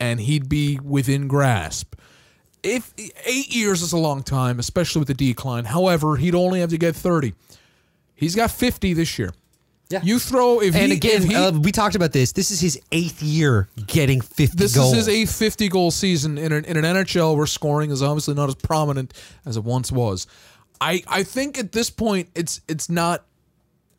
and 0.00 0.20
he'd 0.20 0.48
be 0.48 0.78
within 0.82 1.28
grasp. 1.28 1.94
If 2.62 2.92
eight 3.24 3.54
years 3.54 3.82
is 3.82 3.92
a 3.92 3.98
long 3.98 4.22
time, 4.22 4.58
especially 4.58 5.00
with 5.00 5.08
the 5.08 5.14
decline. 5.14 5.64
However, 5.66 6.16
he'd 6.16 6.34
only 6.34 6.60
have 6.60 6.70
to 6.70 6.78
get 6.78 6.96
30. 6.96 7.34
He's 8.14 8.34
got 8.34 8.50
50 8.50 8.92
this 8.94 9.18
year. 9.18 9.32
Yeah. 9.88 10.00
You 10.04 10.18
throw 10.18 10.60
if 10.60 10.74
And 10.76 10.92
he, 10.92 10.98
again, 10.98 11.22
if 11.22 11.24
he, 11.24 11.34
uh, 11.34 11.52
we 11.52 11.72
talked 11.72 11.96
about 11.96 12.12
this. 12.12 12.32
This 12.32 12.50
is 12.50 12.60
his 12.60 12.80
eighth 12.92 13.22
year 13.22 13.68
getting 13.86 14.20
50 14.20 14.56
this 14.56 14.76
goals. 14.76 14.92
is 14.92 15.06
his 15.06 15.08
eighth 15.08 15.34
50 15.34 15.68
goal 15.68 15.90
season 15.90 16.38
in 16.38 16.52
an, 16.52 16.64
in 16.64 16.76
an 16.76 16.84
NHL 16.84 17.36
where 17.36 17.46
scoring 17.46 17.90
is 17.90 18.02
obviously 18.02 18.34
not 18.34 18.48
as 18.48 18.54
prominent 18.54 19.12
as 19.44 19.56
it 19.56 19.64
once 19.64 19.90
was. 19.90 20.28
I, 20.80 21.02
I 21.08 21.24
think 21.24 21.58
at 21.58 21.72
this 21.72 21.90
point 21.90 22.28
it's 22.34 22.60
it's 22.68 22.88
not 22.88 23.24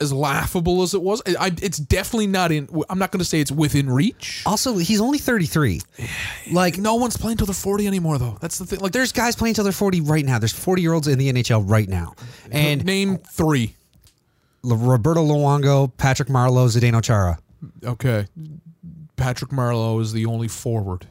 as 0.01 0.11
laughable 0.11 0.81
as 0.81 0.93
it 0.93 1.01
was. 1.01 1.21
I, 1.25 1.35
I, 1.47 1.51
it's 1.61 1.77
definitely 1.77 2.27
not 2.27 2.51
in. 2.51 2.67
I'm 2.89 2.99
not 2.99 3.11
going 3.11 3.19
to 3.19 3.25
say 3.25 3.39
it's 3.39 3.51
within 3.51 3.89
reach. 3.89 4.43
Also, 4.45 4.77
he's 4.77 4.99
only 4.99 5.17
33. 5.19 5.81
Like, 6.51 6.77
No 6.77 6.95
one's 6.95 7.15
playing 7.15 7.37
till 7.37 7.45
they're 7.45 7.53
40 7.53 7.87
anymore, 7.87 8.17
though. 8.17 8.37
That's 8.41 8.57
the 8.57 8.65
thing. 8.65 8.79
Like, 8.79 8.91
there's 8.91 9.11
guys 9.11 9.35
playing 9.35 9.55
till 9.55 9.63
they're 9.63 9.71
40 9.71 10.01
right 10.01 10.25
now. 10.25 10.39
There's 10.39 10.53
40 10.53 10.81
year 10.81 10.93
olds 10.93 11.07
in 11.07 11.17
the 11.17 11.31
NHL 11.31 11.63
right 11.69 11.87
now. 11.87 12.15
And 12.51 12.83
name 12.83 13.17
three. 13.17 13.75
Roberto 14.63 15.23
Luongo, 15.25 15.91
Patrick 15.97 16.29
Marleau, 16.29 16.67
Zdeno 16.67 17.01
Chara. 17.03 17.39
Okay, 17.83 18.25
Patrick 19.15 19.51
Marleau 19.51 20.01
is 20.01 20.13
the 20.13 20.25
only 20.25 20.47
forward. 20.47 21.07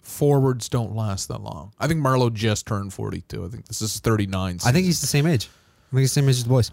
Forwards 0.00 0.68
don't 0.68 0.94
last 0.94 1.28
that 1.28 1.40
long. 1.40 1.72
I 1.78 1.86
think 1.86 2.00
Marleau 2.00 2.32
just 2.32 2.66
turned 2.66 2.92
42. 2.92 3.44
I 3.44 3.48
think 3.48 3.66
this 3.66 3.82
is 3.82 4.00
39. 4.00 4.58
I 4.64 4.72
think 4.72 4.86
he's 4.86 5.00
the 5.00 5.06
same 5.06 5.26
age. 5.26 5.48
I 5.90 5.96
think 5.96 6.00
he's 6.00 6.10
the 6.14 6.20
same 6.20 6.28
age 6.28 6.36
as 6.36 6.42
the 6.44 6.48
boys. 6.48 6.70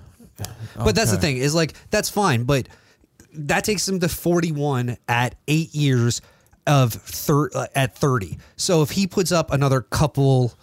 But 0.76 0.96
that's 0.96 1.12
the 1.12 1.18
Okay. 1.18 1.22
thing 1.34 1.38
is 1.38 1.56
like 1.56 1.74
that's 1.92 2.10
fine, 2.10 2.44
but 2.44 2.68
that 3.34 3.64
takes 3.64 3.88
him 3.88 4.00
to 4.00 4.10
41 4.10 4.98
at 5.08 5.36
eight 5.48 5.74
years 5.76 6.22
of 6.68 6.94
thir- 6.94 7.50
uh, 7.54 7.68
at 7.76 7.98
30. 7.98 8.38
So 8.58 8.82
if 8.82 8.92
he 8.92 9.08
puts 9.08 9.32
up 9.32 9.52
another 9.52 9.82
couple 9.82 10.54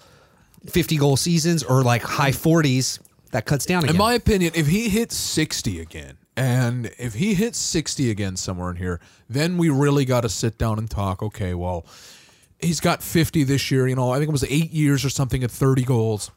50 0.67 0.97
goal 0.97 1.17
seasons 1.17 1.63
or 1.63 1.83
like 1.83 2.03
high 2.03 2.31
40s, 2.33 2.99
that 3.33 3.47
cuts 3.47 3.67
down 3.67 3.85
again. 3.85 3.95
In 3.95 3.99
my 3.99 4.15
opinion, 4.15 4.53
if 4.55 4.67
he 4.67 4.89
hits 4.89 5.17
60 5.17 5.81
again, 5.81 6.17
and 6.37 6.91
if 6.99 7.15
he 7.15 7.35
hits 7.35 7.59
60 7.59 8.11
again 8.11 8.37
somewhere 8.37 8.71
in 8.71 8.77
here, 8.77 9.01
then 9.29 9.59
we 9.59 9.69
really 9.71 10.05
got 10.05 10.23
to 10.23 10.29
sit 10.29 10.57
down 10.59 10.79
and 10.79 10.91
talk. 10.91 11.23
Okay, 11.23 11.53
well, 11.55 11.85
he's 12.59 12.81
got 12.81 13.03
50 13.03 13.45
this 13.45 13.71
year. 13.71 13.87
You 13.87 13.95
know, 13.97 14.11
I 14.11 14.17
think 14.19 14.29
it 14.29 14.33
was 14.33 14.45
eight 14.45 14.71
years 14.73 15.05
or 15.05 15.11
something 15.11 15.43
at 15.45 15.51
30 15.51 15.83
goals. 15.85 16.31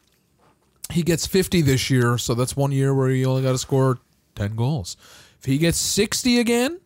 He 0.92 1.04
gets 1.04 1.26
50 1.26 1.62
this 1.62 1.90
year, 1.90 2.18
so 2.18 2.34
that's 2.34 2.56
one 2.56 2.72
year 2.72 2.94
where 2.94 3.10
you 3.10 3.26
only 3.26 3.42
got 3.42 3.54
to 3.54 3.58
score 3.58 4.00
10 4.36 4.56
goals. 4.56 4.98
If 5.40 5.46
he 5.46 5.58
gets 5.58 5.78
60 5.78 6.40
again, 6.40 6.80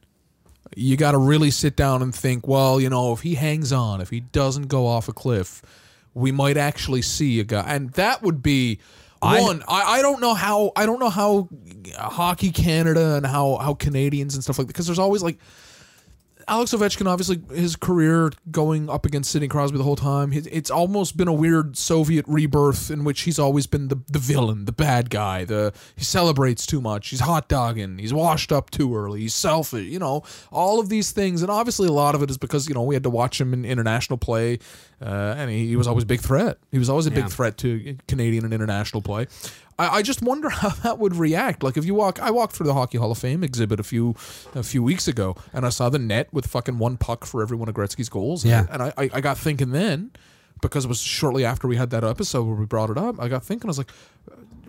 you 0.76 0.97
got 0.97 1.12
to 1.12 1.18
really 1.18 1.52
sit 1.52 1.76
down 1.76 2.02
and 2.02 2.14
think, 2.14 2.47
well, 2.47 2.80
you 2.80 2.89
know, 2.89 3.14
if 3.14 3.22
he 3.22 3.36
hangs 3.36 3.74
on, 3.74 4.02
if 4.02 4.10
he 4.10 4.20
doesn't 4.20 4.68
go 4.68 4.88
off 4.88 5.08
a 5.08 5.14
cliff, 5.14 5.62
we 6.14 6.32
might 6.32 6.58
actually 6.58 7.02
see 7.02 7.39
a 7.39 7.43
guy. 7.43 7.64
And 7.68 7.91
that 7.93 8.22
would 8.22 8.41
be 8.41 8.80
one. 9.22 9.64
I, 9.68 10.00
I 10.00 10.02
don't 10.02 10.22
know 10.22 10.34
how 10.34 10.72
I 10.76 10.86
don't 10.86 11.00
know 11.00 11.10
how 11.10 11.50
hockey 11.97 12.52
Canada 12.52 13.16
and 13.16 13.26
how 13.26 13.58
how 13.58 13.74
Canadians 13.74 14.36
and 14.36 14.43
stuff 14.43 14.58
like 14.58 14.68
that 14.68 14.74
because 14.74 14.86
there's 14.86 15.00
always 15.00 15.24
like 15.24 15.38
Alex 16.50 16.74
Ovechkin, 16.74 17.06
obviously, 17.06 17.39
his 17.56 17.76
career 17.76 18.32
going 18.50 18.89
up 18.89 19.06
against 19.06 19.30
Sidney 19.30 19.47
Crosby 19.47 19.78
the 19.78 19.84
whole 19.84 19.95
time. 19.95 20.34
It's 20.34 20.72
almost 20.72 21.16
been 21.16 21.28
a 21.28 21.34
weird 21.34 21.78
Soviet 21.78 22.26
rebirth 22.28 22.89
in 22.89 23.04
which 23.04 23.22
he's 23.22 23.38
always 23.38 23.68
been 23.68 23.88
the, 23.88 24.00
the 24.08 24.18
villain, 24.18 24.66
the 24.66 24.72
bad 24.72 25.12
guy. 25.12 25.45
The 25.45 25.72
he 25.95 26.04
celebrates 26.04 26.66
too 26.66 26.82
much. 26.82 27.10
He's 27.10 27.20
hot 27.20 27.50
dogging. 27.50 28.00
He's 28.00 28.14
washed 28.14 28.52
up 28.52 28.72
too 28.72 28.95
early. 28.95 29.22
He's 29.22 29.36
selfish. 29.36 29.86
You 29.86 30.00
know, 30.00 30.24
all 30.52 30.80
of 30.80 30.89
these 30.89 31.12
things, 31.12 31.43
and 31.43 31.52
obviously 31.52 31.88
a 31.88 31.93
lot 31.93 32.16
of 32.16 32.24
it 32.24 32.32
is 32.32 32.38
because 32.39 32.68
you 32.68 32.74
know 32.74 32.84
we 32.84 32.95
had 32.95 33.04
to 33.04 33.12
watch 33.12 33.39
him 33.39 33.54
in 33.54 33.64
international 33.64 34.18
play, 34.18 34.58
uh, 35.02 35.36
and 35.38 35.52
he, 35.52 35.68
he 35.68 35.76
was 35.76 35.88
always 35.88 36.04
a 36.04 36.08
big 36.08 36.22
threat. 36.22 36.58
He 36.72 36.80
was 36.80 36.89
always 36.89 37.06
a 37.06 37.12
big 37.12 37.30
threat 37.30 37.58
to 37.60 37.95
Canadian 38.08 38.43
and 38.43 38.54
international 38.54 39.04
play. 39.04 39.28
I, 39.80 39.98
I 39.98 40.02
just 40.04 40.22
wonder 40.22 40.50
how 40.62 40.70
that 40.70 41.00
would 41.00 41.16
react. 41.16 41.64
Like 41.64 41.78
if 41.78 41.86
you 41.86 41.96
walk, 41.96 42.20
I 42.22 42.30
walked 42.30 42.56
through 42.56 42.68
the 42.68 42.74
Hockey 42.74 42.98
Hall 42.98 43.12
of 43.12 43.18
Fame 43.18 43.44
exhibit 43.44 43.80
a 43.80 43.84
few 43.84 44.16
a 44.54 44.62
few 44.62 44.84
weeks 44.84 45.08
ago, 45.08 45.36
and 45.54 45.66
I 45.66 45.70
saw 45.70 45.90
the 45.90 46.00
net 46.00 46.32
with 46.32 46.46
fucking 46.46 46.78
one 46.78 46.98
puck 46.98 47.26
for 47.26 47.42
every 47.42 47.58
one 47.58 47.70
of 47.70 47.76
Gretzky's 47.76 48.10
goals. 48.10 48.46
Yeah. 48.46 48.68
and 48.70 48.84
I, 48.84 48.94
I, 48.98 49.10
I 49.14 49.22
got 49.22 49.38
thinking 49.38 49.72
then 49.72 50.12
because 50.62 50.86
it 50.86 50.90
was 50.90 51.00
shortly 51.00 51.46
after 51.46 51.68
we 51.68 51.78
had 51.78 51.90
that 51.92 52.04
episode 52.04 52.44
where 52.44 52.56
we 52.56 52.66
brought 52.66 52.90
it 52.90 52.98
up. 52.98 53.20
I 53.20 53.30
got 53.30 53.44
thinking, 53.44 53.68
I 53.68 53.72
was 53.72 53.78
like, 53.78 53.92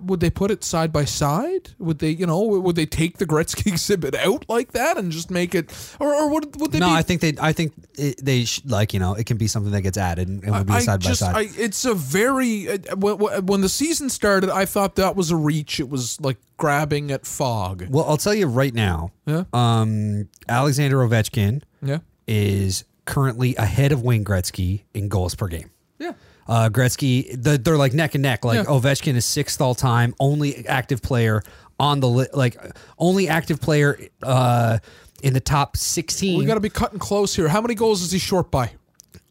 would 0.03 0.20
they 0.20 0.30
put 0.30 0.51
it 0.51 0.64
side 0.64 0.92
by 0.92 1.05
side? 1.05 1.70
Would 1.78 1.98
they, 1.98 2.11
you 2.11 2.26
know, 2.26 2.42
would 2.42 2.76
they 2.76 2.86
take 2.86 3.18
the 3.18 3.26
Gretzky 3.26 3.66
exhibit 3.72 4.14
out 4.14 4.44
like 4.48 4.72
that 4.72 4.96
and 4.96 5.12
just 5.12 5.30
make 5.30 5.55
it, 5.55 5.72
or, 6.01 6.12
or 6.14 6.30
would 6.30 6.61
would 6.61 6.72
they? 6.72 6.78
no, 6.78 6.88
be, 6.88 6.92
I 6.92 7.03
think 7.03 7.20
they 7.20 7.34
I 7.40 7.53
think 7.53 7.72
it, 7.98 8.24
they 8.24 8.44
sh- 8.44 8.62
like, 8.64 8.92
you 8.94 9.01
know, 9.01 9.14
it 9.14 9.26
can 9.26 9.36
be 9.36 9.46
something 9.46 9.72
that 9.72 9.82
gets 9.82 9.98
added 9.98 10.28
and, 10.28 10.42
and 10.44 10.53
would 10.55 10.66
be 10.66 10.72
I 10.72 10.80
side 10.80 11.01
just, 11.01 11.20
by 11.20 11.26
side. 11.32 11.36
I, 11.36 11.48
it's 11.62 11.84
a 11.84 11.94
very 11.94 12.68
uh, 12.68 12.96
when, 12.96 13.46
when 13.46 13.61
the 13.61 13.68
season 13.68 14.09
started, 14.11 14.51
I 14.51 14.64
thought 14.64 14.96
that 14.96 15.16
was 15.16 15.30
a 15.30 15.36
reach. 15.36 15.80
It 15.80 15.88
was 15.88 16.20
like 16.20 16.38
grabbing 16.57 17.11
at 17.11 17.26
fog. 17.26 17.86
well, 17.90 18.05
I'll 18.07 18.16
tell 18.16 18.34
you 18.34 18.46
right 18.46 18.74
now. 18.74 19.12
Yeah. 19.26 19.44
Um 19.53 20.28
Alexander 20.48 20.96
Ovechkin 20.98 21.62
Yeah, 21.82 21.98
is 22.26 22.84
currently 23.05 23.57
ahead 23.57 23.92
of 23.92 24.03
Wayne 24.03 24.24
Gretzky 24.24 24.82
in 24.94 25.09
goals 25.09 25.34
per 25.34 25.48
game. 25.48 25.70
yeah. 25.98 26.12
Uh, 26.51 26.68
Gretzky, 26.68 27.30
the, 27.40 27.59
they're 27.59 27.76
like 27.76 27.94
neck 27.94 28.16
and 28.16 28.22
neck. 28.22 28.44
Like 28.44 28.57
Yeah. 28.57 28.64
Ovechkin 28.64 29.14
is 29.14 29.24
sixth 29.24 29.61
all 29.61 29.76
time, 29.76 30.16
only 30.18 30.66
active 30.66 31.01
player 31.01 31.44
on 31.78 32.01
the 32.01 32.09
li- 32.09 32.26
like 32.32 32.57
only 32.98 33.28
active 33.28 33.61
player 33.61 33.96
uh, 34.24 34.78
in 35.22 35.32
the 35.32 35.38
top 35.40 35.76
sixteen. 35.76 36.38
We 36.40 36.46
got 36.46 36.55
to 36.55 36.61
be 36.61 36.68
cutting 36.68 36.98
close 36.98 37.36
here. 37.36 37.46
How 37.46 37.61
many 37.61 37.76
goals 37.76 38.03
is 38.03 38.11
he 38.11 38.18
short 38.18 38.51
by? 38.51 38.72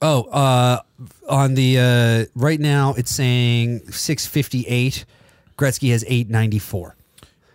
oh, 0.02 0.24
uh, 0.32 0.80
on 1.28 1.56
the 1.56 1.78
uh, 1.78 2.26
right 2.36 2.60
now 2.60 2.94
it's 2.98 3.12
saying 3.12 3.92
six 3.92 4.26
fifty 4.26 4.66
eight. 4.68 5.04
Gretzky 5.58 5.92
has 5.92 6.06
eight 6.08 6.30
ninety 6.30 6.60
four. 6.60 6.96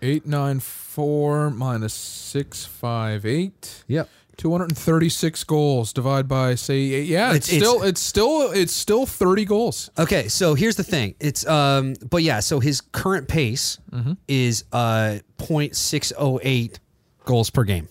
Eight 0.03 0.27
nine 0.27 0.61
four 0.61 1.49
minus 1.49 1.95
six 1.95 2.67
five 2.67 3.25
eight. 3.25 3.83
Yep. 3.89 4.11
236 4.37 5.45
goals 5.45 5.93
divide 5.93 6.27
by 6.29 6.55
say 6.55 6.75
eight. 6.77 7.07
yeah 7.07 7.33
it's, 7.35 7.49
It's- 7.53 7.63
it's- 7.63 7.69
still 7.71 7.83
it's 7.83 8.01
still 8.01 8.51
it's 8.53 8.73
still 8.75 9.07
30 9.07 9.45
goals 9.45 9.91
Okay, 9.99 10.29
so 10.29 10.55
here's 10.55 10.77
the 10.77 10.85
thing. 10.85 11.15
It's 11.21 11.47
um, 11.47 11.95
but 12.11 12.23
yeah, 12.23 12.41
so 12.41 12.61
his 12.61 12.81
current 12.81 13.29
pace 13.29 13.79
Mm-hmm. 13.93 14.13
is 14.29 14.65
uh, 14.73 15.19
.608 15.39 16.79
goals 17.25 17.51
per 17.51 17.63
game. 17.65 17.89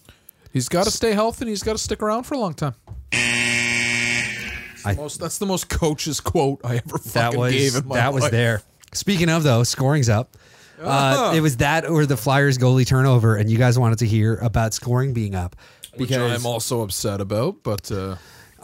he's 0.52 0.68
got 0.70 0.84
to 0.84 0.92
stay 0.92 1.14
healthy 1.14 1.44
and 1.44 1.50
he's 1.50 1.64
got 1.64 1.74
to 1.74 1.78
stick 1.78 2.02
around 2.04 2.24
for 2.24 2.36
a 2.36 2.38
long 2.40 2.54
time 2.54 2.76
I- 4.86 4.96
most, 4.98 5.20
that's 5.20 5.38
the 5.38 5.46
most 5.46 5.70
coach's 5.70 6.20
quote 6.20 6.60
I 6.64 6.76
ever 6.76 6.98
that 6.98 7.00
fucking 7.04 7.40
was 7.40 7.54
gave 7.54 7.76
in 7.76 7.88
my 7.88 7.96
that 7.96 8.14
was 8.14 8.30
there. 8.30 8.62
Speaking 8.94 9.30
of 9.30 9.44
though, 9.44 9.64
scoring's 9.64 10.10
up. 10.10 10.36
Ah. 10.84 11.30
Uh, 11.30 11.34
it 11.36 11.40
was 11.40 11.58
that 11.58 11.86
or 11.88 12.06
the 12.06 12.18
Flyers 12.18 12.58
goalie 12.58 12.86
turnover, 12.86 13.38
and 13.38 13.50
you 13.50 13.58
guys 13.58 13.80
wanted 13.80 14.00
to 14.00 14.06
hear 14.08 14.36
about 14.38 14.74
scoring 14.74 15.14
being 15.14 15.36
up 15.36 15.56
which 15.96 16.12
I'm 16.12 16.46
also 16.46 16.82
upset 16.82 17.22
about 17.22 17.64
but 17.64 17.92
uh, 17.92 18.16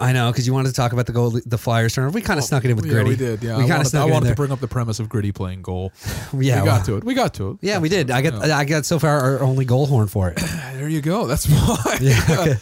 I 0.02 0.14
know 0.14 0.32
because 0.32 0.48
you 0.48 0.54
wanted 0.54 0.70
to 0.70 0.76
talk 0.76 0.94
about 0.94 1.08
the 1.08 1.12
goal, 1.12 1.40
the 1.46 1.58
Flyers 1.58 1.94
turnover. 1.94 2.14
We 2.16 2.22
kind 2.22 2.40
of 2.40 2.46
snuck 2.46 2.64
it 2.64 2.72
in 2.72 2.78
with 2.78 2.86
yeah 2.86 2.92
Gritty. 2.94 3.10
we 3.10 3.16
did 3.18 3.44
yeah 3.44 3.58
we 3.58 3.68
kind 3.68 3.82
of 3.82 3.88
snuck 3.88 4.06
I 4.06 4.10
it 4.10 4.14
wanted 4.14 4.30
to 4.30 4.36
bring 4.36 4.52
up 4.52 4.60
the 4.62 4.68
premise 4.68 5.00
of 5.00 5.10
gritty 5.10 5.32
playing 5.32 5.62
goal 5.62 5.92
yeah, 6.34 6.34
we 6.34 6.48
got 6.48 6.66
well, 6.66 6.84
to 6.86 6.98
it 6.98 7.04
we 7.04 7.14
got 7.14 7.34
to 7.36 7.52
it 7.52 7.58
Yeah, 7.62 7.80
we 7.80 7.90
did. 7.90 8.10
I 8.10 8.22
got 8.22 8.50
I 8.50 8.64
got 8.66 8.86
so 8.86 8.98
far 9.00 9.20
our 9.20 9.44
only 9.44 9.66
goal 9.66 9.86
horn 9.88 10.08
for 10.08 10.30
it. 10.30 10.38
there 10.74 10.88
you 10.88 11.02
go 11.02 11.28
that's 11.28 11.48
why 11.50 12.58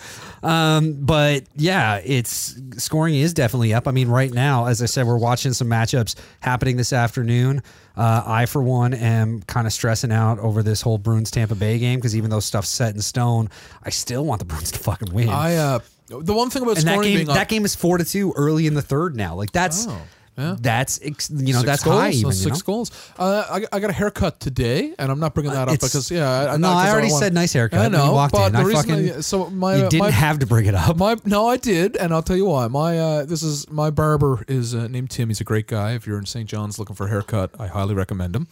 Um, 0.48 0.94
but 1.02 1.44
yeah, 1.56 2.02
it's 2.06 2.58
scoring 2.78 3.16
is 3.16 3.34
definitely 3.34 3.74
up. 3.74 3.88
I 3.88 3.92
mean, 3.92 4.08
right 4.08 4.32
now, 4.32 4.68
as 4.68 4.82
I 4.82 4.86
said, 4.86 5.06
we're 5.06 5.18
watching 5.18 5.52
some 5.52 5.68
matchups 5.68 6.16
happening 6.40 6.78
this 6.78 6.94
afternoon. 6.94 7.62
Uh, 7.98 8.24
I, 8.26 8.46
for 8.46 8.62
one, 8.62 8.94
am 8.94 9.42
kind 9.44 9.68
of 9.68 9.74
stressing 9.74 10.12
out 10.12 10.40
over 10.40 10.64
this 10.64 10.82
whole 10.82 10.98
Bruins 10.98 11.32
Tampa 11.32 11.56
Bay 11.56 11.80
game 11.80 12.00
because 12.00 12.16
even 12.16 12.30
though 12.30 12.40
stuff's 12.40 12.70
set 12.70 12.96
in 12.96 13.02
stone, 13.02 13.50
I 13.84 13.90
still 13.90 14.24
want 14.26 14.40
the 14.40 14.46
Bruins 14.46 14.72
to 14.72 14.80
fucking 14.80 15.14
win. 15.14 15.30
I 15.30 15.56
uh 15.56 15.80
the 16.08 16.34
one 16.34 16.50
thing 16.50 16.64
about 16.64 16.78
and 16.78 16.88
that 16.88 16.92
scoring 16.94 17.10
game, 17.10 17.18
being 17.18 17.30
up 17.30 17.36
that 17.36 17.50
game 17.50 17.66
is 17.66 17.76
four 17.76 17.98
to 17.98 18.06
two 18.06 18.32
early 18.38 18.68
in 18.68 18.74
the 18.76 18.82
third 18.82 19.16
now. 19.18 19.36
Like 19.36 19.52
that's 19.52 19.88
Oh. 19.90 20.02
Yeah. 20.38 20.56
That's 20.60 21.00
ex- 21.02 21.30
you 21.32 21.54
know 21.54 21.60
Six 21.60 21.64
that's 21.64 21.84
goals, 21.84 22.00
high. 22.00 22.10
Even, 22.12 22.26
you 22.28 22.32
six 22.34 22.60
know? 22.60 22.64
goals. 22.64 22.92
Uh, 23.18 23.44
I, 23.72 23.76
I 23.76 23.80
got 23.80 23.90
a 23.90 23.94
haircut 23.94 24.40
today, 24.40 24.94
and 25.00 25.12
I'm 25.12 25.20
not 25.20 25.34
bringing 25.34 25.52
that 25.52 25.68
up 25.68 25.74
it's- 25.74 25.90
because 25.92 26.12
yeah. 26.12 26.54
I, 26.54 26.58
No, 26.58 26.70
I 26.70 26.92
already 26.92 27.10
want- 27.10 27.24
said 27.24 27.34
nice 27.34 27.54
haircut 27.54 27.80
I 27.80 27.88
know, 27.88 28.14
walked 28.14 28.34
but 28.34 28.48
in. 28.48 28.54
the 28.54 28.60
I 28.60 28.62
reason 28.64 29.06
fucking- 29.08 29.22
so 29.24 29.50
my 29.50 29.76
you 29.78 29.90
didn't 29.90 30.00
my, 30.00 30.12
have 30.12 30.38
to 30.40 30.46
bring 30.46 30.68
it 30.68 30.76
up. 30.76 30.96
my 30.98 31.16
no, 31.26 31.48
I 31.48 31.58
did, 31.58 31.96
and 31.98 32.14
I'll 32.14 32.22
tell 32.22 32.38
you 32.38 32.46
why. 32.46 32.68
My 32.68 33.00
uh, 33.00 33.26
this 33.26 33.42
is 33.42 33.70
my 33.72 33.90
barber 33.90 34.44
is 34.48 34.76
uh, 34.76 34.88
named 34.88 35.10
Tim. 35.10 35.30
He's 35.30 35.42
a 35.42 35.44
great 35.44 35.66
guy. 35.68 35.94
If 35.94 36.06
you're 36.06 36.20
in 36.20 36.26
St. 36.28 36.48
John's 36.48 36.78
looking 36.78 36.96
for 36.96 37.08
a 37.08 37.10
haircut, 37.10 37.52
I 37.60 37.68
highly 37.68 37.96
recommend 37.96 38.36
him. 38.36 38.48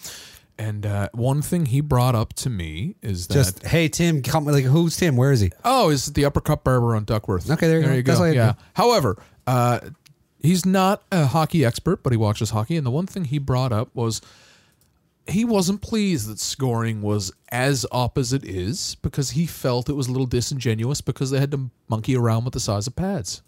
And 0.57 0.86
uh, 0.86 1.09
one 1.11 1.41
thing 1.41 1.65
he 1.65 1.81
brought 1.81 2.15
up 2.15 2.31
to 2.36 2.49
me 2.49 2.95
is 3.01 3.27
that 3.27 3.33
Just 3.33 3.65
hey 3.67 3.89
Tim, 3.89 4.21
come 4.23 4.45
like 4.45 4.63
who's 4.63 4.95
Tim? 4.97 5.17
Where 5.17 5.31
is 5.33 5.41
he? 5.41 5.51
Oh, 5.63 5.89
is 5.89 6.13
the 6.13 6.25
uppercut 6.25 6.63
barber 6.63 6.95
on 6.95 7.03
Duckworth? 7.03 7.51
Okay, 7.51 7.67
there 7.67 7.93
you 7.93 8.01
go. 8.01 8.11
That's 8.13 8.21
all 8.21 8.27
you 8.27 8.36
yeah. 8.36 8.45
have 8.45 8.57
to 8.57 8.63
However, 8.73 9.21
uh, 9.45 9.79
he's 10.45 10.65
not 10.65 11.03
a 11.11 11.25
hockey 11.25 11.65
expert, 11.65 12.03
but 12.03 12.13
he 12.13 12.17
watches 12.17 12.51
hockey, 12.51 12.77
and 12.77 12.85
the 12.85 12.91
one 12.91 13.07
thing 13.07 13.25
he 13.25 13.37
brought 13.37 13.71
up 13.71 13.89
was 13.93 14.21
he 15.27 15.43
wasn't 15.43 15.81
pleased 15.81 16.29
that 16.29 16.39
scoring 16.39 17.01
was 17.01 17.31
as 17.49 17.85
up 17.91 18.17
as 18.17 18.31
it 18.31 18.45
is 18.45 18.95
because 19.01 19.31
he 19.31 19.47
felt 19.47 19.89
it 19.89 19.93
was 19.93 20.07
a 20.07 20.11
little 20.11 20.27
disingenuous 20.27 21.01
because 21.01 21.31
they 21.31 21.39
had 21.39 21.51
to 21.51 21.69
monkey 21.87 22.15
around 22.15 22.43
with 22.43 22.53
the 22.53 22.59
size 22.59 22.85
of 22.85 22.95
pads. 22.95 23.41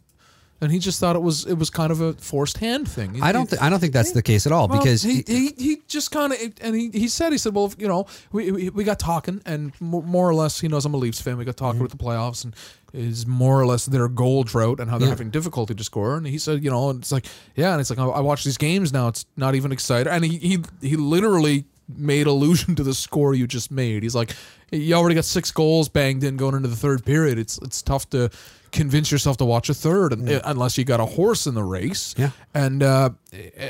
And 0.59 0.71
he 0.71 0.79
just 0.79 0.99
thought 0.99 1.15
it 1.15 1.21
was 1.21 1.45
it 1.45 1.53
was 1.53 1.69
kind 1.69 1.91
of 1.91 2.01
a 2.01 2.13
forced 2.13 2.57
hand 2.57 2.89
thing. 2.89 3.21
I 3.21 3.31
don't. 3.31 3.47
Th- 3.47 3.61
I 3.61 3.69
don't 3.69 3.79
think 3.79 3.93
that's 3.93 4.11
the 4.11 4.23
case 4.23 4.47
at 4.47 4.51
all 4.51 4.67
well, 4.67 4.79
because 4.79 5.03
he, 5.03 5.23
he 5.27 5.53
he 5.57 5.81
just 5.87 6.11
kind 6.11 6.33
of 6.33 6.39
and 6.61 6.75
he, 6.75 6.89
he 6.89 7.07
said 7.07 7.31
he 7.31 7.37
said 7.37 7.53
well 7.53 7.71
you 7.77 7.87
know 7.87 8.07
we, 8.31 8.51
we 8.51 8.69
we 8.71 8.83
got 8.83 8.97
talking 8.97 9.39
and 9.45 9.71
more 9.79 10.27
or 10.27 10.33
less 10.33 10.59
he 10.59 10.67
knows 10.67 10.83
I'm 10.85 10.95
a 10.95 10.97
Leafs 10.97 11.21
fan 11.21 11.37
we 11.37 11.45
got 11.45 11.57
talking 11.57 11.75
mm-hmm. 11.75 11.83
with 11.83 11.91
the 11.91 11.97
playoffs 11.97 12.43
and 12.43 12.55
is 12.91 13.27
more 13.27 13.61
or 13.61 13.67
less 13.67 13.85
their 13.85 14.07
goal 14.07 14.43
drought 14.43 14.79
and 14.79 14.89
how 14.89 14.97
they're 14.97 15.07
Yeah. 15.07 15.11
having 15.11 15.29
difficulty 15.29 15.75
to 15.75 15.83
score 15.83 16.17
and 16.17 16.25
he 16.25 16.39
said 16.39 16.63
you 16.63 16.71
know 16.71 16.89
and 16.89 17.01
it's 17.01 17.11
like 17.11 17.27
yeah 17.55 17.73
and 17.73 17.79
it's 17.81 17.91
like 17.91 17.99
I, 17.99 18.05
I 18.05 18.21
watch 18.21 18.43
these 18.43 18.57
games 18.57 18.91
now 18.91 19.09
it's 19.09 19.25
not 19.35 19.53
even 19.53 19.71
exciting 19.71 20.11
and 20.11 20.25
he 20.25 20.37
he 20.39 20.63
he 20.81 20.95
literally 20.95 21.65
made 21.95 22.27
allusion 22.27 22.75
to 22.75 22.83
the 22.83 22.93
score 22.93 23.33
you 23.33 23.47
just 23.47 23.71
made 23.71 24.03
he's 24.03 24.15
like 24.15 24.35
you 24.71 24.93
already 24.93 25.15
got 25.15 25.23
six 25.25 25.51
goals 25.51 25.87
banged 25.87 26.23
in 26.23 26.35
going 26.37 26.53
into 26.55 26.67
the 26.67 26.75
third 26.75 27.05
period 27.05 27.39
it's 27.39 27.57
it's 27.59 27.81
tough 27.81 28.09
to 28.09 28.29
convince 28.71 29.09
yourself 29.11 29.37
to 29.37 29.45
watch 29.45 29.69
a 29.69 29.73
third 29.73 30.11
and, 30.11 30.27
unless 30.43 30.77
you 30.77 30.83
got 30.83 30.99
a 30.99 31.05
horse 31.05 31.47
in 31.47 31.53
the 31.55 31.63
race 31.63 32.13
Yeah. 32.17 32.31
and 32.53 32.83
uh, 32.83 33.11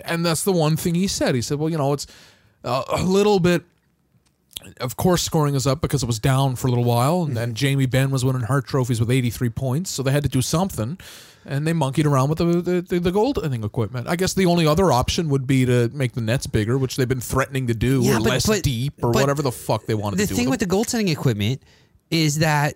and 0.05 0.25
that's 0.25 0.43
the 0.43 0.51
one 0.51 0.75
thing 0.75 0.95
he 0.95 1.07
said. 1.07 1.35
He 1.35 1.41
said, 1.41 1.59
"Well, 1.59 1.69
you 1.69 1.77
know, 1.77 1.93
it's 1.93 2.07
a 2.63 3.03
little 3.03 3.39
bit." 3.39 3.63
Of 4.79 4.97
course, 4.97 5.23
scoring 5.23 5.55
is 5.55 5.65
up 5.65 5.81
because 5.81 6.03
it 6.03 6.07
was 6.07 6.19
down 6.19 6.55
for 6.55 6.67
a 6.67 6.71
little 6.71 6.83
while, 6.83 7.19
and 7.21 7.27
mm-hmm. 7.27 7.35
then 7.35 7.53
Jamie 7.53 7.85
Benn 7.85 8.11
was 8.11 8.23
winning 8.23 8.43
Hart 8.43 8.67
trophies 8.67 8.99
with 8.99 9.09
83 9.09 9.49
points, 9.49 9.91
so 9.91 10.03
they 10.03 10.11
had 10.11 10.23
to 10.23 10.29
do 10.29 10.41
something, 10.41 10.97
and 11.45 11.65
they 11.65 11.73
monkeyed 11.73 12.05
around 12.05 12.29
with 12.29 12.39
the 12.39 12.45
the, 12.61 12.81
the, 12.81 12.99
the 12.99 13.11
goaltending 13.11 13.63
equipment. 13.63 14.07
I 14.07 14.15
guess 14.15 14.33
the 14.33 14.45
only 14.45 14.67
other 14.67 14.91
option 14.91 15.29
would 15.29 15.47
be 15.47 15.65
to 15.65 15.89
make 15.93 16.13
the 16.13 16.21
nets 16.21 16.47
bigger, 16.47 16.77
which 16.77 16.95
they've 16.97 17.07
been 17.07 17.21
threatening 17.21 17.67
to 17.67 17.73
do, 17.73 18.01
Yeah, 18.01 18.17
or 18.17 18.19
but- 18.19 18.29
less 18.29 18.45
but- 18.45 18.63
deep, 18.63 18.93
or 19.01 19.11
whatever 19.11 19.41
the 19.41 19.51
fuck 19.51 19.85
they 19.85 19.95
wanted 19.95 20.17
the 20.17 20.23
to 20.23 20.27
do. 20.27 20.33
The 20.33 20.37
thing 20.37 20.49
with 20.49 20.57
with 20.59 20.69
the 20.69 20.75
goaltending 20.75 21.11
equipment 21.11 21.61
is 22.09 22.39
that 22.39 22.75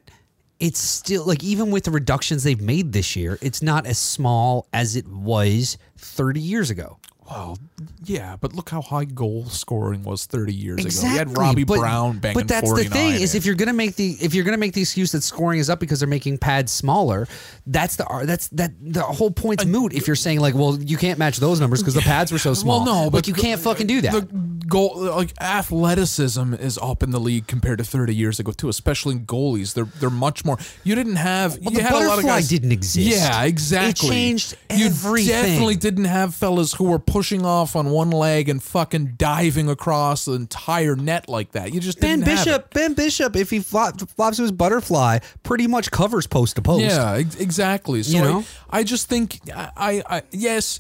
it's 0.59 0.79
still 0.79 1.25
like 1.25 1.43
even 1.43 1.71
with 1.71 1.85
the 1.85 1.91
reductions 1.91 2.43
they've 2.43 2.61
made 2.61 2.93
this 2.93 3.15
year, 3.15 3.39
it's 3.41 3.61
not 3.61 3.85
as 3.87 3.97
small 3.97 4.67
as 4.71 4.95
it 4.95 5.07
was 5.07 5.77
30 5.97 6.39
years 6.39 6.69
ago. 6.69 6.99
Well, 7.29 7.57
yeah, 8.03 8.36
but 8.39 8.53
look 8.53 8.69
how 8.69 8.82
high 8.82 9.05
goal 9.05 9.45
scoring 9.45 10.03
was 10.03 10.25
30 10.25 10.53
years 10.53 10.79
ago. 10.79 10.86
Exactly. 10.86 11.11
You 11.11 11.17
had 11.17 11.38
Robbie 11.38 11.63
but, 11.63 11.79
Brown 11.79 12.19
banging 12.19 12.36
But 12.36 12.47
that's 12.47 12.69
the 12.69 12.84
49 12.84 12.91
thing 12.91 13.21
is 13.21 13.36
if 13.36 13.45
you're 13.45 13.55
gonna 13.55 13.73
make 13.73 13.95
the 13.95 14.17
if 14.21 14.34
you're 14.34 14.43
gonna 14.43 14.57
make 14.57 14.73
the 14.73 14.82
excuse 14.82 15.11
that 15.11 15.23
scoring 15.23 15.59
is 15.59 15.69
up 15.69 15.79
because 15.79 15.99
they're 15.99 16.09
making 16.09 16.38
pads 16.38 16.71
smaller, 16.71 17.27
that's 17.67 17.95
the 17.95 18.23
that's 18.25 18.47
that 18.49 18.71
the 18.82 19.01
whole 19.01 19.32
point's 19.32 19.65
moot. 19.65 19.93
If 19.93 20.07
you're 20.07 20.15
saying 20.15 20.39
like, 20.39 20.55
well, 20.55 20.77
you 20.79 20.97
can't 20.97 21.19
match 21.19 21.38
those 21.38 21.59
numbers 21.59 21.79
because 21.82 21.93
the 21.93 22.01
pads 22.01 22.32
were 22.32 22.39
so 22.39 22.53
small. 22.53 22.84
Well, 22.84 23.03
no, 23.03 23.09
but 23.09 23.27
you 23.27 23.34
can't 23.34 23.59
fucking 23.59 23.88
do 23.88 24.01
that. 24.01 24.13
The 24.13 24.21
goal, 24.67 24.95
like 24.95 25.34
athleticism, 25.41 26.53
is 26.55 26.77
up 26.82 27.03
in 27.03 27.11
the 27.11 27.19
league 27.19 27.47
compared 27.47 27.77
to 27.79 27.84
30 27.84 28.15
years 28.15 28.39
ago 28.39 28.51
too. 28.51 28.69
Especially 28.69 29.15
in 29.15 29.25
goalies, 29.25 29.73
they're 29.73 29.86
they're 29.86 30.09
much 30.09 30.45
more. 30.45 30.57
You 30.84 30.95
didn't 30.95 31.17
have. 31.17 31.57
Well, 31.59 31.71
you 31.71 31.77
the 31.77 31.84
had 31.84 31.93
a 31.93 31.95
lot 31.95 32.03
of 32.03 32.09
butterfly 32.09 32.29
guys, 32.29 32.49
didn't 32.49 32.71
exist. 32.71 33.07
Yeah, 33.07 33.43
exactly. 33.43 34.07
It 34.07 34.11
changed 34.11 34.57
You 34.71 34.89
definitely 34.89 35.75
didn't 35.75 36.05
have 36.05 36.36
fellas 36.36 36.73
who 36.73 36.86
were 36.86 36.99
pushing 36.99 37.45
off 37.45 37.70
on 37.76 37.89
one 37.89 38.09
leg 38.11 38.49
and 38.49 38.61
fucking 38.61 39.13
diving 39.17 39.69
across 39.69 40.26
the 40.26 40.34
entire 40.34 40.95
net 40.95 41.28
like 41.30 41.51
that. 41.51 41.74
You 41.74 41.80
just 41.80 41.99
Ben 41.99 42.19
didn't 42.19 42.28
have 42.38 42.47
it. 42.47 42.49
Bishop, 42.49 42.74
Ben 42.74 42.93
Bishop, 42.93 43.36
if 43.36 43.49
he 43.49 43.59
flop, 43.59 43.99
flops 44.11 44.38
to 44.38 44.43
his 44.43 44.51
butterfly, 44.51 45.19
pretty 45.43 45.67
much 45.67 45.91
covers 45.91 46.28
post 46.28 46.55
to 46.57 46.61
post. 46.61 46.84
Yeah, 46.86 47.13
ex- 47.13 47.36
exactly. 47.36 48.03
So 48.03 48.17
You 48.17 48.24
I- 48.24 48.28
know? 48.28 48.45
I, 48.69 48.84
just 48.84 49.07
think 49.09 49.39
I, 49.55 49.69
I, 49.76 50.03
I 50.17 50.22
yes, 50.32 50.80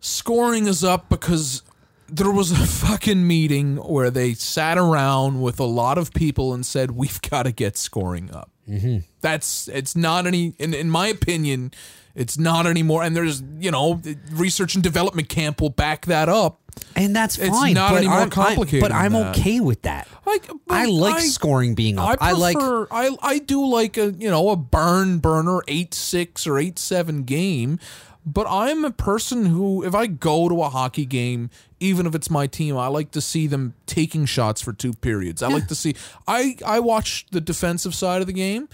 scoring 0.00 0.66
is 0.66 0.82
up 0.84 1.08
because 1.08 1.62
there 2.08 2.30
was 2.30 2.50
a 2.52 2.56
fucking 2.86 3.26
meeting 3.26 3.76
where 3.76 4.10
they 4.10 4.34
sat 4.34 4.78
around 4.78 5.40
with 5.42 5.60
a 5.60 5.64
lot 5.64 5.98
of 5.98 6.12
people 6.12 6.52
and 6.54 6.64
said 6.64 6.92
we've 6.92 7.20
got 7.22 7.44
to 7.44 7.52
get 7.52 7.76
scoring 7.76 8.30
up. 8.32 8.50
Mm-hmm. 8.68 8.98
That's 9.20 9.68
it's 9.68 9.96
not 9.96 10.26
any 10.26 10.54
in 10.58 10.74
in 10.74 10.88
my 10.90 11.08
opinion. 11.08 11.72
It's 12.14 12.38
not 12.38 12.66
anymore, 12.66 13.02
and 13.04 13.14
there's 13.16 13.42
you 13.58 13.70
know 13.70 14.00
research 14.32 14.74
and 14.74 14.82
development 14.82 15.28
camp 15.28 15.60
will 15.60 15.70
back 15.70 16.06
that 16.06 16.28
up. 16.28 16.58
And 16.96 17.14
that's 17.14 17.36
It's 17.38 17.48
fine. 17.48 17.74
not 17.74 17.90
but 17.90 17.96
any 17.98 18.08
more 18.08 18.28
complicated 18.28 18.80
but 18.80 18.92
I'm 18.92 19.14
okay 19.16 19.60
with 19.60 19.82
that. 19.82 20.06
Like, 20.24 20.48
I 20.68 20.86
like 20.86 21.16
I- 21.16 21.20
scoring 21.26 21.74
being 21.74 21.98
up. 21.98 22.18
I 22.20 22.30
I, 22.30 22.32
like 22.32 22.56
I 22.58 23.16
I 23.22 23.38
do 23.38 23.66
like 23.66 23.96
a 23.96 24.12
you 24.12 24.30
know 24.30 24.50
a 24.50 24.56
burn 24.56 25.18
burner 25.18 25.60
eight 25.68 25.94
six 25.94 26.46
or 26.46 26.58
eight 26.58 26.78
seven 26.78 27.24
game, 27.24 27.78
but 28.24 28.46
I'm 28.48 28.84
a 28.84 28.90
person 28.92 29.46
who 29.46 29.84
if 29.84 29.94
I 29.94 30.06
go 30.06 30.48
to 30.48 30.62
a 30.62 30.68
hockey 30.68 31.06
game, 31.06 31.50
even 31.80 32.06
if 32.06 32.14
it's 32.14 32.30
my 32.30 32.46
team, 32.46 32.76
I 32.76 32.86
like 32.86 33.10
to 33.12 33.20
see 33.20 33.46
them 33.46 33.74
taking 33.86 34.24
shots 34.24 34.60
for 34.60 34.72
two 34.72 34.92
periods. 34.94 35.42
I 35.42 35.48
like 35.48 35.66
to 35.68 35.74
see 35.74 35.94
I 36.28 36.56
I 36.64 36.80
watch 36.80 37.26
the 37.30 37.40
defensive 37.40 37.94
side 37.94 38.20
of 38.20 38.26
the 38.26 38.32
game, 38.32 38.68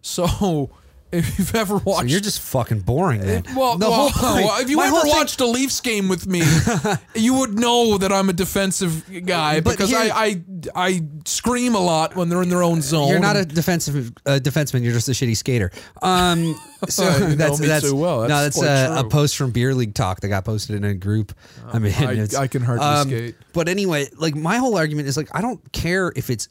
so. 0.00 0.70
If 1.12 1.38
you've 1.38 1.54
ever 1.64 1.76
watched, 1.76 2.08
you're 2.08 2.20
just 2.20 2.40
fucking 2.40 2.80
boring. 2.80 3.20
Then. 3.20 3.44
well, 3.54 3.76
the 3.76 3.88
well, 3.88 4.08
whole 4.08 4.30
point. 4.32 4.46
well, 4.46 4.60
if 4.62 4.70
you 4.70 4.80
ever 4.80 4.90
whole 4.90 5.02
thing- 5.02 5.10
watched 5.12 5.40
a 5.40 5.46
Leafs 5.46 5.80
game 5.80 6.08
with 6.08 6.26
me, 6.26 6.42
you 7.14 7.34
would 7.34 7.58
know 7.58 7.98
that 7.98 8.10
I'm 8.12 8.28
a 8.28 8.32
defensive 8.32 9.04
guy 9.26 9.60
But 9.60 9.72
because 9.72 9.90
here- 9.90 9.98
I, 9.98 10.40
I 10.74 10.74
I 10.74 11.02
scream 11.26 11.74
a 11.74 11.80
lot 11.80 12.16
when 12.16 12.28
they're 12.28 12.42
in 12.42 12.48
their 12.48 12.62
own 12.62 12.80
zone. 12.82 13.08
You're 13.10 13.18
not 13.20 13.36
a 13.36 13.44
defensive 13.44 14.12
uh, 14.26 14.38
defenseman. 14.42 14.82
You're 14.82 14.92
just 14.94 15.08
a 15.08 15.12
shitty 15.12 15.36
skater. 15.36 15.70
Um, 16.00 16.54
so 16.88 17.04
that's 17.34 17.58
that's 17.58 17.92
well. 17.92 18.22
no, 18.22 18.28
That's 18.28 18.58
that's 18.58 18.88
quite 18.88 18.96
uh, 18.98 19.06
a 19.06 19.08
post 19.08 19.36
from 19.36 19.50
Beer 19.50 19.74
League 19.74 19.94
Talk 19.94 20.20
that 20.20 20.28
got 20.28 20.44
posted 20.44 20.76
in 20.76 20.84
a 20.84 20.94
group. 20.94 21.34
I 21.72 21.78
mean, 21.78 21.92
I- 21.94 22.26
I 22.38 22.46
can 22.46 22.62
hardly 22.62 22.86
um, 22.86 23.08
skate. 23.08 23.34
But 23.52 23.68
anyway, 23.68 24.08
like 24.16 24.34
my 24.34 24.56
whole 24.56 24.76
argument 24.78 25.08
is 25.08 25.16
like 25.16 25.28
I 25.32 25.40
don't 25.42 25.60
care 25.72 26.12
if 26.16 26.30
it's, 26.30 26.48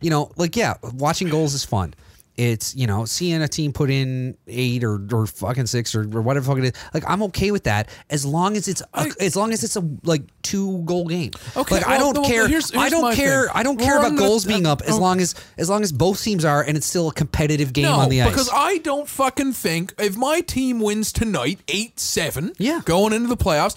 you 0.00 0.10
know, 0.10 0.30
like 0.36 0.56
yeah, 0.56 0.74
watching 0.92 1.28
goals 1.28 1.54
is 1.54 1.64
fun. 1.64 1.94
It's 2.36 2.74
you 2.74 2.86
know 2.88 3.04
seeing 3.04 3.40
a 3.42 3.48
team 3.48 3.72
put 3.72 3.90
in 3.90 4.36
eight 4.48 4.82
or, 4.82 5.00
or 5.12 5.26
fucking 5.26 5.66
six 5.66 5.94
or, 5.94 6.00
or 6.00 6.20
whatever 6.20 6.46
fucking 6.46 6.64
it 6.64 6.74
is. 6.76 6.82
Like 6.92 7.04
I'm 7.08 7.22
okay 7.24 7.52
with 7.52 7.64
that 7.64 7.88
as 8.10 8.26
long 8.26 8.56
as 8.56 8.66
it's 8.66 8.80
a, 8.80 8.86
I- 8.92 9.10
as 9.20 9.36
long 9.36 9.52
as 9.52 9.62
it's 9.62 9.76
a 9.76 9.88
like 10.02 10.22
two 10.42 10.82
goal 10.82 11.06
game. 11.06 11.30
Okay, 11.56 11.76
like 11.76 11.86
I 11.86 11.98
don't 11.98 12.14
no, 12.14 12.24
care. 12.24 12.48
here's- 12.48 12.74
I 12.74 12.88
don't 12.88 13.14
care. 13.14 13.42
thing. 13.44 13.52
I 13.54 13.62
don't 13.62 13.78
care 13.78 13.98
about 13.98 14.08
on 14.08 14.16
the- 14.16 14.20
goals 14.22 14.44
being 14.44 14.66
up 14.66 14.82
as 14.82 14.96
oh. 14.96 15.00
long 15.00 15.20
as 15.20 15.34
as 15.58 15.70
long 15.70 15.82
as 15.82 15.92
both 15.92 16.20
teams 16.22 16.44
are 16.44 16.60
and 16.62 16.76
it's 16.76 16.86
still 16.86 17.08
a 17.08 17.12
competitive 17.14 17.72
game 17.72 17.84
no, 17.84 17.92
on 17.94 18.08
the 18.08 18.20
ice. 18.22 18.30
because 18.30 18.50
I 18.52 18.78
don't 18.78 19.08
fucking 19.08 19.52
think 19.52 19.94
if 19.98 20.16
my 20.16 20.40
team 20.40 20.80
wins 20.80 21.12
tonight, 21.12 21.60
eight 21.68 22.00
seven, 22.00 22.52
Yeah. 22.58 22.80
going 22.84 23.12
into 23.12 23.28
the 23.28 23.36
playoffs, 23.36 23.76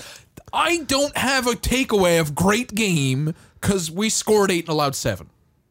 I 0.51 0.77
don't 0.79 1.15
have 1.15 1.45
a 1.45 1.51
takeaway 1.51 2.19
of 2.19 2.33
great 2.33 2.73
game 2.73 3.35
because 3.61 3.91
we 3.91 4.09
scored 4.09 4.49
eight 4.49 4.63
and 4.65 4.69
allowed 4.69 4.95
seven. 4.95 5.29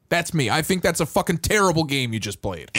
That's 0.08 0.32
me. 0.32 0.50
I 0.50 0.62
think 0.62 0.82
that's 0.82 1.00
a 1.00 1.06
fucking 1.06 1.38
terrible 1.38 1.84
game 1.84 2.12
you 2.12 2.20
just 2.20 2.40
played. 2.42 2.70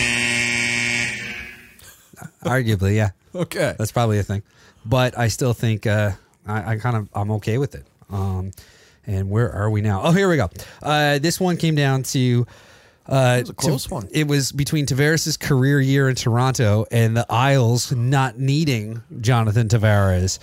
Arguably, 2.44 2.96
yeah. 2.96 3.10
Okay. 3.36 3.76
That's 3.78 3.92
probably 3.92 4.20
a 4.20 4.24
thing. 4.24 4.44
But 4.86 5.18
I 5.18 5.28
still 5.28 5.54
think 5.54 5.86
uh, 5.86 6.12
I, 6.46 6.74
I 6.74 6.76
kind 6.78 6.96
of 6.96 7.10
I'm 7.14 7.32
okay 7.32 7.58
with 7.58 7.76
it. 7.76 7.86
Um, 8.10 8.52
and 9.06 9.30
where 9.30 9.52
are 9.52 9.70
we 9.70 9.82
now? 9.82 10.02
Oh, 10.04 10.12
here 10.12 10.30
we 10.30 10.38
go. 10.38 10.50
Uh, 10.82 11.20
this 11.20 11.40
one 11.40 11.58
came 11.58 11.76
down 11.76 12.04
to. 12.04 12.46
Uh, 13.06 13.38
was 13.40 13.50
a 13.50 13.54
close 13.54 13.90
one. 13.90 14.08
It 14.12 14.28
was 14.28 14.52
between 14.52 14.86
Tavares' 14.86 15.40
career 15.40 15.80
year 15.80 16.10
in 16.10 16.16
Toronto 16.16 16.86
and 16.92 17.16
the 17.16 17.26
Isles 17.30 17.94
not 17.94 18.38
needing 18.38 19.02
Jonathan 19.22 19.70
Tavares. 19.70 20.40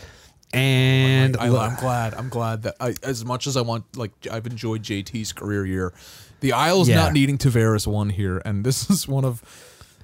And 0.55 1.37
I, 1.37 1.49
I'm 1.49 1.77
glad. 1.77 2.15
I'm 2.15 2.29
glad 2.29 2.63
that 2.63 2.77
I, 2.81 2.95
as 3.03 3.25
much 3.25 3.47
as 3.47 3.57
I 3.57 3.61
want, 3.63 3.97
like 3.97 4.13
I've 4.31 4.47
enjoyed 4.47 4.83
JT's 4.83 5.33
career 5.33 5.67
year, 5.67 5.93
the 6.41 6.53
Isles 6.53 6.89
Yeah. 6.89 6.97
not 6.97 7.13
needing 7.13 7.39
Tavares 7.39 7.87
one 7.87 8.11
here, 8.11 8.41
and 8.45 8.65
this 8.65 8.89
is 8.95 9.09
one 9.09 9.25
of. 9.25 9.43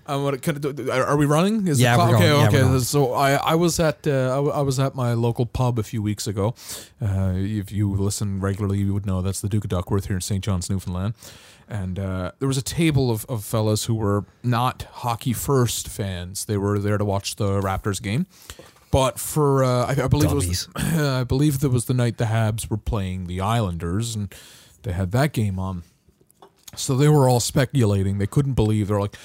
I'm 0.06 0.24
gonna, 0.38 0.58
do- 0.58 0.90
are 0.90 1.16
we 1.16 1.24
running? 1.26 1.68
Is 1.68 1.80
Yeah, 1.80 1.96
we're 1.96 2.16
okay. 2.16 2.28
going. 2.28 2.40
Yeah, 2.40 2.48
okay. 2.48 2.62
we're 2.64 2.68
going. 2.70 2.80
So 2.80 3.12
I, 3.12 3.32
I 3.34 3.54
was 3.54 3.78
at 3.78 4.04
uh, 4.08 4.10
I, 4.32 4.36
w- 4.36 4.52
I 4.52 4.60
was 4.62 4.80
at 4.80 4.96
my 4.96 5.12
local 5.12 5.46
pub 5.46 5.78
a 5.78 5.84
few 5.84 6.02
weeks 6.02 6.26
ago. 6.26 6.54
Uh, 7.00 7.32
if 7.36 7.70
you 7.70 7.92
listen 7.94 8.40
regularly, 8.40 8.78
you 8.78 8.92
would 8.92 9.06
know 9.06 9.22
that's 9.22 9.40
the 9.40 9.48
Duke 9.48 9.62
of 9.64 9.70
Duckworth 9.70 10.06
here 10.06 10.16
in 10.16 10.20
St. 10.20 10.42
John's, 10.42 10.68
Newfoundland. 10.68 11.14
And 11.68 12.00
uh, 12.00 12.32
there 12.40 12.48
was 12.48 12.58
a 12.58 12.62
table 12.62 13.12
of, 13.12 13.24
of 13.28 13.44
fellas 13.44 13.84
who 13.84 13.94
were 13.94 14.24
not 14.42 14.82
hockey 14.90 15.32
first 15.32 15.86
fans. 15.86 16.46
They 16.46 16.56
were 16.56 16.80
there 16.80 16.98
to 16.98 17.04
watch 17.04 17.36
the 17.36 17.60
Raptors 17.60 18.02
game 18.02 18.26
But 18.90 19.20
for 19.20 19.62
uh, 19.62 19.86
I, 19.86 20.04
I 20.04 20.08
believe 20.08 20.32
it 20.32 20.34
was 20.34 20.68
I 20.74 21.22
believe 21.22 21.60
that 21.60 21.70
was 21.70 21.84
the 21.84 21.94
night 21.94 22.16
the 22.16 22.24
Habs 22.24 22.68
were 22.68 22.78
playing 22.78 23.28
the 23.28 23.40
Islanders 23.40 24.16
and 24.16 24.34
they 24.82 24.90
had 24.92 25.12
that 25.12 25.32
game 25.32 25.60
on. 25.60 25.84
So 26.76 26.96
they 26.96 27.08
were 27.08 27.28
all 27.28 27.40
speculating. 27.40 28.18
They 28.18 28.26
couldn't 28.26 28.54
believe. 28.54 28.88
They're 28.88 29.00
like, 29.00 29.16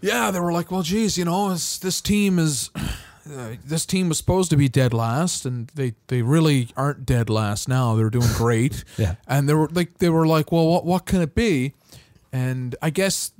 yeah, 0.00 0.30
they 0.30 0.40
were 0.40 0.52
like, 0.52 0.70
well, 0.70 0.82
geez, 0.82 1.16
you 1.18 1.24
know, 1.24 1.50
this 1.50 2.00
team 2.00 2.38
is. 2.38 2.70
Uh, 3.26 3.54
this 3.64 3.86
team 3.86 4.10
was 4.10 4.18
supposed 4.18 4.50
to 4.50 4.56
be 4.58 4.68
dead 4.68 4.92
last, 4.92 5.46
and 5.46 5.68
they, 5.68 5.94
they 6.08 6.20
really 6.20 6.68
aren't 6.76 7.06
dead 7.06 7.30
last 7.30 7.66
now. 7.70 7.94
They're 7.94 8.10
doing 8.10 8.28
great. 8.34 8.84
Yeah. 8.98 9.14
And 9.26 9.48
they 9.48 9.54
were 9.54 9.68
like 9.68 9.96
they 9.96 10.10
were 10.10 10.26
like, 10.26 10.52
well, 10.52 10.66
what 10.66 10.84
what 10.84 11.06
can 11.06 11.22
it 11.22 11.34
be? 11.34 11.72
And 12.34 12.76
I 12.82 12.90
guess 12.90 13.32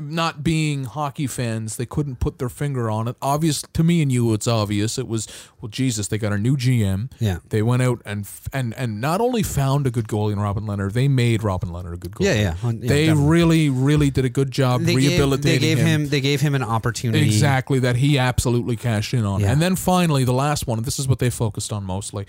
not 0.00 0.42
being 0.42 0.84
hockey 0.84 1.26
fans, 1.26 1.76
they 1.76 1.84
couldn't 1.86 2.20
put 2.20 2.38
their 2.38 2.48
finger 2.48 2.90
on 2.90 3.06
it. 3.08 3.16
Obvious 3.20 3.62
to 3.74 3.82
me 3.84 4.00
and 4.02 4.10
you, 4.10 4.32
it's 4.32 4.46
obvious. 4.48 4.96
It 4.98 5.06
was 5.06 5.26
well, 5.60 5.68
Jesus, 5.68 6.08
they 6.08 6.16
got 6.18 6.32
a 6.32 6.38
new 6.38 6.56
GM. 6.56 7.10
Yeah. 7.20 7.38
They 7.48 7.62
went 7.62 7.82
out 7.82 8.00
and 8.04 8.26
and 8.52 8.74
and 8.76 9.00
not 9.00 9.20
only 9.20 9.42
found 9.42 9.86
a 9.86 9.90
good 9.90 10.08
goalie 10.08 10.32
in 10.32 10.40
Robin 10.40 10.64
Lehner, 10.64 10.90
they 10.90 11.06
made 11.08 11.42
Robin 11.42 11.68
Lehner 11.68 11.92
a 11.92 11.96
good 11.96 12.12
goalie. 12.12 12.24
Yeah, 12.26 12.34
yeah. 12.34 12.54
Yeah, 12.64 12.72
they 12.88 13.06
definitely. 13.06 13.28
really, 13.30 13.68
really 13.70 14.10
did 14.10 14.24
a 14.24 14.30
good 14.30 14.50
job 14.50 14.82
They 14.82 14.94
gave, 14.94 15.10
rehabilitating 15.10 15.60
they 15.60 15.66
gave 15.74 15.78
him. 15.78 15.86
him 16.02 16.08
They 16.08 16.20
gave 16.20 16.40
him 16.40 16.54
an 16.54 16.62
opportunity. 16.62 17.24
Exactly, 17.26 17.78
that 17.80 17.96
he 17.96 18.18
absolutely 18.18 18.76
cashed 18.76 19.12
in 19.12 19.24
on. 19.24 19.40
Yeah. 19.40 19.52
And 19.52 19.60
then 19.60 19.76
finally, 19.76 20.24
the 20.24 20.32
last 20.32 20.66
one, 20.66 20.82
this 20.82 20.98
is 20.98 21.06
what 21.06 21.18
they 21.18 21.30
focused 21.30 21.72
on 21.72 21.84
mostly. 21.84 22.26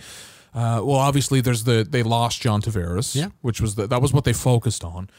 Uh, 0.53 0.81
well, 0.83 0.97
obviously, 0.97 1.41
there's 1.41 1.63
the 1.63 1.85
they 1.89 2.01
lost 2.03 2.41
John 2.41 2.61
Tavares, 2.61 3.15
Yeah. 3.15 3.27
which 3.41 3.61
was 3.61 3.75
the, 3.75 3.85
that 3.87 4.01
was 4.01 4.11
what 4.11 4.23
they 4.23 4.33
focused 4.33 4.83
on. 4.83 5.09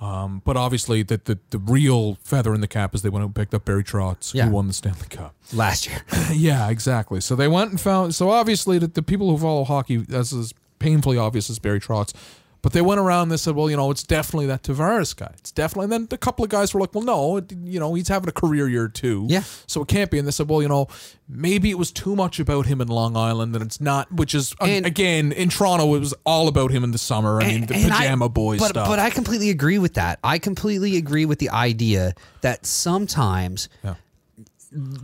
Um, 0.00 0.40
but 0.46 0.56
obviously, 0.56 1.02
the, 1.02 1.20
the 1.22 1.38
the 1.50 1.58
real 1.58 2.14
feather 2.24 2.54
in 2.54 2.62
the 2.62 2.66
cap 2.68 2.94
is 2.94 3.02
they 3.02 3.10
went 3.10 3.24
and 3.24 3.34
picked 3.34 3.52
up 3.52 3.66
Barry 3.66 3.84
Trotz, 3.84 4.32
Yeah. 4.32 4.46
who 4.46 4.52
won 4.52 4.66
the 4.66 4.72
Stanley 4.72 5.06
Cup. 5.10 5.34
last 5.52 5.86
year. 5.86 6.02
yeah, 6.32 6.70
exactly. 6.70 7.20
So 7.20 7.36
they 7.36 7.48
went 7.48 7.70
and 7.70 7.80
found. 7.80 8.14
So 8.14 8.30
obviously, 8.30 8.78
the, 8.78 8.86
the 8.86 9.02
people 9.02 9.28
who 9.30 9.36
follow 9.36 9.64
hockey, 9.64 9.98
that's 9.98 10.32
as 10.32 10.54
painfully 10.78 11.18
obvious 11.18 11.50
as 11.50 11.58
Barry 11.58 11.80
Trotz. 11.80 12.14
But 12.62 12.72
they 12.74 12.82
went 12.82 13.00
around 13.00 13.22
and 13.22 13.30
they 13.32 13.36
said, 13.38 13.54
well, 13.56 13.70
you 13.70 13.76
know, 13.76 13.90
it's 13.90 14.02
definitely 14.02 14.46
that 14.46 14.62
Tavares 14.62 15.16
guy. 15.16 15.32
It's 15.38 15.50
definitely. 15.50 15.84
And 15.84 15.92
then 15.92 16.08
a 16.10 16.18
couple 16.18 16.44
of 16.44 16.50
guys 16.50 16.74
were 16.74 16.80
like, 16.80 16.94
well, 16.94 17.02
no, 17.04 17.38
it, 17.38 17.52
you 17.52 17.80
know, 17.80 17.94
he's 17.94 18.08
having 18.08 18.28
a 18.28 18.32
career 18.32 18.68
year 18.68 18.86
too. 18.86 19.26
Yeah. 19.30 19.44
So 19.66 19.80
it 19.80 19.88
can't 19.88 20.10
be. 20.10 20.18
And 20.18 20.28
they 20.28 20.32
said, 20.32 20.48
well, 20.48 20.60
you 20.60 20.68
know, 20.68 20.86
maybe 21.26 21.70
it 21.70 21.78
was 21.78 21.90
too 21.90 22.14
much 22.14 22.38
about 22.38 22.66
him 22.66 22.82
in 22.82 22.88
Long 22.88 23.16
Island, 23.16 23.54
and 23.56 23.64
it's 23.64 23.80
not. 23.80 24.12
Which 24.12 24.34
is 24.34 24.54
And- 24.60 24.84
again 24.84 25.32
in 25.32 25.48
Toronto, 25.48 25.94
it 25.94 26.00
was 26.00 26.12
all 26.26 26.48
about 26.48 26.70
him 26.70 26.84
in 26.84 26.90
the 26.90 26.98
summer. 26.98 27.40
I 27.40 27.46
mean, 27.48 27.66
the 27.66 27.76
And 27.76 27.92
I- 27.92 27.98
pajama 27.98 28.28
boy 28.28 28.58
but, 28.58 28.68
stuff. 28.70 28.88
But 28.88 28.98
I 28.98 29.08
completely 29.08 29.48
agree 29.48 29.78
with 29.78 29.94
that. 29.94 30.18
I 30.22 30.38
completely 30.38 30.96
agree 30.98 31.24
with 31.24 31.38
the 31.38 31.48
idea 31.50 32.14
that 32.42 32.66
sometimes 32.66 33.68
Yeah. 33.82 33.94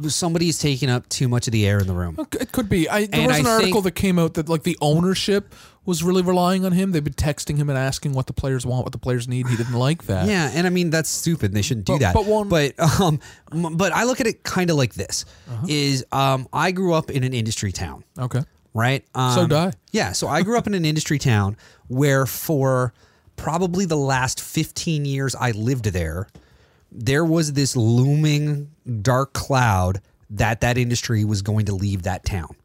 Somebody's 0.08 0.58
taking 0.58 0.88
up 0.88 1.08
too 1.08 1.28
much 1.28 1.46
of 1.48 1.52
the 1.52 1.66
air 1.66 1.78
in 1.78 1.86
the 1.86 1.92
room. 1.94 2.16
It 2.40 2.52
could 2.52 2.68
be. 2.68 2.88
I, 2.88 3.06
there 3.06 3.20
And 3.20 3.26
was 3.28 3.38
an 3.40 3.46
I 3.46 3.50
article 3.50 3.82
that 3.82 3.92
came 3.92 4.18
out 4.18 4.34
that 4.34 4.48
like 4.48 4.62
the 4.62 4.78
ownership 4.80 5.54
was 5.84 6.02
really 6.02 6.22
relying 6.22 6.64
on 6.64 6.72
him. 6.72 6.92
They've 6.92 7.02
been 7.02 7.12
texting 7.14 7.56
him 7.56 7.68
and 7.68 7.78
asking 7.78 8.12
what 8.12 8.26
the 8.26 8.32
players 8.32 8.64
want, 8.66 8.84
what 8.84 8.92
the 8.92 8.98
players 8.98 9.28
need. 9.28 9.46
He 9.48 9.56
didn't 9.56 9.74
like 9.74 10.04
that. 10.04 10.26
Yeah, 10.28 10.50
and 10.54 10.66
I 10.66 10.70
mean 10.70 10.90
that's 10.90 11.08
stupid. 11.08 11.52
They 11.52 11.62
shouldn't 11.62 11.86
do 11.86 11.94
But- 11.94 12.00
that. 12.00 12.14
but 12.14 12.26
one- 12.26 12.48
but 12.48 12.78
um, 13.00 13.20
but 13.76 13.92
I 13.92 14.04
look 14.04 14.20
at 14.20 14.26
it 14.26 14.42
kind 14.42 14.70
of 14.70 14.76
like 14.76 14.94
this: 14.94 15.24
Uh-huh. 15.50 15.66
is 15.68 16.04
um, 16.12 16.48
I 16.52 16.70
grew 16.72 16.94
up 16.94 17.10
in 17.10 17.24
an 17.24 17.34
industry 17.34 17.72
town. 17.72 18.04
Okay. 18.18 18.42
right? 18.74 19.04
Um, 19.14 19.32
So 19.32 19.46
did 19.46 19.56
I. 19.56 19.72
Yeah, 19.90 20.12
so 20.12 20.28
I 20.28 20.42
grew 20.42 20.58
up 20.58 20.66
in 20.66 20.74
an 20.74 20.84
industry 20.84 21.18
town 21.18 21.56
where 21.88 22.26
for 22.26 22.92
probably 23.36 23.84
the 23.84 23.96
last 23.96 24.40
15 24.40 25.04
years 25.04 25.34
I 25.34 25.50
lived 25.52 25.86
there, 25.86 26.26
there 26.96 27.24
was 27.24 27.52
this 27.52 27.76
looming 27.76 28.70
dark 29.02 29.34
cloud 29.34 30.00
that 30.30 30.62
that 30.62 30.78
industry 30.78 31.24
was 31.24 31.42
going 31.42 31.66
to 31.66 31.74
leave 31.74 32.02
that 32.02 32.24
town. 32.24 32.56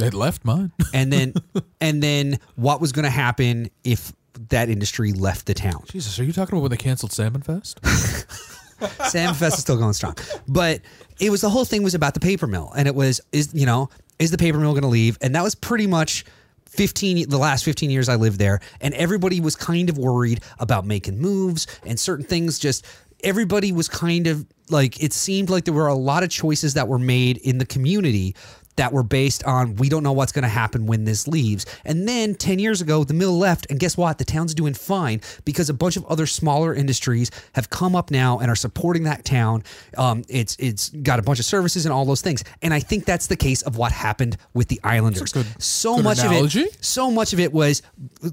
It 0.00 0.12
left 0.12 0.44
mine. 0.44 0.72
And 0.92 1.12
then 1.12 1.34
and 1.80 2.02
then 2.02 2.40
what 2.56 2.80
was 2.80 2.92
going 2.92 3.04
to 3.04 3.10
happen 3.10 3.70
if 3.84 4.12
that 4.48 4.68
industry 4.68 5.12
left 5.12 5.46
the 5.46 5.54
town? 5.54 5.84
Jesus, 5.86 6.18
are 6.18 6.24
you 6.24 6.32
talking 6.32 6.54
about 6.54 6.62
when 6.62 6.70
they 6.70 6.76
canceled 6.76 7.12
Salmon 7.12 7.42
Fest? 7.42 7.78
Sam 9.08 9.34
Fest 9.34 9.58
is 9.58 9.60
still 9.60 9.76
going 9.76 9.92
strong. 9.92 10.16
But 10.48 10.80
it 11.20 11.30
was 11.30 11.42
the 11.42 11.50
whole 11.50 11.64
thing 11.64 11.82
was 11.82 11.94
about 11.94 12.14
the 12.14 12.20
paper 12.20 12.46
mill. 12.46 12.72
And 12.76 12.88
it 12.88 12.94
was, 12.94 13.20
is, 13.30 13.54
you 13.54 13.66
know, 13.66 13.90
is 14.18 14.30
the 14.30 14.38
paper 14.38 14.58
mill 14.58 14.72
going 14.72 14.82
to 14.82 14.88
leave? 14.88 15.18
And 15.20 15.34
that 15.34 15.44
was 15.44 15.54
pretty 15.54 15.86
much 15.86 16.24
15, 16.66 17.28
the 17.28 17.38
last 17.38 17.64
15 17.64 17.90
years 17.90 18.08
I 18.08 18.16
lived 18.16 18.38
there. 18.38 18.60
And 18.80 18.94
everybody 18.94 19.40
was 19.40 19.54
kind 19.54 19.90
of 19.90 19.98
worried 19.98 20.40
about 20.58 20.86
making 20.86 21.18
moves 21.18 21.66
and 21.84 22.00
certain 22.00 22.24
things 22.24 22.58
just, 22.58 22.86
everybody 23.24 23.72
was 23.72 23.88
kind 23.88 24.26
of 24.26 24.46
like, 24.68 25.02
it 25.02 25.12
seemed 25.12 25.50
like 25.50 25.64
there 25.64 25.74
were 25.74 25.88
a 25.88 25.94
lot 25.94 26.22
of 26.22 26.30
choices 26.30 26.74
that 26.74 26.88
were 26.88 26.98
made 26.98 27.38
in 27.38 27.58
the 27.58 27.66
community 27.66 28.34
that 28.76 28.92
were 28.94 29.02
based 29.02 29.44
on 29.44 29.74
we 29.76 29.90
don't 29.90 30.02
know 30.02 30.12
what's 30.12 30.32
going 30.32 30.42
to 30.44 30.48
happen 30.48 30.86
when 30.86 31.04
this 31.04 31.28
leaves. 31.28 31.66
And 31.84 32.08
then 32.08 32.34
10 32.34 32.58
years 32.58 32.80
ago, 32.80 33.04
the 33.04 33.12
mill 33.12 33.36
left. 33.36 33.66
And 33.68 33.78
guess 33.78 33.94
what? 33.94 34.16
The 34.16 34.24
town's 34.24 34.54
doing 34.54 34.72
fine 34.72 35.20
because 35.44 35.68
a 35.68 35.74
bunch 35.74 35.98
of 35.98 36.06
other 36.06 36.24
smaller 36.24 36.72
industries 36.72 37.30
have 37.54 37.68
come 37.68 37.94
up 37.94 38.10
now 38.10 38.38
and 38.38 38.50
are 38.50 38.56
supporting 38.56 39.02
that 39.02 39.24
town. 39.24 39.64
Um, 39.98 40.24
it's 40.30 40.56
it's 40.58 40.88
got 40.90 41.18
a 41.18 41.22
bunch 41.22 41.38
of 41.40 41.44
services 41.44 41.84
and 41.84 41.92
all 41.92 42.06
those 42.06 42.22
things. 42.22 42.42
And 42.62 42.72
I 42.72 42.80
think 42.80 43.04
that's 43.04 43.26
the 43.26 43.36
case 43.36 43.60
of 43.62 43.76
what 43.76 43.92
happened 43.92 44.38
with 44.54 44.68
the 44.68 44.80
Islanders. 44.82 45.32
good- 45.32 45.46
so 45.62 45.96
good 45.96 46.04
much 46.04 46.20
analogy. 46.20 46.62
of 46.62 46.66
it, 46.68 46.82
so 46.82 47.10
much 47.10 47.34
of 47.34 47.40
it 47.40 47.52
was 47.52 47.82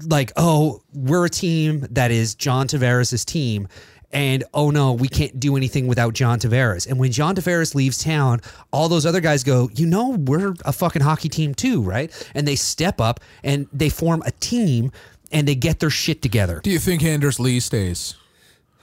like, 0.06 0.32
oh, 0.36 0.80
we're 0.94 1.26
a 1.26 1.30
team 1.30 1.86
that 1.90 2.10
is 2.10 2.34
John 2.34 2.68
Tavares' 2.68 3.22
team. 3.26 3.68
And 4.12 4.44
oh 4.54 4.70
no, 4.70 4.92
we 4.92 5.08
can't 5.08 5.38
do 5.38 5.56
anything 5.56 5.86
without 5.86 6.14
John 6.14 6.38
Tavares. 6.38 6.86
And 6.86 6.98
when 6.98 7.12
John 7.12 7.34
Tavares 7.34 7.74
leaves 7.74 8.02
town, 8.02 8.40
all 8.72 8.88
those 8.88 9.04
other 9.04 9.20
guys 9.20 9.44
go, 9.44 9.68
you 9.74 9.86
know, 9.86 10.10
we're 10.10 10.54
a 10.64 10.72
fucking 10.72 11.02
hockey 11.02 11.28
team 11.28 11.54
too, 11.54 11.82
right? 11.82 12.10
And 12.34 12.48
they 12.48 12.56
step 12.56 13.00
up 13.00 13.20
and 13.42 13.68
they 13.72 13.90
form 13.90 14.22
a 14.24 14.30
team 14.30 14.92
and 15.30 15.46
they 15.46 15.54
get 15.54 15.80
their 15.80 15.90
shit 15.90 16.22
together. 16.22 16.60
Do 16.62 16.70
you 16.70 16.78
think 16.78 17.02
Anders 17.02 17.38
Lee 17.38 17.60
stays? 17.60 18.14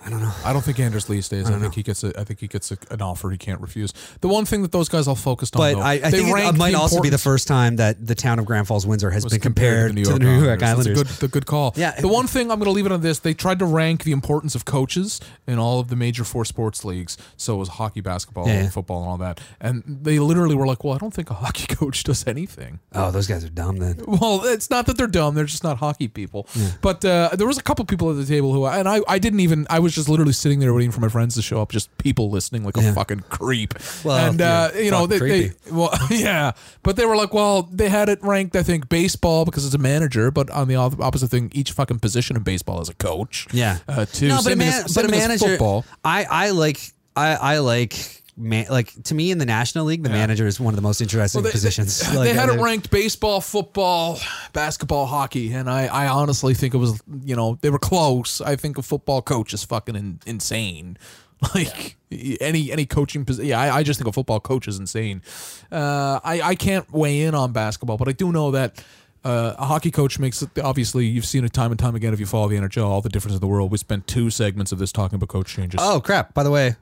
I 0.06 0.10
don't 0.12 0.22
know. 0.22 0.32
I 0.44 0.54
don't 0.54 0.62
think 0.64 0.80
Anders 0.80 1.10
Lee 1.10 1.20
stays. 1.22 1.50
I, 1.50 1.58
think 1.58 1.74
he 1.74 1.82
gets 1.82 2.04
a. 2.04 2.20
I 2.20 2.24
think 2.24 2.40
he 2.40 2.48
gets 2.48 2.72
a, 2.72 2.78
an 2.92 3.02
offer 3.02 3.32
he 3.32 3.40
can't 3.40 3.60
refuse. 3.60 3.92
The 4.22 4.28
one 4.28 4.46
thing 4.46 4.62
that 4.62 4.72
those 4.72 4.88
guys 4.88 5.08
all 5.08 5.16
focused 5.16 5.56
on, 5.56 5.60
But 5.62 5.74
though, 5.74 5.82
I, 5.82 5.94
I 5.94 5.98
they 6.12 6.24
think 6.24 6.38
it 6.38 6.56
might 6.58 6.76
also 6.76 7.02
be 7.02 7.10
the 7.10 7.18
first 7.18 7.48
time 7.48 7.78
that 7.78 8.06
the 8.06 8.14
town 8.14 8.38
of 8.38 8.46
Grand 8.46 8.68
Falls, 8.68 8.86
Windsor 8.86 9.10
has 9.10 9.26
been 9.26 9.40
compared, 9.40 9.96
to 9.96 10.04
the 10.04 10.20
New 10.20 10.44
York 10.44 10.62
Islanders. 10.62 10.86
That's 10.98 11.10
a 11.10 11.14
good, 11.14 11.22
the 11.22 11.28
good 11.28 11.46
call. 11.48 11.74
Yeah. 11.76 12.00
The 12.00 12.08
one 12.08 12.28
thing 12.28 12.52
I'm 12.52 12.60
going 12.60 12.66
to 12.70 12.72
leave 12.72 12.86
it 12.86 12.92
on 12.92 13.02
this: 13.02 13.18
they 13.18 13.34
tried 13.34 13.58
to 13.60 13.66
rank 13.66 14.04
the 14.04 14.12
importance 14.12 14.54
of 14.54 14.64
coaches 14.64 15.20
in 15.48 15.58
all 15.58 15.80
of 15.80 15.88
the 15.88 15.96
major 15.96 16.24
four 16.24 16.46
sports 16.46 16.86
leagues. 16.86 17.18
So 17.36 17.56
it 17.56 17.58
was 17.58 17.70
hockey, 17.70 18.02
basketball, 18.02 18.48
Yeah, 18.48 18.62
yeah. 18.62 18.70
football, 18.70 19.00
and 19.02 19.10
all 19.10 19.18
that. 19.18 19.42
And 19.60 19.84
they 19.88 20.20
literally 20.20 20.56
were 20.56 20.68
like, 20.68 20.84
"Well, 20.84 20.94
I 20.94 21.00
don't 21.00 21.16
think 21.16 21.32
a 21.32 21.34
hockey 21.34 21.66
coach 21.76 22.04
does 22.04 22.28
anything." 22.28 22.80
oh, 22.94 23.10
those 23.10 23.26
guys 23.26 23.44
are 23.44 23.50
dumb 23.50 23.78
then. 23.78 24.02
Well, 24.06 24.46
it's 24.46 24.70
not 24.70 24.86
that 24.86 24.98
they're 25.00 25.08
dumb; 25.08 25.34
they're 25.34 25.46
just 25.46 25.64
not 25.64 25.78
hockey 25.80 26.08
people. 26.08 26.48
But 26.82 27.04
uh, 27.04 27.32
there 27.34 27.48
was 27.48 27.58
a 27.58 27.64
couple 27.64 27.84
people 27.86 28.12
at 28.12 28.18
the 28.18 28.26
table 28.26 28.54
who, 28.54 28.68
and 28.68 28.88
I, 28.88 29.02
I 29.08 29.18
didn't 29.18 29.40
even. 29.40 29.66
I 29.68 29.80
was 29.80 29.95
just 29.96 30.08
literally 30.10 30.34
sitting 30.34 30.60
there 30.60 30.74
waiting 30.74 30.92
for 30.92 31.00
my 31.02 31.10
friends 31.10 31.36
to 31.36 31.42
show 31.42 31.62
up, 31.62 31.72
just 31.72 31.96
people 31.98 32.30
listening 32.30 32.64
like 32.64 32.78
a 32.78 32.82
Yeah. 32.82 32.94
fucking 32.94 33.22
creep. 33.30 33.74
Well, 34.04 34.30
and 34.30 34.42
uh, 34.42 34.72
yeah, 34.76 34.82
you 34.82 34.92
know, 34.92 35.08
they, 35.08 35.20
they, 35.20 35.52
well, 35.72 35.92
yeah, 36.12 36.52
but 36.84 36.96
they 36.98 37.06
were 37.06 37.16
like, 37.16 37.34
well, 37.34 37.64
they 37.72 37.90
had 37.90 38.10
it 38.10 38.20
ranked. 38.22 38.56
I 38.56 38.64
think 38.64 38.90
baseball 38.90 39.46
because 39.46 39.66
it's 39.66 39.76
a 39.76 39.80
manager, 39.80 40.30
but 40.32 40.50
on 40.52 40.68
the 40.68 40.76
opposite 40.76 41.30
thing, 41.32 41.52
each 41.56 41.72
fucking 41.72 42.00
position 42.00 42.36
in 42.36 42.44
baseball 42.44 42.82
is 42.82 42.90
a 42.90 42.94
coach. 42.94 43.48
Yeah. 43.52 43.80
uh, 43.88 44.06
too. 44.06 44.28
No, 44.28 44.42
but 44.44 44.54
a, 44.54 44.56
man, 44.56 44.68
as- 44.86 44.94
but 44.94 45.06
a 45.06 45.10
same 45.10 45.10
thing 45.10 45.14
as 45.22 45.28
manager. 45.28 45.48
football. 45.48 45.86
I 46.04 46.26
I 46.30 46.50
like 46.52 46.80
I 47.16 47.36
I 47.36 47.58
like 47.60 48.24
man 48.38 48.66
like 48.70 48.92
to 49.04 49.16
me 49.16 49.32
in 49.32 49.38
the 49.38 49.46
National 49.46 49.86
League, 49.86 50.04
the 50.04 50.10
manager 50.10 50.46
is 50.46 50.60
one 50.60 50.74
of 50.74 50.76
the 50.76 50.82
most 50.82 51.02
interesting 51.02 51.40
Well, 51.42 51.50
they, 51.50 51.52
positions. 51.52 52.00
They, 52.00 52.18
Like, 52.18 52.30
they 52.30 52.34
had 52.34 52.50
it 52.50 52.60
ranked 52.60 52.92
baseball, 52.92 53.42
football, 53.42 54.20
basketball, 54.54 55.06
hockey, 55.06 55.52
and 55.54 55.70
I, 55.70 55.86
I 55.88 56.08
honestly 56.08 56.54
think 56.54 56.74
it 56.74 56.78
was, 56.78 57.02
you 57.24 57.36
know, 57.36 57.58
they 57.62 57.70
were 57.70 57.80
close. 57.80 58.42
I 58.42 58.56
think 58.56 58.78
a 58.78 58.82
football 58.82 59.22
coach 59.22 59.54
is 59.54 59.64
fucking 59.64 59.96
in, 59.96 60.20
insane. 60.26 60.98
Like 61.54 61.98
any 62.40 62.72
any 62.72 62.86
coaching 62.86 63.26
position, 63.26 63.50
yeah, 63.50 63.60
I, 63.60 63.78
I 63.78 63.84
just 63.84 64.00
think 64.00 64.08
a 64.08 64.12
football 64.14 64.40
coach 64.40 64.70
is 64.70 64.80
insane. 64.80 65.22
Uh, 65.70 66.20
I 66.24 66.42
I 66.42 66.56
can't 66.56 66.90
weigh 66.92 67.22
in 67.24 67.36
on 67.36 67.52
basketball, 67.52 67.98
but 67.98 68.08
I 68.08 68.14
do 68.14 68.32
know 68.32 68.52
that. 68.52 68.84
Uh, 69.24 69.56
a 69.58 69.66
hockey 69.66 69.90
coach 69.90 70.20
makes 70.20 70.42
it 70.44 70.50
obviously 70.60 71.06
you've 71.08 71.26
seen 71.26 71.44
it 71.44 71.52
time 71.52 71.72
and 71.72 71.80
time 71.80 71.96
again 71.96 72.14
if 72.14 72.20
you 72.20 72.28
follow 72.28 72.48
the 72.48 72.56
NHL 72.56 72.86
all 72.86 73.02
the 73.02 73.10
difference 73.10 73.34
in 73.34 73.42
the 73.42 73.48
world 73.48 73.72
we 73.72 73.78
spent 73.80 74.06
two 74.06 74.30
segments 74.30 74.72
of 74.72 74.78
this 74.78 74.92
talking 74.92 75.16
about 75.16 75.30
coach 75.30 75.48
changes 75.48 75.80
Oh 75.82 76.00
crap! 76.00 76.36
By 76.36 76.44
the 76.44 76.52
way, 76.52 76.76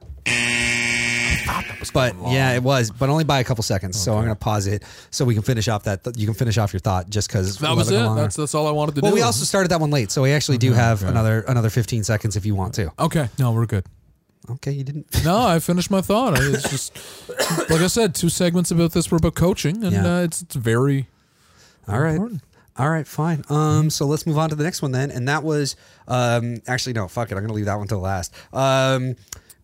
but 1.92 2.14
yeah, 2.28 2.52
it 2.54 2.62
was, 2.62 2.90
but 2.90 3.08
only 3.08 3.24
by 3.24 3.40
a 3.40 3.44
couple 3.44 3.62
seconds. 3.62 4.00
So 4.00 4.12
I'm 4.14 4.24
going 4.24 4.34
to 4.34 4.40
pause 4.40 4.66
it 4.66 4.82
so 5.10 5.24
we 5.24 5.34
can 5.34 5.42
finish 5.42 5.68
off 5.68 5.84
that. 5.84 6.00
You 6.16 6.26
can 6.26 6.34
finish 6.34 6.58
off 6.58 6.72
your 6.72 6.80
thought 6.80 7.10
just 7.10 7.28
because 7.28 7.58
that 7.58 7.76
was 7.76 7.90
it 7.90 7.94
that's 8.14 8.36
that's 8.36 8.54
all 8.54 8.66
I 8.66 8.70
wanted 8.70 8.94
to 8.96 9.00
well, 9.00 9.10
do 9.12 9.16
we 9.16 9.22
also 9.22 9.44
started 9.44 9.68
that 9.70 9.80
one 9.80 9.90
late, 9.90 10.10
so 10.10 10.22
we 10.22 10.32
actually 10.32 10.58
do 10.58 10.72
have 10.72 11.02
okay. 11.02 11.10
another 11.10 11.40
another 11.48 11.70
15 11.70 12.04
seconds 12.04 12.36
if 12.36 12.46
you 12.46 12.54
want 12.54 12.74
to. 12.74 12.92
okay 12.98 13.28
no 13.38 13.52
we're 13.52 13.66
good 13.66 13.84
Okay, 14.50 14.72
you 14.72 14.84
didn't. 14.84 15.06
No, 15.24 15.38
I 15.46 15.58
finished 15.58 15.90
my 15.90 16.02
thought. 16.02 16.38
I- 16.38 16.42
It's 16.42 16.68
just 16.68 16.94
like 17.70 17.80
I 17.80 17.86
said, 17.86 18.14
two 18.14 18.28
segments 18.28 18.70
about 18.70 18.92
this 18.92 19.10
were 19.10 19.16
about 19.16 19.34
coaching, 19.34 19.82
and 19.84 19.92
Yeah. 19.92 20.16
uh, 20.18 20.20
it's 20.20 20.42
it's 20.42 20.54
very 20.54 21.06
All 21.88 21.98
right. 21.98 22.16
important. 22.16 22.42
All 22.76 22.90
right, 22.90 23.06
fine. 23.06 23.44
Um, 23.48 23.88
so 23.88 24.04
let's 24.04 24.26
move 24.26 24.36
on 24.36 24.50
to 24.50 24.56
the 24.56 24.64
next 24.64 24.82
one 24.82 24.90
then, 24.92 25.10
and 25.12 25.28
that 25.28 25.44
was 25.44 25.76
um, 26.08 26.56
actually 26.66 26.92
no, 26.92 27.06
fuck 27.08 27.30
it, 27.30 27.36
I'm 27.36 27.42
gonna 27.42 27.52
leave 27.52 27.66
that 27.66 27.78
one 27.78 27.86
till 27.86 28.00
last. 28.00 28.34
Um, 28.52 29.14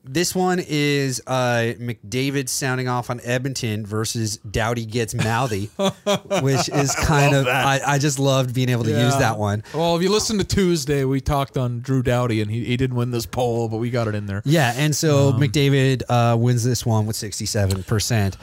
This 0.04 0.34
one 0.34 0.60
is 0.66 1.22
uh, 1.26 1.74
McDavid 1.78 2.48
sounding 2.48 2.88
off 2.88 3.10
on 3.10 3.20
Edmonton 3.22 3.84
versus 3.84 4.38
Doughty 4.38 4.86
gets 4.86 5.14
mouthy, 5.14 5.66
which 6.42 6.68
is 6.68 6.94
kind 6.96 7.34
of 7.34 7.46
I, 7.46 7.80
I 7.86 7.98
just 7.98 8.18
loved 8.18 8.54
being 8.54 8.70
able 8.70 8.84
to 8.84 8.90
use 8.90 9.16
that 9.18 9.38
one. 9.38 9.62
Well, 9.74 9.96
if 9.96 10.02
you 10.02 10.10
listen 10.10 10.38
to 10.38 10.44
Tuesday, 10.44 11.04
we 11.04 11.20
talked 11.20 11.56
on 11.56 11.80
Drew 11.80 12.02
Doughty, 12.02 12.40
and 12.40 12.50
he, 12.50 12.64
he 12.64 12.76
didn't 12.76 12.96
win 12.96 13.10
this 13.10 13.26
poll, 13.26 13.68
but 13.68 13.76
we 13.76 13.90
got 13.90 14.08
it 14.08 14.14
in 14.14 14.26
there. 14.26 14.42
Yeah, 14.44 14.72
and 14.76 14.94
so 14.94 15.32
McDavid 15.32 16.02
uh, 16.08 16.36
wins 16.36 16.64
this 16.64 16.86
one 16.86 17.06
with 17.06 17.16
sixty-seven 17.16 17.82
percent. 17.84 18.36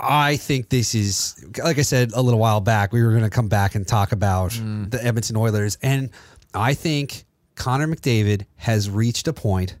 I 0.00 0.36
think 0.36 0.68
this 0.68 0.96
is, 0.96 1.44
like 1.62 1.78
I 1.78 1.82
said 1.82 2.12
a 2.12 2.20
little 2.20 2.40
while 2.40 2.60
back, 2.60 2.92
we 2.92 3.02
were 3.04 3.10
going 3.10 3.22
to 3.22 3.30
come 3.30 3.46
back 3.46 3.76
and 3.76 3.86
talk 3.86 4.10
about 4.10 4.50
the 4.50 4.98
Edmonton 5.00 5.36
Oilers, 5.36 5.78
and 5.80 6.10
I 6.54 6.74
think 6.74 7.24
Connor 7.54 7.86
McDavid 7.86 8.46
has 8.56 8.90
reached 8.90 9.28
a 9.28 9.32
point 9.32 9.76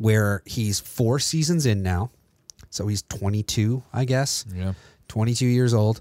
where 0.00 0.42
he's 0.46 0.80
four 0.80 1.18
seasons 1.18 1.66
in 1.66 1.82
now, 1.82 2.10
so 2.70 2.86
he's 2.86 3.02
twenty-two, 3.02 3.82
I 3.92 4.06
guess. 4.06 4.46
Yeah. 4.52 4.72
22 5.08 5.44
years 5.44 5.74
old, 5.74 6.00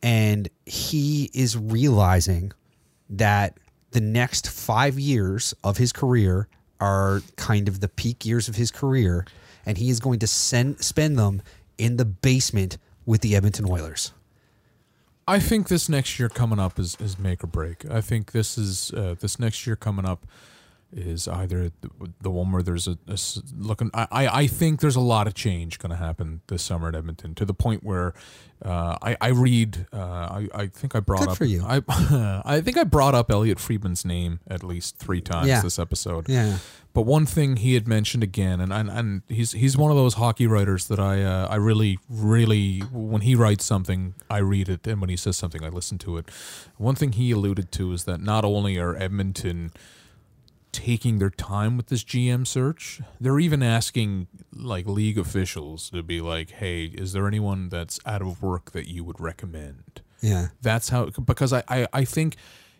and 0.00 0.48
he 0.64 1.28
is 1.34 1.58
realizing 1.58 2.52
that 3.10 3.58
the 3.90 4.00
next 4.00 4.48
five 4.48 4.96
years 4.96 5.54
of 5.64 5.76
his 5.76 5.92
career 5.92 6.46
are 6.80 7.20
kind 7.36 7.66
of 7.66 7.80
the 7.80 7.88
peak 7.88 8.24
years 8.24 8.48
of 8.48 8.54
his 8.54 8.70
career, 8.70 9.26
and 9.66 9.76
he 9.76 9.90
is 9.90 9.98
going 9.98 10.20
to 10.20 10.28
send, 10.28 10.80
spend 10.82 11.18
them 11.18 11.42
in 11.78 11.96
the 11.96 12.04
basement 12.04 12.78
with 13.04 13.22
the 13.22 13.34
Edmonton 13.34 13.68
Oilers. 13.68 14.12
I 15.26 15.40
think 15.40 15.68
this 15.68 15.88
next 15.88 16.18
year 16.18 16.28
coming 16.28 16.60
up 16.60 16.78
is, 16.78 16.96
is 17.00 17.18
make 17.18 17.42
or 17.42 17.48
break. 17.48 17.84
I 17.90 18.00
think 18.00 18.32
this 18.32 18.56
is 18.56 18.92
uh, 18.92 19.16
this 19.18 19.38
next 19.38 19.66
year 19.66 19.74
coming 19.74 20.04
up 20.06 20.26
is 20.92 21.26
either 21.26 21.70
the, 22.20 22.30
one 22.30 22.52
where 22.52 22.62
there's 22.62 22.86
a 22.86 22.96
looking. 23.56 23.90
I, 23.94 24.06
I 24.10 24.26
I 24.42 24.46
think 24.46 24.80
there's 24.80 24.96
a 24.96 25.00
lot 25.00 25.26
of 25.26 25.34
change 25.34 25.78
going 25.78 25.90
to 25.90 25.96
happen 25.96 26.40
this 26.46 26.62
summer 26.62 26.88
at 26.88 26.94
Edmonton 26.94 27.34
to 27.36 27.44
the 27.44 27.54
point 27.54 27.82
where 27.82 28.14
uh, 28.64 28.96
I 29.02 29.16
I 29.20 29.28
read 29.28 29.86
uh, 29.92 29.96
I 29.98 30.48
I 30.54 30.66
think 30.66 30.94
I 30.94 31.00
brought 31.00 31.20
Good 31.20 31.28
up 31.30 31.36
for 31.36 31.44
you. 31.44 31.64
I 31.66 31.82
I 32.44 32.60
think 32.60 32.76
I 32.76 32.84
brought 32.84 33.14
up 33.14 33.30
Elliotte 33.30 33.58
Friedman's 33.58 34.04
name 34.04 34.40
at 34.48 34.62
least 34.62 34.96
three 34.96 35.20
times 35.20 35.48
Yeah. 35.48 35.60
this 35.62 35.78
episode. 35.78 36.28
Yeah. 36.28 36.58
But 36.92 37.02
one 37.02 37.26
thing 37.26 37.56
he 37.56 37.74
had 37.74 37.88
mentioned 37.88 38.22
again, 38.22 38.60
and 38.60 38.72
and, 38.72 38.88
and 38.88 39.22
he's 39.28 39.50
he's 39.50 39.76
one 39.76 39.90
of 39.90 39.96
those 39.96 40.14
hockey 40.14 40.46
writers 40.46 40.86
that 40.86 41.00
I 41.00 41.22
uh, 41.22 41.48
I 41.50 41.56
really 41.56 41.98
really 42.08 42.80
when 42.92 43.22
he 43.22 43.34
writes 43.34 43.64
something 43.64 44.14
I 44.30 44.38
read 44.38 44.68
it, 44.68 44.86
and 44.86 45.00
when 45.00 45.10
he 45.10 45.16
says 45.16 45.36
something 45.36 45.64
I 45.64 45.68
listen 45.70 45.98
to 45.98 46.16
it. 46.18 46.30
One 46.76 46.94
thing 46.94 47.12
he 47.12 47.32
alluded 47.32 47.72
to 47.72 47.92
is 47.92 48.04
that 48.04 48.20
not 48.20 48.44
only 48.44 48.78
are 48.78 48.94
Edmonton 48.96 49.72
taking 50.74 51.18
their 51.18 51.30
time 51.30 51.76
with 51.76 51.86
this 51.86 52.04
GM 52.04 52.46
search, 52.46 53.00
they're 53.20 53.38
even 53.38 53.62
asking 53.62 54.26
like 54.52 54.86
league 54.86 55.18
officials 55.18 55.88
to 55.90 56.02
be 56.02 56.20
like, 56.20 56.50
"Hey, 56.50 56.86
is 56.86 57.12
there 57.12 57.26
anyone 57.26 57.68
that's 57.70 57.98
out 58.04 58.20
of 58.20 58.42
work 58.42 58.72
that 58.72 58.88
you 58.88 59.04
would 59.04 59.20
recommend?" 59.20 60.02
Yeah. 60.20 60.48
That's 60.60 60.88
how 60.88 61.06
because 61.06 61.52
I, 61.52 61.62
I, 61.68 61.86
I 61.92 62.04
think 62.04 62.36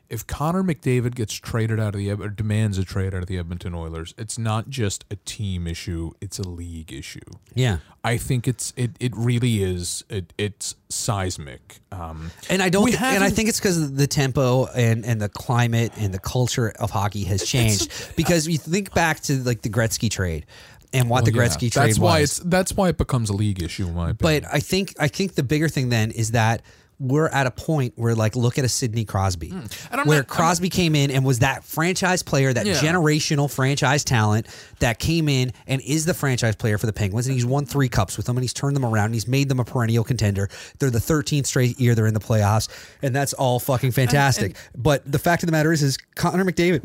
if 0.08 0.26
Connor 0.26 0.62
McDavid 0.62 1.14
gets 1.14 1.34
traded 1.34 1.80
out 1.80 1.94
of 1.94 1.98
the 1.98 2.10
or 2.10 2.28
demands 2.28 2.78
a 2.78 2.84
trade 2.84 3.14
out 3.14 3.22
of 3.22 3.26
the 3.26 3.38
Edmonton 3.38 3.74
Oilers, 3.74 4.14
it's 4.18 4.38
not 4.38 4.68
just 4.68 5.04
a 5.10 5.16
team 5.16 5.66
issue; 5.66 6.12
it's 6.20 6.38
a 6.38 6.48
league 6.48 6.92
issue. 6.92 7.20
Yeah. 7.54 7.78
I 8.02 8.18
think 8.18 8.46
it's 8.46 8.72
it 8.76 8.92
it 9.00 9.12
really 9.16 9.62
is 9.62 10.04
it, 10.08 10.32
it's 10.36 10.74
seismic. 10.88 11.80
Um, 11.90 12.30
And 12.50 12.62
I 12.62 12.68
don't, 12.68 12.90
thi- 12.90 12.98
and 13.00 13.24
I 13.24 13.30
think 13.30 13.48
it's 13.48 13.58
because 13.58 13.94
the 13.94 14.06
tempo 14.06 14.66
and, 14.66 15.04
and 15.04 15.20
the 15.20 15.28
climate 15.28 15.92
and 15.96 16.12
the 16.12 16.18
culture 16.18 16.70
of 16.78 16.90
hockey 16.90 17.24
has 17.24 17.42
changed. 17.44 17.90
because 18.16 18.46
you 18.46 18.58
think 18.58 18.92
back 18.92 19.20
to 19.20 19.42
like 19.42 19.62
the 19.62 19.70
Gretzky 19.70 20.10
trade 20.10 20.46
and 20.92 21.10
what 21.10 21.24
the 21.24 21.32
yeah, 21.32 21.42
Gretzky 21.42 21.72
trade 21.72 21.88
That's 21.88 21.98
why 21.98 22.20
it's 22.20 22.38
that's 22.38 22.72
why 22.74 22.88
it 22.88 22.96
becomes 22.96 23.30
a 23.30 23.34
league 23.34 23.62
issue 23.62 23.86
in 23.88 23.94
my 23.94 24.10
opinion. 24.10 24.42
But 24.42 24.54
I 24.54 24.60
think 24.60 24.94
I 24.98 25.08
think 25.08 25.34
the 25.34 25.42
bigger 25.42 25.68
thing 25.68 25.88
then 25.88 26.10
is 26.10 26.30
that 26.30 26.62
we're 27.00 27.28
at 27.28 27.46
a 27.46 27.50
point 27.50 27.92
where 27.96 28.14
like 28.14 28.36
look 28.36 28.58
at 28.58 28.64
a 28.64 28.68
Sidney 28.68 29.04
Crosby. 29.04 29.50
And 29.50 29.68
where 30.06 30.18
not- 30.18 30.18
I'm 30.18 30.24
Crosby 30.24 30.68
came 30.68 30.94
in 30.94 31.10
and 31.10 31.24
was 31.24 31.40
that 31.40 31.64
franchise 31.64 32.22
player, 32.22 32.52
that 32.52 32.66
Yeah. 32.66 32.74
generational 32.74 33.50
franchise 33.50 34.04
talent 34.04 34.46
that 34.78 34.98
came 34.98 35.28
in 35.28 35.52
and 35.66 35.80
is 35.82 36.04
the 36.04 36.14
franchise 36.14 36.54
player 36.56 36.78
for 36.78 36.86
the 36.86 36.92
Penguins, 36.92 37.26
and 37.26 37.34
he's 37.34 37.44
won 37.46 37.66
three 37.66 37.88
cups 37.88 38.16
with 38.16 38.26
them, 38.26 38.36
and 38.36 38.44
he's 38.44 38.52
turned 38.52 38.76
them 38.76 38.84
around, 38.84 39.06
and 39.06 39.14
he's 39.14 39.26
made 39.28 39.48
them 39.48 39.58
a 39.60 39.64
perennial 39.64 40.04
contender. 40.04 40.48
They're 40.78 40.90
the 40.90 41.00
13th 41.00 41.46
straight 41.46 41.78
year 41.80 41.94
they're 41.94 42.06
in 42.06 42.14
the 42.14 42.20
playoffs, 42.20 42.68
and 43.02 43.14
that's 43.14 43.32
all 43.32 43.58
fucking 43.58 43.92
fantastic. 43.92 44.56
but 44.76 45.02
the 45.10 45.18
fact 45.18 45.42
of 45.42 45.46
the 45.48 45.52
matter 45.52 45.72
is, 45.72 45.82
is 45.82 45.96
Connor 46.14 46.44
McDavid 46.44 46.82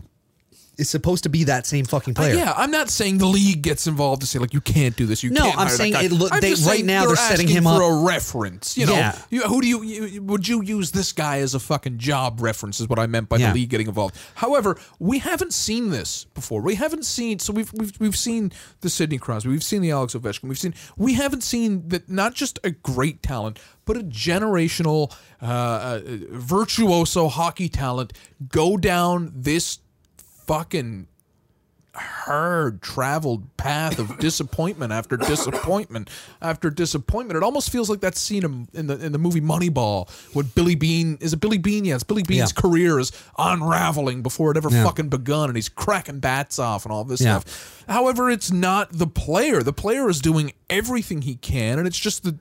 is 0.80 0.90
supposed 0.90 1.24
to 1.24 1.30
be 1.30 1.44
that 1.44 1.68
same 1.68 1.86
fucking 1.86 2.14
player. 2.14 2.36
yeah, 2.36 2.54
I'm 2.56 2.72
not 2.72 2.90
saying 2.90 3.18
the 3.20 3.26
league 3.26 3.62
gets 3.62 3.86
involved 3.88 4.22
to 4.22 4.28
say 4.28 4.40
like 4.40 4.54
you 4.54 4.62
can't 4.62 4.96
do 4.96 5.06
this. 5.06 5.22
You 5.24 5.30
No, 5.30 5.42
can't 5.44 5.54
I'm 5.60 5.68
hire 5.68 5.78
that 5.78 5.78
saying 5.78 5.94
it 6.06 6.12
look- 6.12 6.32
they- 6.40 6.50
right 6.50 6.58
saying 6.58 6.86
now 6.86 7.06
they're 7.06 7.16
setting 7.16 7.48
him 7.48 7.64
for 7.66 7.84
up- 7.84 7.92
a 7.92 8.04
reference. 8.06 8.78
You 8.78 8.86
know, 8.88 8.94
Yeah. 8.94 9.18
you, 9.30 9.42
who 9.42 9.62
do 9.62 9.68
you, 9.68 9.84
you 9.84 10.24
would 10.24 10.48
you 10.48 10.62
use 10.64 10.92
this 10.92 11.12
guy 11.12 11.40
as 11.40 11.54
a 11.54 11.60
fucking 11.60 11.98
job 11.98 12.42
reference? 12.42 12.80
Is 12.80 12.88
what 12.88 12.98
I 13.00 13.08
meant 13.08 13.30
by 13.30 13.38
Yeah. 13.38 13.50
the 13.50 13.56
league 13.60 13.70
getting 13.70 13.88
involved. 13.88 14.16
However, 14.36 14.78
we 15.00 15.20
haven't 15.20 15.54
seen 15.54 15.90
this 15.90 16.26
before. 16.34 16.62
We 16.62 16.76
haven't 16.76 17.06
seen 17.06 17.40
so 17.40 17.54
we've 17.54 17.72
we've 17.74 17.94
we've 18.00 18.16
seen 18.18 18.52
the 18.82 18.90
Sidney 18.90 19.18
Crosby, 19.18 19.50
we've 19.50 19.64
seen 19.64 19.82
the 19.82 19.92
Alex 19.92 20.14
Ovechkin, 20.16 20.44
we've 20.48 20.58
seen 20.58 20.74
we 20.98 21.14
haven't 21.16 21.44
seen 21.44 21.88
that 21.90 22.10
not 22.10 22.34
just 22.36 22.58
a 22.64 22.72
great 22.72 23.22
talent, 23.22 23.60
but 23.86 23.98
a 23.98 24.02
generational 24.04 25.12
uh, 25.42 25.46
uh, 25.46 26.02
virtuoso 26.32 27.28
hockey 27.28 27.70
talent 27.70 28.14
go 28.50 28.78
down 28.78 29.32
this 29.36 29.80
fucking 30.50 31.06
hard 31.93 32.82
traveled 32.82 33.56
path 33.58 34.00
of 34.00 34.18
disappointment 34.20 34.91
after 34.91 35.16
disappointment 35.18 36.10
after 36.41 36.70
disappointment. 36.72 37.38
It 37.38 37.43
almost 37.43 37.70
feels 37.72 37.88
like 37.89 38.00
that 38.02 38.16
scene 38.16 38.43
in 38.43 38.68
in 38.74 38.88
the 38.88 39.00
in 39.06 39.12
the 39.12 39.18
movie 39.20 39.41
Moneyball 39.41 40.10
when 40.34 40.47
Billy 40.56 40.74
Beane 40.76 41.18
is 41.22 41.34
it 41.34 41.39
Billy 41.41 41.58
Beane? 41.60 41.86
Yes, 41.86 42.02
Billy 42.04 42.24
Beane's 42.24 42.54
Yeah. 42.56 42.62
career 42.62 43.00
is 43.00 43.12
unraveling 43.38 44.24
before 44.24 44.50
it 44.52 44.58
ever 44.58 44.70
Yeah. 44.72 44.84
fucking 44.86 45.10
begun, 45.10 45.50
and 45.50 45.56
he's 45.56 45.70
cracking 45.70 46.20
bats 46.20 46.58
off 46.58 46.84
and 46.86 46.91
all 46.91 47.04
this 47.04 47.22
Yeah. 47.22 47.39
stuff. 47.39 47.84
However, 47.88 48.30
it's 48.32 48.52
not 48.52 48.91
the 48.91 49.08
player. 49.08 49.62
The 49.62 49.74
player 49.74 50.10
is 50.10 50.20
doing 50.20 50.54
everything 50.70 51.22
he 51.24 51.36
can, 51.36 51.78
and 51.80 51.88
it's 51.88 52.00
just 52.00 52.24
the 52.24 52.36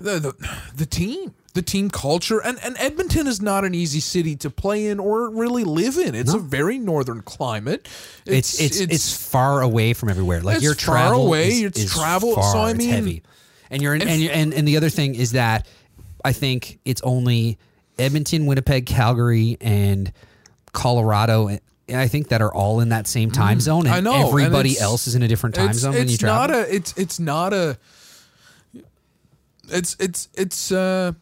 the 0.00 0.18
the, 0.18 0.34
the 0.74 0.86
team. 0.86 1.34
The 1.54 1.62
team 1.62 1.90
culture 1.90 2.38
and, 2.40 2.58
and 2.62 2.76
Edmonton 2.78 3.26
is 3.26 3.40
not 3.42 3.64
an 3.64 3.74
easy 3.74 4.00
city 4.00 4.36
to 4.36 4.50
play 4.50 4.86
in 4.86 5.00
or 5.00 5.28
really 5.30 5.64
live 5.64 5.96
in. 5.96 6.14
It's 6.14 6.32
a 6.32 6.38
very 6.38 6.78
northern 6.78 7.22
climate. 7.22 7.88
It's 8.26 8.60
it's 8.60 8.78
it's, 8.80 9.16
far 9.30 9.62
away 9.62 9.92
from 9.94 10.08
everywhere. 10.10 10.40
Like 10.40 10.56
It's 10.56 10.64
your 10.64 10.74
far 10.74 10.94
travel 10.96 11.26
away, 11.26 11.48
is, 11.48 11.62
it's 11.64 11.78
is 11.84 11.92
travel, 11.92 12.34
so 12.34 12.42
far, 12.42 12.56
I 12.66 12.70
it's 12.70 12.78
mean- 12.78 12.90
heavy. 12.90 13.22
And 13.70 13.82
you're 13.82 13.94
in, 13.94 14.02
And 14.02 14.10
and, 14.10 14.20
you're, 14.22 14.32
and 14.32 14.54
and 14.54 14.68
the 14.68 14.76
other 14.76 14.88
thing 14.90 15.14
is 15.14 15.32
that 15.32 15.66
I 16.24 16.32
think 16.32 16.78
it's 16.84 17.02
only 17.02 17.58
Edmonton, 17.98 18.46
Winnipeg, 18.46 18.86
Calgary, 18.86 19.56
and 19.60 20.12
Colorado. 20.72 21.48
and 21.48 21.60
I 21.90 22.06
think 22.08 22.28
that 22.28 22.40
are 22.40 22.54
all 22.54 22.80
in 22.80 22.90
that 22.90 23.06
same 23.06 23.30
time 23.30 23.58
zone, 23.60 23.86
and 23.86 23.94
I 23.94 24.00
know, 24.00 24.28
everybody 24.28 24.70
it's- 24.72 24.82
else 24.82 25.06
is 25.08 25.14
in 25.16 25.22
a 25.22 25.28
different 25.28 25.54
time 25.56 25.70
it's, 25.70 25.80
zone 25.80 25.94
when 25.94 26.02
it's 26.02 26.12
you 26.12 26.18
travel. 26.18 26.48
not 26.48 26.50
a 26.68 26.74
it's 26.74 26.92
it's 26.96 27.18
not 27.18 27.52
a 27.52 27.78
it's 29.70 29.96
it's 29.98 30.28
it's 30.34 30.72
uh 30.72 31.12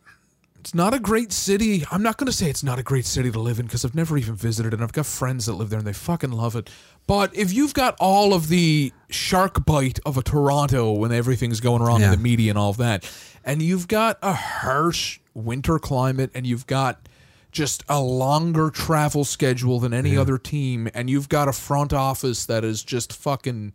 it's 0.66 0.74
not 0.74 0.92
a 0.92 0.98
great 0.98 1.30
city. 1.30 1.84
I'm 1.92 2.02
not 2.02 2.16
going 2.16 2.26
to 2.26 2.32
say 2.32 2.50
it's 2.50 2.64
not 2.64 2.76
a 2.80 2.82
great 2.82 3.06
city 3.06 3.30
to 3.30 3.38
live 3.38 3.60
in 3.60 3.66
because 3.66 3.84
I've 3.84 3.94
never 3.94 4.18
even 4.18 4.34
visited 4.34 4.72
it. 4.72 4.74
and 4.74 4.82
I've 4.82 4.92
got 4.92 5.06
friends 5.06 5.46
that 5.46 5.52
live 5.52 5.70
there 5.70 5.78
and 5.78 5.86
they 5.86 5.92
fucking 5.92 6.32
love 6.32 6.56
it. 6.56 6.68
But 7.06 7.32
if 7.36 7.52
you've 7.52 7.72
got 7.72 7.94
all 8.00 8.34
of 8.34 8.48
the 8.48 8.92
shark 9.08 9.64
bite 9.64 10.00
of 10.04 10.18
a 10.18 10.22
Toronto 10.24 10.90
when 10.90 11.12
everything's 11.12 11.60
going 11.60 11.82
wrong 11.82 12.00
Yeah. 12.00 12.06
in 12.06 12.18
the 12.18 12.22
media 12.22 12.50
and 12.50 12.58
all 12.58 12.70
of 12.70 12.78
that, 12.78 13.08
and 13.44 13.62
you've 13.62 13.86
got 13.86 14.18
a 14.22 14.32
harsh 14.32 15.20
winter 15.34 15.78
climate 15.78 16.32
and 16.34 16.44
you've 16.44 16.66
got 16.66 17.08
just 17.52 17.84
a 17.88 18.00
longer 18.00 18.68
travel 18.68 19.24
schedule 19.24 19.78
than 19.78 19.94
any 19.94 20.16
other 20.16 20.36
team, 20.36 20.88
and 20.94 21.08
you've 21.08 21.28
got 21.28 21.46
a 21.46 21.52
front 21.52 21.92
office 21.92 22.44
that 22.46 22.64
is 22.64 22.82
just 22.82 23.12
fucking 23.12 23.72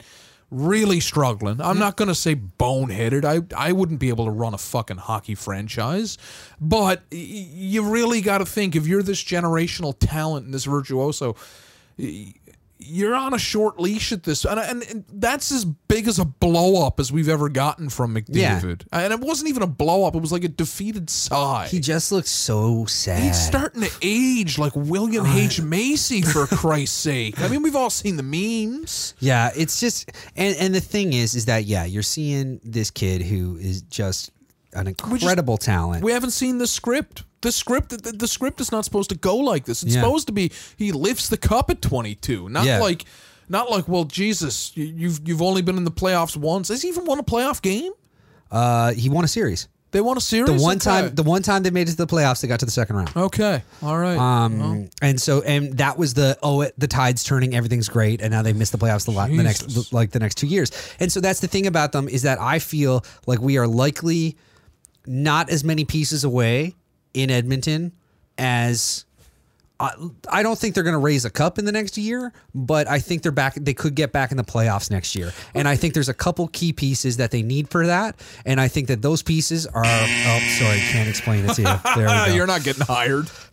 really 0.51 0.99
struggling. 0.99 1.61
I'm 1.61 1.75
hmm. 1.75 1.79
not 1.79 1.97
going 1.97 2.09
to 2.09 2.15
say 2.15 2.35
boneheaded. 2.35 3.25
I 3.25 3.41
I 3.57 3.71
wouldn't 3.71 3.99
be 3.99 4.09
able 4.09 4.25
to 4.25 4.31
run 4.31 4.53
a 4.53 4.57
fucking 4.57 4.97
hockey 4.97 5.33
franchise, 5.33 6.17
but 6.59 7.03
y- 7.11 7.17
you 7.17 7.89
really 7.89 8.21
got 8.21 8.39
to 8.39 8.45
think 8.45 8.75
if 8.75 8.85
you're 8.85 9.01
this 9.01 9.23
generational 9.23 9.95
talent 9.97 10.45
and 10.45 10.53
this 10.53 10.65
virtuoso, 10.65 11.35
y- 11.97 12.33
you're 12.81 13.15
on 13.15 13.33
a 13.33 13.37
short 13.39 13.79
leash 13.79 14.11
at 14.11 14.23
this, 14.23 14.45
and, 14.45 14.59
and, 14.59 14.83
and 14.83 15.05
that's 15.13 15.51
as 15.51 15.65
big 15.65 16.07
as 16.07 16.19
a 16.19 16.25
blow 16.25 16.85
up 16.85 16.99
as 16.99 17.11
we've 17.11 17.29
ever 17.29 17.47
gotten 17.49 17.89
from 17.89 18.17
Yeah. 18.27 18.59
McDavid. 18.59 18.85
And 18.91 19.13
it 19.13 19.19
wasn't 19.19 19.49
even 19.49 19.63
a 19.63 19.67
blow 19.67 20.05
up; 20.05 20.15
it 20.15 20.19
was 20.21 20.31
like 20.31 20.43
a 20.43 20.47
defeated 20.49 21.09
sigh. 21.09 21.67
he 21.69 21.79
just 21.79 22.11
looks 22.11 22.29
so 22.29 22.85
sad. 22.85 23.21
He's 23.23 23.39
starting 23.39 23.81
to 23.81 23.91
age 24.01 24.57
like 24.57 24.75
William 24.75 25.25
uh, 25.25 25.35
H. 25.35 25.61
Macy, 25.61 26.21
for 26.21 26.47
Christ's 26.47 26.97
sake. 26.97 27.39
I 27.39 27.47
mean, 27.47 27.61
we've 27.63 27.75
all 27.75 27.89
seen 27.89 28.17
the 28.17 28.23
memes. 28.23 29.13
Yeah, 29.19 29.51
it's 29.55 29.79
just 29.79 30.11
and 30.35 30.55
and 30.57 30.73
the 30.75 30.81
thing 30.81 31.13
is 31.13 31.35
is 31.35 31.45
that 31.45 31.65
yeah, 31.65 31.85
you're 31.85 32.03
seeing 32.03 32.59
this 32.63 32.91
kid 32.91 33.21
who 33.21 33.57
is 33.57 33.81
just 33.83 34.31
an 34.73 34.87
incredible 34.87 35.57
talent. 35.57 36.03
We 36.03 36.11
haven't 36.11 36.31
seen 36.31 36.57
the 36.57 36.67
script. 36.67 37.23
The 37.41 37.51
script, 37.51 37.89
the, 37.89 38.11
the 38.11 38.27
script 38.27 38.61
is 38.61 38.71
not 38.71 38.85
supposed 38.85 39.09
to 39.09 39.17
go 39.17 39.35
like 39.35 39.65
this. 39.65 39.81
It's 39.83 39.95
Yeah. 39.95 40.01
supposed 40.01 40.27
to 40.27 40.33
be 40.33 40.51
he 40.77 40.91
lifts 40.91 41.27
the 41.29 41.37
cup 41.37 41.69
at 41.69 41.81
22, 41.81 42.49
not 42.49 42.65
Yeah. 42.65 42.79
like, 42.79 43.05
Not 43.49 43.69
like, 43.69 43.85
well, 43.89 44.05
Jesus, 44.05 44.71
you- 44.75 44.85
you've 44.95 45.27
you've 45.27 45.41
only 45.41 45.61
been 45.61 45.75
in 45.75 45.83
the 45.83 45.91
playoffs 45.91 46.37
once. 46.37 46.69
Has 46.69 46.83
he 46.83 46.87
even 46.87 47.05
won 47.05 47.19
a 47.19 47.23
playoff 47.23 47.61
game? 47.61 47.91
Uh, 48.49 48.93
he 48.93 49.09
won 49.09 49.25
a 49.25 49.27
series. 49.27 49.67
They 49.91 49.99
won 49.99 50.15
a 50.15 50.21
series. 50.21 50.47
The 50.55 50.63
one 50.63 50.77
Okay. 50.77 50.85
time, 50.85 51.15
the 51.15 51.23
one 51.23 51.41
time 51.41 51.63
they 51.63 51.69
made 51.69 51.89
it 51.89 51.91
to 51.91 51.97
the 51.97 52.07
playoffs, 52.07 52.39
they 52.39 52.47
got 52.47 52.61
to 52.61 52.65
the 52.65 52.71
second 52.71 52.95
round. 52.95 53.09
Okay, 53.13 53.61
all 53.83 53.97
right. 53.97 54.17
Um, 54.17 54.89
and 55.01 55.19
so, 55.19 55.41
and 55.41 55.77
that 55.79 55.97
was 55.97 56.13
the 56.13 56.37
oh, 56.41 56.61
it, 56.61 56.73
the 56.77 56.87
tide's 56.87 57.25
turning, 57.25 57.53
everything's 57.53 57.89
great, 57.89 58.21
and 58.21 58.31
now 58.31 58.41
they've 58.41 58.55
missed 58.55 58.71
the 58.71 58.77
playoffs 58.77 59.05
the, 59.05 59.11
the 59.35 59.43
next 59.43 59.91
like 59.91 60.11
the 60.11 60.19
next 60.19 60.35
two 60.35 60.47
years. 60.47 60.71
And 61.01 61.11
so 61.11 61.19
that's 61.19 61.41
the 61.41 61.47
thing 61.49 61.67
about 61.67 61.91
them 61.91 62.07
is 62.07 62.21
that 62.21 62.39
I 62.39 62.59
feel 62.59 63.03
like 63.27 63.41
we 63.41 63.57
are 63.57 63.67
likely 63.67 64.37
not 65.05 65.49
as 65.49 65.63
many 65.63 65.85
pieces 65.85 66.23
away 66.23 66.75
in 67.13 67.29
Edmonton 67.29 67.91
as. 68.37 69.05
I, 69.79 69.93
I 70.29 70.43
don't 70.43 70.59
think 70.59 70.75
they're 70.75 70.83
going 70.83 70.93
to 70.93 70.99
raise 70.99 71.25
a 71.25 71.31
cup 71.31 71.57
in 71.57 71.65
the 71.65 71.71
next 71.71 71.97
year, 71.97 72.31
but 72.53 72.87
I 72.87 72.99
think 72.99 73.23
they're 73.23 73.31
back. 73.31 73.55
They 73.55 73.73
could 73.73 73.95
get 73.95 74.11
back 74.11 74.29
in 74.29 74.37
the 74.37 74.43
playoffs 74.43 74.91
next 74.91 75.15
year, 75.15 75.33
and 75.55 75.67
I 75.67 75.75
think 75.75 75.95
there's 75.95 76.07
a 76.07 76.13
couple 76.13 76.47
key 76.49 76.71
pieces 76.71 77.17
that 77.17 77.31
they 77.31 77.41
need 77.41 77.67
for 77.67 77.87
that. 77.87 78.15
And 78.45 78.61
I 78.61 78.67
think 78.67 78.89
that 78.89 79.01
those 79.01 79.23
pieces 79.23 79.65
are. 79.65 79.81
Oh, 79.83 80.39
sorry, 80.59 80.77
can't 80.91 81.09
explain 81.09 81.45
it 81.49 81.55
to 81.55 81.61
you. 81.63 81.95
There 81.95 82.05
we 82.07 82.13
go. 82.27 82.35
You're 82.35 82.45
not 82.45 82.63
getting 82.63 82.85
hired. 82.85 83.27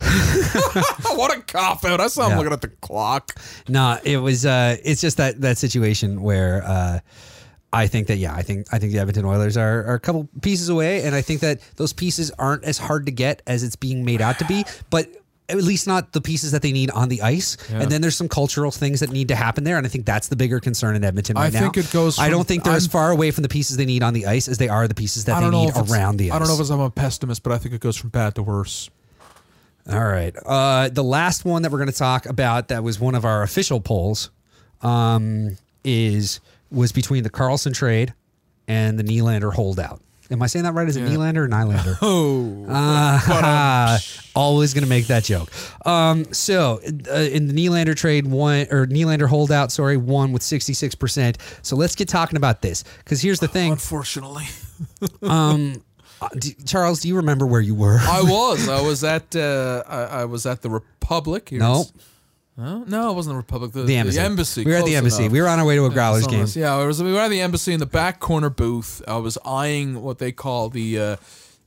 what 1.15 1.35
a 1.35 1.41
cop 1.41 1.83
out! 1.83 1.99
I 1.99 2.05
saw 2.07 2.25
him 2.25 2.33
Yeah. 2.33 2.37
looking 2.37 2.53
at 2.53 2.61
the 2.61 2.67
clock. 2.67 3.33
No, 3.67 3.97
it 4.03 4.17
was. 4.17 4.45
Uh, 4.45 4.77
it's 4.83 5.01
just 5.01 5.17
that 5.17 5.41
that 5.41 5.57
situation 5.57 6.21
where 6.21 6.63
uh, 6.63 6.99
I 7.71 7.87
think 7.87 8.07
that 8.07 8.17
yeah, 8.17 8.33
I 8.33 8.41
think 8.41 8.67
I 8.73 8.79
think 8.79 8.93
the 8.93 8.99
Edmonton 8.99 9.25
Oilers 9.25 9.55
are, 9.55 9.83
are 9.85 9.93
a 9.93 9.99
couple 9.99 10.27
pieces 10.41 10.69
away, 10.69 11.03
and 11.03 11.13
I 11.13 11.21
think 11.21 11.41
that 11.41 11.61
those 11.75 11.93
pieces 11.93 12.31
aren't 12.39 12.63
as 12.63 12.77
hard 12.77 13.05
to 13.05 13.11
get 13.11 13.41
as 13.45 13.63
it's 13.63 13.75
being 13.75 14.03
made 14.05 14.21
out 14.21 14.39
to 14.39 14.45
be, 14.45 14.65
but. 14.89 15.07
At 15.51 15.57
least 15.57 15.87
not 15.87 16.11
the 16.11 16.21
pieces 16.21 16.51
that 16.51 16.61
they 16.61 16.71
need 16.71 16.91
on 16.91 17.09
the 17.09 17.23
ice, 17.23 17.57
and 17.71 17.91
then 17.91 18.01
there's 18.01 18.15
some 18.15 18.29
cultural 18.29 18.69
things 18.69 18.99
that 18.99 19.09
need 19.09 19.29
to 19.29 19.35
happen 19.35 19.63
there, 19.63 19.77
and 19.77 19.83
I 19.87 19.89
think 19.89 20.05
that's 20.05 20.27
the 20.27 20.35
bigger 20.35 20.59
concern 20.59 20.95
in 20.95 21.03
Edmonton 21.03 21.37
I 21.37 21.45
right 21.45 21.53
now. 21.53 21.59
think 21.61 21.77
it 21.77 21.91
goes 21.91 22.19
I 22.19 22.29
don't 22.29 22.47
think 22.47 22.65
they're 22.65 22.75
as 22.75 22.83
I'm- 22.85 22.91
far 22.91 23.09
away 23.09 23.31
from 23.31 23.41
the 23.41 23.49
pieces 23.49 23.75
they 23.75 23.87
need 23.87 24.03
on 24.03 24.13
the 24.13 24.27
ice 24.27 24.47
as 24.47 24.59
they 24.59 24.69
are 24.69 24.87
the 24.87 24.93
pieces 24.93 25.25
that 25.25 25.39
they 25.41 25.49
need 25.49 25.71
around 25.75 26.17
the 26.17 26.29
ice. 26.29 26.35
I 26.35 26.37
don't 26.37 26.49
know 26.49 26.63
if 26.63 26.69
I'm 26.69 26.79
a 26.79 26.91
pessimist, 26.91 27.41
but 27.41 27.51
I 27.51 27.57
think 27.57 27.73
it 27.73 27.81
goes 27.81 27.97
from 27.97 28.11
bad 28.11 28.35
to 28.35 28.43
worse. 28.43 28.91
All 29.91 30.05
right. 30.05 30.35
Uh, 30.45 30.89
the 30.89 31.03
last 31.03 31.45
one 31.45 31.63
that 31.63 31.71
we're 31.71 31.79
going 31.79 31.89
to 31.91 31.97
talk 31.97 32.27
about 32.27 32.67
that 32.67 32.83
was 32.83 32.99
one 32.99 33.15
of 33.15 33.25
our 33.25 33.41
official 33.41 33.81
polls 33.81 34.29
um, 34.83 35.57
is 35.83 36.41
was 36.71 36.91
between 36.91 37.23
the 37.23 37.29
Karlsson 37.29 37.73
trade 37.73 38.13
and 38.67 38.99
the 38.99 39.03
Nylander 39.03 39.53
holdout. 39.53 40.01
Am 40.31 40.43
I 40.43 40.47
saying 40.47 40.61
that 40.65 40.73
right? 40.73 40.87
Is 40.87 40.95
it 40.95 41.01
Nylander 41.05 41.37
or 41.37 41.47
Nylander? 41.47 41.97
Oh, 42.03 42.65
Ah, 42.69 43.97
always 44.35 44.75
going 44.75 44.83
to 44.83 44.89
make 44.89 45.07
that 45.07 45.23
joke. 45.23 45.49
Um, 45.87 46.31
so 46.31 46.79
uh, 47.09 47.13
in 47.15 47.47
the 47.47 47.53
Nylander 47.53 47.95
trade, 47.95 48.27
one 48.27 48.67
or 48.69 48.85
Nylander 48.85 49.27
holdout, 49.27 49.71
sorry, 49.71 49.97
one 49.97 50.31
with 50.31 50.43
sixty 50.43 50.73
six 50.73 50.93
percent. 50.93 51.39
So 51.63 51.75
let's 51.75 51.95
get 51.95 52.07
talking 52.09 52.37
about 52.37 52.61
this 52.61 52.83
because 52.99 53.21
here's 53.23 53.39
the 53.39 53.47
thing, 53.47 53.71
unfortunately, 53.71 54.45
Uh, 56.21 56.27
d- 56.37 56.53
Charles. 56.65 56.99
Do 56.99 57.07
you 57.07 57.15
remember 57.15 57.45
where 57.47 57.61
you 57.61 57.73
were? 57.73 57.97
I 57.99 58.21
was. 58.21 58.67
I 58.67 58.81
was 58.81 59.03
at. 59.05 59.33
Uh, 59.35 59.83
I, 59.87 60.01
I 60.03 60.25
was 60.25 60.45
at 60.45 60.61
the 60.61 60.69
Republic. 60.69 61.47
Here 61.49 61.59
No. 61.59 61.85
Huh? 62.59 62.83
No, 62.87 63.11
it 63.11 63.13
wasn't 63.13 63.33
the 63.33 63.37
Republic. 63.37 63.71
The, 63.71 63.83
the 63.83 63.95
embassy. 63.95 64.19
embassy. 64.19 64.65
We 64.65 64.71
were 64.71 64.77
at 64.77 64.85
the 64.85 64.95
embassy. 64.95 65.23
enough. 65.23 65.31
We 65.31 65.41
were 65.41 65.47
on 65.47 65.59
our 65.59 65.65
way 65.65 65.75
to 65.75 65.85
a 65.85 65.89
Growlers 65.89 66.27
game. 66.27 66.45
Yeah, 66.49 66.83
was, 66.85 67.01
we 67.01 67.13
were 67.13 67.19
at 67.19 67.29
the 67.29 67.41
embassy 67.41 67.73
in 67.73 67.79
the 67.79 67.85
back 67.85 68.19
corner 68.19 68.49
booth. 68.49 69.01
I 69.07 69.17
was 69.17 69.37
eyeing 69.45 70.01
what 70.01 70.19
they 70.19 70.33
call 70.33 70.69
the 70.69 70.99
uh, 70.99 71.15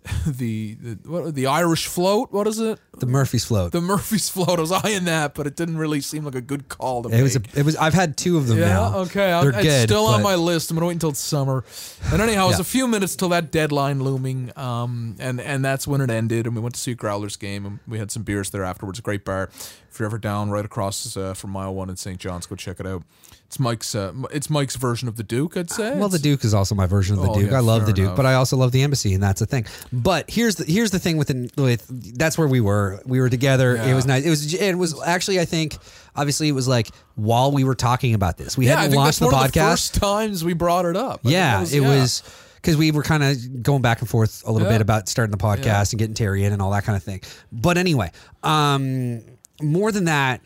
the 0.27 0.75
the, 0.75 1.09
what, 1.09 1.35
the 1.35 1.47
Irish 1.47 1.87
float. 1.87 2.33
What 2.33 2.47
is 2.47 2.59
it? 2.59 2.79
The 2.99 3.07
Murphy's 3.07 3.45
float. 3.45 3.73
The 3.73 3.81
Murphy's 3.81 4.29
float. 4.31 4.59
I 4.59 4.61
was 4.61 4.73
eyeing 4.73 5.05
that, 5.05 5.35
but 5.35 5.47
it 5.47 5.57
didn't 5.57 5.79
really 5.79 6.01
seem 6.01 6.25
like 6.25 6.35
a 6.35 6.41
good 6.41 6.69
call 6.69 7.05
to 7.05 7.09
It 7.09 7.23
was 7.23 7.37
a, 7.37 7.43
it 7.55 7.65
was. 7.65 7.77
I've 7.77 7.95
had 7.95 8.17
two 8.17 8.37
of 8.37 8.49
them 8.49 8.59
yeah, 8.59 8.69
now. 8.69 8.99
okay. 9.01 9.33
I'm, 9.33 9.45
They're 9.45 9.61
it's 9.61 9.63
good. 9.63 9.89
still 9.89 10.07
on 10.07 10.23
my 10.23 10.35
list. 10.35 10.71
I'm 10.71 10.77
gonna 10.77 10.89
wait 10.89 10.95
until 10.95 11.11
it's 11.11 11.21
summer. 11.21 11.65
And 12.13 12.21
anyhow, 12.21 12.47
it 12.47 12.49
was 12.49 12.61
a 12.61 12.65
few 12.65 12.89
minutes 12.89 13.15
till 13.15 13.29
that 13.31 13.53
deadline 13.53 14.03
looming. 14.03 14.53
Um, 14.59 15.17
and 15.21 15.41
and 15.41 15.65
that's 15.65 15.87
when 15.87 16.01
it 16.01 16.11
ended. 16.11 16.47
And 16.47 16.57
we 16.57 16.61
went 16.61 16.75
to 16.75 16.81
see 16.81 16.93
a 16.93 16.97
Growlers 16.97 17.39
game, 17.39 17.65
and 17.65 17.79
we 17.87 17.99
had 17.99 18.11
some 18.11 18.25
beers 18.25 18.51
there 18.51 18.65
afterwards. 18.65 18.99
Great 19.01 19.25
bar. 19.25 19.51
If 19.93 19.99
you're 20.01 20.07
ever 20.07 20.17
down, 20.17 20.49
right 20.51 20.65
across 20.65 21.17
uh, 21.19 21.35
from 21.35 21.51
mile 21.51 21.75
one 21.75 21.91
in 21.91 21.97
St. 21.97 22.19
John's, 22.19 22.47
go 22.47 22.57
check 22.57 22.81
it 22.81 22.87
out. 22.87 23.03
It's 23.47 23.61
Mike's. 23.61 23.95
Uh, 23.95 24.15
it's 24.31 24.49
Mike's 24.49 24.77
version 24.77 25.07
of 25.07 25.17
the 25.17 25.23
Duke, 25.23 25.55
I'd 25.59 25.71
say. 25.71 25.95
Well, 25.95 26.09
the 26.09 26.19
Duke 26.19 26.45
is 26.45 26.55
also 26.55 26.75
my 26.75 26.87
version 26.87 27.17
of 27.19 27.23
the 27.23 27.29
Oh, 27.31 27.35
Duke. 27.39 27.51
yeah, 27.51 27.59
I 27.59 27.61
love 27.61 27.85
the 27.85 27.93
Duke, 27.93 28.05
enough. 28.07 28.17
but 28.17 28.25
I 28.25 28.33
also 28.35 28.57
love 28.57 28.73
the 28.73 28.81
embassy, 28.83 29.13
and 29.13 29.23
that's 29.23 29.41
the 29.41 29.45
thing. 29.47 29.67
But 29.93 30.31
here's 30.31 30.55
the 30.57 30.65
here's 30.65 30.91
the 30.93 30.99
thing 30.99 31.19
with 31.19 31.29
the, 31.29 31.51
with 31.63 31.87
that's 32.17 32.39
where 32.39 32.49
we 32.49 32.63
were. 32.63 33.03
We 33.05 33.21
were 33.21 33.29
together. 33.29 33.77
It 33.77 33.93
was 33.93 34.07
nice. 34.07 34.25
It 34.25 34.31
was 34.31 34.55
it 34.55 34.75
was 34.79 34.99
actually 35.03 35.41
I 35.41 35.45
think 35.45 35.77
obviously 36.17 36.49
it 36.49 36.53
was 36.53 36.67
like 36.67 36.89
while 37.17 37.53
we 37.53 37.63
were 37.65 37.75
talking 37.75 38.15
about 38.15 38.39
this, 38.39 38.57
we 38.57 38.69
Yeah, 38.69 38.81
hadn't 38.81 38.97
launched 38.97 39.19
the 39.21 39.27
one 39.27 39.35
of 39.35 39.53
the 39.53 39.61
podcast. 39.61 39.71
first 39.73 39.95
times 39.97 40.43
we 40.43 40.55
brought 40.55 40.87
it 40.87 40.97
up. 40.97 41.21
I 41.27 41.29
yeah, 41.31 41.63
that 41.65 41.71
it 41.75 41.83
yeah. 41.83 41.89
was 42.01 42.23
because 42.57 42.79
we 42.79 42.91
were 42.93 43.03
kind 43.03 43.23
of 43.23 43.63
going 43.63 43.83
back 43.83 44.01
and 44.01 44.09
forth 44.09 44.43
a 44.47 44.53
little 44.53 44.67
Yeah. 44.69 44.75
bit 44.77 44.81
about 44.81 45.09
starting 45.11 45.33
the 45.33 45.37
podcast 45.37 45.65
Yeah. 45.67 45.85
and 45.91 45.99
getting 45.99 46.15
Terry 46.15 46.45
in 46.45 46.55
and 46.55 46.63
all 46.63 46.71
that 46.71 46.85
kind 46.85 46.97
of 46.97 47.03
thing. 47.03 47.21
But 47.53 47.77
anyway, 47.77 48.13
um, 48.43 49.21
more 49.61 49.93
than 49.93 50.05
that, 50.05 50.41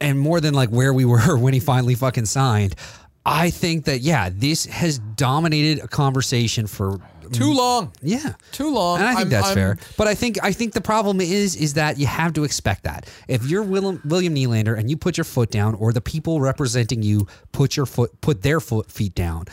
and 0.00 0.18
more 0.18 0.40
than 0.40 0.54
like 0.54 0.68
where 0.70 0.92
we 0.92 1.04
were 1.12 1.36
when 1.36 1.54
he 1.54 1.60
finally 1.60 1.94
fucking 1.94 2.26
signed, 2.26 2.74
I 3.26 3.50
think 3.50 3.84
that 3.86 4.00
yeah, 4.00 4.30
this 4.32 4.66
has 4.66 4.98
dominated 4.98 5.82
a 5.84 5.88
conversation 5.88 6.66
for 6.66 6.98
too 7.32 7.52
long. 7.52 7.92
yeah. 8.02 8.32
Too 8.50 8.70
long. 8.74 8.98
And 8.98 9.06
I 9.06 9.10
think 9.10 9.18
I'm- 9.18 9.28
that's 9.28 9.46
I'm- 9.48 9.54
fair. 9.54 9.78
But 9.96 10.08
I 10.08 10.14
think 10.16 10.38
I 10.42 10.52
think 10.52 10.72
the 10.72 10.80
problem 10.80 11.20
is 11.20 11.54
is 11.54 11.74
that 11.74 11.96
you 11.98 12.06
have 12.06 12.32
to 12.32 12.42
expect 12.44 12.82
that. 12.84 13.06
If 13.28 13.46
you're 13.46 13.62
William, 13.62 14.00
William 14.04 14.34
Nylander 14.34 14.76
and 14.76 14.90
you 14.90 14.96
put 14.96 15.16
your 15.16 15.24
foot 15.24 15.50
down 15.50 15.74
or 15.76 15.92
the 15.92 16.00
people 16.00 16.40
representing 16.40 17.02
you 17.04 17.28
put 17.52 17.76
your 17.76 17.86
foot 17.86 18.20
put 18.20 18.42
their 18.42 18.58
foot 18.58 18.90
feet 18.90 19.14
down 19.14 19.44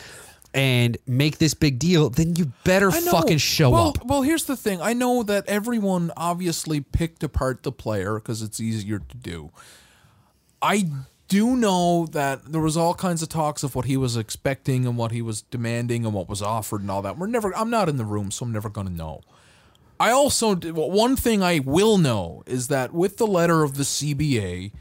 and 0.54 0.96
make 1.06 1.38
this 1.38 1.54
big 1.54 1.78
deal, 1.78 2.10
then 2.10 2.36
you 2.36 2.52
better 2.64 2.90
fucking 2.90 3.38
show 3.38 3.70
well, 3.70 3.88
up. 3.88 4.04
Well, 4.04 4.22
here's 4.22 4.44
the 4.44 4.56
thing. 4.56 4.80
I 4.80 4.92
know 4.92 5.22
that 5.22 5.46
everyone 5.46 6.10
obviously 6.16 6.80
picked 6.80 7.22
apart 7.22 7.62
the 7.62 7.72
player 7.72 8.14
because 8.14 8.42
it's 8.42 8.58
easier 8.60 8.98
to 8.98 9.16
do. 9.16 9.50
I 10.62 10.88
do 11.28 11.56
know 11.56 12.06
that 12.06 12.50
there 12.50 12.60
was 12.60 12.76
all 12.76 12.94
kinds 12.94 13.22
of 13.22 13.28
talks 13.28 13.62
of 13.62 13.74
what 13.74 13.84
he 13.84 13.96
was 13.96 14.16
expecting 14.16 14.86
and 14.86 14.96
what 14.96 15.12
he 15.12 15.22
was 15.22 15.42
demanding 15.42 16.04
and 16.04 16.14
what 16.14 16.28
was 16.28 16.40
offered 16.40 16.80
and 16.80 16.90
all 16.90 17.02
that. 17.02 17.18
We're 17.18 17.26
never. 17.26 17.54
I'm 17.56 17.70
not 17.70 17.88
in 17.88 17.96
the 17.96 18.04
room, 18.04 18.30
so 18.30 18.46
I'm 18.46 18.52
never 18.52 18.70
going 18.70 18.86
to 18.86 18.92
know. 18.92 19.20
I 20.00 20.10
also 20.10 20.54
one 20.56 21.16
thing 21.16 21.42
I 21.42 21.58
will 21.58 21.98
know 21.98 22.42
is 22.46 22.68
that 22.68 22.94
with 22.94 23.18
the 23.18 23.26
letter 23.26 23.62
of 23.64 23.76
the 23.76 23.82
CBA 23.82 24.72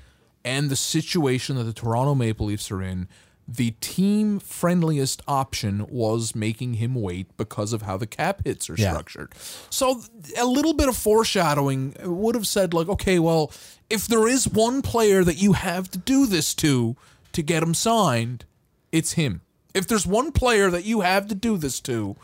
and 0.45 0.69
the 0.69 0.75
situation 0.75 1.57
that 1.57 1.63
the 1.63 1.73
Toronto 1.73 2.15
Maple 2.15 2.45
Leafs 2.45 2.71
are 2.71 2.81
in, 2.81 3.07
the 3.47 3.71
team 3.79 4.39
friendliest 4.39 5.21
option 5.27 5.85
was 5.89 6.35
making 6.35 6.75
him 6.75 6.95
wait 6.95 7.27
because 7.37 7.71
of 7.71 7.83
how 7.83 7.95
the 7.95 8.05
cap 8.07 8.41
hits 8.43 8.69
are 8.69 8.75
Yeah. 8.75 8.91
structured. 8.91 9.33
So 9.69 10.01
a 10.37 10.45
little 10.45 10.73
bit 10.73 10.89
of 10.89 10.97
foreshadowing 10.97 11.95
would 12.03 12.35
have 12.35 12.45
said 12.47 12.73
like, 12.73 12.89
okay, 12.89 13.19
well, 13.19 13.51
if 13.89 14.05
there 14.07 14.27
is 14.27 14.47
one 14.49 14.81
player 14.81 15.23
that 15.23 15.41
you 15.41 15.53
have 15.53 15.89
to 15.91 15.97
do 15.97 16.25
this 16.25 16.53
to 16.55 16.95
to 17.33 17.41
get 17.41 17.63
him 17.63 17.73
signed, 17.73 18.43
it's 18.91 19.13
him. 19.13 19.41
If 19.73 19.87
there's 19.87 20.07
one 20.07 20.31
player 20.31 20.69
that 20.71 20.83
you 20.85 21.01
have 21.01 21.27
to 21.27 21.35
do 21.35 21.55
this 21.57 21.79
to, 21.81 22.15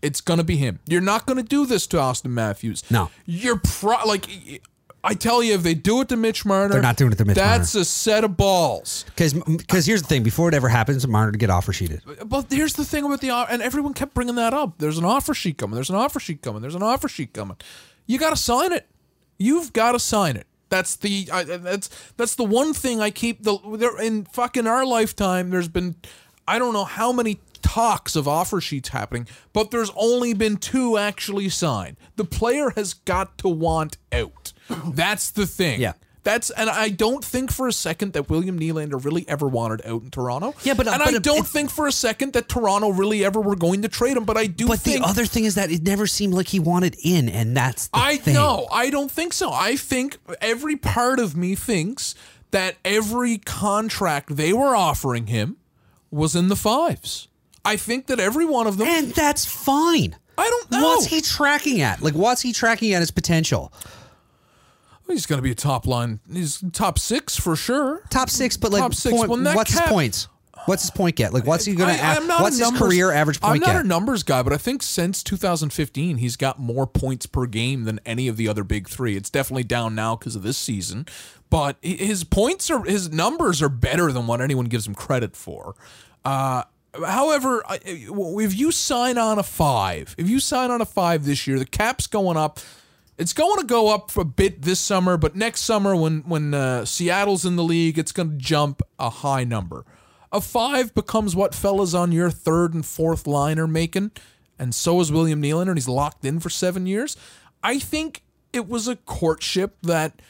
it's 0.00 0.20
gonna 0.20 0.44
be 0.44 0.56
him. 0.56 0.78
You're 0.86 1.00
not 1.00 1.26
gonna 1.26 1.42
do 1.42 1.66
this 1.66 1.86
to 1.88 1.96
Auston 1.98 2.30
Matthews. 2.30 2.82
No. 2.90 3.10
you're 3.26 3.58
pro 3.58 3.96
like. 4.06 4.62
I 5.06 5.12
tell 5.14 5.42
you, 5.42 5.52
if 5.54 5.62
they 5.62 5.74
do 5.74 6.00
it 6.00 6.08
to 6.08 6.16
Mitch 6.16 6.46
Marner, 6.46 6.72
They're 6.72 6.82
not 6.82 6.96
doing 6.96 7.12
it 7.12 7.18
to 7.18 7.26
Mitch 7.26 7.36
That's 7.36 7.74
a 7.74 7.84
set 7.84 8.24
of 8.24 8.38
balls. 8.38 9.04
Because 9.06 9.34
because 9.34 9.84
here's 9.84 10.00
the 10.00 10.08
thing: 10.08 10.22
before 10.22 10.48
it 10.48 10.54
ever 10.54 10.68
happens, 10.68 11.06
Marner 11.06 11.32
to 11.32 11.38
get 11.38 11.50
offer 11.50 11.74
sheeted. 11.74 12.00
But 12.24 12.46
here's 12.50 12.72
the 12.72 12.86
thing 12.86 13.04
about 13.04 13.20
the 13.20 13.30
and 13.30 13.60
everyone 13.60 13.92
kept 13.92 14.14
bringing 14.14 14.36
that 14.36 14.54
up. 14.54 14.78
There's 14.78 14.96
an 14.96 15.04
offer 15.04 15.34
sheet 15.34 15.58
coming. 15.58 15.74
There's 15.74 15.90
an 15.90 15.96
offer 15.96 16.18
sheet 16.18 16.40
coming. 16.40 16.62
There's 16.62 16.74
an 16.74 16.82
offer 16.82 17.08
sheet 17.08 17.34
coming. 17.34 17.58
You 18.06 18.18
got 18.18 18.30
to 18.30 18.36
sign 18.36 18.72
it. 18.72 18.86
You've 19.38 19.74
got 19.74 19.92
to 19.92 19.98
sign 19.98 20.36
it. 20.36 20.46
That's 20.70 20.96
the 20.96 21.28
I, 21.30 21.44
that's 21.44 21.90
that's 22.16 22.34
the 22.34 22.44
one 22.44 22.72
thing 22.72 23.02
I 23.02 23.10
keep 23.10 23.42
the 23.42 23.58
there 23.76 24.00
in 24.00 24.24
fucking 24.24 24.66
our 24.66 24.86
lifetime. 24.86 25.50
There's 25.50 25.68
been 25.68 25.96
I 26.48 26.58
don't 26.58 26.72
know 26.72 26.84
how 26.84 27.12
many 27.12 27.40
talks 27.60 28.16
of 28.16 28.26
offer 28.26 28.60
sheets 28.60 28.88
happening, 28.88 29.28
but 29.52 29.70
there's 29.70 29.90
only 29.96 30.32
been 30.32 30.56
two 30.56 30.96
actually 30.96 31.50
signed. 31.50 31.98
The 32.16 32.24
player 32.24 32.70
has 32.70 32.94
got 32.94 33.36
to 33.38 33.48
want 33.48 33.98
out. 34.10 34.53
That's 34.94 35.30
the 35.30 35.46
thing. 35.46 35.80
Yeah. 35.80 35.92
That's 36.22 36.48
and 36.48 36.70
I 36.70 36.88
don't 36.88 37.22
think 37.22 37.52
for 37.52 37.68
a 37.68 37.72
second 37.72 38.14
that 38.14 38.30
William 38.30 38.58
Nylander 38.58 39.04
really 39.04 39.28
ever 39.28 39.46
wanted 39.46 39.84
out 39.84 40.02
in 40.04 40.10
Toronto. 40.10 40.54
Yeah, 40.62 40.72
but- 40.72 40.88
uh, 40.88 40.92
and 40.92 41.02
but 41.04 41.14
I 41.14 41.18
don't 41.18 41.40
it- 41.40 41.46
think 41.46 41.68
for 41.70 41.86
a 41.86 41.92
second 41.92 42.32
that 42.32 42.48
Toronto 42.48 42.88
really 42.88 43.22
ever 43.22 43.42
were 43.42 43.56
going 43.56 43.82
to 43.82 43.88
trade 43.88 44.16
him. 44.16 44.24
But 44.24 44.38
I 44.38 44.46
do 44.46 44.66
But 44.68 44.80
think 44.80 45.02
the 45.02 45.06
other 45.06 45.26
thing 45.26 45.44
is 45.44 45.54
that 45.56 45.70
it 45.70 45.82
never 45.82 46.06
seemed 46.06 46.32
like 46.32 46.48
he 46.48 46.58
wanted 46.60 46.96
in, 47.04 47.28
and 47.28 47.54
that's 47.54 47.88
the 47.88 47.98
I 47.98 48.16
thing. 48.16 48.32
know. 48.34 48.66
I 48.72 48.88
don't 48.88 49.10
think 49.10 49.34
so. 49.34 49.52
I 49.52 49.76
think 49.76 50.16
every 50.40 50.76
part 50.76 51.18
of 51.20 51.36
me 51.36 51.54
thinks 51.54 52.14
that 52.52 52.76
every 52.86 53.36
contract 53.36 54.34
they 54.36 54.54
were 54.54 54.74
offering 54.74 55.26
him 55.26 55.58
was 56.10 56.34
in 56.34 56.48
the 56.48 56.56
fives. 56.56 57.28
I 57.66 57.76
think 57.76 58.06
that 58.06 58.18
every 58.18 58.46
one 58.46 58.66
of 58.66 58.78
them. 58.78 58.86
and 58.88 59.08
that's 59.12 59.44
fine. 59.44 60.16
I 60.38 60.48
don't 60.48 60.70
know. 60.70 60.82
What's 60.84 61.06
he 61.06 61.20
tracking 61.20 61.82
at? 61.82 62.00
Like, 62.00 62.14
what's 62.14 62.40
he 62.40 62.54
tracking 62.54 62.94
at 62.94 63.00
his 63.00 63.10
potential? 63.10 63.72
He's 65.06 65.26
going 65.26 65.38
to 65.38 65.42
be 65.42 65.50
a 65.50 65.54
top 65.54 65.86
line. 65.86 66.20
He's 66.32 66.62
top 66.72 66.98
six 66.98 67.36
for 67.38 67.54
sure. 67.56 68.02
top 68.10 68.30
six, 68.30 68.56
but 68.56 68.72
like 68.72 68.80
Top 68.80 68.94
six. 68.94 69.14
point- 69.14 69.44
that 69.44 69.54
what's 69.56 69.72
cap- 69.74 69.84
his 69.84 69.90
points? 69.92 70.28
What's 70.66 70.82
his 70.84 70.90
point 70.90 71.16
get? 71.16 71.34
Like, 71.34 71.44
what's 71.46 71.66
he 71.66 71.74
going 71.74 71.94
to? 71.94 72.02
Not 72.26 72.40
What's 72.40 72.58
a 72.58 72.70
his 72.70 72.78
career 72.78 73.12
average 73.12 73.38
point 73.38 73.54
I'm 73.56 73.60
not 73.60 73.66
get? 73.76 73.84
a 73.84 73.86
numbers 73.86 74.22
guy, 74.22 74.42
but 74.42 74.52
I 74.54 74.56
think 74.56 74.82
since 74.82 75.22
2015, 75.22 76.16
he's 76.16 76.36
got 76.36 76.58
more 76.58 76.86
points 76.86 77.26
per 77.26 77.44
game 77.44 77.84
than 77.84 78.00
any 78.06 78.28
of 78.28 78.38
the 78.38 78.48
other 78.48 78.64
big 78.64 78.88
three. 78.88 79.14
It's 79.14 79.28
definitely 79.28 79.64
down 79.64 79.94
now 79.94 80.16
because 80.16 80.36
of 80.36 80.42
this 80.42 80.56
season, 80.56 81.04
but 81.50 81.76
his 81.82 82.24
points 82.24 82.70
are 82.70 82.82
his 82.84 83.10
numbers 83.12 83.60
are 83.62 83.68
better 83.68 84.10
than 84.10 84.26
what 84.26 84.40
anyone 84.40 84.64
gives 84.66 84.86
him 84.86 84.94
credit 84.94 85.36
for. 85.36 85.74
Uh, 86.24 86.62
however, 87.06 87.62
if 87.84 88.56
you 88.56 88.72
sign 88.72 89.18
on 89.18 89.38
a 89.38 89.42
five, 89.42 90.14
if 90.16 90.30
you 90.30 90.40
sign 90.40 90.70
on 90.70 90.80
a 90.80 90.86
five 90.86 91.26
this 91.26 91.46
year, 91.46 91.58
the 91.58 91.66
cap's 91.66 92.06
going 92.06 92.38
up. 92.38 92.58
It's 93.16 93.32
going 93.32 93.60
to 93.60 93.66
go 93.66 93.94
up 93.94 94.16
a 94.16 94.24
bit 94.24 94.62
this 94.62 94.80
summer, 94.80 95.16
but 95.16 95.36
next 95.36 95.60
summer, 95.60 95.94
when 95.94 96.20
when 96.22 96.52
uh, 96.52 96.84
Seattle's 96.84 97.44
in 97.44 97.56
the 97.56 97.62
league, 97.62 97.98
it's 97.98 98.12
going 98.12 98.30
to 98.30 98.36
jump 98.36 98.82
a 98.98 99.10
high 99.10 99.44
number. 99.44 99.84
A 100.32 100.40
five 100.40 100.94
becomes 100.94 101.36
what 101.36 101.54
fellas 101.54 101.94
on 101.94 102.10
your 102.10 102.30
third 102.30 102.74
and 102.74 102.84
fourth 102.84 103.26
line 103.26 103.58
are 103.58 103.68
making, 103.68 104.10
and 104.58 104.74
so 104.74 105.00
is 105.00 105.12
William 105.12 105.40
Nylander, 105.40 105.68
and 105.68 105.78
he's 105.78 105.88
locked 105.88 106.24
in 106.24 106.40
for 106.40 106.50
seven 106.50 106.86
years. 106.86 107.16
I 107.62 107.78
think 107.78 108.22
it 108.52 108.68
was 108.68 108.88
a 108.88 108.96
courtship 108.96 109.76
that 109.82 110.20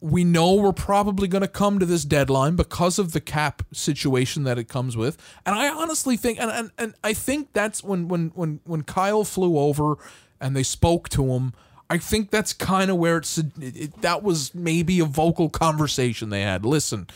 we 0.00 0.24
know 0.24 0.54
we're 0.54 0.72
probably 0.72 1.28
going 1.28 1.42
to 1.42 1.48
come 1.48 1.78
to 1.78 1.86
this 1.86 2.04
deadline 2.04 2.54
because 2.54 2.98
of 2.98 3.12
the 3.12 3.20
cap 3.20 3.62
situation 3.72 4.44
that 4.44 4.58
it 4.58 4.68
comes 4.68 4.96
with. 4.96 5.16
And 5.44 5.54
I 5.54 5.68
honestly 5.68 6.16
think, 6.16 6.38
and, 6.38 6.50
and, 6.50 6.70
and 6.76 6.94
I 7.02 7.12
think 7.14 7.52
that's 7.52 7.82
when, 7.82 8.08
when, 8.08 8.28
when, 8.34 8.60
when 8.64 8.82
Kyle 8.82 9.24
flew 9.24 9.58
over 9.58 9.96
and 10.38 10.54
they 10.54 10.62
spoke 10.62 11.08
to 11.10 11.32
him, 11.32 11.54
I 11.88 11.98
think 11.98 12.30
that's 12.30 12.52
kind 12.52 12.90
of 12.90 12.96
where 12.96 13.16
it's, 13.18 13.38
it, 13.38 13.46
it- 13.60 14.02
that 14.02 14.22
was 14.22 14.54
maybe 14.54 15.00
a 15.00 15.04
vocal 15.04 15.48
conversation 15.48 16.30
they 16.30 16.42
had. 16.42 16.64
Listen, 16.64 17.06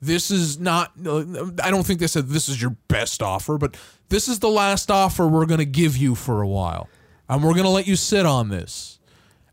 this 0.00 0.30
is 0.30 0.58
not, 0.58 0.92
I 0.98 1.70
don't 1.70 1.84
think 1.86 2.00
they 2.00 2.06
said 2.06 2.28
this 2.28 2.48
is 2.48 2.60
your 2.60 2.76
best 2.88 3.22
offer, 3.22 3.58
but 3.58 3.76
this 4.08 4.28
is 4.28 4.38
the 4.40 4.48
last 4.50 4.90
offer 4.90 5.26
we're 5.26 5.46
going 5.46 5.58
to 5.58 5.64
give 5.64 5.96
you 5.96 6.14
for 6.14 6.40
a 6.42 6.48
while. 6.48 6.88
And 7.28 7.42
we're 7.44 7.52
going 7.52 7.64
to 7.64 7.68
let 7.70 7.86
you 7.86 7.96
sit 7.96 8.24
on 8.24 8.48
this. 8.48 8.98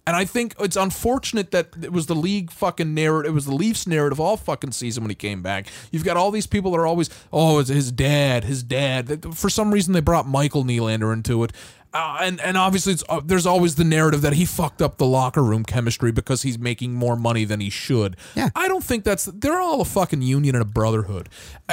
And 0.07 0.15
I 0.15 0.23
think 0.23 0.53
it's 0.59 0.75
unfortunate 0.77 1.49
that 1.49 1.69
it 1.81 1.91
was 1.91 2.05
the 2.05 2.13
league 2.15 2.51
fucking 2.51 2.93
narrative. 2.93 3.31
It 3.31 3.33
was 3.33 3.45
the 3.47 3.55
Leafs 3.55 3.87
narrative 3.87 4.19
all 4.19 4.37
fucking 4.37 4.71
season 4.71 5.03
when 5.03 5.09
he 5.09 5.15
came 5.15 5.41
back. 5.41 5.65
You've 5.91 6.03
got 6.03 6.15
all 6.15 6.29
these 6.29 6.45
people 6.45 6.71
that 6.71 6.77
are 6.77 6.85
always, 6.85 7.09
oh, 7.33 7.57
it's 7.57 7.69
his 7.69 7.91
dad, 7.91 8.43
his 8.43 8.61
dad. 8.61 9.33
For 9.35 9.49
some 9.49 9.71
reason, 9.73 9.93
they 9.93 10.01
brought 10.01 10.27
Michael 10.27 10.63
Nylander 10.63 11.11
into 11.11 11.43
it. 11.43 11.53
Uh, 11.95 12.17
and 12.23 12.41
and 12.41 12.57
obviously, 12.57 12.91
it's, 12.91 13.03
uh, 13.07 13.21
there's 13.23 13.45
always 13.45 13.75
the 13.75 13.85
narrative 13.85 14.21
that 14.21 14.33
he 14.33 14.43
fucked 14.43 14.81
up 14.81 14.97
the 14.97 15.05
locker 15.05 15.41
room 15.41 15.63
chemistry 15.63 16.11
because 16.11 16.41
he's 16.41 16.59
making 16.59 16.93
more 16.93 17.15
money 17.15 17.45
than 17.45 17.61
he 17.61 17.69
should. 17.69 18.17
Yeah. 18.35 18.49
I 18.53 18.67
don't 18.67 18.83
think 18.83 19.05
that's. 19.05 19.25
They're 19.25 19.61
all 19.61 19.79
a 19.79 19.85
fucking 19.85 20.21
union 20.21 20.55
and 20.55 20.61
a 20.61 20.65
brotherhood. 20.65 21.29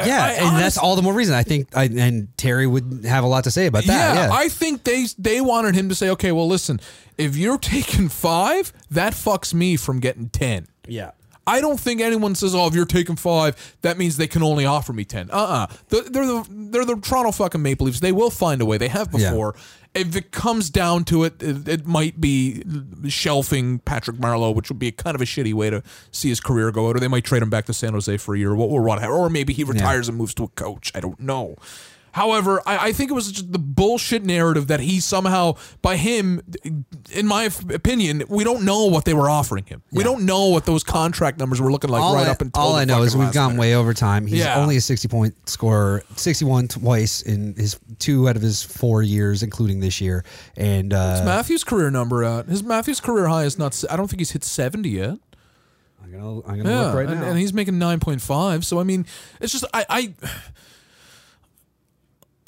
Yeah, 0.06 0.24
I 0.24 0.30
and 0.34 0.56
that's 0.56 0.78
all 0.78 0.94
the 0.94 1.02
more 1.02 1.12
reason 1.12 1.34
I 1.34 1.42
think. 1.42 1.76
I, 1.76 1.84
and 1.86 2.28
Terry 2.38 2.68
would 2.68 3.04
have 3.04 3.24
a 3.24 3.26
lot 3.26 3.42
to 3.44 3.50
say 3.50 3.66
about 3.66 3.84
that. 3.86 4.14
Yeah, 4.14 4.30
I 4.32 4.48
think 4.48 4.84
they 4.84 5.06
they 5.18 5.40
wanted 5.40 5.74
him 5.74 5.88
to 5.88 5.94
say, 5.96 6.08
okay, 6.10 6.30
well, 6.30 6.46
listen, 6.46 6.78
if 7.18 7.36
you're 7.36 7.58
taking 7.74 8.08
five, 8.08 8.72
that 8.92 9.14
fucks 9.14 9.52
me 9.52 9.76
from 9.76 9.98
getting 9.98 10.28
ten. 10.28 10.68
yeah. 10.86 11.10
I 11.44 11.60
don't 11.60 11.80
think 11.80 12.00
anyone 12.00 12.36
says, 12.36 12.54
"Oh, 12.54 12.68
if 12.68 12.74
you're 12.76 12.84
taking 12.84 13.16
five, 13.16 13.76
that 13.82 13.98
means 13.98 14.16
they 14.16 14.28
can 14.28 14.44
only 14.44 14.64
offer 14.64 14.92
me 14.92 15.04
10. 15.04 15.28
Uh-uh. 15.32 15.66
They're, 15.88 16.02
they're 16.02 16.24
the 16.26 16.46
they're 16.48 16.84
the 16.84 16.94
Toronto 16.94 17.32
fucking 17.32 17.60
Maple 17.60 17.86
Leafs. 17.86 17.98
They 17.98 18.12
will 18.12 18.30
find 18.30 18.60
a 18.62 18.64
way. 18.64 18.78
They 18.78 18.86
have 18.86 19.08
Yeah. 19.12 19.32
If 19.94 20.16
it 20.16 20.30
comes 20.30 20.70
down 20.70 21.04
to 21.04 21.24
it, 21.24 21.42
it, 21.42 21.68
it 21.68 21.86
might 21.86 22.20
be 22.20 22.62
shelving 23.08 23.80
Patrick 23.80 24.16
Marleau, 24.16 24.54
which 24.54 24.70
would 24.70 24.78
be 24.78 24.90
kind 24.90 25.14
of 25.14 25.20
a 25.20 25.26
shitty 25.26 25.52
way 25.52 25.68
to 25.68 25.82
see 26.10 26.30
his 26.30 26.40
career 26.40 26.70
go 26.72 26.88
out. 26.88 26.96
Or 26.96 27.00
they 27.00 27.08
might 27.08 27.24
trade 27.24 27.42
him 27.42 27.50
back 27.50 27.66
to 27.66 27.74
San 27.74 27.92
Jose 27.92 28.16
for 28.16 28.34
a 28.34 28.38
year, 28.38 28.54
or, 28.54 28.82
whatever. 28.82 29.12
Or 29.12 29.28
maybe 29.28 29.52
he 29.52 29.64
retires 29.64 30.08
and 30.08 30.16
moves 30.16 30.32
to 30.34 30.44
a 30.44 30.48
coach. 30.48 30.92
I 30.94 31.00
don't 31.00 31.20
know. 31.20 31.56
However, 32.12 32.60
I, 32.66 32.88
I 32.88 32.92
think 32.92 33.10
it 33.10 33.14
was 33.14 33.32
just 33.32 33.52
the 33.52 33.58
bullshit 33.58 34.22
narrative 34.24 34.66
that 34.68 34.80
he 34.80 35.00
somehow, 35.00 35.54
by 35.80 35.96
him, 35.96 36.42
in 37.12 37.26
my 37.26 37.44
opinion, 37.70 38.22
we 38.28 38.44
don't 38.44 38.64
know 38.64 38.86
what 38.86 39.04
they 39.06 39.14
were 39.14 39.28
offering 39.30 39.64
him. 39.64 39.82
We 39.92 40.04
don't 40.04 40.24
know 40.26 40.48
what 40.48 40.66
those 40.66 40.84
contract 40.84 41.38
numbers 41.38 41.60
were 41.60 41.72
looking 41.72 41.90
like 41.90 42.02
all 42.02 42.14
right 42.14 42.26
I, 42.26 42.30
up 42.30 42.40
until 42.42 42.62
all 42.62 42.72
the 42.74 42.80
I 42.80 42.84
know 42.84 43.02
is 43.02 43.16
we've 43.16 43.32
gone 43.32 43.56
way 43.56 43.74
over 43.74 43.94
time. 43.94 44.26
He's 44.26 44.40
Yeah. 44.40 44.58
only 44.60 44.76
a 44.76 44.80
60 44.80 45.08
point 45.08 45.48
scorer, 45.48 46.02
61 46.16 46.68
twice 46.68 47.22
in 47.22 47.54
his 47.54 47.78
two 47.98 48.28
out 48.28 48.36
of 48.36 48.42
his 48.42 48.62
four 48.62 49.02
years, 49.02 49.42
including 49.42 49.80
this 49.80 50.00
year. 50.00 50.24
And 50.56 50.92
uh, 50.92 51.22
Matthews' 51.24 51.64
career 51.64 51.90
number 51.90 52.24
out. 52.24 52.46
His 52.46 52.62
Matthews' 52.62 53.00
career 53.00 53.26
high 53.28 53.44
is 53.44 53.58
not. 53.58 53.82
I 53.90 53.96
don't 53.96 54.08
think 54.08 54.20
he's 54.20 54.32
hit 54.32 54.44
seventy 54.44 54.90
yet. 54.90 55.16
I'm 56.04 56.12
gonna, 56.12 56.40
I'm 56.46 56.56
gonna 56.58 56.68
Yeah, 56.70 56.80
look 56.86 56.94
right 56.94 57.08
and, 57.08 57.20
now. 57.20 57.28
and 57.28 57.38
he's 57.38 57.54
making 57.54 57.78
nine 57.78 58.00
point 58.00 58.20
five. 58.20 58.66
So 58.66 58.78
I 58.78 58.82
mean, 58.82 59.06
it's 59.40 59.52
just 59.52 59.64
I. 59.72 59.86
I 59.88 60.14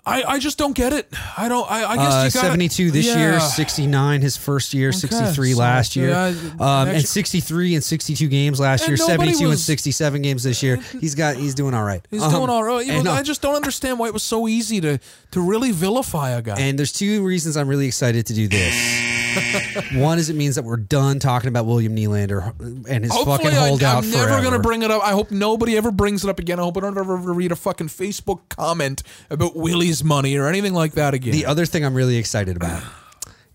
I, 0.07 0.23
I 0.25 0.39
just 0.39 0.59
don't 0.59 0.75
get 0.77 0.93
it. 0.93 1.09
I 1.37 1.49
don't. 1.49 1.71
I, 1.71 1.85
I 1.85 1.97
guess 1.97 2.13
Uh, 2.37 2.41
gotta, 2.41 2.49
72 2.53 2.91
this 2.91 3.07
year, 3.07 3.41
69 3.41 4.21
his 4.21 4.37
first 4.37 4.75
year, 4.75 4.93
63 4.93 5.53
so, 5.53 5.59
last 5.59 5.97
year, 5.97 6.11
yeah, 6.11 6.27
um, 6.61 6.89
and 6.89 7.07
63 7.07 7.75
and 7.75 7.83
62 7.83 8.29
games 8.29 8.61
last 8.61 8.87
year, 8.87 8.99
nobody 8.99 9.33
72 9.33 9.51
and 9.51 9.59
67 9.59 10.23
games 10.23 10.43
this 10.43 10.63
year. 10.63 10.77
He's 11.01 11.15
got 11.15 11.37
he's 11.37 11.55
doing 11.55 11.73
all 11.73 11.85
right. 11.85 12.07
He's 12.11 12.23
Um, 12.23 12.31
doing 12.33 12.51
all 12.51 12.63
right. 12.63 12.87
and, 12.87 13.09
I 13.09 13.21
uh, 13.21 13.23
just 13.23 13.41
don't 13.41 13.55
understand 13.57 13.99
why 13.99 14.09
it 14.09 14.13
was 14.13 14.23
so 14.23 14.47
easy 14.47 14.81
to 14.83 14.99
to 15.31 15.41
really 15.41 15.73
vilify 15.73 16.31
a 16.31 16.43
guy. 16.43 16.57
And 16.59 16.79
there's 16.79 16.93
two 16.93 17.25
reasons 17.25 17.57
I'm 17.57 17.69
really 17.69 17.87
excited 17.87 18.27
to 18.27 18.35
do 18.35 18.47
this. 18.47 19.24
One 19.95 20.19
is 20.19 20.31
it 20.31 20.37
means 20.37 20.55
that 20.57 20.65
we're 20.65 20.77
done 20.77 21.19
talking 21.19 21.49
about 21.49 21.67
William 21.67 21.95
Nylander 21.95 22.53
and 22.89 23.05
his 23.05 23.13
fucking 23.13 23.27
Hopefully, 23.27 23.55
I, 23.57 23.69
holdout 23.69 24.05
I'm 24.05 24.11
never 24.11 24.25
forever. 24.29 24.43
gonna 24.45 24.59
bring 24.59 24.83
it 24.83 24.91
up. 24.91 25.03
I 25.03 25.13
hope 25.13 25.31
nobody 25.31 25.77
ever 25.77 25.91
brings 25.91 26.25
it 26.25 26.31
up 26.31 26.39
again. 26.39 26.59
I 26.59 26.63
hope 26.63 26.77
I 26.77 26.81
don't 26.81 26.99
ever 26.99 27.17
read 27.17 27.53
a 27.53 27.57
fucking 27.57 27.89
Facebook 27.89 28.49
comment 28.49 29.03
about 29.31 29.57
Willie's 29.57 30.03
money 30.05 30.37
or 30.37 30.47
anything 30.49 30.75
like 30.75 30.93
that 30.93 31.15
again. 31.15 31.33
The 31.33 31.47
other 31.47 31.67
thing 31.67 31.85
I'm 31.85 31.95
really 31.95 32.17
excited 32.17 32.57
about 32.57 32.83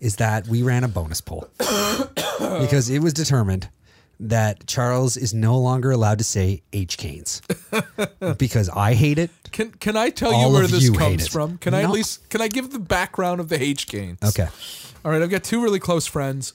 is 0.00 0.16
that 0.16 0.46
we 0.48 0.62
ran 0.62 0.82
a 0.84 0.88
bonus 0.88 1.20
poll 1.20 1.46
because 1.58 2.88
it 2.88 3.00
was 3.00 3.12
determined 3.12 3.68
that 4.20 4.66
Charles 4.66 5.16
is 5.16 5.32
no 5.32 5.58
longer 5.58 5.90
allowed 5.90 6.18
to 6.18 6.24
say 6.24 6.62
H 6.72 6.98
Canes 6.98 7.40
because 8.38 8.68
I 8.68 8.94
hate 8.94 9.18
it. 9.18 9.30
Can 9.50 9.70
can 9.72 9.96
I 9.96 10.10
tell 10.10 10.32
All 10.32 10.48
you 10.48 10.54
where 10.54 10.66
this 10.66 10.84
you 10.84 10.92
comes 10.92 11.26
from? 11.26 11.58
Can 11.58 11.74
I 11.74 11.82
at 11.82 11.90
least 11.90 12.28
can 12.28 12.40
I 12.40 12.48
give 12.48 12.70
the 12.72 12.78
background 12.78 13.40
of 13.40 13.48
the 13.48 13.60
H 13.60 13.86
Canes? 13.86 14.18
Okay. 14.22 14.48
All 15.04 15.10
right, 15.10 15.22
I've 15.22 15.30
got 15.30 15.42
two 15.42 15.62
really 15.62 15.78
close 15.78 16.06
friends, 16.06 16.52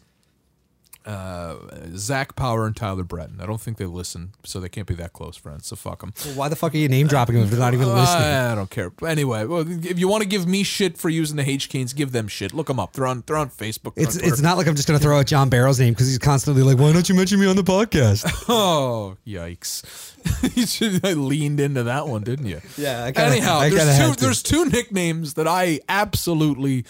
uh, 1.05 1.55
Zach 1.95 2.35
Power 2.35 2.65
and 2.65 2.75
Tyler 2.75 3.03
Breton. 3.03 3.39
I 3.39 3.45
don't 3.45 3.61
think 3.61 3.77
they 3.77 3.85
listen, 3.85 4.31
so 4.43 4.59
they 4.59 4.69
can't 4.69 4.87
be 4.87 4.95
that 4.95 5.13
close 5.13 5.35
friends. 5.37 5.67
So 5.67 5.75
fuck 5.75 6.01
them. 6.01 6.13
Why 6.35 6.49
the 6.49 6.55
fuck 6.55 6.73
are 6.73 6.77
you 6.77 6.87
name 6.89 7.07
dropping 7.07 7.35
them 7.35 7.43
if 7.43 7.51
they're 7.51 7.59
not 7.59 7.73
even 7.73 7.87
listening? 7.87 8.23
I 8.23 8.55
don't 8.55 8.69
care. 8.69 8.91
Anyway, 9.05 9.45
well, 9.45 9.65
if 9.67 9.99
you 9.99 10.07
want 10.07 10.23
to 10.23 10.27
give 10.29 10.47
me 10.47 10.63
shit 10.63 10.97
for 10.97 11.09
using 11.09 11.37
the 11.37 11.47
H 11.47 11.69
Canes, 11.69 11.93
give 11.93 12.11
them 12.11 12.27
shit. 12.27 12.53
Look 12.53 12.67
them 12.67 12.79
up. 12.79 12.93
They're 12.93 13.05
on 13.07 13.23
they're 13.27 13.37
on 13.37 13.49
Facebook. 13.49 13.95
they're 13.95 14.05
It's 14.05 14.17
on 14.17 14.25
it's 14.25 14.41
not 14.41 14.57
like 14.57 14.67
I'm 14.67 14.75
just 14.75 14.87
gonna 14.87 14.99
throw 14.99 15.19
out 15.19 15.27
John 15.27 15.49
Barrow's 15.49 15.79
name 15.79 15.93
because 15.93 16.07
he's 16.07 16.17
constantly 16.17 16.63
like, 16.63 16.77
why 16.79 16.91
don't 16.91 17.07
you 17.07 17.15
mention 17.15 17.39
me 17.39 17.45
on 17.47 17.55
the 17.55 17.63
podcast? 17.63 18.25
Oh, 18.49 19.17
yikes. 19.27 19.83
you 20.55 20.65
should 20.65 21.03
have 21.05 21.17
leaned 21.17 21.59
into 21.59 21.83
that 21.83 22.07
one, 22.07 22.23
didn't 22.23 22.45
you? 22.47 22.61
Yeah, 22.77 23.03
I 23.03 23.11
kinda- 23.11 23.31
Anyhow, 23.35 23.57
I 23.59 23.69
there's 23.69 23.97
two 23.99 24.13
there's 24.25 24.43
two 24.43 24.65
nicknames 24.65 25.33
that 25.35 25.47
I 25.47 25.81
absolutely 25.89 26.85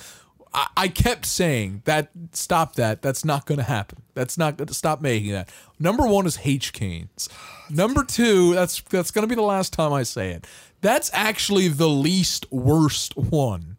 I, 0.78 0.88
kept 0.88 1.26
saying 1.26 1.82
that 1.86 2.10
stop 2.32 2.76
that. 2.76 3.02
That's 3.02 3.26
not 3.26 3.46
gonna 3.46 3.64
happen. 3.64 4.04
That's 4.14 4.38
not 4.38 4.58
gonna 4.58 4.74
stop 4.74 5.02
making 5.02 5.32
that. 5.34 5.50
Number 5.80 6.08
one 6.08 6.26
is 6.26 6.40
H 6.44 6.72
Canes. 6.72 7.28
Number 7.70 8.04
two, 8.04 8.54
that's 8.54 8.82
that's 8.82 9.12
gonna 9.12 9.28
be 9.28 9.36
the 9.36 9.42
last 9.42 9.74
time 9.74 9.92
I 9.92 10.04
say 10.04 10.32
it. 10.32 10.48
That's 10.82 11.10
actually 11.14 11.68
the 11.68 11.90
least 11.90 12.50
worst 12.52 13.18
one. 13.18 13.78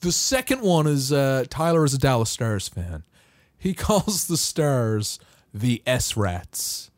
The 0.00 0.12
second 0.12 0.62
one 0.62 0.86
is 0.86 1.12
uh, 1.12 1.44
Tyler 1.50 1.84
is 1.84 1.94
a 1.94 1.98
Dallas 1.98 2.30
Stars 2.30 2.68
fan. 2.68 3.04
He 3.58 3.74
calls 3.74 4.26
the 4.26 4.36
Stars 4.36 5.18
the 5.52 5.82
S 5.86 6.16
Rats. 6.16 6.90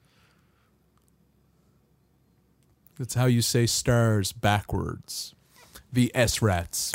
That's 2.98 3.14
how 3.14 3.26
you 3.26 3.42
say 3.42 3.66
stars 3.66 4.32
backwards. 4.32 5.34
The 5.92 6.12
S 6.14 6.40
Rats. 6.40 6.92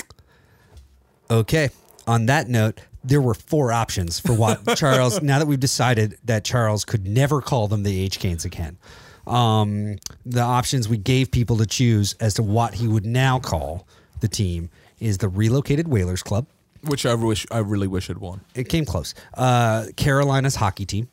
Okay. 1.29 1.69
On 2.09 2.25
that 2.25 2.49
note, 2.49 2.81
there 3.03 3.21
were 3.21 3.35
four 3.35 3.71
options 3.71 4.19
for 4.19 4.33
what 4.33 4.65
Charles. 4.77 5.21
Now 5.21 5.37
that 5.37 5.45
we've 5.45 5.59
decided 5.59 6.17
that 6.23 6.43
Charles 6.43 6.83
could 6.83 7.07
never 7.07 7.39
call 7.39 7.67
them 7.67 7.83
the 7.83 8.01
H 8.01 8.17
Canes 8.17 8.45
again, 8.45 8.79
um, 9.27 9.97
the 10.25 10.41
options 10.41 10.89
we 10.89 10.97
gave 10.97 11.29
people 11.29 11.57
to 11.57 11.67
choose 11.67 12.15
as 12.19 12.33
to 12.33 12.41
what 12.41 12.73
he 12.73 12.87
would 12.87 13.05
now 13.05 13.37
call 13.37 13.87
the 14.21 14.27
team 14.27 14.71
is 14.99 15.19
the 15.19 15.29
relocated 15.29 15.87
Whalers 15.87 16.23
Club. 16.23 16.47
Which 16.83 17.05
I 17.05 17.13
wish 17.13 17.45
I 17.51 17.59
really 17.59 17.87
wish 17.87 18.07
had 18.07 18.17
won. 18.17 18.41
It 18.55 18.69
came 18.69 18.85
close. 18.85 19.13
Uh, 19.35 19.85
Carolina's 19.95 20.55
hockey 20.55 20.87
team, 20.87 21.09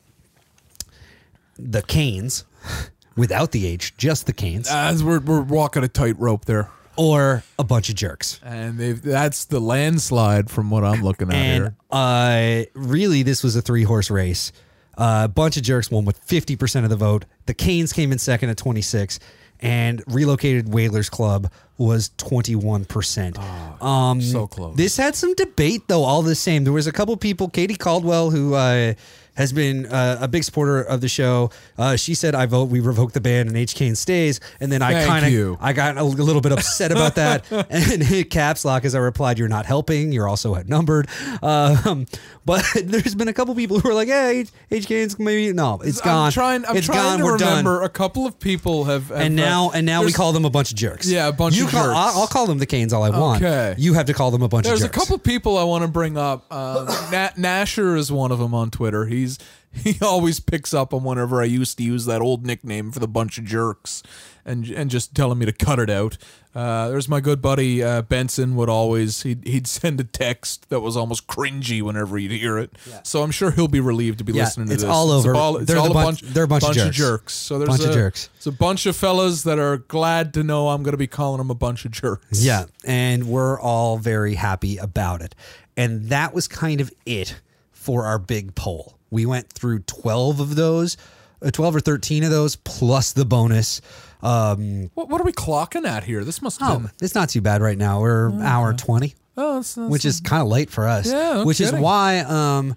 the 1.59 1.83
Canes, 1.83 2.47
without 3.19 3.53
the 3.53 3.67
H, 3.67 3.95
just 3.99 4.25
the 4.25 4.33
Canes, 4.33 4.67
As 4.71 5.05
we're, 5.05 5.21
we're 5.21 5.43
walking 5.43 5.85
a 5.85 5.89
tightrope 5.89 6.47
there. 6.47 6.71
Or 6.97 7.43
a 7.59 7.65
bunch 7.65 7.89
of 7.89 7.95
jerks. 7.95 8.41
And 8.45 8.79
that's 8.79 9.45
the 9.47 9.61
landslide 9.61 10.51
from 10.51 10.71
what 10.71 10.85
I'm 10.85 11.03
looking 11.03 11.29
at 11.29 11.35
and 11.35 11.65
here. 11.65 11.77
uh, 11.91 12.65
really, 12.75 13.23
this 13.23 13.43
was 13.43 13.57
a 13.57 13.63
three 13.63 13.83
horse 13.85 14.11
race. 14.11 14.53
A 14.99 15.29
bunch 15.29 15.57
of 15.57 15.63
jerks 15.63 15.91
won 15.91 16.05
with 16.07 16.25
50% 16.27 16.85
of 16.85 16.91
the 16.91 16.97
vote. 16.97 17.27
The 17.45 17.55
Canes 17.55 17.93
came 17.93 18.13
in 18.13 18.19
second 18.19 18.49
at 18.49 18.57
26 18.57 19.19
and 19.61 20.03
relocated 20.07 20.73
Whalers 20.73 21.09
Club 21.11 21.51
was 21.79 22.11
21%. 22.19 23.83
um, 23.83 24.21
so 24.23 24.47
close. 24.47 24.77
This 24.77 24.97
had 24.97 25.15
some 25.15 25.35
debate 25.35 25.83
though 25.89 26.05
all 26.05 26.23
the 26.23 26.35
same. 26.35 26.65
There 26.65 26.73
was 26.73 26.87
a 26.87 26.93
couple 26.93 27.17
people, 27.17 27.49
Katie 27.49 27.75
Caldwell 27.77 28.31
who 28.31 28.55
uh, 28.55 28.95
has 29.37 29.53
been 29.53 29.87
uh, 29.87 30.19
a 30.21 30.29
big 30.29 30.45
supporter 30.45 30.81
of 30.83 31.01
the 31.01 31.09
show. 31.09 31.51
Uh, 31.79 31.97
she 31.97 32.15
said 32.15 32.35
I 32.35 32.47
vote 32.47 32.69
we 32.71 32.81
revoke 32.81 33.13
the 33.13 33.21
ban 33.21 33.49
and 33.49 33.57
H 33.57 33.75
Canes 33.75 33.99
stays 33.99 34.41
and 34.61 34.71
then 34.71 34.83
I 34.83 35.05
kind 35.05 35.35
of 35.35 35.59
I 35.61 35.73
got 35.73 35.97
a 35.97 36.05
little 36.05 36.41
bit 36.41 36.53
upset 36.53 36.93
about 36.93 37.15
that 37.17 37.51
and 37.71 38.03
hit 38.03 38.31
caps 38.31 38.65
lock 38.65 38.85
as 38.85 38.95
I 38.95 38.99
replied 38.99 39.39
you're 39.39 39.49
not 39.49 39.67
helping, 39.67 40.13
you're 40.13 40.29
also 40.29 40.55
outnumbered. 40.55 41.09
Um, 41.43 42.07
but 42.45 42.65
there's 42.85 43.15
been 43.15 43.29
a 43.29 43.33
couple 43.33 43.55
people 43.55 43.81
who 43.81 43.91
are 43.91 43.95
like, 43.95 44.09
"Yeah, 44.09 44.29
H, 44.29 44.51
H 44.71 44.87
Canes 44.87 45.19
maybe 45.19 45.53
no, 45.53 45.81
it's 45.83 46.01
gone. 46.01 46.27
I'm 46.27 46.33
trying. 46.33 46.65
I'm 46.65 46.77
it's 46.77 46.87
trying 46.87 46.99
gone. 46.99 47.19
to 47.19 47.25
We're 47.25 47.39
done." 47.39 47.67
A 47.67 47.89
couple 47.89 48.27
of 48.27 48.39
people 48.39 48.85
have, 48.85 49.09
have 49.09 49.19
and 49.19 49.37
now 49.37 49.69
uh, 49.69 49.73
and 49.75 49.87
now 49.87 50.05
we 50.05 50.13
call 50.13 50.33
them 50.33 50.45
a 50.45 50.51
bunch 50.51 50.71
of 50.71 50.77
jerks. 50.77 51.09
Yeah, 51.09 51.29
a 51.29 51.33
bunch 51.33 51.57
you 51.57 51.65
of 51.65 51.71
call, 51.71 51.85
jerks. 51.85 51.97
I'll, 51.97 52.21
I'll 52.21 52.27
call 52.27 52.47
them 52.47 52.59
the 52.59 52.67
Canes 52.67 52.93
all 52.93 53.03
I 53.03 53.11
want. 53.11 53.43
Okay. 53.43 53.75
You 53.79 53.95
have 53.95 54.07
to 54.07 54.15
call 54.15 54.31
them 54.31 54.43
a 54.43 54.49
bunch 54.49 54.67
There's 54.67 54.83
of 54.83 54.87
jerks. 54.87 54.97
There's 54.97 55.05
a 55.05 55.07
couple 55.07 55.19
people 55.19 55.59
I 55.59 55.65
want 55.65 55.83
to 55.83 55.89
bring 55.89 56.17
up. 56.17 56.47
Uh, 56.51 56.85
Na- 57.13 57.31
Nasher 57.37 57.97
is 57.97 58.13
one 58.13 58.33
of 58.33 58.39
them 58.39 58.55
on 58.55 58.71
Twitter. 58.71 59.07
He's 59.07 59.26
he 59.73 59.99
always 60.03 60.41
picks 60.41 60.73
up 60.73 60.95
on 60.95 61.05
whenever 61.05 61.41
I 61.43 61.45
used 61.47 61.77
to 61.79 61.85
use 61.85 62.07
that 62.07 62.21
old 62.23 62.47
nickname 62.47 62.91
for 62.93 62.99
the 63.01 63.09
bunch 63.09 63.39
of 63.39 63.45
jerks, 63.45 64.03
and 64.45 64.67
and 64.71 64.91
just 64.91 65.15
telling 65.15 65.39
me 65.39 65.47
to 65.47 65.53
cut 65.53 65.79
it 65.79 65.91
out. 65.91 66.17
Uh, 66.55 66.89
there's 66.89 67.07
my 67.07 67.21
good 67.21 67.43
buddy 67.43 67.83
uh, 67.83 68.01
Benson. 68.01 68.57
Would 68.57 68.71
always 68.71 69.23
he'd, 69.25 69.47
he'd 69.47 69.67
send 69.67 70.01
a 70.01 70.05
text 70.05 70.71
that 70.71 70.81
was 70.81 70.97
almost 70.97 71.27
cringy 71.27 71.83
whenever 71.83 72.17
he'd 72.17 72.31
hear 72.31 72.57
it. 72.57 72.75
So 73.03 73.23
I'm 73.23 73.31
sure 73.31 73.51
he'll 73.51 73.69
be 73.69 73.81
relieved 73.81 74.17
to 74.19 74.25
be 74.25 74.33
Yeah, 74.33 74.45
listening 74.45 74.69
to 74.69 74.73
it's 74.73 74.83
this. 74.83 74.91
all 74.91 75.15
It's 75.19 75.27
over. 75.27 75.61
it's 75.61 75.67
They're 75.67 75.77
the 75.77 75.83
all 75.83 75.91
a 75.91 75.93
bunch- 75.95 76.23
bunch. 76.23 76.33
they're 76.33 76.45
a 76.45 76.49
bunch 76.49 76.65
of 76.79 76.93
jerks. 76.93 77.35
So 77.35 77.59
there's 77.59 77.69
Bunch 77.69 77.83
a, 77.83 77.89
of 77.89 77.95
jerks. 77.95 78.31
It's 78.39 78.47
a 78.47 78.53
bunch 78.53 78.87
of 78.87 78.97
fellas 78.97 79.43
that 79.43 79.59
are 79.59 79.77
glad 79.77 80.33
to 80.33 80.43
know 80.43 80.71
I'm 80.71 80.83
going 80.83 80.93
to 80.95 80.97
be 80.99 81.07
calling 81.07 81.37
them 81.39 81.51
a 81.51 81.55
bunch 81.55 81.85
of 81.85 81.91
jerks. 81.91 82.43
Yeah, 82.43 82.65
and 82.87 83.29
we're 83.29 83.61
all 83.61 83.99
very 83.99 84.37
happy 84.37 84.79
about 84.79 85.21
it. 85.21 85.35
And 85.77 86.09
that 86.09 86.33
was 86.33 86.49
kind 86.49 86.81
of 86.81 86.91
it 87.05 87.39
for 87.71 88.07
our 88.07 88.19
big 88.19 88.55
poll. 88.55 88.96
We 89.11 89.27
went 89.27 89.49
through 89.53 89.81
12 89.81 90.41
of 90.41 90.55
those, 90.57 90.97
uh, 91.45 91.51
12 91.51 91.77
or 91.77 91.81
13 91.81 92.25
of 92.25 92.31
those, 92.31 92.57
plus 92.57 93.13
the 93.13 93.25
bonus. 93.25 93.81
Um, 94.23 94.91
What, 94.95 95.09
what 95.09 95.21
are 95.21 95.25
we 95.25 95.33
clocking 95.33 95.87
at 95.87 96.05
here? 96.05 96.25
This 96.25 96.43
must 96.43 96.61
oh, 96.63 96.79
been. 96.81 96.91
it's 97.01 97.15
not 97.15 97.29
too 97.29 97.41
bad 97.41 97.63
right 97.63 97.79
now. 97.79 98.01
We're 98.01 98.33
hour 98.43 98.73
20. 98.73 99.15
Oh, 99.37 99.57
that's, 99.57 99.75
that's 99.75 99.91
which 99.91 100.05
is 100.05 100.21
kind 100.21 100.43
of 100.43 100.49
late 100.49 100.71
for 100.71 100.89
us. 100.89 101.07
Yeah, 101.07 101.35
no 101.35 101.45
which 101.45 101.61
is 101.61 101.71
why 101.73 102.21
um, 102.21 102.75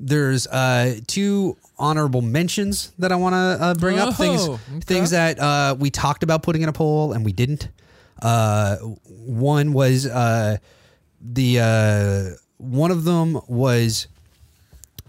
there's 0.00 0.46
uh, 0.48 0.96
two 1.06 1.56
honorable 1.78 2.22
mentions 2.22 2.92
that 2.98 3.12
I 3.12 3.16
want 3.16 3.34
to 3.34 3.64
uh, 3.64 3.74
bring 3.74 3.98
up. 3.98 4.14
Things 4.16 4.42
Oh, 4.48 4.54
okay. 4.54 4.80
things 4.80 5.10
that 5.10 5.38
uh, 5.38 5.76
we 5.78 5.90
talked 5.90 6.22
about 6.24 6.42
putting 6.42 6.62
in 6.62 6.68
a 6.68 6.72
poll 6.72 7.12
and 7.12 7.24
we 7.24 7.32
didn't. 7.32 7.68
Uh, 8.20 8.76
one 9.06 9.72
was 9.72 10.06
uh, 10.06 10.56
the 11.20 11.60
uh, 11.60 12.36
one 12.58 12.90
of 12.90 13.04
them 13.04 13.40
was 13.46 14.08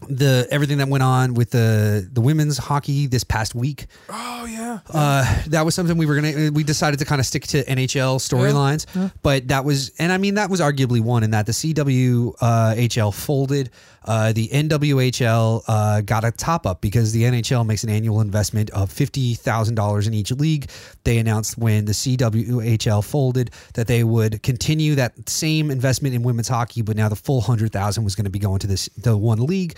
the 0.10 0.48
everything 0.52 0.78
that 0.78 0.88
went 0.88 1.04
on 1.04 1.34
with 1.34 1.52
the 1.52 2.08
the 2.12 2.22
women's 2.22 2.58
hockey 2.58 3.08
this 3.08 3.24
past 3.24 3.56
week. 3.56 3.88
Oh 4.10 4.46
yeah. 4.46 4.80
Uh, 4.90 5.44
that 5.48 5.66
was 5.66 5.76
something 5.76 5.98
we 5.98 6.06
were 6.06 6.16
gonna. 6.16 6.52
We 6.52 6.64
decided 6.64 7.00
to 7.00 7.06
kind 7.06 7.20
of 7.20 7.26
stick 7.26 7.44
to 7.48 7.64
NHL 7.64 8.18
storylines, 8.18 9.12
but 9.22 9.48
that 9.50 9.66
was, 9.66 9.92
and 10.00 10.12
I 10.12 10.18
mean, 10.18 10.36
that 10.36 10.50
was 10.50 10.60
arguably 10.62 11.02
one 11.02 11.24
in 11.24 11.32
that 11.32 11.46
the 11.46 11.52
CWHL 11.52 13.14
folded. 13.14 13.70
Uh, 14.06 14.34
the 14.34 14.50
NWHL 14.50 15.64
uh, 15.68 16.02
got 16.02 16.26
a 16.26 16.32
top 16.32 16.66
up 16.66 16.82
because 16.82 17.14
the 17.14 17.24
NHL 17.24 17.66
makes 17.66 17.84
an 17.84 17.90
annual 17.90 18.20
investment 18.22 18.70
of 18.72 18.92
fifty 18.92 19.34
thousand 19.34 19.76
dollars 19.76 20.08
in 20.08 20.14
each 20.14 20.32
league. 20.32 20.70
They 21.04 21.18
announced 21.20 21.58
when 21.58 21.86
the 21.86 21.94
CWHL 21.94 23.04
folded 23.04 23.52
that 23.76 23.88
they 23.88 24.04
would 24.04 24.44
continue 24.44 24.96
that 24.96 25.30
same 25.30 25.72
investment 25.72 26.16
in 26.16 26.24
women's 26.24 26.50
hockey, 26.50 26.82
but 26.82 26.98
now 26.98 27.08
the 27.10 27.16
full 27.16 27.42
hundred 27.42 27.72
thousand 27.72 28.04
was 28.04 28.16
going 28.16 28.26
to 28.26 28.32
be 28.32 28.40
going 28.40 28.60
to 28.60 28.68
this 28.68 28.90
the 28.98 29.16
one 29.16 29.40
league. 29.40 29.78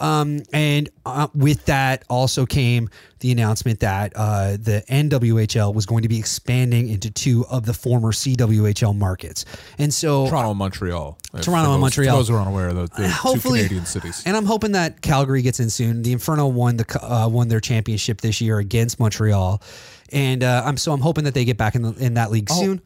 Um, 0.00 0.42
and 0.52 0.88
uh, 1.04 1.28
with 1.34 1.64
that 1.66 2.04
also 2.08 2.46
came 2.46 2.88
the 3.20 3.32
announcement 3.32 3.80
that 3.80 4.12
uh, 4.14 4.52
the 4.52 4.84
NWHL 4.88 5.74
was 5.74 5.86
going 5.86 6.02
to 6.02 6.08
be 6.08 6.18
expanding 6.18 6.88
into 6.90 7.10
two 7.10 7.44
of 7.50 7.64
the 7.64 7.72
former 7.72 8.12
CWHL 8.12 8.94
markets. 8.96 9.44
And 9.78 9.92
so 9.92 10.28
Toronto 10.28 10.50
and 10.50 10.58
Montreal. 10.58 11.18
Toronto 11.40 11.72
and 11.72 11.80
Montreal. 11.80 12.16
Those 12.16 12.30
are 12.30 12.38
unaware, 12.38 12.68
of 12.68 12.90
the, 12.90 13.02
the 13.02 13.08
hopefully, 13.08 13.60
two 13.60 13.64
Canadian 13.64 13.86
cities. 13.86 14.22
And 14.26 14.36
I'm 14.36 14.46
hoping 14.46 14.72
that 14.72 15.00
Calgary 15.00 15.42
gets 15.42 15.60
in 15.60 15.70
soon. 15.70 16.02
The 16.02 16.12
Inferno 16.12 16.46
won 16.46 16.76
the 16.76 17.00
uh, 17.02 17.28
won 17.28 17.48
their 17.48 17.60
championship 17.60 18.20
this 18.20 18.40
year 18.40 18.58
against 18.58 19.00
Montreal, 19.00 19.62
and 20.12 20.44
uh, 20.44 20.62
I'm 20.64 20.76
so 20.76 20.92
I'm 20.92 21.00
hoping 21.00 21.24
that 21.24 21.34
they 21.34 21.44
get 21.44 21.56
back 21.56 21.74
in 21.74 21.82
the, 21.82 21.92
in 21.94 22.14
that 22.14 22.28
Oh. 22.28 22.32
league 22.32 22.50
soon. 22.50 22.80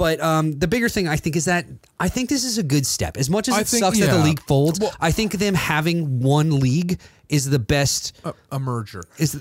But 0.00 0.18
um, 0.22 0.58
the 0.58 0.66
bigger 0.66 0.88
thing 0.88 1.08
I 1.08 1.16
think 1.16 1.36
is 1.36 1.44
that 1.44 1.66
I 2.00 2.08
think 2.08 2.30
this 2.30 2.42
is 2.42 2.56
a 2.56 2.62
good 2.62 2.86
step. 2.86 3.18
As 3.18 3.28
much 3.28 3.48
as 3.48 3.54
I 3.54 3.60
it 3.60 3.66
think- 3.68 3.84
sucks 3.84 3.98
that 4.00 4.10
the 4.10 4.24
league 4.24 4.40
folds, 4.46 4.80
Well- 4.80 4.94
I 4.98 5.12
think 5.12 5.32
them 5.32 5.52
having 5.54 6.20
one 6.20 6.58
league 6.58 6.98
is 7.30 7.48
the 7.48 7.58
best. 7.60 8.20
a, 8.24 8.34
a 8.52 8.58
merger. 8.58 9.02
Is 9.16 9.34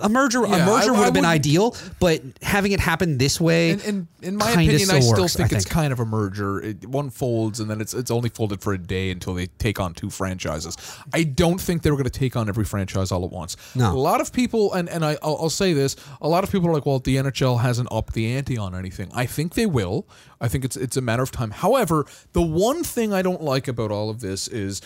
a 0.00 0.08
merger? 0.08 0.44
Yeah, 0.46 0.64
a 0.64 0.66
merger 0.66 0.88
I- 0.88 0.90
would 0.92 1.00
I 1.00 1.04
have 1.04 1.14
been 1.14 1.24
ideal, 1.26 1.76
but 2.00 2.22
having 2.42 2.72
it 2.72 2.80
happen 2.80 3.18
this 3.18 3.38
way, 3.40 3.70
In, 3.70 3.80
in, 3.80 4.08
in 4.22 4.36
my 4.36 4.50
opinion, 4.50 4.90
I 4.90 5.00
still 5.00 5.22
works, 5.22 5.36
think, 5.36 5.52
I 5.52 5.56
it's 5.56 5.66
kind 5.66 5.92
of 5.92 6.00
a 6.00 6.06
merger. 6.06 6.60
It, 6.62 6.86
one 6.86 7.10
folds, 7.10 7.60
and 7.60 7.70
then 7.70 7.80
it's 7.82 7.92
it's 7.94 8.10
only 8.10 8.30
folded 8.30 8.62
for 8.62 8.72
a 8.72 8.78
day 8.78 9.10
until 9.10 9.34
they 9.34 9.46
take 9.58 9.78
on 9.78 9.92
two 9.94 10.08
franchises. 10.10 10.76
I 11.12 11.22
don't 11.24 11.60
think 11.60 11.82
they 11.82 11.90
were 11.90 11.96
going 11.98 12.04
to 12.10 12.18
take 12.18 12.34
on 12.34 12.48
every 12.48 12.64
franchise 12.64 13.12
all 13.12 13.24
at 13.24 13.30
once. 13.30 13.56
No. 13.74 13.92
a 13.92 13.94
lot 13.94 14.20
of 14.22 14.32
people, 14.32 14.72
and 14.72 14.88
and 14.88 15.04
I 15.04 15.18
I'll, 15.22 15.36
I'll 15.42 15.50
say 15.50 15.74
this: 15.74 15.96
a 16.22 16.28
lot 16.28 16.44
of 16.44 16.50
people 16.50 16.68
are 16.68 16.72
like, 16.72 16.86
"Well, 16.86 16.98
the 16.98 17.16
NHL 17.16 17.60
hasn't 17.60 17.88
upped 17.92 18.14
the 18.14 18.32
ante 18.34 18.56
on 18.56 18.74
anything." 18.74 19.10
I 19.14 19.26
think 19.26 19.52
they 19.54 19.66
will. 19.66 20.08
I 20.40 20.48
think 20.48 20.64
it's 20.64 20.76
it's 20.76 20.96
a 20.96 21.02
matter 21.02 21.22
of 21.22 21.30
time. 21.30 21.50
However, 21.50 22.06
the 22.32 22.42
one 22.42 22.82
thing 22.82 23.12
I 23.12 23.20
don't 23.22 23.42
like 23.42 23.68
about 23.68 23.90
all 23.90 24.08
of 24.08 24.20
this 24.20 24.48
is 24.48 24.80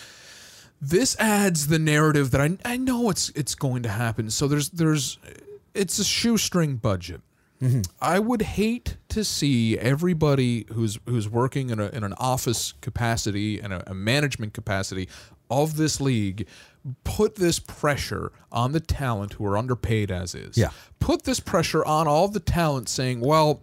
this 0.80 1.16
adds 1.18 1.68
the 1.68 1.78
narrative 1.78 2.30
that 2.30 2.40
I 2.40 2.56
I 2.64 2.76
know 2.76 3.10
it's 3.10 3.30
it's 3.30 3.54
going 3.54 3.82
to 3.82 3.88
happen. 3.88 4.30
So 4.30 4.48
there's 4.48 4.70
there's 4.70 5.18
it's 5.74 5.98
a 5.98 6.04
shoestring 6.04 6.76
budget. 6.76 7.20
Mm-hmm. 7.60 7.80
I 8.00 8.20
would 8.20 8.42
hate 8.42 8.96
to 9.08 9.24
see 9.24 9.76
everybody 9.78 10.66
who's 10.72 10.98
who's 11.06 11.28
working 11.28 11.70
in 11.70 11.80
a 11.80 11.88
in 11.88 12.04
an 12.04 12.14
office 12.14 12.74
capacity 12.80 13.58
and 13.58 13.72
a, 13.72 13.90
a 13.90 13.94
management 13.94 14.54
capacity 14.54 15.08
of 15.50 15.76
this 15.76 16.00
league 16.00 16.46
put 17.04 17.34
this 17.34 17.58
pressure 17.58 18.32
on 18.52 18.72
the 18.72 18.80
talent 18.80 19.34
who 19.34 19.46
are 19.46 19.58
underpaid 19.58 20.10
as 20.10 20.34
is. 20.34 20.56
Yeah. 20.56 20.70
Put 21.00 21.24
this 21.24 21.40
pressure 21.40 21.84
on 21.84 22.06
all 22.06 22.28
the 22.28 22.40
talent 22.40 22.88
saying, 22.88 23.20
well, 23.20 23.60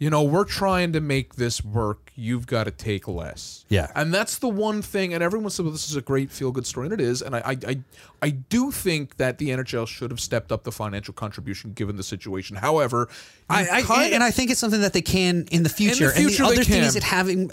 you 0.00 0.08
know, 0.08 0.22
we're 0.22 0.46
trying 0.46 0.94
to 0.94 1.00
make 1.00 1.34
this 1.34 1.62
work. 1.62 2.10
You've 2.14 2.46
got 2.46 2.64
to 2.64 2.70
take 2.70 3.06
less. 3.06 3.66
Yeah. 3.68 3.92
And 3.94 4.14
that's 4.14 4.38
the 4.38 4.48
one 4.48 4.80
thing, 4.80 5.12
and 5.12 5.22
everyone 5.22 5.50
said, 5.50 5.66
well, 5.66 5.72
this 5.72 5.90
is 5.90 5.94
a 5.94 6.00
great 6.00 6.30
feel 6.30 6.52
good 6.52 6.66
story, 6.66 6.86
and 6.86 6.94
it 6.94 7.02
is. 7.02 7.20
And 7.20 7.36
I, 7.36 7.40
I, 7.40 7.56
I, 7.68 7.80
I 8.22 8.30
do 8.30 8.70
think 8.70 9.18
that 9.18 9.36
the 9.36 9.50
NHL 9.50 9.86
should 9.86 10.10
have 10.10 10.18
stepped 10.18 10.52
up 10.52 10.64
the 10.64 10.72
financial 10.72 11.12
contribution 11.12 11.74
given 11.74 11.96
the 11.96 12.02
situation. 12.02 12.56
However, 12.56 13.10
I, 13.50 13.84
I 13.86 14.04
and 14.06 14.24
I 14.24 14.30
think 14.30 14.50
it's 14.50 14.58
something 14.58 14.80
that 14.80 14.94
they 14.94 15.02
can 15.02 15.46
in 15.50 15.64
the 15.64 15.68
future. 15.68 16.10
future 16.10 16.44
and 16.44 16.54
the 16.54 16.60
other 16.60 16.64
thing 16.64 16.82
is 16.82 16.94
that 16.94 17.02
having 17.02 17.50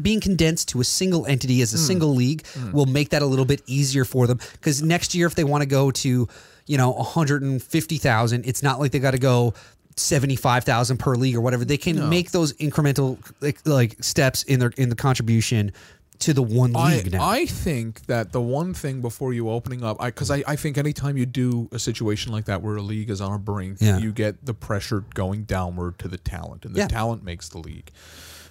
being 0.00 0.20
condensed 0.20 0.70
to 0.70 0.80
a 0.80 0.84
single 0.84 1.26
entity 1.26 1.60
as 1.60 1.74
a 1.74 1.76
hmm. 1.76 1.82
single 1.82 2.14
league 2.14 2.46
hmm. 2.46 2.72
will 2.72 2.86
make 2.86 3.10
that 3.10 3.20
a 3.20 3.26
little 3.26 3.44
bit 3.44 3.60
easier 3.66 4.06
for 4.06 4.26
them. 4.26 4.40
Because 4.52 4.82
next 4.82 5.14
year, 5.14 5.26
if 5.26 5.34
they 5.34 5.44
want 5.44 5.60
to 5.60 5.68
go 5.68 5.90
to 5.90 6.26
you 6.66 6.78
know 6.78 6.92
150,000, 6.92 8.46
it's 8.46 8.62
not 8.62 8.80
like 8.80 8.92
they 8.92 8.98
got 8.98 9.10
to 9.10 9.18
go. 9.18 9.52
75,000 9.96 10.98
per 10.98 11.14
league 11.14 11.36
or 11.36 11.40
whatever 11.40 11.64
they 11.64 11.76
can 11.76 12.08
make 12.08 12.30
those 12.30 12.52
incremental 12.54 13.18
like, 13.40 13.58
like 13.66 14.02
steps 14.02 14.42
in 14.44 14.60
their 14.60 14.72
in 14.76 14.88
the 14.88 14.94
contribution 14.96 15.72
to 16.20 16.32
the 16.32 16.42
one 16.42 16.74
I, 16.76 16.96
league 16.96 17.12
now 17.12 17.28
I 17.28 17.46
think 17.46 18.06
that 18.06 18.30
the 18.32 18.40
one 18.40 18.74
thing 18.74 19.00
before 19.00 19.32
you 19.32 19.50
opening 19.50 19.82
up, 19.82 19.96
I 20.00 20.06
because 20.06 20.30
I, 20.30 20.44
I, 20.46 20.54
think 20.56 20.78
anytime 20.78 21.16
you 21.16 21.26
do 21.26 21.68
a 21.72 21.80
situation 21.80 22.30
like 22.32 22.44
that 22.44 22.62
where 22.62 22.76
a 22.76 22.82
league 22.82 23.10
is 23.10 23.20
on 23.20 23.32
a 23.32 23.38
brink, 23.38 23.78
Yeah. 23.80 23.98
you 23.98 24.12
get 24.12 24.44
the 24.46 24.54
pressure 24.54 25.04
going 25.14 25.42
downward 25.44 25.98
to 25.98 26.08
the 26.08 26.18
talent, 26.18 26.64
and 26.64 26.74
the 26.74 26.80
Yeah. 26.80 26.86
talent 26.86 27.24
makes 27.24 27.48
the 27.48 27.58
league. 27.58 27.90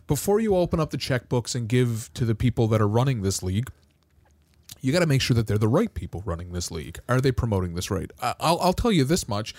Before 0.05 0.41
you 0.41 0.55
open 0.57 0.81
up 0.81 0.89
the 0.89 0.97
checkbooks 0.97 1.55
and 1.55 1.69
give 1.69 2.09
to 2.15 2.25
the 2.25 2.35
people 2.35 2.67
that 2.67 2.81
are 2.81 2.87
running 2.87 3.21
this 3.21 3.41
league, 3.41 3.69
you 4.81 4.91
got 4.91 4.99
to 4.99 5.05
make 5.05 5.21
sure 5.21 5.35
that 5.35 5.47
they're 5.47 5.57
the 5.57 5.69
right 5.69 5.93
people 5.93 6.21
running 6.25 6.51
this 6.51 6.71
league. 6.71 6.99
Are 7.07 7.21
they 7.21 7.31
promoting 7.31 7.75
this 7.75 7.89
right? 7.89 8.11
I'll, 8.21 8.59
I'll 8.59 8.73
tell 8.73 8.91
you 8.91 9.05
this 9.05 9.29
much. 9.29 9.55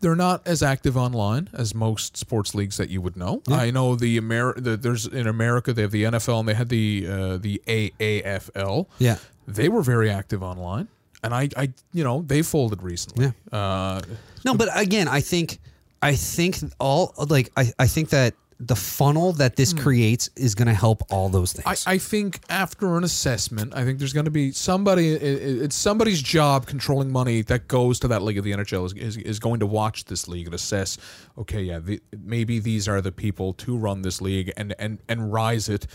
They're 0.00 0.16
not 0.16 0.46
as 0.46 0.62
active 0.62 0.96
online 0.96 1.48
as 1.54 1.74
most 1.74 2.16
sports 2.16 2.54
leagues 2.54 2.76
that 2.76 2.90
you 2.90 3.00
would 3.00 3.16
know. 3.16 3.42
I 3.48 3.70
know 3.70 3.96
the 3.96 4.18
Amer- 4.18 4.54
the, 4.60 4.76
there's 4.76 5.06
in 5.06 5.26
America 5.26 5.72
they 5.72 5.82
have 5.82 5.92
the 5.92 6.04
NFL 6.04 6.40
and 6.40 6.48
they 6.48 6.54
had 6.54 6.68
the 6.68 7.06
uh, 7.08 7.36
the 7.38 7.62
AAFL. 7.66 8.86
Yeah. 8.98 9.16
they 9.46 9.68
were 9.68 9.82
very 9.82 10.10
active 10.10 10.42
online, 10.42 10.88
and 11.22 11.34
I, 11.34 11.48
I 11.56 11.72
you 11.92 12.04
know 12.04 12.22
they 12.26 12.42
folded 12.42 12.82
recently. 12.82 13.32
Yeah. 13.52 13.58
Uh, 13.58 14.00
No, 14.44 14.54
but 14.54 14.68
again, 14.74 15.08
I 15.08 15.20
think 15.20 15.58
I 16.02 16.16
think 16.16 16.58
all 16.78 17.14
like 17.30 17.50
I, 17.56 17.72
I 17.78 17.86
think 17.86 18.10
that 18.10 18.34
the 18.60 18.76
funnel 18.76 19.32
that 19.32 19.56
this 19.56 19.72
creates 19.72 20.30
is 20.36 20.54
going 20.54 20.68
to 20.68 20.74
help 20.74 21.02
all 21.10 21.28
those 21.28 21.52
Hmm. 21.52 21.60
I, 21.66 21.74
things. 21.74 21.84
I 21.86 21.98
think 21.98 22.40
after 22.48 22.96
an 22.96 23.04
assessment, 23.04 23.74
I 23.74 23.84
think 23.84 23.98
there's 23.98 24.12
going 24.12 24.24
to 24.26 24.30
be 24.30 24.52
somebody. 24.52 25.12
i- 25.12 25.16
i- 25.16 25.64
It's 25.64 25.76
somebody's 25.76 26.22
job 26.22 26.66
controlling 26.66 27.10
money 27.12 27.42
that 27.42 27.68
goes 27.68 27.98
to 28.00 28.08
that 28.08 28.22
league 28.22 28.38
of 28.38 28.44
the 28.44 28.52
NHL 28.52 28.86
is, 28.86 28.92
is, 28.94 29.16
is 29.16 29.38
going 29.38 29.60
to 29.60 29.66
watch 29.66 30.04
this 30.06 30.28
league 30.28 30.46
and 30.46 30.54
assess. 30.54 30.98
Okay, 31.38 31.62
yeah, 31.62 31.78
the, 31.80 32.00
maybe 32.24 32.58
these 32.60 32.86
are 32.88 33.00
the 33.00 33.12
people 33.12 33.52
to 33.54 33.76
run 33.76 34.02
this 34.02 34.20
league 34.20 34.52
and 34.56 34.74
and 34.78 34.98
and 35.08 35.32
rise 35.32 35.68
it. 35.68 35.86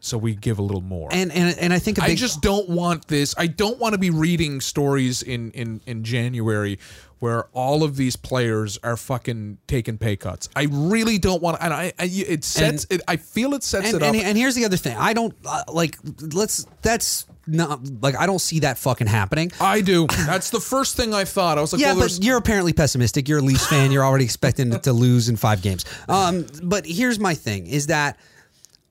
So 0.00 0.18
we 0.18 0.34
give 0.34 0.58
a 0.58 0.62
little 0.62 0.82
more. 0.82 1.08
and 1.12 1.32
and 1.32 1.56
and 1.58 1.72
I 1.72 1.78
think 1.78 1.98
a 1.98 2.04
I 2.04 2.14
just 2.14 2.42
don't 2.42 2.68
want 2.68 3.08
this. 3.08 3.34
I 3.38 3.46
don't 3.46 3.78
want 3.78 3.94
to 3.94 3.98
be 3.98 4.10
reading 4.10 4.60
stories 4.60 5.22
in 5.22 5.50
in 5.52 5.80
in 5.86 6.04
January 6.04 6.78
where 7.24 7.44
all 7.54 7.82
of 7.82 7.96
these 7.96 8.16
players 8.16 8.78
are 8.84 8.96
fucking 8.98 9.56
taking 9.66 9.96
pay 9.96 10.14
cuts. 10.14 10.50
I 10.54 10.66
really 10.70 11.18
don't 11.18 11.42
want. 11.42 11.56
To. 11.56 11.64
And 11.64 11.72
I, 11.72 11.92
I 11.98 12.04
it 12.04 12.44
sets. 12.44 12.86
it, 12.90 13.00
I 13.08 13.16
feel 13.16 13.54
it 13.54 13.62
sets 13.62 13.86
and, 13.86 13.96
it 13.96 14.02
up. 14.02 14.14
and, 14.14 14.22
and 14.22 14.36
here's 14.36 14.54
the 14.54 14.66
other 14.66 14.76
thing. 14.76 14.94
I 14.96 15.14
don't 15.14 15.34
uh, 15.46 15.62
like 15.72 15.96
let's 16.20 16.66
that's 16.82 17.24
not 17.46 17.80
like 18.02 18.14
I 18.16 18.26
don't 18.26 18.40
see 18.40 18.60
that 18.60 18.76
fucking 18.78 19.06
happening. 19.06 19.52
I 19.58 19.80
do. 19.80 20.06
That's 20.26 20.50
the 20.50 20.60
first 20.60 20.96
thing 20.98 21.14
I 21.14 21.24
thought. 21.24 21.56
I 21.56 21.62
was 21.62 21.72
like, 21.72 21.80
Yeah, 21.80 21.94
well, 21.94 22.02
but 22.08 22.22
you're 22.22 22.36
apparently 22.36 22.72
pessimistic. 22.74 23.26
You're 23.28 23.38
a 23.38 23.42
Leafs 23.42 23.66
fan. 23.66 23.90
You're 23.90 24.04
already 24.04 24.24
expecting 24.24 24.78
to 24.78 24.92
lose 24.92 25.28
in 25.30 25.36
five 25.36 25.62
games. 25.62 25.84
Um, 26.08 26.46
but 26.62 26.84
here's 26.86 27.18
my 27.18 27.34
thing: 27.34 27.66
is 27.66 27.86
that 27.88 28.18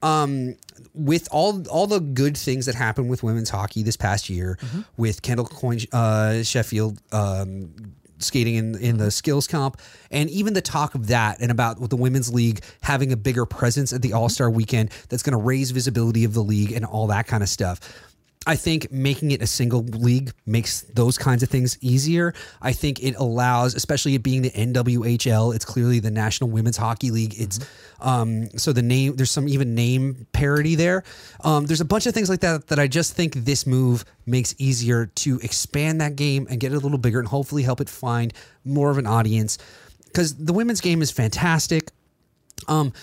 um, 0.01 0.55
with 0.93 1.27
all 1.31 1.67
all 1.67 1.87
the 1.87 1.99
good 1.99 2.37
things 2.37 2.65
that 2.65 2.75
happened 2.75 3.09
with 3.09 3.23
women's 3.23 3.49
hockey 3.49 3.83
this 3.83 3.97
past 3.97 4.29
year, 4.29 4.57
Mm-hmm. 4.61 4.81
with 4.97 5.21
Kendall 5.21 5.45
Coyne, 5.47 5.79
uh, 5.91 6.43
Schofield. 6.43 6.99
Um, 7.11 7.73
skating 8.23 8.55
in 8.55 8.75
in 8.75 8.97
the 8.97 9.11
skills 9.11 9.47
comp 9.47 9.79
and 10.11 10.29
even 10.29 10.53
the 10.53 10.61
talk 10.61 10.95
of 10.95 11.07
that 11.07 11.39
and 11.41 11.51
about 11.51 11.89
the 11.89 11.95
women's 11.95 12.33
league 12.33 12.61
having 12.81 13.11
a 13.11 13.17
bigger 13.17 13.45
presence 13.45 13.93
at 13.93 14.01
the 14.01 14.09
mm-hmm. 14.09 14.17
all-star 14.17 14.49
weekend 14.49 14.89
that's 15.09 15.23
going 15.23 15.37
to 15.37 15.43
raise 15.43 15.71
visibility 15.71 16.23
of 16.23 16.33
the 16.33 16.43
league 16.43 16.71
and 16.71 16.85
all 16.85 17.07
that 17.07 17.27
kind 17.27 17.43
of 17.43 17.49
stuff 17.49 17.79
I 18.45 18.55
think 18.55 18.91
making 18.91 19.31
it 19.31 19.41
a 19.41 19.47
single 19.47 19.83
league 19.83 20.31
makes 20.45 20.81
those 20.81 21.17
kinds 21.17 21.43
of 21.43 21.49
things 21.49 21.77
easier. 21.81 22.33
I 22.61 22.73
think 22.73 23.01
it 23.01 23.15
allows, 23.15 23.73
especially 23.73 24.15
it 24.15 24.23
being 24.23 24.41
the 24.41 24.51
NWHL, 24.51 25.55
it's 25.55 25.63
clearly 25.63 25.99
the 25.99 26.11
National 26.11 26.49
Women's 26.49 26.77
Hockey 26.77 27.11
League. 27.11 27.35
It's 27.39 27.59
mm-hmm. 27.59 27.82
Um, 28.03 28.49
so 28.57 28.73
the 28.73 28.81
name 28.81 29.15
there's 29.15 29.31
some 29.31 29.47
even 29.47 29.73
name 29.73 30.27
parody 30.33 30.75
there. 30.75 31.03
Um, 31.43 31.65
there's 31.65 31.81
a 31.81 31.85
bunch 31.85 32.05
of 32.05 32.13
things 32.13 32.29
like 32.29 32.41
that 32.41 32.67
that 32.67 32.79
I 32.79 32.87
just 32.87 33.13
think 33.13 33.33
this 33.33 33.65
move 33.65 34.05
makes 34.25 34.53
easier 34.57 35.07
to 35.07 35.39
expand 35.39 36.01
that 36.01 36.15
game 36.15 36.45
and 36.49 36.59
get 36.59 36.73
it 36.73 36.75
a 36.75 36.79
little 36.79 36.97
bigger 36.97 37.19
and 37.19 37.27
hopefully 37.27 37.63
help 37.63 37.81
it 37.81 37.89
find 37.89 38.33
more 38.65 38.91
of 38.91 38.97
an 38.97 39.07
audience 39.07 39.57
because 40.05 40.35
the 40.35 40.53
women's 40.53 40.81
game 40.81 41.01
is 41.01 41.11
fantastic. 41.11 41.89
Um, 42.67 42.93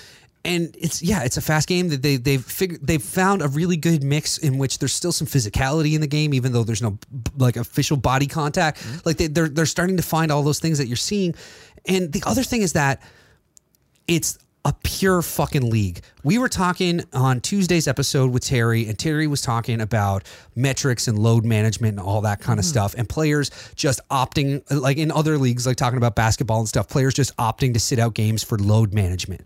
and 0.44 0.74
it's 0.78 1.02
yeah, 1.02 1.22
it's 1.22 1.36
a 1.36 1.42
fast 1.42 1.68
game 1.68 1.88
that 1.88 2.02
they 2.02 2.16
they've 2.16 2.44
figured 2.44 2.86
they've 2.86 3.02
found 3.02 3.42
a 3.42 3.48
really 3.48 3.76
good 3.76 4.02
mix 4.02 4.38
in 4.38 4.56
which 4.56 4.78
there's 4.78 4.92
still 4.92 5.12
some 5.12 5.26
physicality 5.26 5.94
in 5.94 6.00
the 6.00 6.06
game, 6.06 6.32
even 6.32 6.52
though 6.52 6.64
there's 6.64 6.80
no 6.80 6.98
like 7.36 7.56
official 7.56 7.96
body 7.96 8.26
contact. 8.26 8.82
Like 9.04 9.18
they, 9.18 9.26
they're 9.26 9.48
they're 9.48 9.66
starting 9.66 9.98
to 9.98 10.02
find 10.02 10.32
all 10.32 10.42
those 10.42 10.58
things 10.58 10.78
that 10.78 10.86
you're 10.86 10.96
seeing. 10.96 11.34
And 11.86 12.12
the 12.12 12.22
other 12.26 12.42
thing 12.42 12.62
is 12.62 12.72
that 12.72 13.02
it's 14.06 14.38
a 14.64 14.74
pure 14.82 15.22
fucking 15.22 15.70
league. 15.70 16.02
We 16.22 16.36
were 16.36 16.48
talking 16.48 17.02
on 17.14 17.40
Tuesday's 17.40 17.88
episode 17.88 18.30
with 18.30 18.44
Terry, 18.44 18.86
and 18.86 18.98
Terry 18.98 19.26
was 19.26 19.40
talking 19.40 19.80
about 19.80 20.24
metrics 20.54 21.08
and 21.08 21.18
load 21.18 21.46
management 21.46 21.98
and 21.98 22.06
all 22.06 22.20
that 22.22 22.40
kind 22.40 22.58
of 22.58 22.64
hmm. 22.64 22.70
stuff, 22.70 22.94
and 22.96 23.08
players 23.08 23.50
just 23.74 24.00
opting, 24.10 24.62
like 24.70 24.98
in 24.98 25.10
other 25.10 25.38
leagues, 25.38 25.66
like 25.66 25.76
talking 25.76 25.96
about 25.96 26.14
basketball 26.14 26.58
and 26.58 26.68
stuff, 26.68 26.88
players 26.88 27.14
just 27.14 27.34
opting 27.36 27.72
to 27.72 27.80
sit 27.80 27.98
out 27.98 28.14
games 28.14 28.42
for 28.42 28.58
load 28.58 28.92
management, 28.92 29.42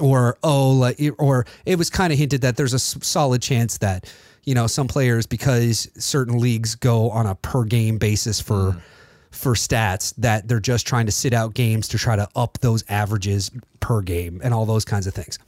or 0.00 0.38
oh, 0.42 0.70
like, 0.70 0.98
or 1.18 1.44
it 1.66 1.76
was 1.76 1.90
kind 1.90 2.12
of 2.12 2.18
hinted 2.18 2.40
that 2.40 2.56
there's 2.56 2.74
a 2.74 2.78
solid 2.78 3.42
chance 3.42 3.78
that 3.78 4.10
you 4.44 4.54
know 4.54 4.66
some 4.66 4.88
players 4.88 5.26
because 5.26 5.90
certain 5.98 6.38
leagues 6.38 6.74
go 6.74 7.10
on 7.10 7.26
a 7.26 7.34
per 7.34 7.64
game 7.64 7.98
basis 7.98 8.40
for 8.40 8.72
hmm. 8.72 8.78
For 9.34 9.54
stats 9.54 10.14
that 10.18 10.48
they're 10.48 10.60
just 10.60 10.86
trying 10.86 11.06
to 11.06 11.12
sit 11.12 11.32
out 11.34 11.54
games 11.54 11.88
to 11.88 11.98
try 11.98 12.16
to 12.16 12.28
up 12.36 12.58
those 12.60 12.84
averages 12.88 13.50
per 13.80 14.00
game 14.00 14.40
and 14.42 14.54
all 14.54 14.64
those 14.64 14.84
kinds 14.84 15.06
of 15.06 15.14
things. 15.14 15.38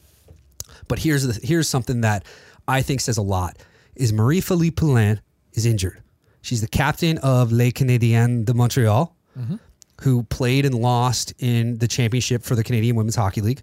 But 0.88 0.98
here's 0.98 1.24
the 1.24 1.46
here's 1.46 1.68
something 1.68 2.02
that 2.02 2.24
I 2.68 2.82
think 2.82 3.00
says 3.00 3.16
a 3.16 3.22
lot 3.22 3.56
is 3.94 4.12
Marie-Philip 4.12 4.76
Poulin 4.76 5.20
is 5.54 5.66
injured. 5.66 6.02
She's 6.42 6.60
the 6.60 6.68
captain 6.68 7.18
of 7.18 7.52
Les 7.52 7.72
Canadiens 7.72 8.44
de 8.44 8.54
Montreal, 8.54 9.16
mm-hmm. 9.38 9.56
who 10.02 10.22
played 10.24 10.66
and 10.66 10.74
lost 10.74 11.32
in 11.38 11.78
the 11.78 11.88
championship 11.88 12.42
for 12.42 12.54
the 12.54 12.62
Canadian 12.62 12.96
Women's 12.96 13.16
Hockey 13.16 13.40
League. 13.40 13.62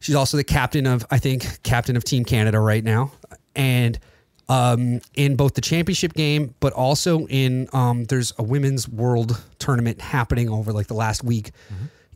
She's 0.00 0.14
also 0.14 0.36
the 0.36 0.44
captain 0.44 0.86
of, 0.86 1.04
I 1.10 1.18
think, 1.18 1.62
captain 1.62 1.96
of 1.96 2.04
Team 2.04 2.24
Canada 2.24 2.60
right 2.60 2.84
now. 2.84 3.12
And 3.54 3.98
um, 4.48 5.00
in 5.14 5.36
both 5.36 5.54
the 5.54 5.60
championship 5.60 6.14
game, 6.14 6.54
but 6.60 6.72
also 6.72 7.26
in 7.26 7.68
um, 7.72 8.04
there's 8.04 8.32
a 8.38 8.42
women's 8.42 8.88
world 8.88 9.42
tournament 9.58 10.00
happening 10.00 10.48
over 10.48 10.72
like 10.72 10.86
the 10.86 10.94
last 10.94 11.24
week. 11.24 11.50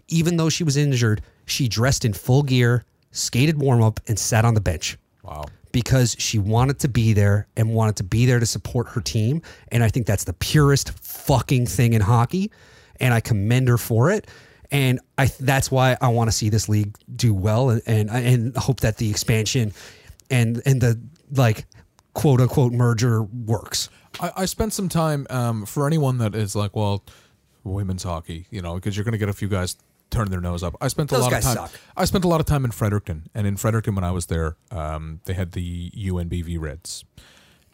Even 0.09 0.37
though 0.37 0.49
she 0.49 0.65
was 0.65 0.77
injured, 0.77 1.23
she 1.47 1.69
dressed 1.69 2.05
in 2.05 2.13
full 2.13 2.43
gear, 2.43 2.85
skated 3.13 3.59
warm 3.59 3.83
up, 3.83 4.01
and 4.09 4.19
sat 4.19 4.45
on 4.45 4.55
the 4.55 4.61
bench 4.61 4.97
wow. 5.23 5.45
because 5.73 6.17
she 6.19 6.39
wanted 6.39 6.79
to 6.81 6.89
be 6.89 7.13
there 7.13 7.47
and 7.57 7.75
wanted 7.75 7.97
to 7.97 8.05
be 8.05 8.27
there 8.27 8.39
to 8.39 8.47
support 8.47 8.89
her 8.89 9.01
team. 9.01 9.43
And 9.69 9.83
I 9.83 9.89
think 9.89 10.07
that's 10.07 10.25
the 10.25 10.33
purest 10.33 10.91
fucking 10.99 11.67
thing 11.67 11.93
in 11.93 12.01
hockey. 12.01 12.51
And 12.99 13.15
I 13.15 13.21
commend 13.21 13.69
her 13.69 13.79
for 13.79 14.11
it. 14.11 14.29
And 14.73 15.01
I 15.19 15.27
that's 15.41 15.69
why 15.69 15.97
I 16.01 16.09
want 16.09 16.29
to 16.29 16.33
see 16.33 16.49
this 16.49 16.69
league 16.69 16.97
do 17.17 17.35
well 17.35 17.71
and, 17.71 17.83
and 17.87 18.09
and 18.09 18.57
hope 18.57 18.81
that 18.81 18.99
the 18.99 19.11
expansion 19.11 19.73
and 20.31 20.63
and 20.65 20.81
the 20.81 21.01
like 21.33 21.67
quote 22.15 22.41
unquote 22.41 22.73
merger 22.73 23.23
works. 23.23 23.89
I, 24.21 24.33
I 24.39 24.45
spent 24.47 24.73
some 24.73 24.89
time 24.89 25.27
um, 25.31 25.67
for 25.67 25.87
anyone 25.87 26.19
that 26.19 26.35
is 26.35 26.57
like, 26.57 26.75
well, 26.75 27.05
women's 27.65 28.03
hockey, 28.03 28.47
you 28.51 28.63
know, 28.63 28.75
because 28.75 28.97
you're 28.97 29.05
going 29.05 29.13
to 29.13 29.19
get 29.19 29.29
a 29.29 29.33
few 29.35 29.49
guys 29.49 29.77
turn 30.11 30.31
their 30.31 30.41
nose 30.41 30.63
up. 30.63 30.75
I 30.81 30.89
spent 30.89 31.11
a 31.13 31.15
Those 31.15 31.25
lot 31.25 31.33
of 31.35 31.43
time. 31.43 31.55
suck. 31.55 31.71
I 31.97 32.05
spent 32.05 32.25
a 32.25 32.29
lot 32.29 32.41
of 32.41 32.47
time 32.47 32.65
in 32.65 32.73
Fredericton, 32.73 33.29
and 33.35 33.47
in 33.47 33.57
Fredericton 33.57 33.95
when 33.95 34.05
I 34.05 34.11
was 34.11 34.27
there, 34.27 34.57
um, 34.71 35.21
they 35.25 35.35
had 35.35 35.53
the 35.53 35.91
UNB 35.93 36.45
V-Reds, 36.45 37.05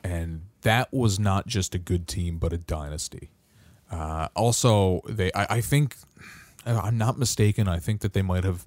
and 0.05 0.43
that 0.63 0.93
was 0.93 1.19
not 1.19 1.47
just 1.47 1.75
a 1.75 1.79
good 1.79 2.07
team, 2.07 2.37
but 2.39 2.53
a 2.53 2.59
dynasty. 2.59 3.31
Uh, 3.91 4.29
also, 4.35 5.01
they 5.09 5.33
I, 5.33 5.47
I 5.57 5.61
think 5.61 5.97
I'm 6.67 6.99
not 6.99 7.19
mistaken. 7.19 7.69
I 7.69 7.79
think 7.79 8.01
that 8.03 8.13
they 8.13 8.23
might 8.23 8.45
have 8.45 8.67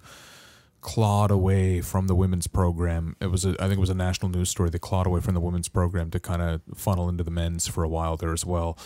clawed 0.82 1.30
away 1.32 1.82
from 1.82 2.08
the 2.08 2.16
women's 2.16 2.48
program. 2.48 3.16
It 3.20 3.28
was 3.28 3.44
a, 3.46 3.50
I 3.60 3.64
think 3.68 3.74
it 3.74 3.80
was 3.80 3.90
a 3.90 3.96
national 3.96 4.30
news 4.32 4.50
story. 4.50 4.70
They 4.70 4.80
clawed 4.80 5.08
away 5.08 5.20
from 5.22 5.34
the 5.34 5.40
women's 5.42 5.68
program 5.70 6.10
to 6.12 6.20
kind 6.20 6.42
of 6.42 6.62
funnel 6.76 7.10
into 7.10 7.24
the 7.24 7.32
men's 7.32 7.68
for 7.68 7.84
a 7.84 7.90
while 7.90 8.16
there 8.18 8.32
as 8.34 8.46
well. 8.46 8.78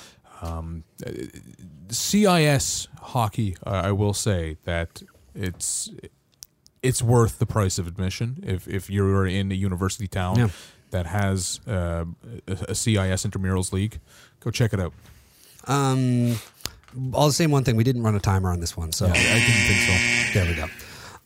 Um, 0.42 0.84
CIS 1.90 2.88
hockey, 3.02 3.56
uh, 3.66 3.70
I 3.86 3.92
will 3.92 4.14
say 4.14 4.58
that 4.64 5.02
it's 5.36 5.90
it's 6.82 7.02
worth 7.02 7.40
the 7.40 7.46
price 7.46 7.78
of 7.80 7.88
admission 7.88 8.44
if 8.46 8.68
if 8.68 8.90
you're 8.90 9.26
in 9.28 9.52
a 9.52 9.56
university 9.56 10.08
town 10.08 10.38
Yeah. 10.38 10.50
that 10.92 11.06
has 11.06 11.60
uh, 11.68 12.06
a, 12.48 12.76
CIS 12.76 13.26
intramurals 13.26 13.72
league. 13.72 14.00
Go 14.40 14.52
check 14.52 14.74
it 14.74 14.80
out. 14.80 14.94
Um, 15.66 16.36
I'll 17.14 17.32
say 17.32 17.48
one 17.48 17.64
thing: 17.64 17.76
we 17.78 17.84
didn't 17.84 18.04
run 18.04 18.16
a 18.16 18.20
timer 18.20 18.52
on 18.52 18.60
this 18.60 18.76
one, 18.76 18.92
so 18.92 19.06
I, 19.06 19.10
I 19.12 19.14
didn't 19.14 19.68
think 19.68 19.80
so. 19.82 20.34
There 20.40 20.46
we 20.50 20.56
go. 20.56 20.68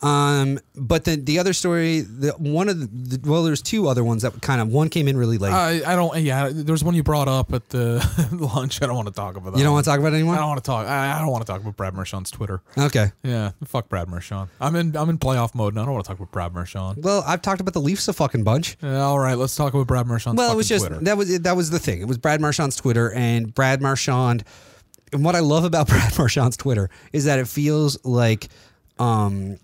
Um, 0.01 0.59
but 0.75 1.05
the 1.05 1.15
the 1.15 1.39
other 1.39 1.53
story, 1.53 2.01
the 2.01 2.29
one 2.37 2.69
of 2.69 2.79
the, 2.79 3.17
the 3.17 3.29
well, 3.29 3.41
there's 3.43 3.63
two 3.63 3.87
other 3.87 4.03
ones 4.03 4.21
that 4.21 4.39
kind 4.43 4.61
of 4.61 4.67
one 4.67 4.89
came 4.89 5.07
in 5.07 5.17
really 5.17 5.39
late. 5.39 5.51
I, 5.51 5.81
I 5.91 5.95
don't. 5.95 6.15
Yeah, 6.19 6.49
there's 6.53 6.83
one 6.83 6.93
you 6.93 7.01
brought 7.01 7.27
up 7.27 7.51
at 7.51 7.69
the 7.69 7.97
lunch. 8.53 8.79
I 8.83 8.85
don't 8.85 8.95
want 8.95 9.07
to 9.07 9.13
talk 9.13 9.37
about 9.37 9.53
that. 9.53 9.57
you 9.57 9.63
don't 9.63 9.73
want 9.73 9.85
to 9.85 9.89
talk 9.89 9.99
about 9.99 10.13
it 10.13 10.17
I 10.17 10.19
don't 10.19 10.27
want 10.49 10.63
to 10.63 10.67
talk. 10.67 10.85
I, 10.85 11.15
I 11.15 11.19
don't 11.19 11.31
want 11.31 11.45
to 11.47 11.51
talk 11.51 11.61
about 11.61 11.75
Brad 11.77 11.95
Marchand's 11.95 12.29
Twitter. 12.29 12.61
Okay. 12.77 13.11
Yeah, 13.23 13.51
fuck 13.65 13.89
Brad 13.89 14.07
Marchand. 14.07 14.49
I'm 14.61 14.75
in. 14.75 14.95
I'm 14.95 15.09
in 15.09 15.17
playoff 15.17 15.55
mode, 15.55 15.73
and 15.73 15.81
I 15.81 15.85
don't 15.85 15.93
want 15.95 16.05
to 16.05 16.09
talk 16.09 16.19
about 16.19 16.31
Brad 16.31 16.53
Marchand. 16.53 17.03
Well, 17.03 17.23
I've 17.25 17.41
talked 17.41 17.59
about 17.59 17.73
the 17.73 17.81
Leafs 17.81 18.07
a 18.07 18.13
fucking 18.13 18.43
bunch. 18.43 18.77
Yeah, 18.83 19.01
all 19.01 19.17
right, 19.17 19.35
let's 19.37 19.55
talk 19.55 19.73
about 19.73 19.87
Brad 19.87 20.05
Marchand's. 20.05 20.37
Well, 20.37 20.53
it 20.53 20.55
was 20.55 20.67
just 20.67 20.85
Twitter. 20.85 21.03
that 21.05 21.17
was 21.17 21.39
that 21.39 21.55
was 21.55 21.71
the 21.71 21.79
thing. 21.79 22.01
It 22.01 22.07
was 22.07 22.19
Brad 22.19 22.39
Marchand's 22.39 22.75
Twitter 22.75 23.11
and 23.13 23.51
Brad 23.53 23.81
Marchand. 23.81 24.43
And 25.11 25.25
what 25.25 25.33
I 25.35 25.39
love 25.39 25.63
about 25.63 25.87
Brad 25.89 26.15
Marchand's 26.19 26.55
Twitter 26.57 26.91
is 27.13 27.25
that 27.25 27.39
it 27.39 27.47
feels 27.47 27.97
like 28.05 28.49
um, 28.99 29.57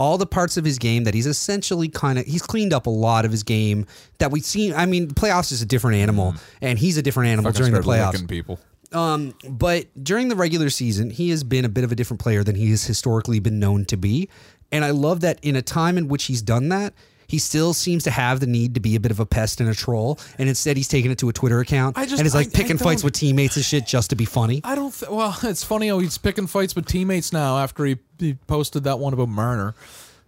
all 0.00 0.16
the 0.16 0.26
parts 0.26 0.56
of 0.56 0.64
his 0.64 0.78
game 0.78 1.04
that 1.04 1.12
he's 1.12 1.26
essentially 1.26 1.86
kind 1.86 2.18
of 2.18 2.24
he's 2.24 2.40
cleaned 2.40 2.72
up 2.72 2.86
a 2.86 2.90
lot 2.90 3.26
of 3.26 3.30
his 3.30 3.42
game 3.42 3.86
that 4.16 4.30
we've 4.30 4.44
seen. 4.44 4.72
I 4.72 4.86
mean, 4.86 5.08
playoffs 5.08 5.52
is 5.52 5.60
a 5.60 5.66
different 5.66 5.98
animal, 5.98 6.34
and 6.62 6.78
he's 6.78 6.96
a 6.96 7.02
different 7.02 7.28
animal 7.28 7.52
Fucking 7.52 7.66
during 7.66 7.74
the 7.74 7.86
playoffs. 7.86 8.26
people. 8.26 8.58
Um, 8.92 9.34
but 9.46 9.86
during 10.02 10.28
the 10.28 10.36
regular 10.36 10.70
season, 10.70 11.10
he 11.10 11.28
has 11.30 11.44
been 11.44 11.66
a 11.66 11.68
bit 11.68 11.84
of 11.84 11.92
a 11.92 11.94
different 11.94 12.18
player 12.20 12.42
than 12.42 12.56
he 12.56 12.70
has 12.70 12.84
historically 12.84 13.40
been 13.40 13.60
known 13.60 13.84
to 13.84 13.98
be. 13.98 14.30
And 14.72 14.86
I 14.86 14.90
love 14.90 15.20
that 15.20 15.38
in 15.42 15.54
a 15.54 15.62
time 15.62 15.98
in 15.98 16.08
which 16.08 16.24
he's 16.24 16.40
done 16.40 16.70
that, 16.70 16.94
he 17.30 17.38
still 17.38 17.72
seems 17.72 18.02
to 18.04 18.10
have 18.10 18.40
the 18.40 18.46
need 18.46 18.74
to 18.74 18.80
be 18.80 18.96
a 18.96 19.00
bit 19.00 19.12
of 19.12 19.20
a 19.20 19.24
pest 19.26 19.60
and 19.60 19.70
a 19.70 19.74
troll. 19.74 20.18
And 20.36 20.48
instead, 20.48 20.76
he's 20.76 20.88
taken 20.88 21.12
it 21.12 21.18
to 21.18 21.28
a 21.28 21.32
Twitter 21.32 21.60
account 21.60 21.96
I 21.96 22.04
just- 22.04 22.18
and 22.18 22.26
is 22.26 22.34
like 22.34 22.48
I- 22.48 22.50
I 22.50 22.52
picking 22.54 22.76
fights 22.78 23.04
with 23.04 23.14
teammates 23.14 23.54
and 23.56 23.64
shit 23.64 23.86
just 23.86 24.10
to 24.10 24.16
be 24.16 24.24
funny. 24.24 24.60
I 24.64 24.74
don't. 24.74 24.92
Th- 24.92 25.10
well, 25.10 25.36
it's 25.44 25.62
funny 25.62 25.86
how 25.88 26.00
he's 26.00 26.18
picking 26.18 26.48
fights 26.48 26.74
with 26.74 26.86
teammates 26.86 27.32
now 27.32 27.58
after 27.58 27.84
he, 27.84 27.98
he 28.18 28.34
posted 28.48 28.82
that 28.84 28.98
one 28.98 29.12
about 29.14 29.28
Marner. 29.28 29.74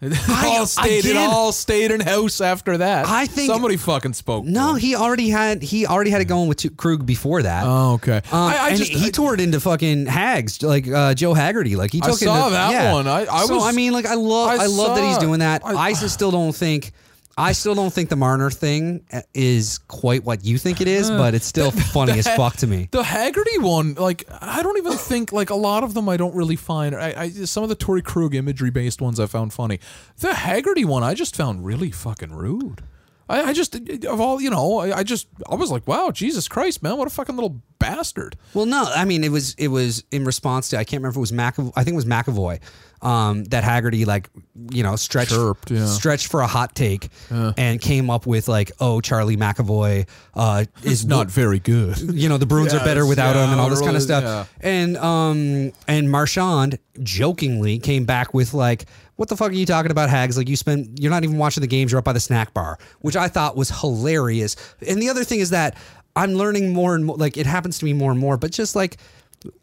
It 0.13 0.19
all 0.59 0.67
stayed. 0.67 1.05
It 1.05 1.17
all 1.17 1.53
stayed 1.53 1.93
in 1.93 2.01
house 2.01 2.41
after 2.41 2.79
that. 2.79 3.07
I 3.07 3.27
think- 3.27 3.47
somebody 3.51 3.77
fucking 3.77 4.15
spoke. 4.15 4.45
No, 4.45 4.75
he 4.75 4.97
already 4.97 5.29
had 5.29 5.63
he 5.63 5.87
already 5.87 6.11
had 6.11 6.21
it 6.21 6.25
going 6.25 6.49
with 6.49 6.77
Krug 6.77 7.07
before 7.07 7.43
that. 7.43 7.65
Oh, 7.65 7.93
okay. 7.95 8.17
Um, 8.17 8.23
I, 8.33 8.57
I 8.57 8.69
and 8.71 8.79
just 8.79 8.91
he 8.91 9.07
I- 9.07 9.11
tore 9.11 9.35
it 9.35 9.41
into 9.41 9.61
fucking 9.61 10.07
hags 10.07 10.61
like 10.61 10.89
uh, 10.89 11.15
Joe 11.15 11.35
Haggerty. 11.35 11.77
Like 11.77 11.93
he 11.93 12.01
I 12.03 12.07
took 12.07 12.15
it 12.17 12.25
saw 12.25 12.37
into- 12.47 12.51
that 12.51 12.73
yeah. 12.73 12.93
one. 12.93 13.07
I- 13.07 13.27
I 13.33 13.47
so 13.47 13.55
was- 13.57 13.65
I 13.65 13.71
mean, 13.73 13.93
like 13.93 14.07
I 14.07 14.15
love 14.15 14.49
I 14.49 14.65
I, 14.65 14.67
love 14.67 14.97
that 14.97 15.07
he's 15.07 15.19
doing 15.19 15.39
that. 15.39 15.63
I- 15.65 15.75
I, 15.75 15.93
still 15.93 16.33
don't 16.33 16.55
think. 16.55 16.93
I 17.37 17.53
still 17.53 17.75
don't 17.75 17.93
think 17.93 18.11
the 18.11 18.17
Marner 18.17 18.51
thing 18.51 19.05
uh, 19.13 19.23
is 19.33 19.79
quite 19.89 20.25
what 20.25 20.45
you 20.45 20.59
think 20.59 20.81
it 20.81 20.89
is, 20.89 21.11
but 21.11 21.35
it's 21.35 21.47
still 21.47 21.71
funny 21.93 22.19
as 22.19 22.29
fuck 22.29 22.57
to 22.59 22.67
me. 22.67 22.89
The 22.91 23.03
Haggerty 23.03 23.59
one, 23.59 23.95
like 23.95 24.25
I 24.41 24.63
don't 24.63 24.77
even 24.79 24.93
think 24.93 25.33
like 25.33 25.51
a 25.51 25.55
lot 25.55 25.83
of 25.83 25.95
them 25.95 26.09
I 26.09 26.17
don't 26.17 26.35
really 26.35 26.57
find. 26.57 26.95
I, 26.95 27.15
I 27.17 27.29
some 27.31 27.63
of 27.63 27.69
the 27.69 27.77
Torey 27.77 28.05
Krug 28.05 28.35
imagery 28.35 28.71
based 28.71 29.01
ones 29.01 29.19
I 29.19 29.27
found 29.27 29.53
funny. 29.53 29.81
The 30.19 30.35
Haggerty 30.35 30.85
one 30.85 31.03
I 31.03 31.15
just 31.15 31.35
found 31.35 31.65
really 31.65 31.91
fucking 31.91 32.33
rude. 32.33 32.83
I, 33.29 33.43
I 33.43 33.53
just 33.53 33.75
of 33.75 34.21
all 34.21 34.41
you 34.41 34.51
know, 34.51 34.79
I, 34.79 34.99
I 34.99 35.03
just 35.03 35.29
I 35.51 35.55
was 35.55 35.71
like, 35.71 35.87
wow, 35.87 36.11
Jesus 36.11 36.49
Christ, 36.49 36.83
man, 36.83 36.97
what 36.97 37.07
a 37.07 37.11
fucking 37.11 37.37
little 37.37 37.61
bastard. 37.79 38.37
Well, 38.55 38.67
no, 38.67 38.85
I 38.85 39.05
mean 39.05 39.25
it 39.25 39.31
was 39.31 39.55
it 39.55 39.69
was 39.69 40.05
in 40.11 40.25
response 40.25 40.69
to 40.71 40.79
I 40.79 40.85
can't 40.85 41.03
remember 41.03 41.11
if 41.11 41.17
it 41.17 41.21
was 41.21 41.33
McAvoy. 41.33 41.73
I 41.77 41.85
think 41.85 41.95
it 41.95 41.97
was 41.97 42.05
McAvoy 42.05 42.61
um, 43.03 43.45
that 43.47 43.65
Haggerty 43.65 44.05
like 44.05 44.31
you 44.71 44.83
know 44.83 44.97
stretched 44.97 45.33
Chirped, 45.33 45.71
yeah. 45.71 45.87
stretched 45.87 46.29
for 46.29 46.41
a 46.41 46.47
hot 46.47 46.75
take 46.75 47.11
and 47.31 47.81
came 47.81 48.09
up 48.09 48.27
with 48.27 48.49
like 48.49 48.73
oh 48.81 49.01
Charlie 49.01 49.37
McAvoy 49.37 50.09
uh, 50.35 50.65
is 50.83 51.05
Not 51.13 51.31
very 51.31 51.59
good. 51.59 51.99
you 51.99 52.29
know 52.29 52.39
the 52.39 52.47
Bruins 52.47 52.73
are 52.73 52.85
better 52.85 53.05
without 53.05 53.35
yeah, 53.35 53.45
him 53.45 53.53
and 53.53 53.61
all 53.61 53.69
this 53.69 53.81
kind 53.81 53.97
of 53.97 54.09
really, 54.09 54.23
stuff. 54.23 54.55
And 54.61 54.97
um 54.97 55.73
and 55.89 56.11
Marchand 56.11 56.79
jokingly 57.03 57.79
came 57.79 58.05
back 58.05 58.35
with 58.35 58.55
like, 58.55 58.87
"What 59.23 59.29
the 59.29 59.37
fuck 59.37 59.51
are 59.51 59.55
you 59.55 59.67
talking 59.67 59.93
about, 59.93 60.11
Hags? 60.11 60.37
Like 60.37 60.49
you 60.49 60.57
spend, 60.57 60.99
you're 60.99 61.13
not 61.13 61.23
even 61.23 61.39
watching 61.39 61.61
the 61.61 61.69
games. 61.69 61.93
You're 61.93 62.01
up 62.01 62.05
by 62.05 62.13
the 62.13 62.19
snack 62.19 62.53
bar," 62.53 62.77
which 63.03 63.15
I 63.15 63.29
thought 63.29 63.57
was 63.57 63.71
hilarious. 63.71 64.57
And 64.85 65.01
the 65.01 65.11
other 65.11 65.23
thing 65.23 65.39
is 65.39 65.51
that 65.51 65.77
I'm 66.17 66.33
learning 66.33 66.73
more 66.73 66.97
and 66.97 67.05
more. 67.05 67.17
Like 67.17 67.37
it 67.37 67.47
happens 67.47 67.79
to 67.79 67.85
me 67.85 67.93
more 67.93 68.11
and 68.11 68.19
more, 68.19 68.37
but 68.37 68.51
just 68.51 68.75
like 68.75 68.97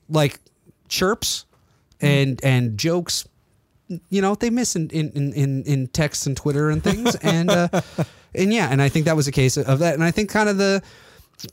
like 0.08 0.40
chirps 0.88 1.44
and 2.00 2.40
and 2.42 2.78
jokes 2.78 3.28
you 4.10 4.22
know 4.22 4.34
they 4.34 4.50
miss 4.50 4.78
in 4.78 4.90
in 4.92 5.34
in, 5.34 5.64
in, 5.64 5.88
texts 5.88 6.26
and 6.26 6.38
Twitter 6.38 6.70
and 6.70 6.82
things 6.82 7.16
and 7.16 7.50
uh, 7.50 7.68
and 8.36 8.54
yeah 8.54 8.70
and 8.72 8.82
I 8.82 8.88
think 8.88 9.06
that 9.06 9.18
was 9.18 9.28
a 9.28 9.32
case 9.34 9.58
of 9.58 9.80
that 9.80 9.94
and 9.94 10.04
I 10.06 10.12
think 10.12 10.30
kind 10.30 10.48
of 10.48 10.58
the 10.58 10.82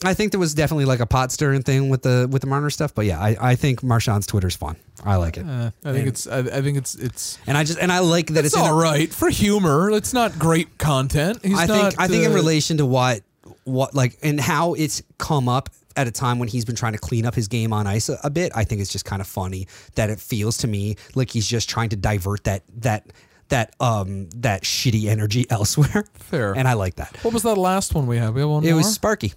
I 0.04 0.14
think 0.14 0.32
there 0.32 0.40
was 0.40 0.52
definitely 0.54 0.84
like 0.84 1.00
a 1.00 1.06
pot 1.06 1.30
stirring 1.32 1.62
thing 1.62 1.88
with 1.88 2.02
the 2.02 2.28
with 2.30 2.42
the 2.42 2.48
Marner 2.48 2.70
stuff 2.70 2.94
but 2.94 3.06
yeah 3.06 3.20
I, 3.20 3.36
I 3.52 3.54
think 3.54 3.82
Marchand's 3.82 4.26
Twitter's 4.26 4.56
fun 4.56 4.76
I 5.04 5.16
like 5.16 5.36
it 5.36 5.46
Uh, 5.46 5.70
I 5.84 5.92
think 5.92 6.08
it's 6.08 6.26
I, 6.26 6.38
I 6.38 6.60
think 6.62 6.76
it's 6.78 6.94
it's 6.96 7.38
and 7.46 7.56
I 7.56 7.62
just 7.64 7.78
and 7.78 7.92
I 7.92 8.00
like 8.00 8.28
that 8.28 8.44
it's, 8.44 8.54
it's, 8.54 8.56
in 8.56 8.62
a- 8.62 8.72
all 8.72 8.78
right 8.80 9.12
for 9.12 9.28
humor. 9.30 9.90
It's 9.90 10.12
not 10.12 10.38
great 10.38 10.76
content. 10.78 11.38
He's 11.44 11.58
I 11.58 11.66
not, 11.66 11.92
think 11.92 12.00
I 12.00 12.08
think 12.08 12.24
in 12.24 12.32
uh, 12.32 12.34
relation 12.34 12.78
to 12.78 12.86
what 12.86 13.20
what 13.64 13.94
like 13.94 14.18
and 14.22 14.40
how 14.40 14.74
it's 14.74 15.02
come 15.18 15.48
up 15.48 15.68
at 15.96 16.06
a 16.06 16.10
time 16.10 16.38
when 16.38 16.48
he's 16.48 16.64
been 16.64 16.76
trying 16.76 16.92
to 16.92 16.98
clean 16.98 17.24
up 17.24 17.34
his 17.34 17.48
game 17.48 17.72
on 17.72 17.86
ice 17.86 18.08
a, 18.08 18.18
a 18.24 18.28
bit. 18.30 18.52
I 18.54 18.64
think 18.64 18.80
it's 18.80 18.90
just 18.92 19.04
kind 19.04 19.22
of 19.22 19.28
funny 19.28 19.66
that 19.94 20.10
it 20.10 20.20
feels 20.20 20.58
to 20.58 20.66
me 20.66 20.96
like 21.14 21.30
he's 21.30 21.46
just 21.46 21.70
trying 21.70 21.88
to 21.90 21.96
divert 21.96 22.44
that 22.44 22.62
that 22.80 23.06
that 23.48 23.74
um 23.80 24.28
that 24.36 24.62
shitty 24.64 25.06
energy 25.06 25.46
elsewhere. 25.50 26.04
Fair. 26.14 26.52
And 26.54 26.66
I 26.66 26.72
like 26.72 26.96
that. 26.96 27.16
What 27.22 27.32
was 27.32 27.44
that 27.44 27.54
last 27.56 27.94
one 27.94 28.06
we 28.08 28.16
had? 28.18 28.34
We 28.34 28.40
have 28.40 28.50
one 28.50 28.64
It 28.64 28.68
more? 28.70 28.78
was 28.78 28.92
Sparky. 28.92 29.32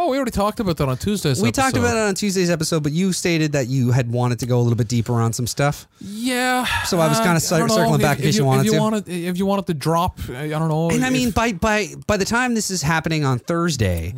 Oh, 0.00 0.10
we 0.10 0.16
already 0.16 0.30
talked 0.30 0.60
about 0.60 0.76
that 0.76 0.88
on 0.88 0.96
Tuesday's 0.96 1.42
We 1.42 1.50
talked 1.50 1.76
about 1.76 1.96
it 1.96 2.00
on 2.00 2.14
Tuesday's 2.14 2.50
episode, 2.50 2.84
but 2.84 2.92
you 2.92 3.12
stated 3.12 3.50
that 3.52 3.66
you 3.66 3.90
had 3.90 4.12
wanted 4.12 4.38
to 4.38 4.46
go 4.46 4.60
a 4.60 4.62
little 4.62 4.76
bit 4.76 4.86
deeper 4.86 5.14
on 5.14 5.32
some 5.32 5.48
stuff. 5.48 5.88
Yeah. 6.00 6.64
So 6.84 7.00
I 7.00 7.08
was 7.08 7.18
uh, 7.18 7.22
I 7.22 7.58
don't 7.58 7.66
know. 7.66 7.74
circling 7.74 8.00
back 8.00 8.18
in 8.18 8.24
case 8.24 8.38
you 8.38 8.44
wanted 8.44 8.60
if 8.60 8.66
you 8.66 8.72
to. 8.74 8.78
Wanted, 8.78 9.08
if 9.08 9.36
you 9.36 9.44
wanted 9.44 9.66
to 9.66 9.74
drop, 9.74 10.20
I 10.30 10.46
don't 10.46 10.68
know. 10.68 10.90
And 10.90 11.04
I 11.04 11.10
mean, 11.10 11.32
by 11.32 11.50
by 11.50 11.88
by 12.06 12.16
the 12.16 12.24
time 12.24 12.54
this 12.54 12.70
is 12.70 12.80
happening 12.80 13.24
on 13.24 13.40
Thursday, 13.40 14.14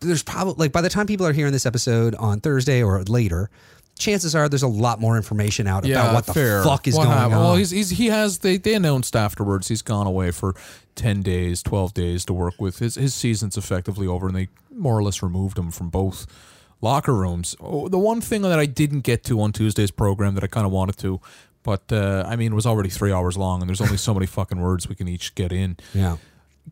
there's 0.00 0.22
probably 0.22 0.54
like 0.54 0.72
by 0.72 0.82
the 0.82 0.88
time 0.88 1.08
people 1.08 1.26
are 1.26 1.32
hearing 1.32 1.52
this 1.52 1.66
episode 1.66 2.14
on 2.14 2.38
Thursday 2.38 2.80
or 2.80 3.02
later, 3.02 3.50
chances 3.98 4.34
are 4.34 4.48
there's 4.48 4.62
a 4.62 4.68
lot 4.68 5.00
more 5.00 5.16
information 5.16 5.66
out 5.66 5.84
yeah, 5.84 6.00
about 6.02 6.14
what 6.14 6.26
the 6.26 6.34
fair. 6.34 6.62
fuck 6.64 6.88
is 6.88 6.94
What 6.96 7.04
going 7.04 7.16
happened? 7.16 7.34
on. 7.34 7.40
Well, 7.44 7.54
he's, 7.56 7.70
he's 7.70 7.90
he 7.90 8.06
has 8.06 8.38
they 8.38 8.56
they 8.56 8.74
announced 8.74 9.14
afterwards 9.16 9.68
he's 9.68 9.82
gone 9.82 10.06
away 10.06 10.30
for 10.30 10.54
ten 10.94 11.22
days, 11.22 11.62
twelve 11.62 11.94
days 11.94 12.24
to 12.26 12.32
work 12.32 12.60
with 12.60 12.78
his 12.80 12.96
his 12.96 13.14
season's 13.14 13.56
effectively 13.56 14.06
over, 14.06 14.26
and 14.26 14.36
they 14.36 14.48
more 14.74 14.98
or 14.98 15.02
less 15.02 15.22
removed 15.22 15.58
him 15.58 15.70
from 15.70 15.90
both 15.90 16.26
locker 16.80 17.14
rooms. 17.14 17.56
Oh, 17.60 17.88
the 17.88 17.98
one 17.98 18.20
thing 18.20 18.42
that 18.42 18.58
I 18.58 18.66
didn't 18.66 19.00
get 19.00 19.24
to 19.24 19.40
on 19.40 19.52
Tuesday's 19.52 19.90
program 19.90 20.34
that 20.34 20.44
I 20.44 20.48
kind 20.48 20.66
of 20.66 20.72
wanted 20.72 20.98
to. 20.98 21.20
But 21.62 21.90
uh, 21.92 22.24
I 22.28 22.36
mean, 22.36 22.52
it 22.52 22.54
was 22.54 22.66
already 22.66 22.90
three 22.90 23.10
hours 23.12 23.38
long, 23.38 23.62
and 23.62 23.68
there's 23.68 23.80
only 23.80 23.96
so 23.96 24.12
many 24.12 24.26
fucking 24.26 24.60
words 24.60 24.86
we 24.88 24.94
can 24.94 25.08
each 25.08 25.34
get 25.34 25.50
in. 25.50 25.76
yeah. 25.94 26.18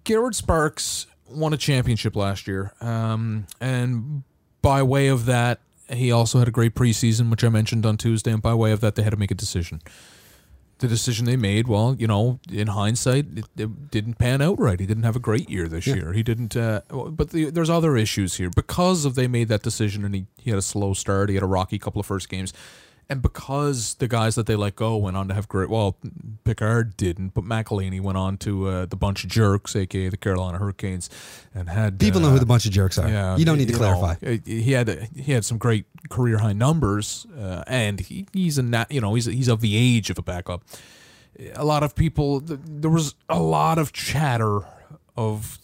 Garrett 0.05 0.35
Sparks 0.35 1.07
won 1.31 1.53
a 1.53 1.57
championship 1.57 2.15
last 2.16 2.47
year, 2.47 2.73
um, 2.81 3.47
and 3.61 4.23
by 4.61 4.82
way 4.82 5.09
of 5.09 5.27
that, 5.27 5.61
he 5.93 6.10
also 6.12 6.39
had 6.39 6.48
a 6.48 6.52
great 6.52 6.74
preseason, 6.74 7.31
which 7.31 7.44
I 7.44 7.48
mentioned 7.48 7.86
on 7.86 7.97
Tuesday. 7.97 8.32
And 8.32 8.43
by 8.43 8.55
way 8.55 8.73
of 8.73 8.81
that, 8.81 8.94
they 8.94 9.02
had 9.02 9.10
to 9.10 9.16
make 9.16 9.31
a 9.31 9.35
decision. 9.36 9.82
The 10.78 10.89
decision 10.89 11.27
they 11.27 11.36
made, 11.36 11.69
well, 11.69 11.94
you 11.97 12.09
know, 12.09 12.40
in 12.51 12.66
hindsight, 12.66 13.27
it, 13.36 13.44
it 13.56 13.90
didn't 13.90 14.14
pan 14.14 14.43
out 14.43 14.59
right. 14.59 14.81
He 14.81 14.86
didn't 14.86 15.05
have 15.05 15.14
a 15.14 15.20
great 15.20 15.48
year 15.48 15.69
this 15.69 15.86
year. 15.86 16.12
He 16.12 16.24
didn't. 16.24 16.56
Uh, 16.56 16.81
but 16.90 17.31
the, 17.31 17.51
there's 17.51 17.70
other 17.70 17.97
issues 17.97 18.35
here 18.35 18.51
because 18.51 19.05
of 19.05 19.14
they 19.14 19.28
made 19.28 19.47
that 19.48 19.62
decision, 19.62 20.05
and 20.05 20.14
he, 20.14 20.27
he 20.39 20.51
had 20.51 20.59
a 20.59 20.62
slow 20.62 20.93
start. 20.93 21.28
He 21.28 21.36
had 21.36 21.44
a 21.44 21.47
rocky 21.47 21.78
couple 21.78 22.01
of 22.01 22.06
first 22.06 22.28
games. 22.28 22.52
And 23.08 23.20
because 23.20 23.94
the 23.94 24.08
guys 24.08 24.36
that 24.36 24.46
they 24.46 24.56
let 24.56 24.74
go 24.74 24.96
went 24.96 25.16
on 25.16 25.28
to 25.28 25.34
have 25.34 25.46
great, 25.46 25.68
well, 25.68 25.96
Pickard 26.44 26.96
didn't, 26.96 27.34
but 27.34 27.44
McElhinney 27.44 28.00
went 28.00 28.16
on 28.16 28.38
to 28.38 28.68
uh, 28.68 28.86
the 28.86 28.96
bunch 28.96 29.24
of 29.24 29.30
jerks, 29.30 29.76
aka 29.76 30.08
the 30.08 30.16
Carolina 30.16 30.58
Hurricanes, 30.58 31.10
and 31.54 31.68
had 31.68 31.98
People 31.98 32.20
uh, 32.20 32.24
know 32.24 32.30
who 32.30 32.38
the 32.38 32.46
bunch 32.46 32.64
of 32.64 32.72
jerks 32.72 32.98
are. 32.98 33.08
yeah, 33.08 33.36
you 33.36 33.44
don't 33.44 33.58
need 33.58 33.68
to 33.68 33.74
clarify. 33.74 34.14
uh, 34.26 34.36
he 34.46 34.72
had 34.72 35.10
he 35.14 35.32
had 35.32 35.44
some 35.44 35.58
great 35.58 35.84
career 36.08 36.38
high 36.38 36.54
numbers, 36.54 37.26
uh, 37.38 37.64
and 37.66 38.00
he, 38.00 38.26
he's 38.32 38.58
a 38.58 38.86
you 38.88 39.00
know 39.00 39.14
he's 39.14 39.26
he's 39.26 39.48
of 39.48 39.60
the 39.60 39.76
age 39.76 40.08
of 40.08 40.18
a 40.18 40.22
backup. 40.22 40.62
A 41.54 41.64
lot 41.64 41.82
of 41.82 41.94
people, 41.94 42.40
there 42.40 42.90
was 42.90 43.14
a 43.28 43.40
lot 43.40 43.78
of 43.78 43.92
chatter 43.92 44.60
of 45.16 45.59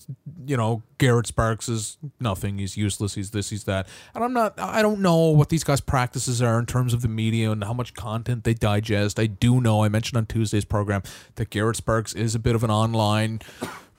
you 0.47 0.57
know 0.57 0.83
Garrett 0.99 1.27
Sparks 1.27 1.69
is 1.69 1.97
nothing. 2.21 2.59
He's 2.59 2.77
useless. 2.77 3.15
He's 3.15 3.31
this. 3.31 3.51
He's 3.51 3.65
that. 3.65 3.89
And 4.15 4.23
I'm 4.23 4.33
not. 4.33 4.59
I 4.59 4.83
don't 4.83 5.01
know 5.01 5.31
what 5.31 5.49
these 5.49 5.65
guys' 5.65 5.81
practices 5.81 6.43
are 6.43 6.59
in 6.59 6.67
terms 6.67 6.93
of 6.93 7.03
the 7.03 7.09
media 7.09 7.51
and 7.51 7.65
how 7.65 7.73
much 7.73 7.95
content 7.95 8.45
they 8.45 8.55
digest. 8.55 9.19
I 9.19 9.27
do 9.27 9.61
know. 9.61 9.85
I 9.85 9.89
mentioned 9.89 10.19
on 10.19 10.27
Tuesday's 10.27 10.65
program 10.65 11.03
that 11.37 11.51
Garrett 11.51 11.77
Sparks 11.77 12.15
is 12.15 12.35
a 12.35 12.39
bit 12.39 12.55
of 12.55 12.63
an 12.65 12.71
online 12.71 13.41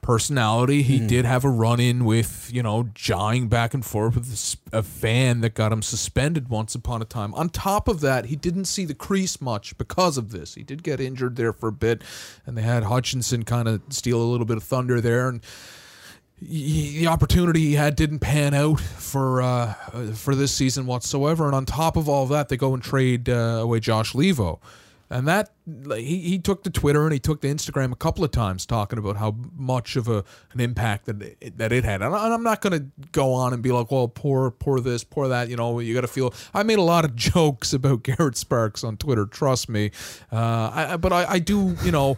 personality. 0.02 0.82
He 0.82 1.00
did 1.00 1.26
have 1.26 1.44
a 1.44 1.50
run 1.50 1.80
in 1.80 2.06
with, 2.06 2.50
you 2.54 2.64
know, 2.64 2.90
jawing 2.94 3.48
back 3.48 3.74
and 3.74 3.86
forth 3.86 4.16
with 4.16 4.56
a 4.72 4.82
fan 4.84 5.42
that 5.42 5.54
got 5.54 5.72
him 5.72 5.82
suspended 5.82 6.50
once 6.50 6.74
upon 6.76 7.02
a 7.02 7.06
time. 7.06 7.34
On 7.36 7.50
top 7.50 7.88
of 7.88 8.00
that, 8.02 8.26
he 8.26 8.36
didn't 8.36 8.66
see 8.66 8.86
the 8.86 8.94
crease 8.94 9.40
much 9.42 9.78
because 9.78 10.18
of 10.18 10.32
this. 10.32 10.56
He 10.56 10.64
did 10.64 10.84
get 10.84 11.00
injured 11.00 11.36
there 11.36 11.54
for 11.54 11.70
a 11.70 11.72
bit, 11.74 12.02
and 12.46 12.58
they 12.58 12.62
had 12.62 12.84
Hutchinson 12.84 13.44
kind 13.44 13.68
of 13.68 13.82
steal 13.90 14.22
a 14.22 14.26
little 14.26 14.46
bit 14.46 14.58
of 14.58 14.64
thunder 14.64 15.00
there. 15.02 15.30
And 15.30 15.42
he- 16.40 17.00
the 17.00 17.08
opportunity 17.08 17.60
he 17.62 17.74
had 17.74 17.96
didn't 17.96 18.20
pan 18.20 18.54
out 18.54 18.80
for 18.80 19.42
uh, 19.42 19.74
uh, 19.94 20.12
for 20.14 20.36
this 20.36 20.54
season 20.54 20.86
whatsoever. 20.86 21.46
And 21.46 21.56
on 21.56 21.66
top 21.66 21.98
of 21.98 22.08
all 22.08 22.26
that, 22.28 22.50
they 22.50 22.58
go 22.58 22.74
and 22.74 22.82
trade 22.82 23.30
uh, 23.30 23.60
away 23.62 23.80
Josh 23.80 24.14
Leivo. 24.14 24.60
And 25.12 25.28
that 25.28 25.50
he, 25.96 26.20
he 26.20 26.38
took 26.40 26.64
to 26.66 26.70
Twitter 26.70 27.04
and 27.04 27.12
he 27.14 27.18
took 27.20 27.42
to 27.42 27.48
Instagram 27.48 27.92
a 27.92 27.96
couple 27.96 28.24
of 28.24 28.30
times 28.30 28.66
talking 28.68 29.00
about 29.00 29.18
how 29.18 29.36
much 29.56 29.96
of 29.96 30.08
a 30.08 30.24
an 30.54 30.60
impact 30.60 31.06
that 31.08 31.22
it, 31.42 31.58
that 31.58 31.72
it 31.72 31.84
had. 31.84 32.04
And 32.04 32.14
I- 32.16 32.32
I'm 32.34 32.44
not 32.44 32.62
going 32.62 32.80
to 32.80 32.86
go 33.12 33.34
on 33.34 33.52
and 33.54 33.64
be 33.64 33.72
like, 33.72 33.90
well, 33.92 34.08
poor 34.08 34.52
poor 34.52 34.80
this, 34.80 35.04
poor 35.04 35.28
that. 35.30 35.50
You 35.50 35.56
know, 35.56 35.80
you 35.80 35.96
got 35.96 36.02
to 36.02 36.08
feel. 36.08 36.34
I 36.54 36.62
made 36.64 36.78
a 36.78 36.84
lot 36.84 37.06
of 37.06 37.16
jokes 37.16 37.74
about 37.74 38.04
Garrett 38.04 38.38
Sparks 38.38 38.84
on 38.84 38.98
Twitter. 38.98 39.26
Trust 39.26 39.68
me. 39.68 39.90
Uh, 40.32 40.72
I- 40.74 40.98
but 40.98 41.12
I, 41.12 41.26
I 41.26 41.40
do. 41.40 41.76
You 41.84 41.92
know, 41.92 42.18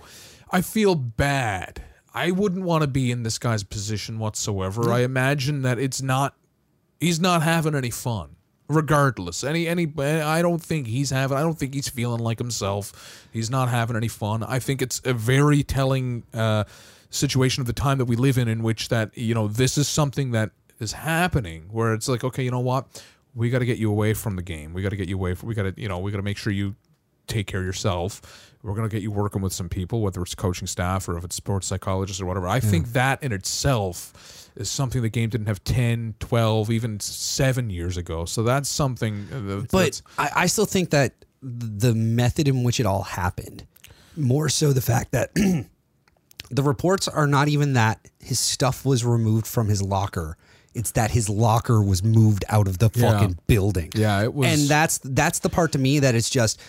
I 0.51 0.59
feel 0.61 0.95
bad. 0.95 1.81
I 2.13 2.31
wouldn't 2.31 2.65
want 2.65 2.81
to 2.81 2.87
be 2.87 3.09
in 3.09 3.23
this 3.23 3.37
guy's 3.37 3.63
position 3.63 4.19
whatsoever. 4.19 4.91
I 4.91 4.99
imagine 5.03 5.61
that 5.61 5.79
it's 5.79 6.01
not 6.01 6.35
he's 6.99 7.21
not 7.21 7.41
having 7.41 7.73
any 7.73 7.89
fun 7.89 8.35
regardless 8.75 9.43
any 9.43 9.67
any 9.67 9.91
i 9.99 10.41
don't 10.41 10.61
think 10.61 10.87
he's 10.87 11.09
having 11.09 11.37
i 11.37 11.41
don't 11.41 11.59
think 11.59 11.73
he's 11.73 11.89
feeling 11.89 12.19
like 12.19 12.39
himself. 12.39 13.27
He's 13.31 13.49
not 13.49 13.69
having 13.69 13.95
any 13.95 14.07
fun. 14.07 14.43
I 14.43 14.59
think 14.59 14.81
it's 14.81 15.01
a 15.05 15.13
very 15.13 15.63
telling 15.63 16.23
uh 16.33 16.65
situation 17.09 17.61
of 17.61 17.67
the 17.67 17.73
time 17.73 17.97
that 17.97 18.05
we 18.05 18.15
live 18.15 18.37
in 18.37 18.47
in 18.47 18.63
which 18.63 18.89
that 18.89 19.17
you 19.17 19.33
know 19.33 19.47
this 19.47 19.77
is 19.77 19.87
something 19.87 20.31
that 20.31 20.51
is 20.79 20.93
happening 20.93 21.67
where 21.71 21.93
it's 21.93 22.07
like 22.07 22.23
okay 22.23 22.43
you 22.43 22.51
know 22.51 22.59
what? 22.59 23.03
We 23.33 23.49
got 23.49 23.59
to 23.59 23.65
get 23.65 23.77
you 23.77 23.89
away 23.89 24.13
from 24.13 24.35
the 24.35 24.41
game. 24.41 24.73
We 24.73 24.81
got 24.81 24.89
to 24.89 24.97
get 24.97 25.07
you 25.07 25.15
away 25.15 25.35
from 25.35 25.47
we 25.47 25.55
got 25.55 25.63
to 25.63 25.73
you 25.81 25.87
know 25.87 25.99
we 25.99 26.11
got 26.11 26.17
to 26.17 26.23
make 26.23 26.37
sure 26.37 26.51
you 26.51 26.75
take 27.27 27.47
care 27.47 27.61
of 27.61 27.65
yourself. 27.65 28.21
We're 28.63 28.75
going 28.75 28.87
to 28.87 28.93
get 28.93 29.01
you 29.01 29.11
working 29.11 29.41
with 29.41 29.53
some 29.53 29.69
people, 29.69 30.01
whether 30.01 30.21
it's 30.21 30.35
coaching 30.35 30.67
staff 30.67 31.07
or 31.07 31.17
if 31.17 31.23
it's 31.23 31.35
sports 31.35 31.67
psychologists 31.67 32.21
or 32.21 32.25
whatever. 32.25 32.47
I 32.47 32.59
think 32.59 32.89
that 32.89 33.23
in 33.23 33.31
itself 33.31 34.40
is 34.55 34.69
something 34.69 35.01
the 35.01 35.09
game 35.09 35.29
didn't 35.29 35.47
have 35.47 35.63
10, 35.63 36.15
12, 36.19 36.69
even 36.71 36.99
seven 36.99 37.69
years 37.69 37.97
ago. 37.97 38.25
So 38.25 38.43
that's 38.43 38.69
something. 38.69 39.27
uh, 39.33 39.65
But 39.71 39.71
that's- 39.71 40.03
I, 40.17 40.29
I 40.43 40.45
still 40.47 40.65
think 40.65 40.89
that 40.91 41.13
the 41.41 41.93
method 41.95 42.47
in 42.47 42.63
which 42.63 42.79
it 42.79 42.85
all 42.85 43.03
happened 43.03 43.65
more 44.15 44.49
so 44.49 44.73
the 44.73 44.81
fact 44.81 45.11
that 45.13 45.33
the 46.51 46.63
reports 46.63 47.07
are 47.07 47.27
not 47.27 47.47
even 47.47 47.73
that 47.73 48.07
his 48.19 48.39
stuff 48.39 48.85
was 48.85 49.05
removed 49.05 49.47
from 49.47 49.67
his 49.67 49.81
locker. 49.81 50.37
It's 50.73 50.91
that 50.91 51.11
his 51.11 51.29
locker 51.29 51.81
was 51.81 52.03
moved 52.03 52.45
out 52.49 52.67
of 52.67 52.77
the 52.77 52.89
Yeah. 52.93 53.11
fucking 53.11 53.39
building. 53.47 53.91
Yeah, 53.95 54.21
it 54.23 54.33
was- 54.33 54.47
And 54.47 54.69
that's 54.69 54.99
that's 55.03 55.39
the 55.39 55.49
part 55.49 55.71
to 55.73 55.79
me 55.79 55.99
that 55.99 56.15
it's 56.15 56.29
just 56.29 56.59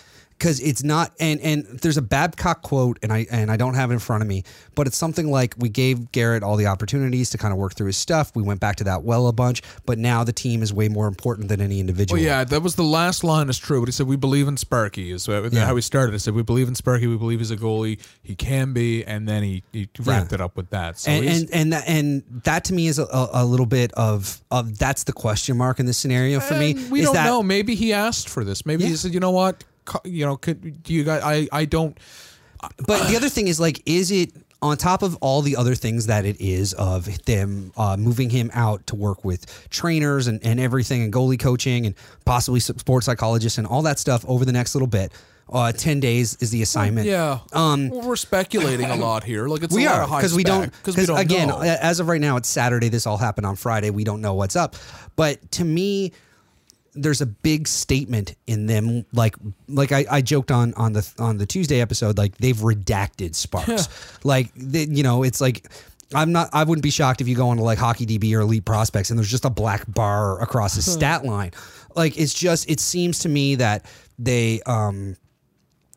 because 0.43 0.59
it's 0.59 0.83
not 0.83 1.13
and 1.21 1.39
and 1.39 1.63
there's 1.79 1.95
a 1.95 2.01
Babcock 2.01 2.63
quote 2.63 2.99
and 3.01 3.13
I 3.13 3.25
and 3.31 3.49
I 3.49 3.55
don't 3.55 3.75
have 3.75 3.91
it 3.91 3.93
in 3.93 3.99
front 3.99 4.21
of 4.23 4.27
me, 4.27 4.43
but 4.75 4.87
it's 4.87 4.97
something 4.97 5.31
like 5.31 5.55
we 5.57 5.69
gave 5.69 6.11
Garrett 6.11 6.43
all 6.43 6.57
the 6.57 6.67
opportunities 6.67 7.29
to 7.29 7.37
kind 7.37 7.53
of 7.53 7.57
work 7.57 7.75
through 7.75 7.87
his 7.87 7.95
stuff. 7.95 8.35
We 8.35 8.43
went 8.43 8.59
back 8.59 8.75
to 8.77 8.83
that 8.83 9.03
well 9.03 9.27
a 9.27 9.31
bunch, 9.31 9.61
but 9.85 9.97
now 9.97 10.25
the 10.25 10.33
team 10.33 10.61
is 10.61 10.73
way 10.73 10.89
more 10.89 11.07
important 11.07 11.47
than 11.47 11.61
any 11.61 11.79
individual. 11.79 12.17
Well, 12.19 12.25
yeah, 12.25 12.43
that 12.43 12.61
was 12.61 12.75
the 12.75 12.83
last 12.83 13.23
line 13.23 13.47
is 13.47 13.57
true, 13.57 13.79
but 13.79 13.85
he 13.87 13.93
said 13.93 14.05
we 14.05 14.17
believe 14.17 14.49
in 14.49 14.57
Sparky. 14.57 15.11
Is 15.11 15.29
Yeah. 15.29 15.65
how 15.65 15.75
he 15.77 15.81
started. 15.81 16.11
He 16.11 16.19
said 16.19 16.33
we 16.33 16.43
believe 16.43 16.67
in 16.67 16.75
Sparky. 16.75 17.07
We 17.07 17.17
believe 17.17 17.39
he's 17.39 17.51
a 17.51 17.55
goalie. 17.57 17.99
He 18.21 18.35
can 18.35 18.73
be, 18.73 19.05
and 19.05 19.25
then 19.25 19.43
he, 19.43 19.63
he 19.71 19.87
wrapped 20.01 20.33
it 20.33 20.41
up 20.41 20.57
with 20.57 20.71
that. 20.71 20.99
So 20.99 21.09
and 21.09 21.25
and 21.25 21.49
and 21.53 21.73
that, 21.73 21.87
and 21.87 22.23
that 22.43 22.65
to 22.65 22.73
me 22.73 22.87
is 22.87 22.99
a, 22.99 23.07
a, 23.33 23.45
little 23.45 23.65
bit 23.65 23.93
of 23.93 24.41
of 24.51 24.77
that's 24.77 25.05
the 25.05 25.13
question 25.13 25.55
mark 25.55 25.79
in 25.79 25.85
this 25.85 25.97
scenario 25.97 26.41
for 26.41 26.55
me. 26.55 26.73
We 26.91 26.99
is 26.99 27.05
don't 27.05 27.15
that, 27.15 27.25
know. 27.27 27.41
Maybe 27.41 27.75
he 27.75 27.93
asked 27.93 28.27
for 28.27 28.43
this. 28.43 28.65
Maybe 28.65 28.83
Yeah. 28.83 28.89
he 28.89 28.95
said, 28.97 29.13
you 29.13 29.21
know 29.21 29.31
what, 29.31 29.63
you 30.03 30.25
know, 30.25 30.37
could 30.37 30.83
do 30.83 30.93
you 30.93 31.03
guys? 31.03 31.21
I 31.23 31.47
I 31.51 31.65
don't. 31.65 31.97
But 32.87 33.09
the 33.09 33.17
other 33.17 33.29
thing 33.29 33.47
is 33.49 33.59
like, 33.59 33.81
is 33.85 34.09
it 34.09 34.31
on 34.63 34.77
top 34.77 35.03
of 35.03 35.17
all 35.17 35.41
the 35.41 35.57
other 35.57 35.75
things 35.75 36.05
that 36.05 36.25
it 36.25 36.39
is 36.39 36.73
of 36.73 37.25
them 37.25 37.73
uh, 37.75 37.97
moving 37.97 38.29
him 38.29 38.49
out 38.53 38.87
to 38.87 38.95
work 38.95 39.25
with 39.25 39.67
trainers 39.69 40.27
and, 40.27 40.41
and 40.43 40.59
everything 40.59 41.03
and 41.03 41.11
goalie 41.11 41.37
coaching 41.37 41.85
and 41.85 41.95
possibly 42.23 42.61
sports 42.61 43.05
psychologists 43.05 43.57
and 43.57 43.67
all 43.67 43.81
that 43.81 43.99
stuff 43.99 44.23
over 44.25 44.45
the 44.45 44.53
next 44.53 44.73
little 44.73 44.87
bit. 44.87 45.11
Uh, 45.51 45.73
Ten 45.73 45.99
days 45.99 46.37
is 46.39 46.51
the 46.51 46.61
assignment. 46.61 47.05
Yeah. 47.05 47.39
Um, 47.51 47.89
well, 47.89 48.07
we're 48.07 48.15
speculating 48.15 48.89
a 48.89 48.95
lot 48.95 49.25
here. 49.25 49.49
Like 49.49 49.63
it's 49.63 49.75
we 49.75 49.85
a 49.85 49.91
are 49.91 50.07
because 50.07 50.33
we 50.33 50.45
don't 50.45 50.71
because 50.83 51.09
again 51.09 51.49
know. 51.49 51.59
as 51.59 51.99
of 51.99 52.07
right 52.07 52.21
now 52.21 52.37
it's 52.37 52.47
Saturday. 52.47 52.87
This 52.87 53.05
all 53.05 53.17
happened 53.17 53.45
on 53.45 53.57
Friday. 53.57 53.89
We 53.89 54.05
don't 54.05 54.21
know 54.21 54.35
what's 54.35 54.55
up, 54.55 54.77
but 55.17 55.51
to 55.51 55.65
me, 55.65 56.13
there's 56.95 57.21
a 57.21 57.25
big 57.25 57.67
statement 57.67 58.35
in 58.47 58.65
them. 58.67 59.05
Like 59.13 59.35
like 59.67 59.91
I, 59.91 60.05
I 60.09 60.21
joked 60.21 60.51
on 60.51 60.73
on 60.75 60.93
the 60.93 61.13
on 61.19 61.37
the 61.37 61.45
Tuesday 61.45 61.81
episode. 61.81 62.17
Like 62.17 62.37
they've 62.37 62.55
redacted 62.55 63.35
Sparks. 63.35 63.87
like 64.23 64.51
they, 64.55 64.85
you 64.85 65.03
know 65.03 65.23
it's 65.23 65.41
like. 65.41 65.67
I'm 66.15 66.31
not. 66.31 66.49
I 66.53 66.63
wouldn't 66.63 66.83
be 66.83 66.91
shocked 66.91 67.21
if 67.21 67.27
you 67.27 67.35
go 67.35 67.51
into 67.51 67.63
like 67.63 67.79
Hockey 67.79 68.05
DB 68.05 68.35
or 68.37 68.41
Elite 68.41 68.65
Prospects 68.65 69.09
and 69.09 69.17
there's 69.17 69.31
just 69.31 69.45
a 69.45 69.49
black 69.49 69.83
bar 69.87 70.39
across 70.43 70.75
his 70.75 70.91
stat 70.93 71.25
line. 71.25 71.51
Like 71.95 72.19
it's 72.19 72.35
just. 72.35 72.69
It 72.69 72.79
seems 72.79 73.19
to 73.19 73.29
me 73.29 73.55
that 73.55 73.87
they 74.19 74.61
um 74.67 75.15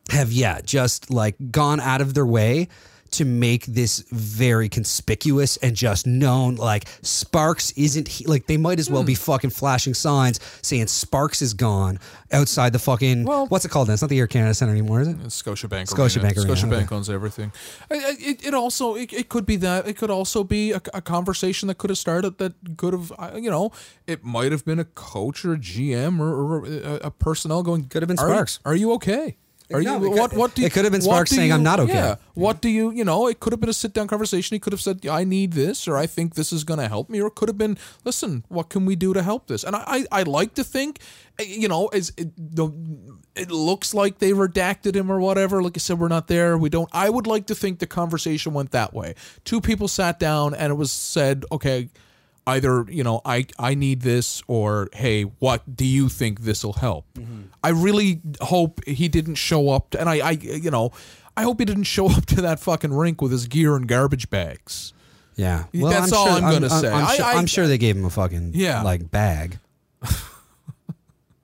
have 0.09 0.31
yeah 0.31 0.61
just 0.61 1.11
like 1.11 1.35
gone 1.51 1.79
out 1.79 2.01
of 2.01 2.15
their 2.15 2.25
way 2.25 2.67
to 3.11 3.25
make 3.25 3.65
this 3.65 3.99
very 4.11 4.69
conspicuous 4.69 5.57
and 5.57 5.75
just 5.75 6.05
known 6.07 6.55
like 6.55 6.87
sparks 7.01 7.71
isn't 7.75 8.07
he, 8.07 8.25
like 8.25 8.47
they 8.47 8.57
might 8.57 8.79
as 8.79 8.89
well 8.89 9.03
be 9.03 9.13
Hmm. 9.13 9.21
fucking 9.31 9.49
flashing 9.51 9.93
signs 9.93 10.39
saying 10.61 10.87
sparks 10.87 11.41
is 11.41 11.53
gone 11.53 11.99
outside 12.31 12.73
the 12.73 12.79
fucking 12.79 13.23
Well- 13.25 13.47
what's 13.47 13.65
it 13.65 13.69
called 13.69 13.87
then 13.87 13.93
it's 13.93 14.01
not 14.01 14.09
the 14.09 14.19
air 14.19 14.27
canada 14.27 14.53
center 14.53 14.71
anymore 14.71 15.01
is 15.01 15.07
it 15.07 15.17
Scotiabank. 15.19 15.87
Scotiabank 15.89 16.37
Arena. 16.37 16.41
Arena, 16.41 16.55
Scotiabank 16.55 16.83
okay. 16.85 16.95
owns 16.95 17.09
everything. 17.09 17.51
I- 17.91 17.95
I- 17.95 18.15
It, 18.19 18.45
it 18.47 18.53
also 18.53 18.95
it, 18.95 19.13
it 19.13 19.29
could 19.29 19.45
be 19.45 19.55
that 19.57 19.87
it 19.87 19.97
could 19.97 20.09
also 20.11 20.43
be 20.43 20.71
a, 20.71 20.81
a 20.93 21.01
conversation 21.01 21.67
that 21.67 21.77
could 21.77 21.89
have 21.89 21.97
started 21.97 22.37
that 22.39 22.53
could 22.77 22.93
have 22.93 23.11
uh, 23.17 23.31
you 23.35 23.49
know 23.49 23.71
it 24.05 24.23
might 24.23 24.51
have 24.51 24.65
been 24.65 24.79
a 24.79 24.85
coach 24.85 25.45
or 25.45 25.53
a 25.53 25.57
GM 25.57 26.19
or, 26.19 26.29
or 26.33 26.65
a, 26.65 26.99
a 27.07 27.11
personnel 27.11 27.63
going 27.63 27.85
Could 27.85 28.01
have 28.01 28.07
been 28.07 28.19
"Are 28.19 28.29
Sparks." 28.29 28.59
Are 28.65 28.75
you 28.75 28.91
okay? 28.93 29.37
Are 29.73 29.81
No, 29.81 29.97
you 29.99 30.05
it 30.05 30.09
could- 30.11 30.19
what? 30.19 30.33
What 30.33 30.55
do 30.55 30.61
you, 30.61 30.67
it 30.67 30.73
could 30.73 30.85
have 30.85 30.93
been 30.93 31.01
Sparks 31.01 31.31
saying, 31.31 31.49
you- 31.49 31.53
"I'm 31.53 31.63
not 31.63 31.79
okay." 31.81 31.93
Yeah. 31.93 32.15
What 32.35 32.61
do 32.61 32.69
you? 32.69 32.89
You 32.91 33.03
know, 33.03 33.27
it 33.27 33.41
could 33.41 33.51
have 33.51 33.59
been 33.59 33.69
a 33.69 33.73
sit 33.73 33.93
down 33.93 34.07
conversation. 34.07 34.55
He 34.55 34.59
could 34.59 34.71
have 34.71 34.79
said, 34.81 35.05
"I 35.05 35.25
need 35.25 35.53
this," 35.53 35.87
or 35.89 35.97
"I 35.97 36.07
think 36.07 36.35
this 36.35 36.53
is 36.53 36.63
going 36.63 36.79
to 36.79 36.87
help 36.87 37.09
me," 37.09 37.19
or 37.21 37.27
it 37.27 37.35
could 37.35 37.49
have 37.49 37.57
been, 37.57 37.77
"Listen, 38.05 38.45
what 38.47 38.69
can 38.69 38.85
we 38.85 38.95
do 38.95 39.13
to 39.13 39.21
help 39.21 39.47
this?" 39.47 39.65
And 39.65 39.75
I, 39.75 39.83
I, 39.85 40.05
I 40.19 40.23
like 40.23 40.53
to 40.53 40.63
think, 40.63 40.99
eh, 41.37 41.43
you 41.43 41.67
know, 41.67 41.87
as 41.87 42.13
it, 42.15 42.31
the, 42.37 42.69
it 43.35 43.51
looks 43.51 43.93
like 43.93 44.19
they 44.19 44.31
redacted 44.31 44.95
him 44.95 45.11
or 45.11 45.19
whatever. 45.19 45.61
Like 45.61 45.75
I 45.75 45.79
said, 45.79 45.99
we're 45.99 46.07
not 46.07 46.27
there. 46.29 46.57
We 46.57 46.69
don't. 46.69 46.89
I 46.93 47.09
would 47.09 47.27
like 47.27 47.47
to 47.47 47.55
think 47.55 47.79
the 47.79 47.87
conversation 47.87 48.53
went 48.53 48.71
that 48.71 48.93
way. 48.93 49.15
Two 49.43 49.59
people 49.59 49.89
sat 49.89 50.17
down 50.17 50.53
and 50.53 50.71
it 50.71 50.75
was 50.75 50.91
said, 50.93 51.43
"Okay." 51.51 51.89
Either 52.47 52.85
you 52.89 53.03
know 53.03 53.21
I 53.25 53.45
I 53.59 53.75
need 53.75 54.01
this 54.01 54.41
or 54.47 54.87
hey 54.93 55.23
what 55.23 55.61
do 55.75 55.85
you 55.85 56.07
think 56.09 56.41
this 56.41 56.63
will 56.63 56.73
help? 56.73 57.05
Mm-hmm. 57.13 57.41
I 57.63 57.69
really 57.69 58.21
hope 58.41 58.83
he 58.87 59.07
didn't 59.09 59.35
show 59.35 59.69
up 59.69 59.89
to, 59.91 59.99
and 59.99 60.09
I 60.09 60.15
I 60.29 60.31
you 60.31 60.71
know 60.71 60.91
I 61.35 61.43
hope 61.43 61.59
he 61.59 61.65
didn't 61.65 61.83
show 61.83 62.07
up 62.17 62.25
to 62.27 62.41
that 62.41 62.59
fucking 62.59 62.93
rink 62.93 63.21
with 63.21 63.31
his 63.33 63.47
gear 63.47 63.75
and 63.75 63.87
garbage 63.87 64.29
bags. 64.29 64.93
yeah 65.35 65.65
That's 65.73 66.11
all 66.13 66.29
I'm 66.29 66.49
gonna 66.51 66.69
say. 66.69 66.89
I'm, 66.89 67.05
I- 67.05 67.15
sure, 67.15 67.25
I- 67.25 67.33
I'm 67.33 67.45
sure 67.47 67.67
they 67.67 67.77
gave 67.77 67.95
him 67.97 68.05
a 68.05 68.09
fucking 68.09 68.53
Yeah. 68.55 68.81
like 68.81 69.11
bag 69.11 69.59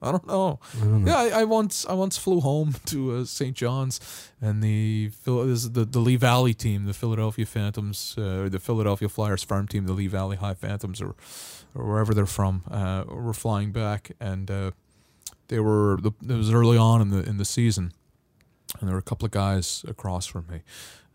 I 0.03 0.11
don't 0.11 0.27
know. 0.27 0.59
Yeah, 1.05 1.15
I, 1.17 1.41
I 1.41 1.43
once 1.45 1.85
I 1.87 1.93
once 1.93 2.17
flew 2.17 2.39
home 2.41 2.75
to 2.87 3.15
uh, 3.17 3.25
St. 3.25 3.55
John's, 3.55 3.99
and 4.41 4.61
the 4.61 5.09
Phil- 5.23 5.45
this 5.47 5.63
is 5.63 5.71
the 5.71 5.85
the 5.85 5.99
Lehigh 5.99 6.17
Valley 6.19 6.53
team, 6.53 6.85
the 6.85 6.93
Philadelphia 6.93 7.45
Phantoms, 7.45 8.15
uh, 8.17 8.47
the 8.51 8.59
Philadelphia 8.59 9.07
Flyers 9.09 9.43
farm 9.43 9.67
team, 9.67 9.85
the 9.85 9.93
Lee 9.93 10.07
Valley 10.07 10.37
High 10.37 10.53
Phantoms, 10.55 11.01
or 11.01 11.15
or 11.75 11.85
wherever 11.87 12.13
they're 12.13 12.25
from, 12.27 12.63
uh, 12.69 13.03
were 13.07 13.33
flying 13.33 13.71
back, 13.71 14.11
and 14.19 14.51
uh, 14.51 14.71
they 15.47 15.59
were 15.59 15.97
the, 16.01 16.11
it 16.29 16.37
was 16.37 16.51
early 16.53 16.77
on 16.77 17.01
in 17.01 17.09
the 17.09 17.23
in 17.27 17.37
the 17.37 17.45
season, 17.45 17.91
and 18.79 18.87
there 18.89 18.93
were 18.95 18.99
a 18.99 19.09
couple 19.09 19.25
of 19.25 19.31
guys 19.31 19.83
across 19.87 20.25
from 20.27 20.45
me, 20.51 20.61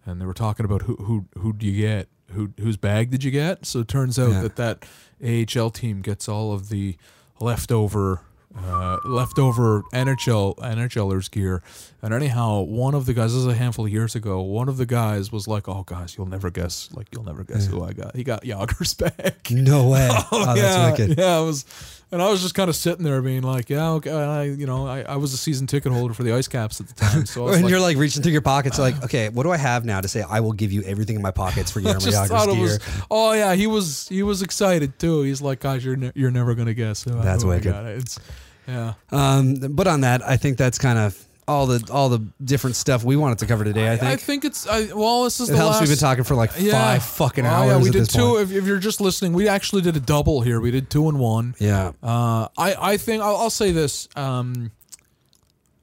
and 0.06 0.20
they 0.20 0.27
were 0.27 0.35
talking 0.35 0.65
about 0.65 0.82
who 0.82 0.97
who 0.97 1.27
who 1.39 1.52
do 1.52 1.66
you 1.66 1.81
get, 1.81 2.09
who 2.32 2.52
whose 2.59 2.77
bag 2.77 3.10
did 3.10 3.23
you 3.23 3.31
get? 3.31 3.66
So 3.66 3.81
it 3.81 3.89
turns 3.89 4.19
out 4.19 4.31
Yeah. 4.32 4.48
that 4.48 4.56
that 4.56 5.56
AHL 5.60 5.70
team 5.70 6.01
gets 6.02 6.28
all 6.28 6.52
of 6.52 6.69
the 6.70 6.97
leftover 7.40 8.23
uh, 8.64 8.98
leftover 9.05 9.82
NHL 9.93 10.56
NHLers 10.56 11.30
gear. 11.30 11.62
And 12.01 12.14
anyhow, 12.14 12.60
one 12.60 12.94
of 12.94 13.06
the 13.06 13.14
guys, 13.14 13.32
this 13.32 13.40
is 13.40 13.47
a 13.47 13.55
handful 13.55 13.86
of 13.86 13.93
years 13.93 14.14
ago, 14.14 14.40
one 14.40 14.68
of 14.68 14.76
the 14.76 14.86
guys 14.86 15.32
was 15.32 15.48
like, 15.48 15.68
"Oh, 15.68 15.82
guys, 15.82 16.16
you'll 16.16 16.28
never 16.28 16.48
guess. 16.48 16.89
Like, 16.93 17.09
you'll 17.12 17.24
never 17.24 17.43
guess 17.43 17.66
who 17.66 17.82
I 17.82 17.93
got. 17.93 18.14
He 18.14 18.22
got 18.22 18.44
Jagr's 18.44 18.94
back." 18.94 19.51
no 19.51 19.89
way 19.90 20.09
oh, 20.10 20.55
yeah, 20.55 20.55
that's 20.55 21.01
wicked 21.01 21.18
yeah. 21.18 21.39
I 21.39 21.40
was, 21.40 21.64
and 22.12 22.22
I 22.22 22.30
was 22.30 22.40
just 22.40 22.55
kind 22.55 22.70
of 22.70 22.76
sitting 22.76 23.05
there, 23.05 23.20
being 23.20 23.43
like, 23.43 23.68
"Yeah, 23.68 23.90
okay." 23.94 24.12
I, 24.12 24.44
you 24.44 24.66
know, 24.66 24.86
I, 24.86 25.01
I 25.02 25.16
was 25.16 25.35
a 25.35 25.36
season 25.36 25.66
ticket 25.66 25.90
holder 25.90 26.14
for 26.14 26.22
the 26.22 26.32
Ice 26.32 26.47
Caps 26.47 26.80
at 26.80 26.86
the 26.86 26.94
time, 26.94 27.26
so 27.26 27.43
I 27.43 27.44
was 27.47 27.55
and 27.56 27.64
like, 27.64 27.70
you're 27.72 27.80
like 27.80 27.97
reaching 27.97 28.22
through 28.22 28.32
your 28.32 28.43
pockets, 28.43 28.78
like, 28.78 29.02
okay, 29.02 29.28
what 29.28 29.43
do 29.43 29.51
I 29.51 29.56
have 29.56 29.85
now 29.85 30.01
to 30.01 30.06
say? 30.06 30.22
I 30.22 30.39
will 30.39 30.52
give 30.52 30.70
you 30.70 30.82
everything 30.85 31.16
in 31.16 31.22
my 31.22 31.32
pockets 31.32 31.72
for 31.72 31.80
just 31.82 32.06
Jagr's 32.06 32.47
gear. 32.47 32.62
was. 32.62 32.78
Oh 33.10 33.32
yeah, 33.32 33.56
he 33.56 33.66
was 33.66 34.06
he 34.09 34.22
was 34.22 34.43
excited 34.43 35.01
too. 35.01 35.22
He's 35.22 35.43
like, 35.43 35.59
"Guys, 35.59 35.85
you're 35.85 35.97
ne- 35.97 36.12
you're 36.14 36.30
never 36.30 36.55
gonna 36.55 36.74
guess." 36.74 37.02
Who, 37.02 37.10
That's 37.20 37.43
wicked. 37.43 37.72
got." 37.72 37.86
It's 37.86 38.20
yeah. 38.69 38.95
Um, 39.11 39.55
but 39.70 39.86
on 39.89 40.03
that, 40.03 40.23
I 40.27 40.36
think 40.36 40.59
that's 40.59 40.78
kind 40.78 40.99
of 40.99 41.19
all 41.49 41.66
the 41.66 41.82
all 41.90 42.11
the 42.11 42.23
different 42.45 42.77
stuff 42.77 43.03
we 43.05 43.16
wanted 43.16 43.39
to 43.39 43.47
cover 43.47 43.65
today. 43.65 43.90
I 43.90 43.97
think, 43.97 44.12
I 44.12 44.16
think 44.16 44.45
it's 44.45 44.66
I, 44.66 44.93
well. 44.95 45.24
This 45.24 45.40
is 45.40 45.49
it 45.49 45.53
the 45.53 45.59
helps. 45.59 45.73
last. 45.77 45.81
We've 45.81 45.89
been 45.89 45.99
talking 45.99 46.24
for 46.24 46.35
like 46.35 46.53
five 46.53 47.03
fucking 47.03 47.47
Oh, 47.47 47.49
hours. 47.49 47.69
yeah, 47.70 47.82
we 47.82 47.90
did 47.90 48.11
two. 48.11 48.36
If, 48.39 48.53
if 48.53 48.66
you're 48.66 48.78
just 48.78 49.01
listening, 49.01 49.32
we 49.32 49.49
actually 49.49 49.81
did 49.82 49.97
a 49.97 50.01
double 50.01 50.43
here. 50.43 50.61
We 50.61 50.70
did 50.70 50.90
two 50.90 51.09
and 51.09 51.19
one. 51.19 51.55
Yeah, 51.59 51.93
Uh, 52.03 52.49
I 52.59 52.74
I 52.93 52.97
think 52.99 53.23
I'll, 53.23 53.36
I'll 53.36 53.51
say 53.51 53.73
this. 53.73 54.09
Um, 54.15 54.73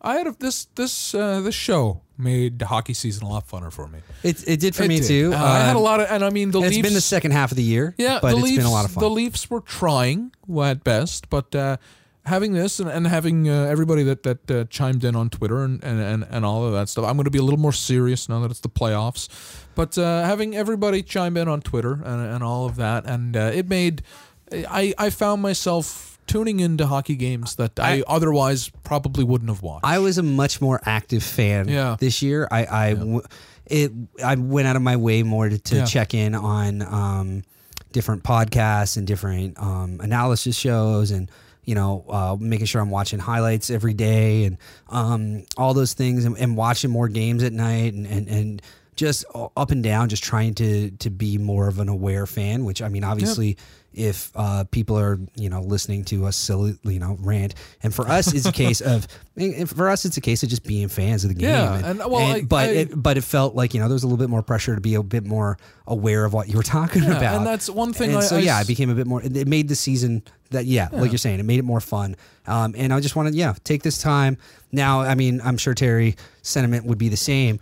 I 0.02 0.18
had 0.18 0.28
a, 0.28 0.36
this 0.40 0.66
this 0.76 1.16
uh, 1.16 1.42
this 1.42 1.56
show 1.56 2.02
made 2.18 2.60
the 2.60 2.68
hockey 2.68 2.94
season 2.94 3.24
a 3.26 3.30
lot 3.30 3.48
funner 3.48 3.74
for 3.74 3.88
me. 3.88 4.00
it 4.24 4.48
it 4.48 4.60
did 4.60 4.76
for 4.76 4.84
It 4.84 4.88
me 4.90 5.00
did. 5.00 5.08
too. 5.08 5.32
Uh, 5.34 5.38
I 5.44 5.60
had 5.62 5.76
a 5.76 5.80
Um, 5.80 5.84
lot 5.84 6.00
of, 6.00 6.08
and 6.12 6.24
I 6.24 6.30
mean 6.30 6.52
the 6.52 6.62
It's 6.62 6.76
Leafs. 6.76 6.82
been 6.88 6.94
the 6.94 7.02
second 7.02 7.32
half 7.32 7.52
of 7.52 7.58
the 7.58 7.64
year. 7.64 7.96
Yeah, 7.98 8.20
but 8.22 8.30
the 8.32 8.36
it's 8.38 8.44
Leafs, 8.44 8.58
been 8.58 8.66
a 8.68 8.72
lot 8.72 8.86
of 8.86 8.92
fun. 8.92 9.02
The 9.02 9.10
Leafs 9.10 9.50
were 9.50 9.62
trying 9.62 10.32
at 10.62 10.84
best, 10.84 11.30
but 11.32 11.54
uh, 11.56 11.78
having 12.26 12.54
this 12.54 12.80
and, 12.80 12.90
and 12.90 13.06
having 13.08 13.48
uh, 13.50 13.66
everybody 13.66 14.04
that 14.04 14.24
that 14.24 14.52
uh, 14.52 14.64
chimed 14.66 15.04
in 15.04 15.16
on 15.16 15.30
Twitter 15.30 15.64
and, 15.64 15.84
and, 15.84 16.00
and, 16.02 16.26
and 16.30 16.46
all 16.46 16.66
of 16.66 16.74
that 16.74 16.90
stuff, 16.90 17.06
I'm 17.06 17.16
going 17.18 17.26
to 17.26 17.32
be 17.32 17.38
a 17.40 17.44
little 17.44 17.60
more 17.60 17.74
serious 17.74 18.28
now 18.30 18.40
that 18.42 18.52
it's 18.52 18.60
the 18.62 18.70
playoffs. 18.70 19.28
But 19.76 19.98
uh, 19.98 20.24
having 20.24 20.56
everybody 20.56 21.04
chime 21.04 21.38
in 21.38 21.48
on 21.48 21.62
Twitter 21.62 21.94
and, 21.94 22.06
and 22.34 22.44
all 22.44 22.66
of 22.66 22.76
that, 22.78 23.06
and 23.06 23.36
uh, 23.38 23.52
it 23.54 23.68
made 23.70 24.04
I 24.52 24.94
I 24.98 25.10
found 25.10 25.42
myself 25.42 26.12
tuning 26.28 26.60
into 26.60 26.88
hockey 26.88 27.16
games 27.16 27.56
that 27.58 27.80
I, 27.80 27.98
I- 28.00 28.04
otherwise 28.08 28.70
probably 28.84 29.24
wouldn't 29.24 29.50
have 29.50 29.62
watched. 29.62 29.86
I 29.86 30.00
was 30.00 30.18
a 30.18 30.24
much 30.24 30.60
more 30.62 30.82
active 30.86 31.22
fan 31.24 31.68
Yeah. 31.68 31.98
this 32.00 32.22
year. 32.22 32.48
I 32.52 32.66
I 32.66 32.94
w- 32.94 33.22
it 33.68 33.92
I 34.24 34.36
went 34.36 34.68
out 34.68 34.76
of 34.76 34.82
my 34.82 34.96
way 34.96 35.22
more 35.24 35.50
to, 35.50 35.58
to 35.60 35.76
Yeah. 35.76 35.86
check 35.86 36.14
in 36.14 36.34
on 36.36 36.82
um, 36.82 37.44
different 37.92 38.24
podcasts 38.24 38.98
and 38.98 39.06
different 39.06 39.60
um, 39.60 40.00
analysis 40.02 40.56
shows 40.58 41.12
and 41.12 41.30
you 41.66 41.76
know 41.76 42.06
uh, 42.10 42.36
making 42.40 42.66
sure 42.68 42.82
I'm 42.82 42.90
watching 42.90 43.20
highlights 43.20 43.70
every 43.70 43.94
day 43.94 44.46
and 44.46 44.58
um, 44.90 45.46
all 45.58 45.74
those 45.74 45.94
things 45.94 46.26
and, 46.26 46.38
and 46.38 46.56
watching 46.56 46.92
more 46.92 47.08
games 47.08 47.44
at 47.44 47.54
night 47.54 47.94
and 47.94 48.06
and, 48.06 48.28
and 48.28 48.62
just 48.96 49.26
up 49.34 49.72
and 49.72 49.84
down 49.84 50.08
just 50.10 50.24
trying 50.24 50.54
to 50.56 50.92
to 50.92 51.10
be 51.10 51.38
more 51.38 51.68
of 51.68 51.80
an 51.80 51.90
aware 51.90 52.26
fan 52.26 52.64
which 52.66 52.82
I 52.82 52.88
mean 52.90 53.04
obviously 53.04 53.58
if 53.94 54.30
uh, 54.36 54.66
people 54.72 54.98
are 55.00 55.18
you 55.36 55.50
know 55.50 55.62
listening 55.62 56.04
to 56.06 56.26
us 56.26 56.36
silly 56.36 56.78
you 56.84 57.00
know 57.00 57.16
rant. 57.22 57.56
And 57.82 57.96
for 57.96 58.06
us, 58.10 58.34
it's 58.34 58.46
a 58.46 58.52
case 58.52 58.82
of 58.82 59.08
for 59.68 59.88
us, 59.90 60.04
it's 60.04 60.18
a 60.18 60.22
case 60.22 60.44
of 60.44 60.50
just 60.50 60.66
being 60.66 60.90
fans 60.90 61.24
of 61.24 61.30
the 61.30 61.34
game. 61.36 61.50
Yeah, 61.50 61.90
and, 61.92 62.00
well, 62.00 62.16
I- 62.36 62.42
but 62.42 62.70
I- 62.70 62.74
it 62.74 62.90
but 63.04 63.18
it 63.18 63.24
felt 63.24 63.56
like 63.56 63.74
you 63.74 63.80
know 63.80 63.88
there 63.88 63.94
was 63.94 64.04
a 64.04 64.08
little 64.08 64.18
bit 64.18 64.30
more 64.30 64.42
pressure 64.44 64.76
to 64.76 64.82
be 64.82 64.96
a 64.96 65.04
bit 65.04 65.26
more 65.26 65.58
aware 65.88 66.26
of 66.26 66.34
what 66.34 66.50
you 66.50 66.58
were 66.58 66.64
talking 66.78 67.04
Yeah, 67.04 67.16
about. 67.18 67.38
and 67.38 67.48
that's 67.48 67.70
one 67.70 67.94
thing 67.94 68.10
And 68.10 68.18
I- 68.20 68.22
so 68.22 68.38
yeah, 68.38 68.58
I 68.58 68.66
became 68.66 68.90
a 68.90 68.96
bit 68.96 69.08
more. 69.08 69.22
It 69.24 69.48
made 69.48 69.70
the 69.70 69.76
season 69.76 70.24
that 70.52 70.66
yeah, 70.66 70.90
like 70.92 71.12
you're 71.12 71.18
saying, 71.18 71.40
it 71.40 71.44
made 71.44 71.60
it 71.60 71.66
more 71.66 71.82
fun. 71.82 72.16
Um, 72.48 72.76
and 72.78 72.94
I 72.94 73.00
just 73.00 73.16
wanted 73.16 73.36
yeah, 73.36 73.56
take 73.64 73.84
this 73.84 73.98
time 73.98 74.38
now. 74.72 75.02
I 75.02 75.16
mean, 75.16 75.42
I'm 75.44 75.58
sure 75.58 75.74
Terry 75.74 76.16
sentiment 76.42 76.86
would 76.86 76.98
be 76.98 77.10
the 77.10 77.18
same. 77.18 77.60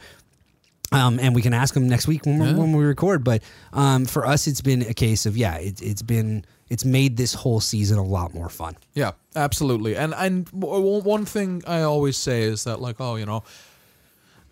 Um, 0.91 1.19
and 1.19 1.33
we 1.33 1.41
can 1.41 1.53
ask 1.55 1.75
him 1.75 1.87
next 1.89 2.07
week 2.07 2.25
when, 2.25 2.37
we 2.37 2.53
when 2.53 2.71
we 2.73 2.83
record. 2.83 3.23
But 3.23 3.41
um, 3.71 4.05
for 4.05 4.27
us, 4.27 4.45
it's 4.45 4.61
been 4.61 4.83
a 4.83 4.93
case 4.93 5.25
of 5.25 5.35
yeah, 5.35 5.55
it, 5.57 5.81
it's 5.81 6.03
been 6.03 6.45
it's 6.69 6.85
made 6.85 7.17
this 7.17 7.33
whole 7.33 7.59
season 7.59 7.97
a 7.97 8.03
lot 8.03 8.33
more 8.33 8.49
fun. 8.49 8.75
Yeah, 8.93 9.11
absolutely. 9.35 9.95
And 9.95 10.13
and 10.13 10.45
w- 10.51 10.75
w- 10.83 11.01
one 11.03 11.25
thing 11.25 11.63
I 11.65 11.81
always 11.81 12.15
say 12.17 12.43
is 12.43 12.63
that 12.65 12.79
like, 12.79 12.97
oh, 12.99 13.15
you 13.15 13.25
know, 13.25 13.43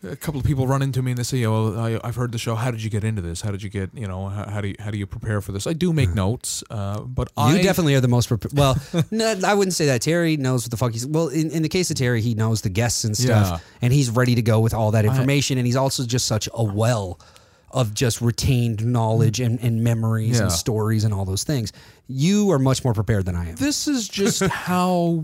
a 0.04 0.16
couple 0.16 0.40
of 0.40 0.46
people 0.46 0.66
run 0.68 0.82
into 0.82 1.02
me 1.02 1.12
and 1.12 1.18
they 1.20 1.24
say, 1.24 1.46
"Oh, 1.46 1.74
I, 1.78 2.00
I've 2.08 2.16
heard 2.16 2.32
the 2.32 2.38
show. 2.38 2.56
How 2.56 2.72
did 2.72 2.84
you 2.84 2.90
get 2.90 3.04
into 3.04 3.22
this? 3.22 3.42
How 3.42 3.52
did 3.52 3.62
you 3.64 3.70
get, 3.70 3.90
you 3.94 4.08
know, 4.08 4.30
how, 4.30 4.50
how 4.50 4.62
do 4.62 4.70
you 4.70 4.76
how 4.80 4.92
do 4.92 4.98
you 4.98 5.06
prepare 5.06 5.42
for 5.42 5.52
this?" 5.52 5.68
I 5.68 5.74
do 5.74 5.94
make 5.94 6.10
notes, 6.14 6.64
uh, 6.70 7.02
but 7.02 7.30
You 7.38 7.44
I 7.44 7.62
definitely 7.62 7.96
are 7.96 8.02
the 8.02 8.08
most 8.08 8.28
prepared. 8.28 8.54
Well, 8.58 8.76
no, 9.12 9.36
I 9.46 9.54
wouldn't 9.54 9.74
say 9.76 9.86
that. 9.88 10.02
Terry 10.02 10.38
knows 10.38 10.64
what 10.64 10.72
the 10.72 10.78
fuck 10.78 10.92
he's. 10.94 11.06
Well, 11.06 11.28
in, 11.28 11.52
in 11.52 11.62
the 11.62 11.70
case 11.70 11.90
of 11.92 11.98
Terry, 11.98 12.22
he 12.22 12.34
knows 12.34 12.62
the 12.62 12.70
guests 12.70 13.04
and 13.04 13.16
stuff, 13.16 13.48
Yeah. 13.50 13.58
and 13.82 13.94
he's 13.94 14.10
ready 14.10 14.36
to 14.36 14.42
go 14.42 14.60
with 14.60 14.74
all 14.74 14.92
that 14.92 15.06
information. 15.06 15.58
and 15.58 15.66
he's 15.68 15.76
also 15.76 16.06
just 16.06 16.26
such 16.26 16.48
a 16.54 16.64
well 16.64 17.20
of 17.74 17.94
just 17.94 18.20
retained 18.22 18.86
knowledge 18.86 19.40
and, 19.40 19.58
and 19.62 19.82
memories 19.84 20.40
and 20.42 20.52
stories 20.52 21.04
and 21.06 21.14
all 21.14 21.24
those 21.24 21.44
things. 21.46 21.72
You 22.08 22.52
are 22.52 22.60
much 22.60 22.84
more 22.84 22.94
prepared 22.94 23.26
than 23.26 23.36
I 23.36 23.50
am. 23.50 23.56
this 23.56 23.88
is 23.88 24.10
just 24.10 24.42
how 24.48 25.24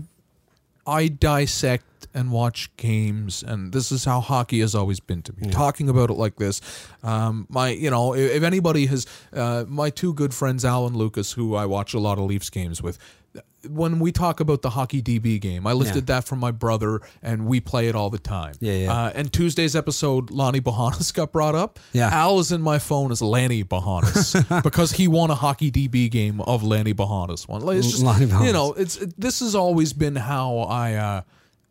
I 0.88 1.08
dissect 1.08 1.84
and 2.14 2.32
watch 2.32 2.74
games, 2.76 3.42
and 3.42 3.72
this 3.72 3.92
is 3.92 4.06
how 4.06 4.20
hockey 4.20 4.60
has 4.60 4.74
always 4.74 5.00
been 5.00 5.20
to 5.22 5.32
me. 5.36 5.50
Talking 5.50 5.88
about 5.90 6.08
it 6.10 6.14
like 6.14 6.36
this, 6.36 6.62
um, 7.02 7.46
my 7.50 7.68
you 7.68 7.90
know, 7.90 8.14
if, 8.14 8.36
if 8.36 8.42
anybody 8.42 8.86
has, 8.86 9.06
uh, 9.32 9.64
my 9.68 9.90
two 9.90 10.14
good 10.14 10.32
friends, 10.32 10.64
alan 10.64 10.94
Lucas, 10.96 11.32
who 11.32 11.54
I 11.54 11.66
watch 11.66 11.92
a 11.92 11.98
lot 11.98 12.18
of 12.18 12.24
Leafs 12.24 12.48
games 12.50 12.82
with. 12.82 12.98
When 13.68 13.98
we 13.98 14.12
talk 14.12 14.38
about 14.40 14.62
the 14.62 14.70
hockey 14.70 15.02
DB 15.02 15.40
game, 15.40 15.66
I 15.66 15.72
lifted 15.72 16.06
that 16.06 16.24
from 16.24 16.38
my 16.38 16.52
brother, 16.52 17.00
and 17.22 17.46
we 17.46 17.60
play 17.60 17.88
it 17.88 17.94
all 17.96 18.08
the 18.08 18.18
time. 18.18 18.54
Yeah, 18.60 18.72
yeah. 18.72 18.92
Uh, 18.92 19.12
and 19.14 19.32
Tuesday's 19.32 19.74
episode, 19.74 20.30
Lonny 20.30 20.60
Bohonos 20.60 21.12
got 21.14 21.32
brought 21.32 21.54
up. 21.56 21.78
Yeah. 21.92 22.08
Al 22.08 22.38
is 22.38 22.52
in 22.52 22.62
my 22.62 22.78
phone 22.78 23.10
as 23.10 23.20
Lanny 23.20 23.64
Bohonos 23.64 24.62
because 24.62 24.92
he 24.92 25.08
won 25.08 25.30
a 25.30 25.34
hockey 25.34 25.70
DB 25.72 26.08
game 26.10 26.40
of 26.42 26.62
Lanny 26.62 26.94
Bohonos 26.94 27.48
one. 27.48 27.62
Like, 27.62 27.78
it's 27.78 27.90
just, 27.90 28.02
Lonny 28.02 28.26
you 28.46 28.52
know, 28.52 28.72
it's 28.74 28.96
it, 28.96 29.20
this 29.20 29.40
has 29.40 29.54
always 29.54 29.92
been 29.92 30.16
how 30.16 30.58
I. 30.58 30.94
Uh, 30.94 31.22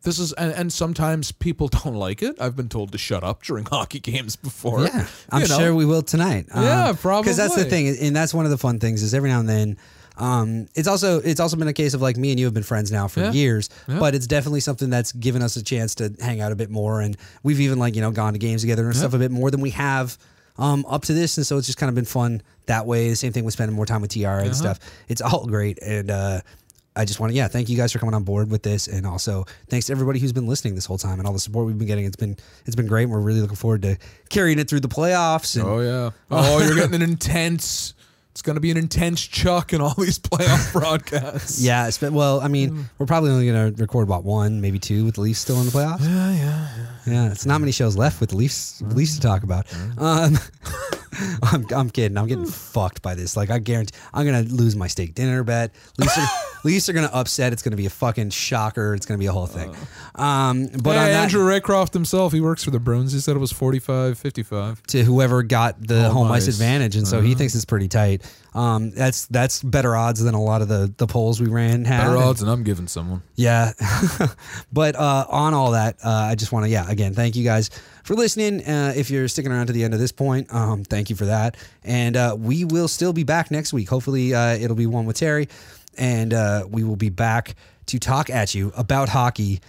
this 0.03 0.19
is 0.19 0.34
and, 0.34 0.51
and 0.53 0.71
sometimes 0.73 1.31
people 1.31 1.67
don't 1.84 1.95
like 1.95 2.21
it. 2.21 2.39
I've 2.39 2.55
been 2.55 2.69
told 2.69 2.91
to 2.91 2.97
shut 2.97 3.23
up 3.23 3.43
during 3.43 3.65
hockey 3.65 3.99
games 3.99 4.35
before. 4.35 4.84
Yeah, 4.84 5.07
I'm 5.31 5.41
You 5.41 5.47
know? 5.47 5.57
sure 5.57 5.75
we 5.75 5.85
will 5.85 6.01
tonight. 6.03 6.47
Yeah, 6.53 6.93
probably. 6.99 7.23
Because 7.23 7.38
that's 7.38 7.55
the 7.55 7.65
thing, 7.65 7.88
and 7.99 8.15
that's 8.15 8.34
one 8.34 8.45
of 8.45 8.51
the 8.51 8.57
fun 8.57 8.79
things 8.79 9.01
is 9.03 9.13
every 9.13 9.29
now 9.29 9.39
and 9.39 9.49
then. 9.49 9.77
Um, 10.18 10.68
it's 10.76 10.88
also 10.88 11.19
it's 11.22 11.39
also 11.39 11.56
been 11.57 11.68
a 11.68 11.73
case 11.73 11.94
of 11.94 12.02
like 12.02 12.18
me 12.18 12.31
and 12.31 12.39
you 12.39 12.45
have 12.48 12.53
been 12.53 12.64
friends 12.64 12.91
now 12.91 13.07
for 13.07 13.19
Yeah. 13.22 13.31
years, 13.31 13.69
Yeah. 13.88 13.99
but 13.99 14.15
it's 14.15 14.27
definitely 14.27 14.61
something 14.61 14.89
that's 14.89 15.11
given 15.11 15.41
us 15.41 15.56
a 15.57 15.64
chance 15.64 15.95
to 15.95 16.14
hang 16.19 16.41
out 16.41 16.52
a 16.52 16.56
bit 16.56 16.69
more, 16.72 17.02
and 17.02 17.15
we've 17.44 17.60
even 17.61 17.77
like 17.80 17.95
you 17.95 18.02
know 18.02 18.11
gone 18.11 18.34
to 18.34 18.39
games 18.39 18.61
together 18.61 18.85
and 18.85 18.95
stuff 18.95 19.14
a 19.14 19.19
bit 19.19 19.31
more 19.31 19.52
than 19.52 19.61
we 19.61 19.69
have 19.72 20.18
um, 20.57 20.85
up 20.89 21.03
to 21.03 21.14
this, 21.14 21.38
and 21.38 21.45
so 21.45 21.57
it's 21.57 21.68
just 21.68 21.77
kind 21.77 21.88
of 21.89 21.95
been 21.95 22.06
fun 22.06 22.41
that 22.65 22.85
way. 22.88 23.10
The 23.10 23.15
same 23.15 23.31
thing 23.31 23.44
with 23.45 23.53
spending 23.53 23.76
more 23.76 23.85
time 23.85 24.02
with 24.02 24.11
TR 24.11 24.26
Uh-huh. 24.27 24.45
and 24.45 24.56
stuff. 24.56 24.80
It's 25.07 25.22
all 25.22 25.45
great, 25.45 25.77
and 25.84 26.10
uh, 26.10 26.41
I 26.95 27.06
just 27.06 27.19
want 27.19 27.31
to 27.31 27.38
yeah, 27.38 27.48
thank 27.48 27.69
you 27.69 27.77
guys 27.77 27.91
for 27.91 27.99
coming 27.99 28.15
on 28.15 28.23
board 28.23 28.49
with 28.49 28.64
this, 28.64 28.88
and 28.88 29.06
also 29.06 29.45
thanks 29.69 29.85
to 29.85 29.91
everybody 29.91 30.18
who's 30.18 30.34
been 30.34 30.48
listening 30.48 30.73
this 30.73 30.85
whole 30.88 30.98
time 30.98 31.19
and 31.19 31.27
all 31.27 31.34
the 31.34 31.38
support 31.39 31.68
we've 31.68 31.77
been 31.77 31.88
getting. 31.88 32.06
It's 32.06 32.15
been 32.15 32.35
it's 32.65 32.76
been 32.76 32.88
great. 32.88 33.03
and 33.03 33.11
We're 33.11 33.19
really 33.19 33.41
looking 33.41 33.56
forward 33.56 33.84
to 33.84 33.98
carrying 34.30 34.57
it 34.57 34.68
through 34.68 34.80
the 34.80 34.88
playoffs. 34.88 35.56
And 35.56 35.64
Oh 35.64 35.80
yeah. 35.80 36.10
Oh, 36.31 36.57
you're 36.65 36.73
getting 36.73 36.95
an 36.95 37.03
intense. 37.03 37.94
It's 38.38 38.43
going 38.43 38.53
to 38.53 38.61
be 38.61 38.69
an 38.69 38.77
intense 38.77 39.26
chuck 39.26 39.73
in 39.73 39.81
all 39.81 39.95
these 39.97 40.19
playoff 40.19 40.72
broadcasts. 40.80 41.59
Yeah, 41.59 41.88
it's 41.88 41.97
been, 41.97 42.14
well, 42.14 42.39
I 42.39 42.47
mean, 42.47 42.69
mm. 42.69 42.84
we're 42.99 43.07
probably 43.07 43.31
only 43.31 43.47
going 43.47 43.73
to 43.73 43.81
record 43.81 44.07
about 44.07 44.26
one, 44.26 44.61
maybe 44.61 44.77
two 44.77 45.05
with 45.05 45.15
the 45.15 45.22
Leafs 45.22 45.39
still 45.39 45.59
in 45.59 45.65
the 45.65 45.72
playoffs. 45.72 46.01
Yeah, 46.01 46.31
yeah. 46.35 46.88
Yeah, 47.07 47.31
it's 47.31 47.47
not 47.47 47.59
many 47.61 47.72
shows 47.72 47.97
left 47.97 48.22
with 48.22 48.30
the 48.30 48.35
Leafs 48.35 48.80
mm. 48.84 48.93
Leafs 48.93 49.15
to 49.15 49.22
talk 49.22 49.41
about. 49.41 49.65
Mm. 49.65 49.99
Um, 49.99 51.39
I'm, 51.41 51.65
I'm 51.76 51.89
kidding. 51.89 52.15
I'm 52.15 52.27
getting 52.27 52.45
fucked 52.45 53.01
by 53.01 53.15
this. 53.15 53.35
Like 53.35 53.49
I 53.49 53.57
guarantee, 53.57 53.97
I'm 54.14 54.23
gonna 54.23 54.43
lose 54.43 54.76
my 54.76 54.85
steak 54.85 55.15
dinner 55.15 55.43
bet. 55.43 55.72
Leafs 55.97 56.15
are, 56.15 56.27
Leafs 56.63 56.89
are 56.89 56.93
gonna 56.93 57.09
upset. 57.13 57.53
It's 57.53 57.61
gonna 57.61 57.75
be 57.77 57.85
a 57.85 57.89
fucking 57.89 58.31
shocker. 58.31 58.93
It's 58.93 59.05
gonna 59.05 59.17
be 59.17 59.25
a 59.27 59.31
whole 59.31 59.47
thing. 59.47 59.75
Um, 60.15 60.67
but 60.67 60.97
on 60.97 61.05
that, 61.07 61.23
Andrew 61.23 61.43
Raycroft 61.43 61.93
himself, 61.93 62.34
he 62.34 62.41
works 62.41 62.63
for 62.63 62.71
the 62.71 62.79
Bruins. 62.79 63.13
He 63.13 63.19
said 63.19 63.35
it 63.35 63.39
was 63.39 63.51
45, 63.51 64.17
55. 64.17 64.84
to 64.88 65.03
whoever 65.03 65.43
got 65.43 65.81
the 65.81 66.03
home, 66.03 66.27
Home 66.27 66.31
ice 66.31 66.47
ice. 66.47 66.55
advantage, 66.55 66.95
and 66.95 67.07
so 67.07 67.21
he 67.21 67.35
thinks 67.35 67.53
it's 67.55 67.65
pretty 67.65 67.88
tight. 67.88 68.23
Um, 68.53 68.89
that's 68.91 69.27
that's 69.27 69.61
better 69.61 69.95
odds 69.95 70.19
than 70.23 70.34
a 70.34 70.41
lot 70.41 70.61
of 70.63 70.67
the 70.67 70.91
the 70.97 71.05
polls 71.05 71.39
we 71.39 71.47
ran 71.47 71.85
had. 71.85 72.01
Better 72.05 72.17
odds 72.17 72.39
than 72.39 72.49
I'm 72.49 72.63
giving 72.63 72.88
someone. 72.88 73.21
Yeah. 73.35 73.73
but 74.71 74.95
uh, 74.95 75.25
on 75.29 75.53
all 75.53 75.71
that, 75.71 75.97
uh, 76.03 76.09
I 76.09 76.35
just 76.35 76.51
want 76.51 76.65
to, 76.65 76.69
yeah, 76.69 76.89
again, 76.89 77.13
thank 77.13 77.35
you 77.35 77.43
guys 77.43 77.69
for 78.03 78.15
listening. 78.15 78.63
Uh, 78.65 78.93
if 78.95 79.11
you're 79.11 79.27
sticking 79.27 79.51
around 79.51 79.67
to 79.67 79.73
the 79.73 79.84
end 79.84 79.93
of 79.93 79.99
this 79.99 80.11
point, 80.11 80.51
um, 80.53 80.84
thank 80.84 81.09
you 81.11 81.15
for 81.15 81.25
that. 81.25 81.55
And 81.84 82.17
uh, 82.17 82.35
we 82.39 82.65
will 82.65 82.88
still 82.88 83.13
be 83.13 83.23
back 83.23 83.51
next 83.51 83.73
week. 83.73 83.89
Hopefully, 83.89 84.34
uh, 84.34 84.55
it'll 84.55 84.75
be 84.75 84.88
one 84.88 85.05
with 85.05 85.17
Terry. 85.17 85.49
And 85.98 86.34
uh, 86.34 86.65
we 86.69 86.84
will 86.84 86.95
be 86.95 87.10
back 87.10 87.56
to 87.88 87.99
talk 87.99 88.30
at 88.30 88.53
you 88.53 88.72
about 88.76 89.10
hockey 89.10 89.61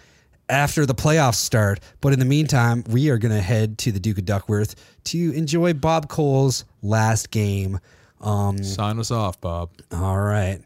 after 0.48 0.86
the 0.86 0.94
playoffs 0.94 1.36
start. 1.36 1.80
But 2.00 2.12
in 2.12 2.18
the 2.18 2.24
meantime, 2.24 2.84
we 2.88 3.10
are 3.10 3.18
going 3.18 3.34
to 3.34 3.40
head 3.40 3.78
to 3.78 3.92
the 3.92 4.00
Duke 4.00 4.18
of 4.18 4.24
Duckworth 4.24 4.74
to 5.04 5.32
enjoy 5.32 5.74
Bob 5.74 6.08
Cole's 6.08 6.64
last 6.82 7.30
game. 7.30 7.78
Um, 8.20 8.62
Sign 8.62 8.98
us 8.98 9.10
off, 9.10 9.40
Bob. 9.40 9.70
all 9.92 10.18
right. 10.20 10.60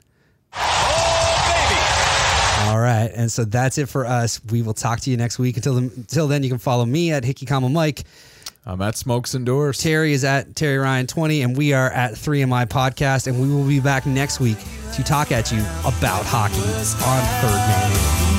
All 2.64 2.78
right, 2.78 3.10
and 3.14 3.30
so 3.30 3.44
that's 3.44 3.76
it 3.76 3.88
for 3.88 4.06
us. 4.06 4.40
We 4.50 4.62
will 4.62 4.72
talk 4.72 5.00
to 5.00 5.10
you 5.10 5.16
next 5.16 5.38
week. 5.38 5.56
Until 5.56 5.74
then, 5.74 5.90
until 5.96 6.28
then, 6.28 6.42
you 6.42 6.48
can 6.48 6.58
follow 6.58 6.86
me 6.86 7.10
at 7.12 7.24
Hickey 7.24 7.44
Comma 7.44 7.68
Mike. 7.68 8.04
I'm 8.64 8.80
at 8.80 8.96
Smokes 8.96 9.34
and 9.34 9.44
Doors. 9.44 9.78
Terry 9.78 10.12
is 10.12 10.24
at 10.24 10.54
Terry 10.54 10.78
Ryan 10.78 11.06
twenty, 11.06 11.42
and 11.42 11.56
we 11.56 11.72
are 11.72 11.90
at 11.90 12.16
Three 12.16 12.44
MI 12.44 12.64
Podcast, 12.66 13.26
and 13.26 13.40
we 13.40 13.52
will 13.52 13.66
be 13.66 13.80
back 13.80 14.06
next 14.06 14.38
week 14.38 14.58
to 14.94 15.02
talk 15.02 15.32
at 15.32 15.50
you 15.50 15.60
about 15.80 16.24
hockey 16.24 16.54
on 16.54 17.40
Third 17.40 17.56
Man. 17.56 18.31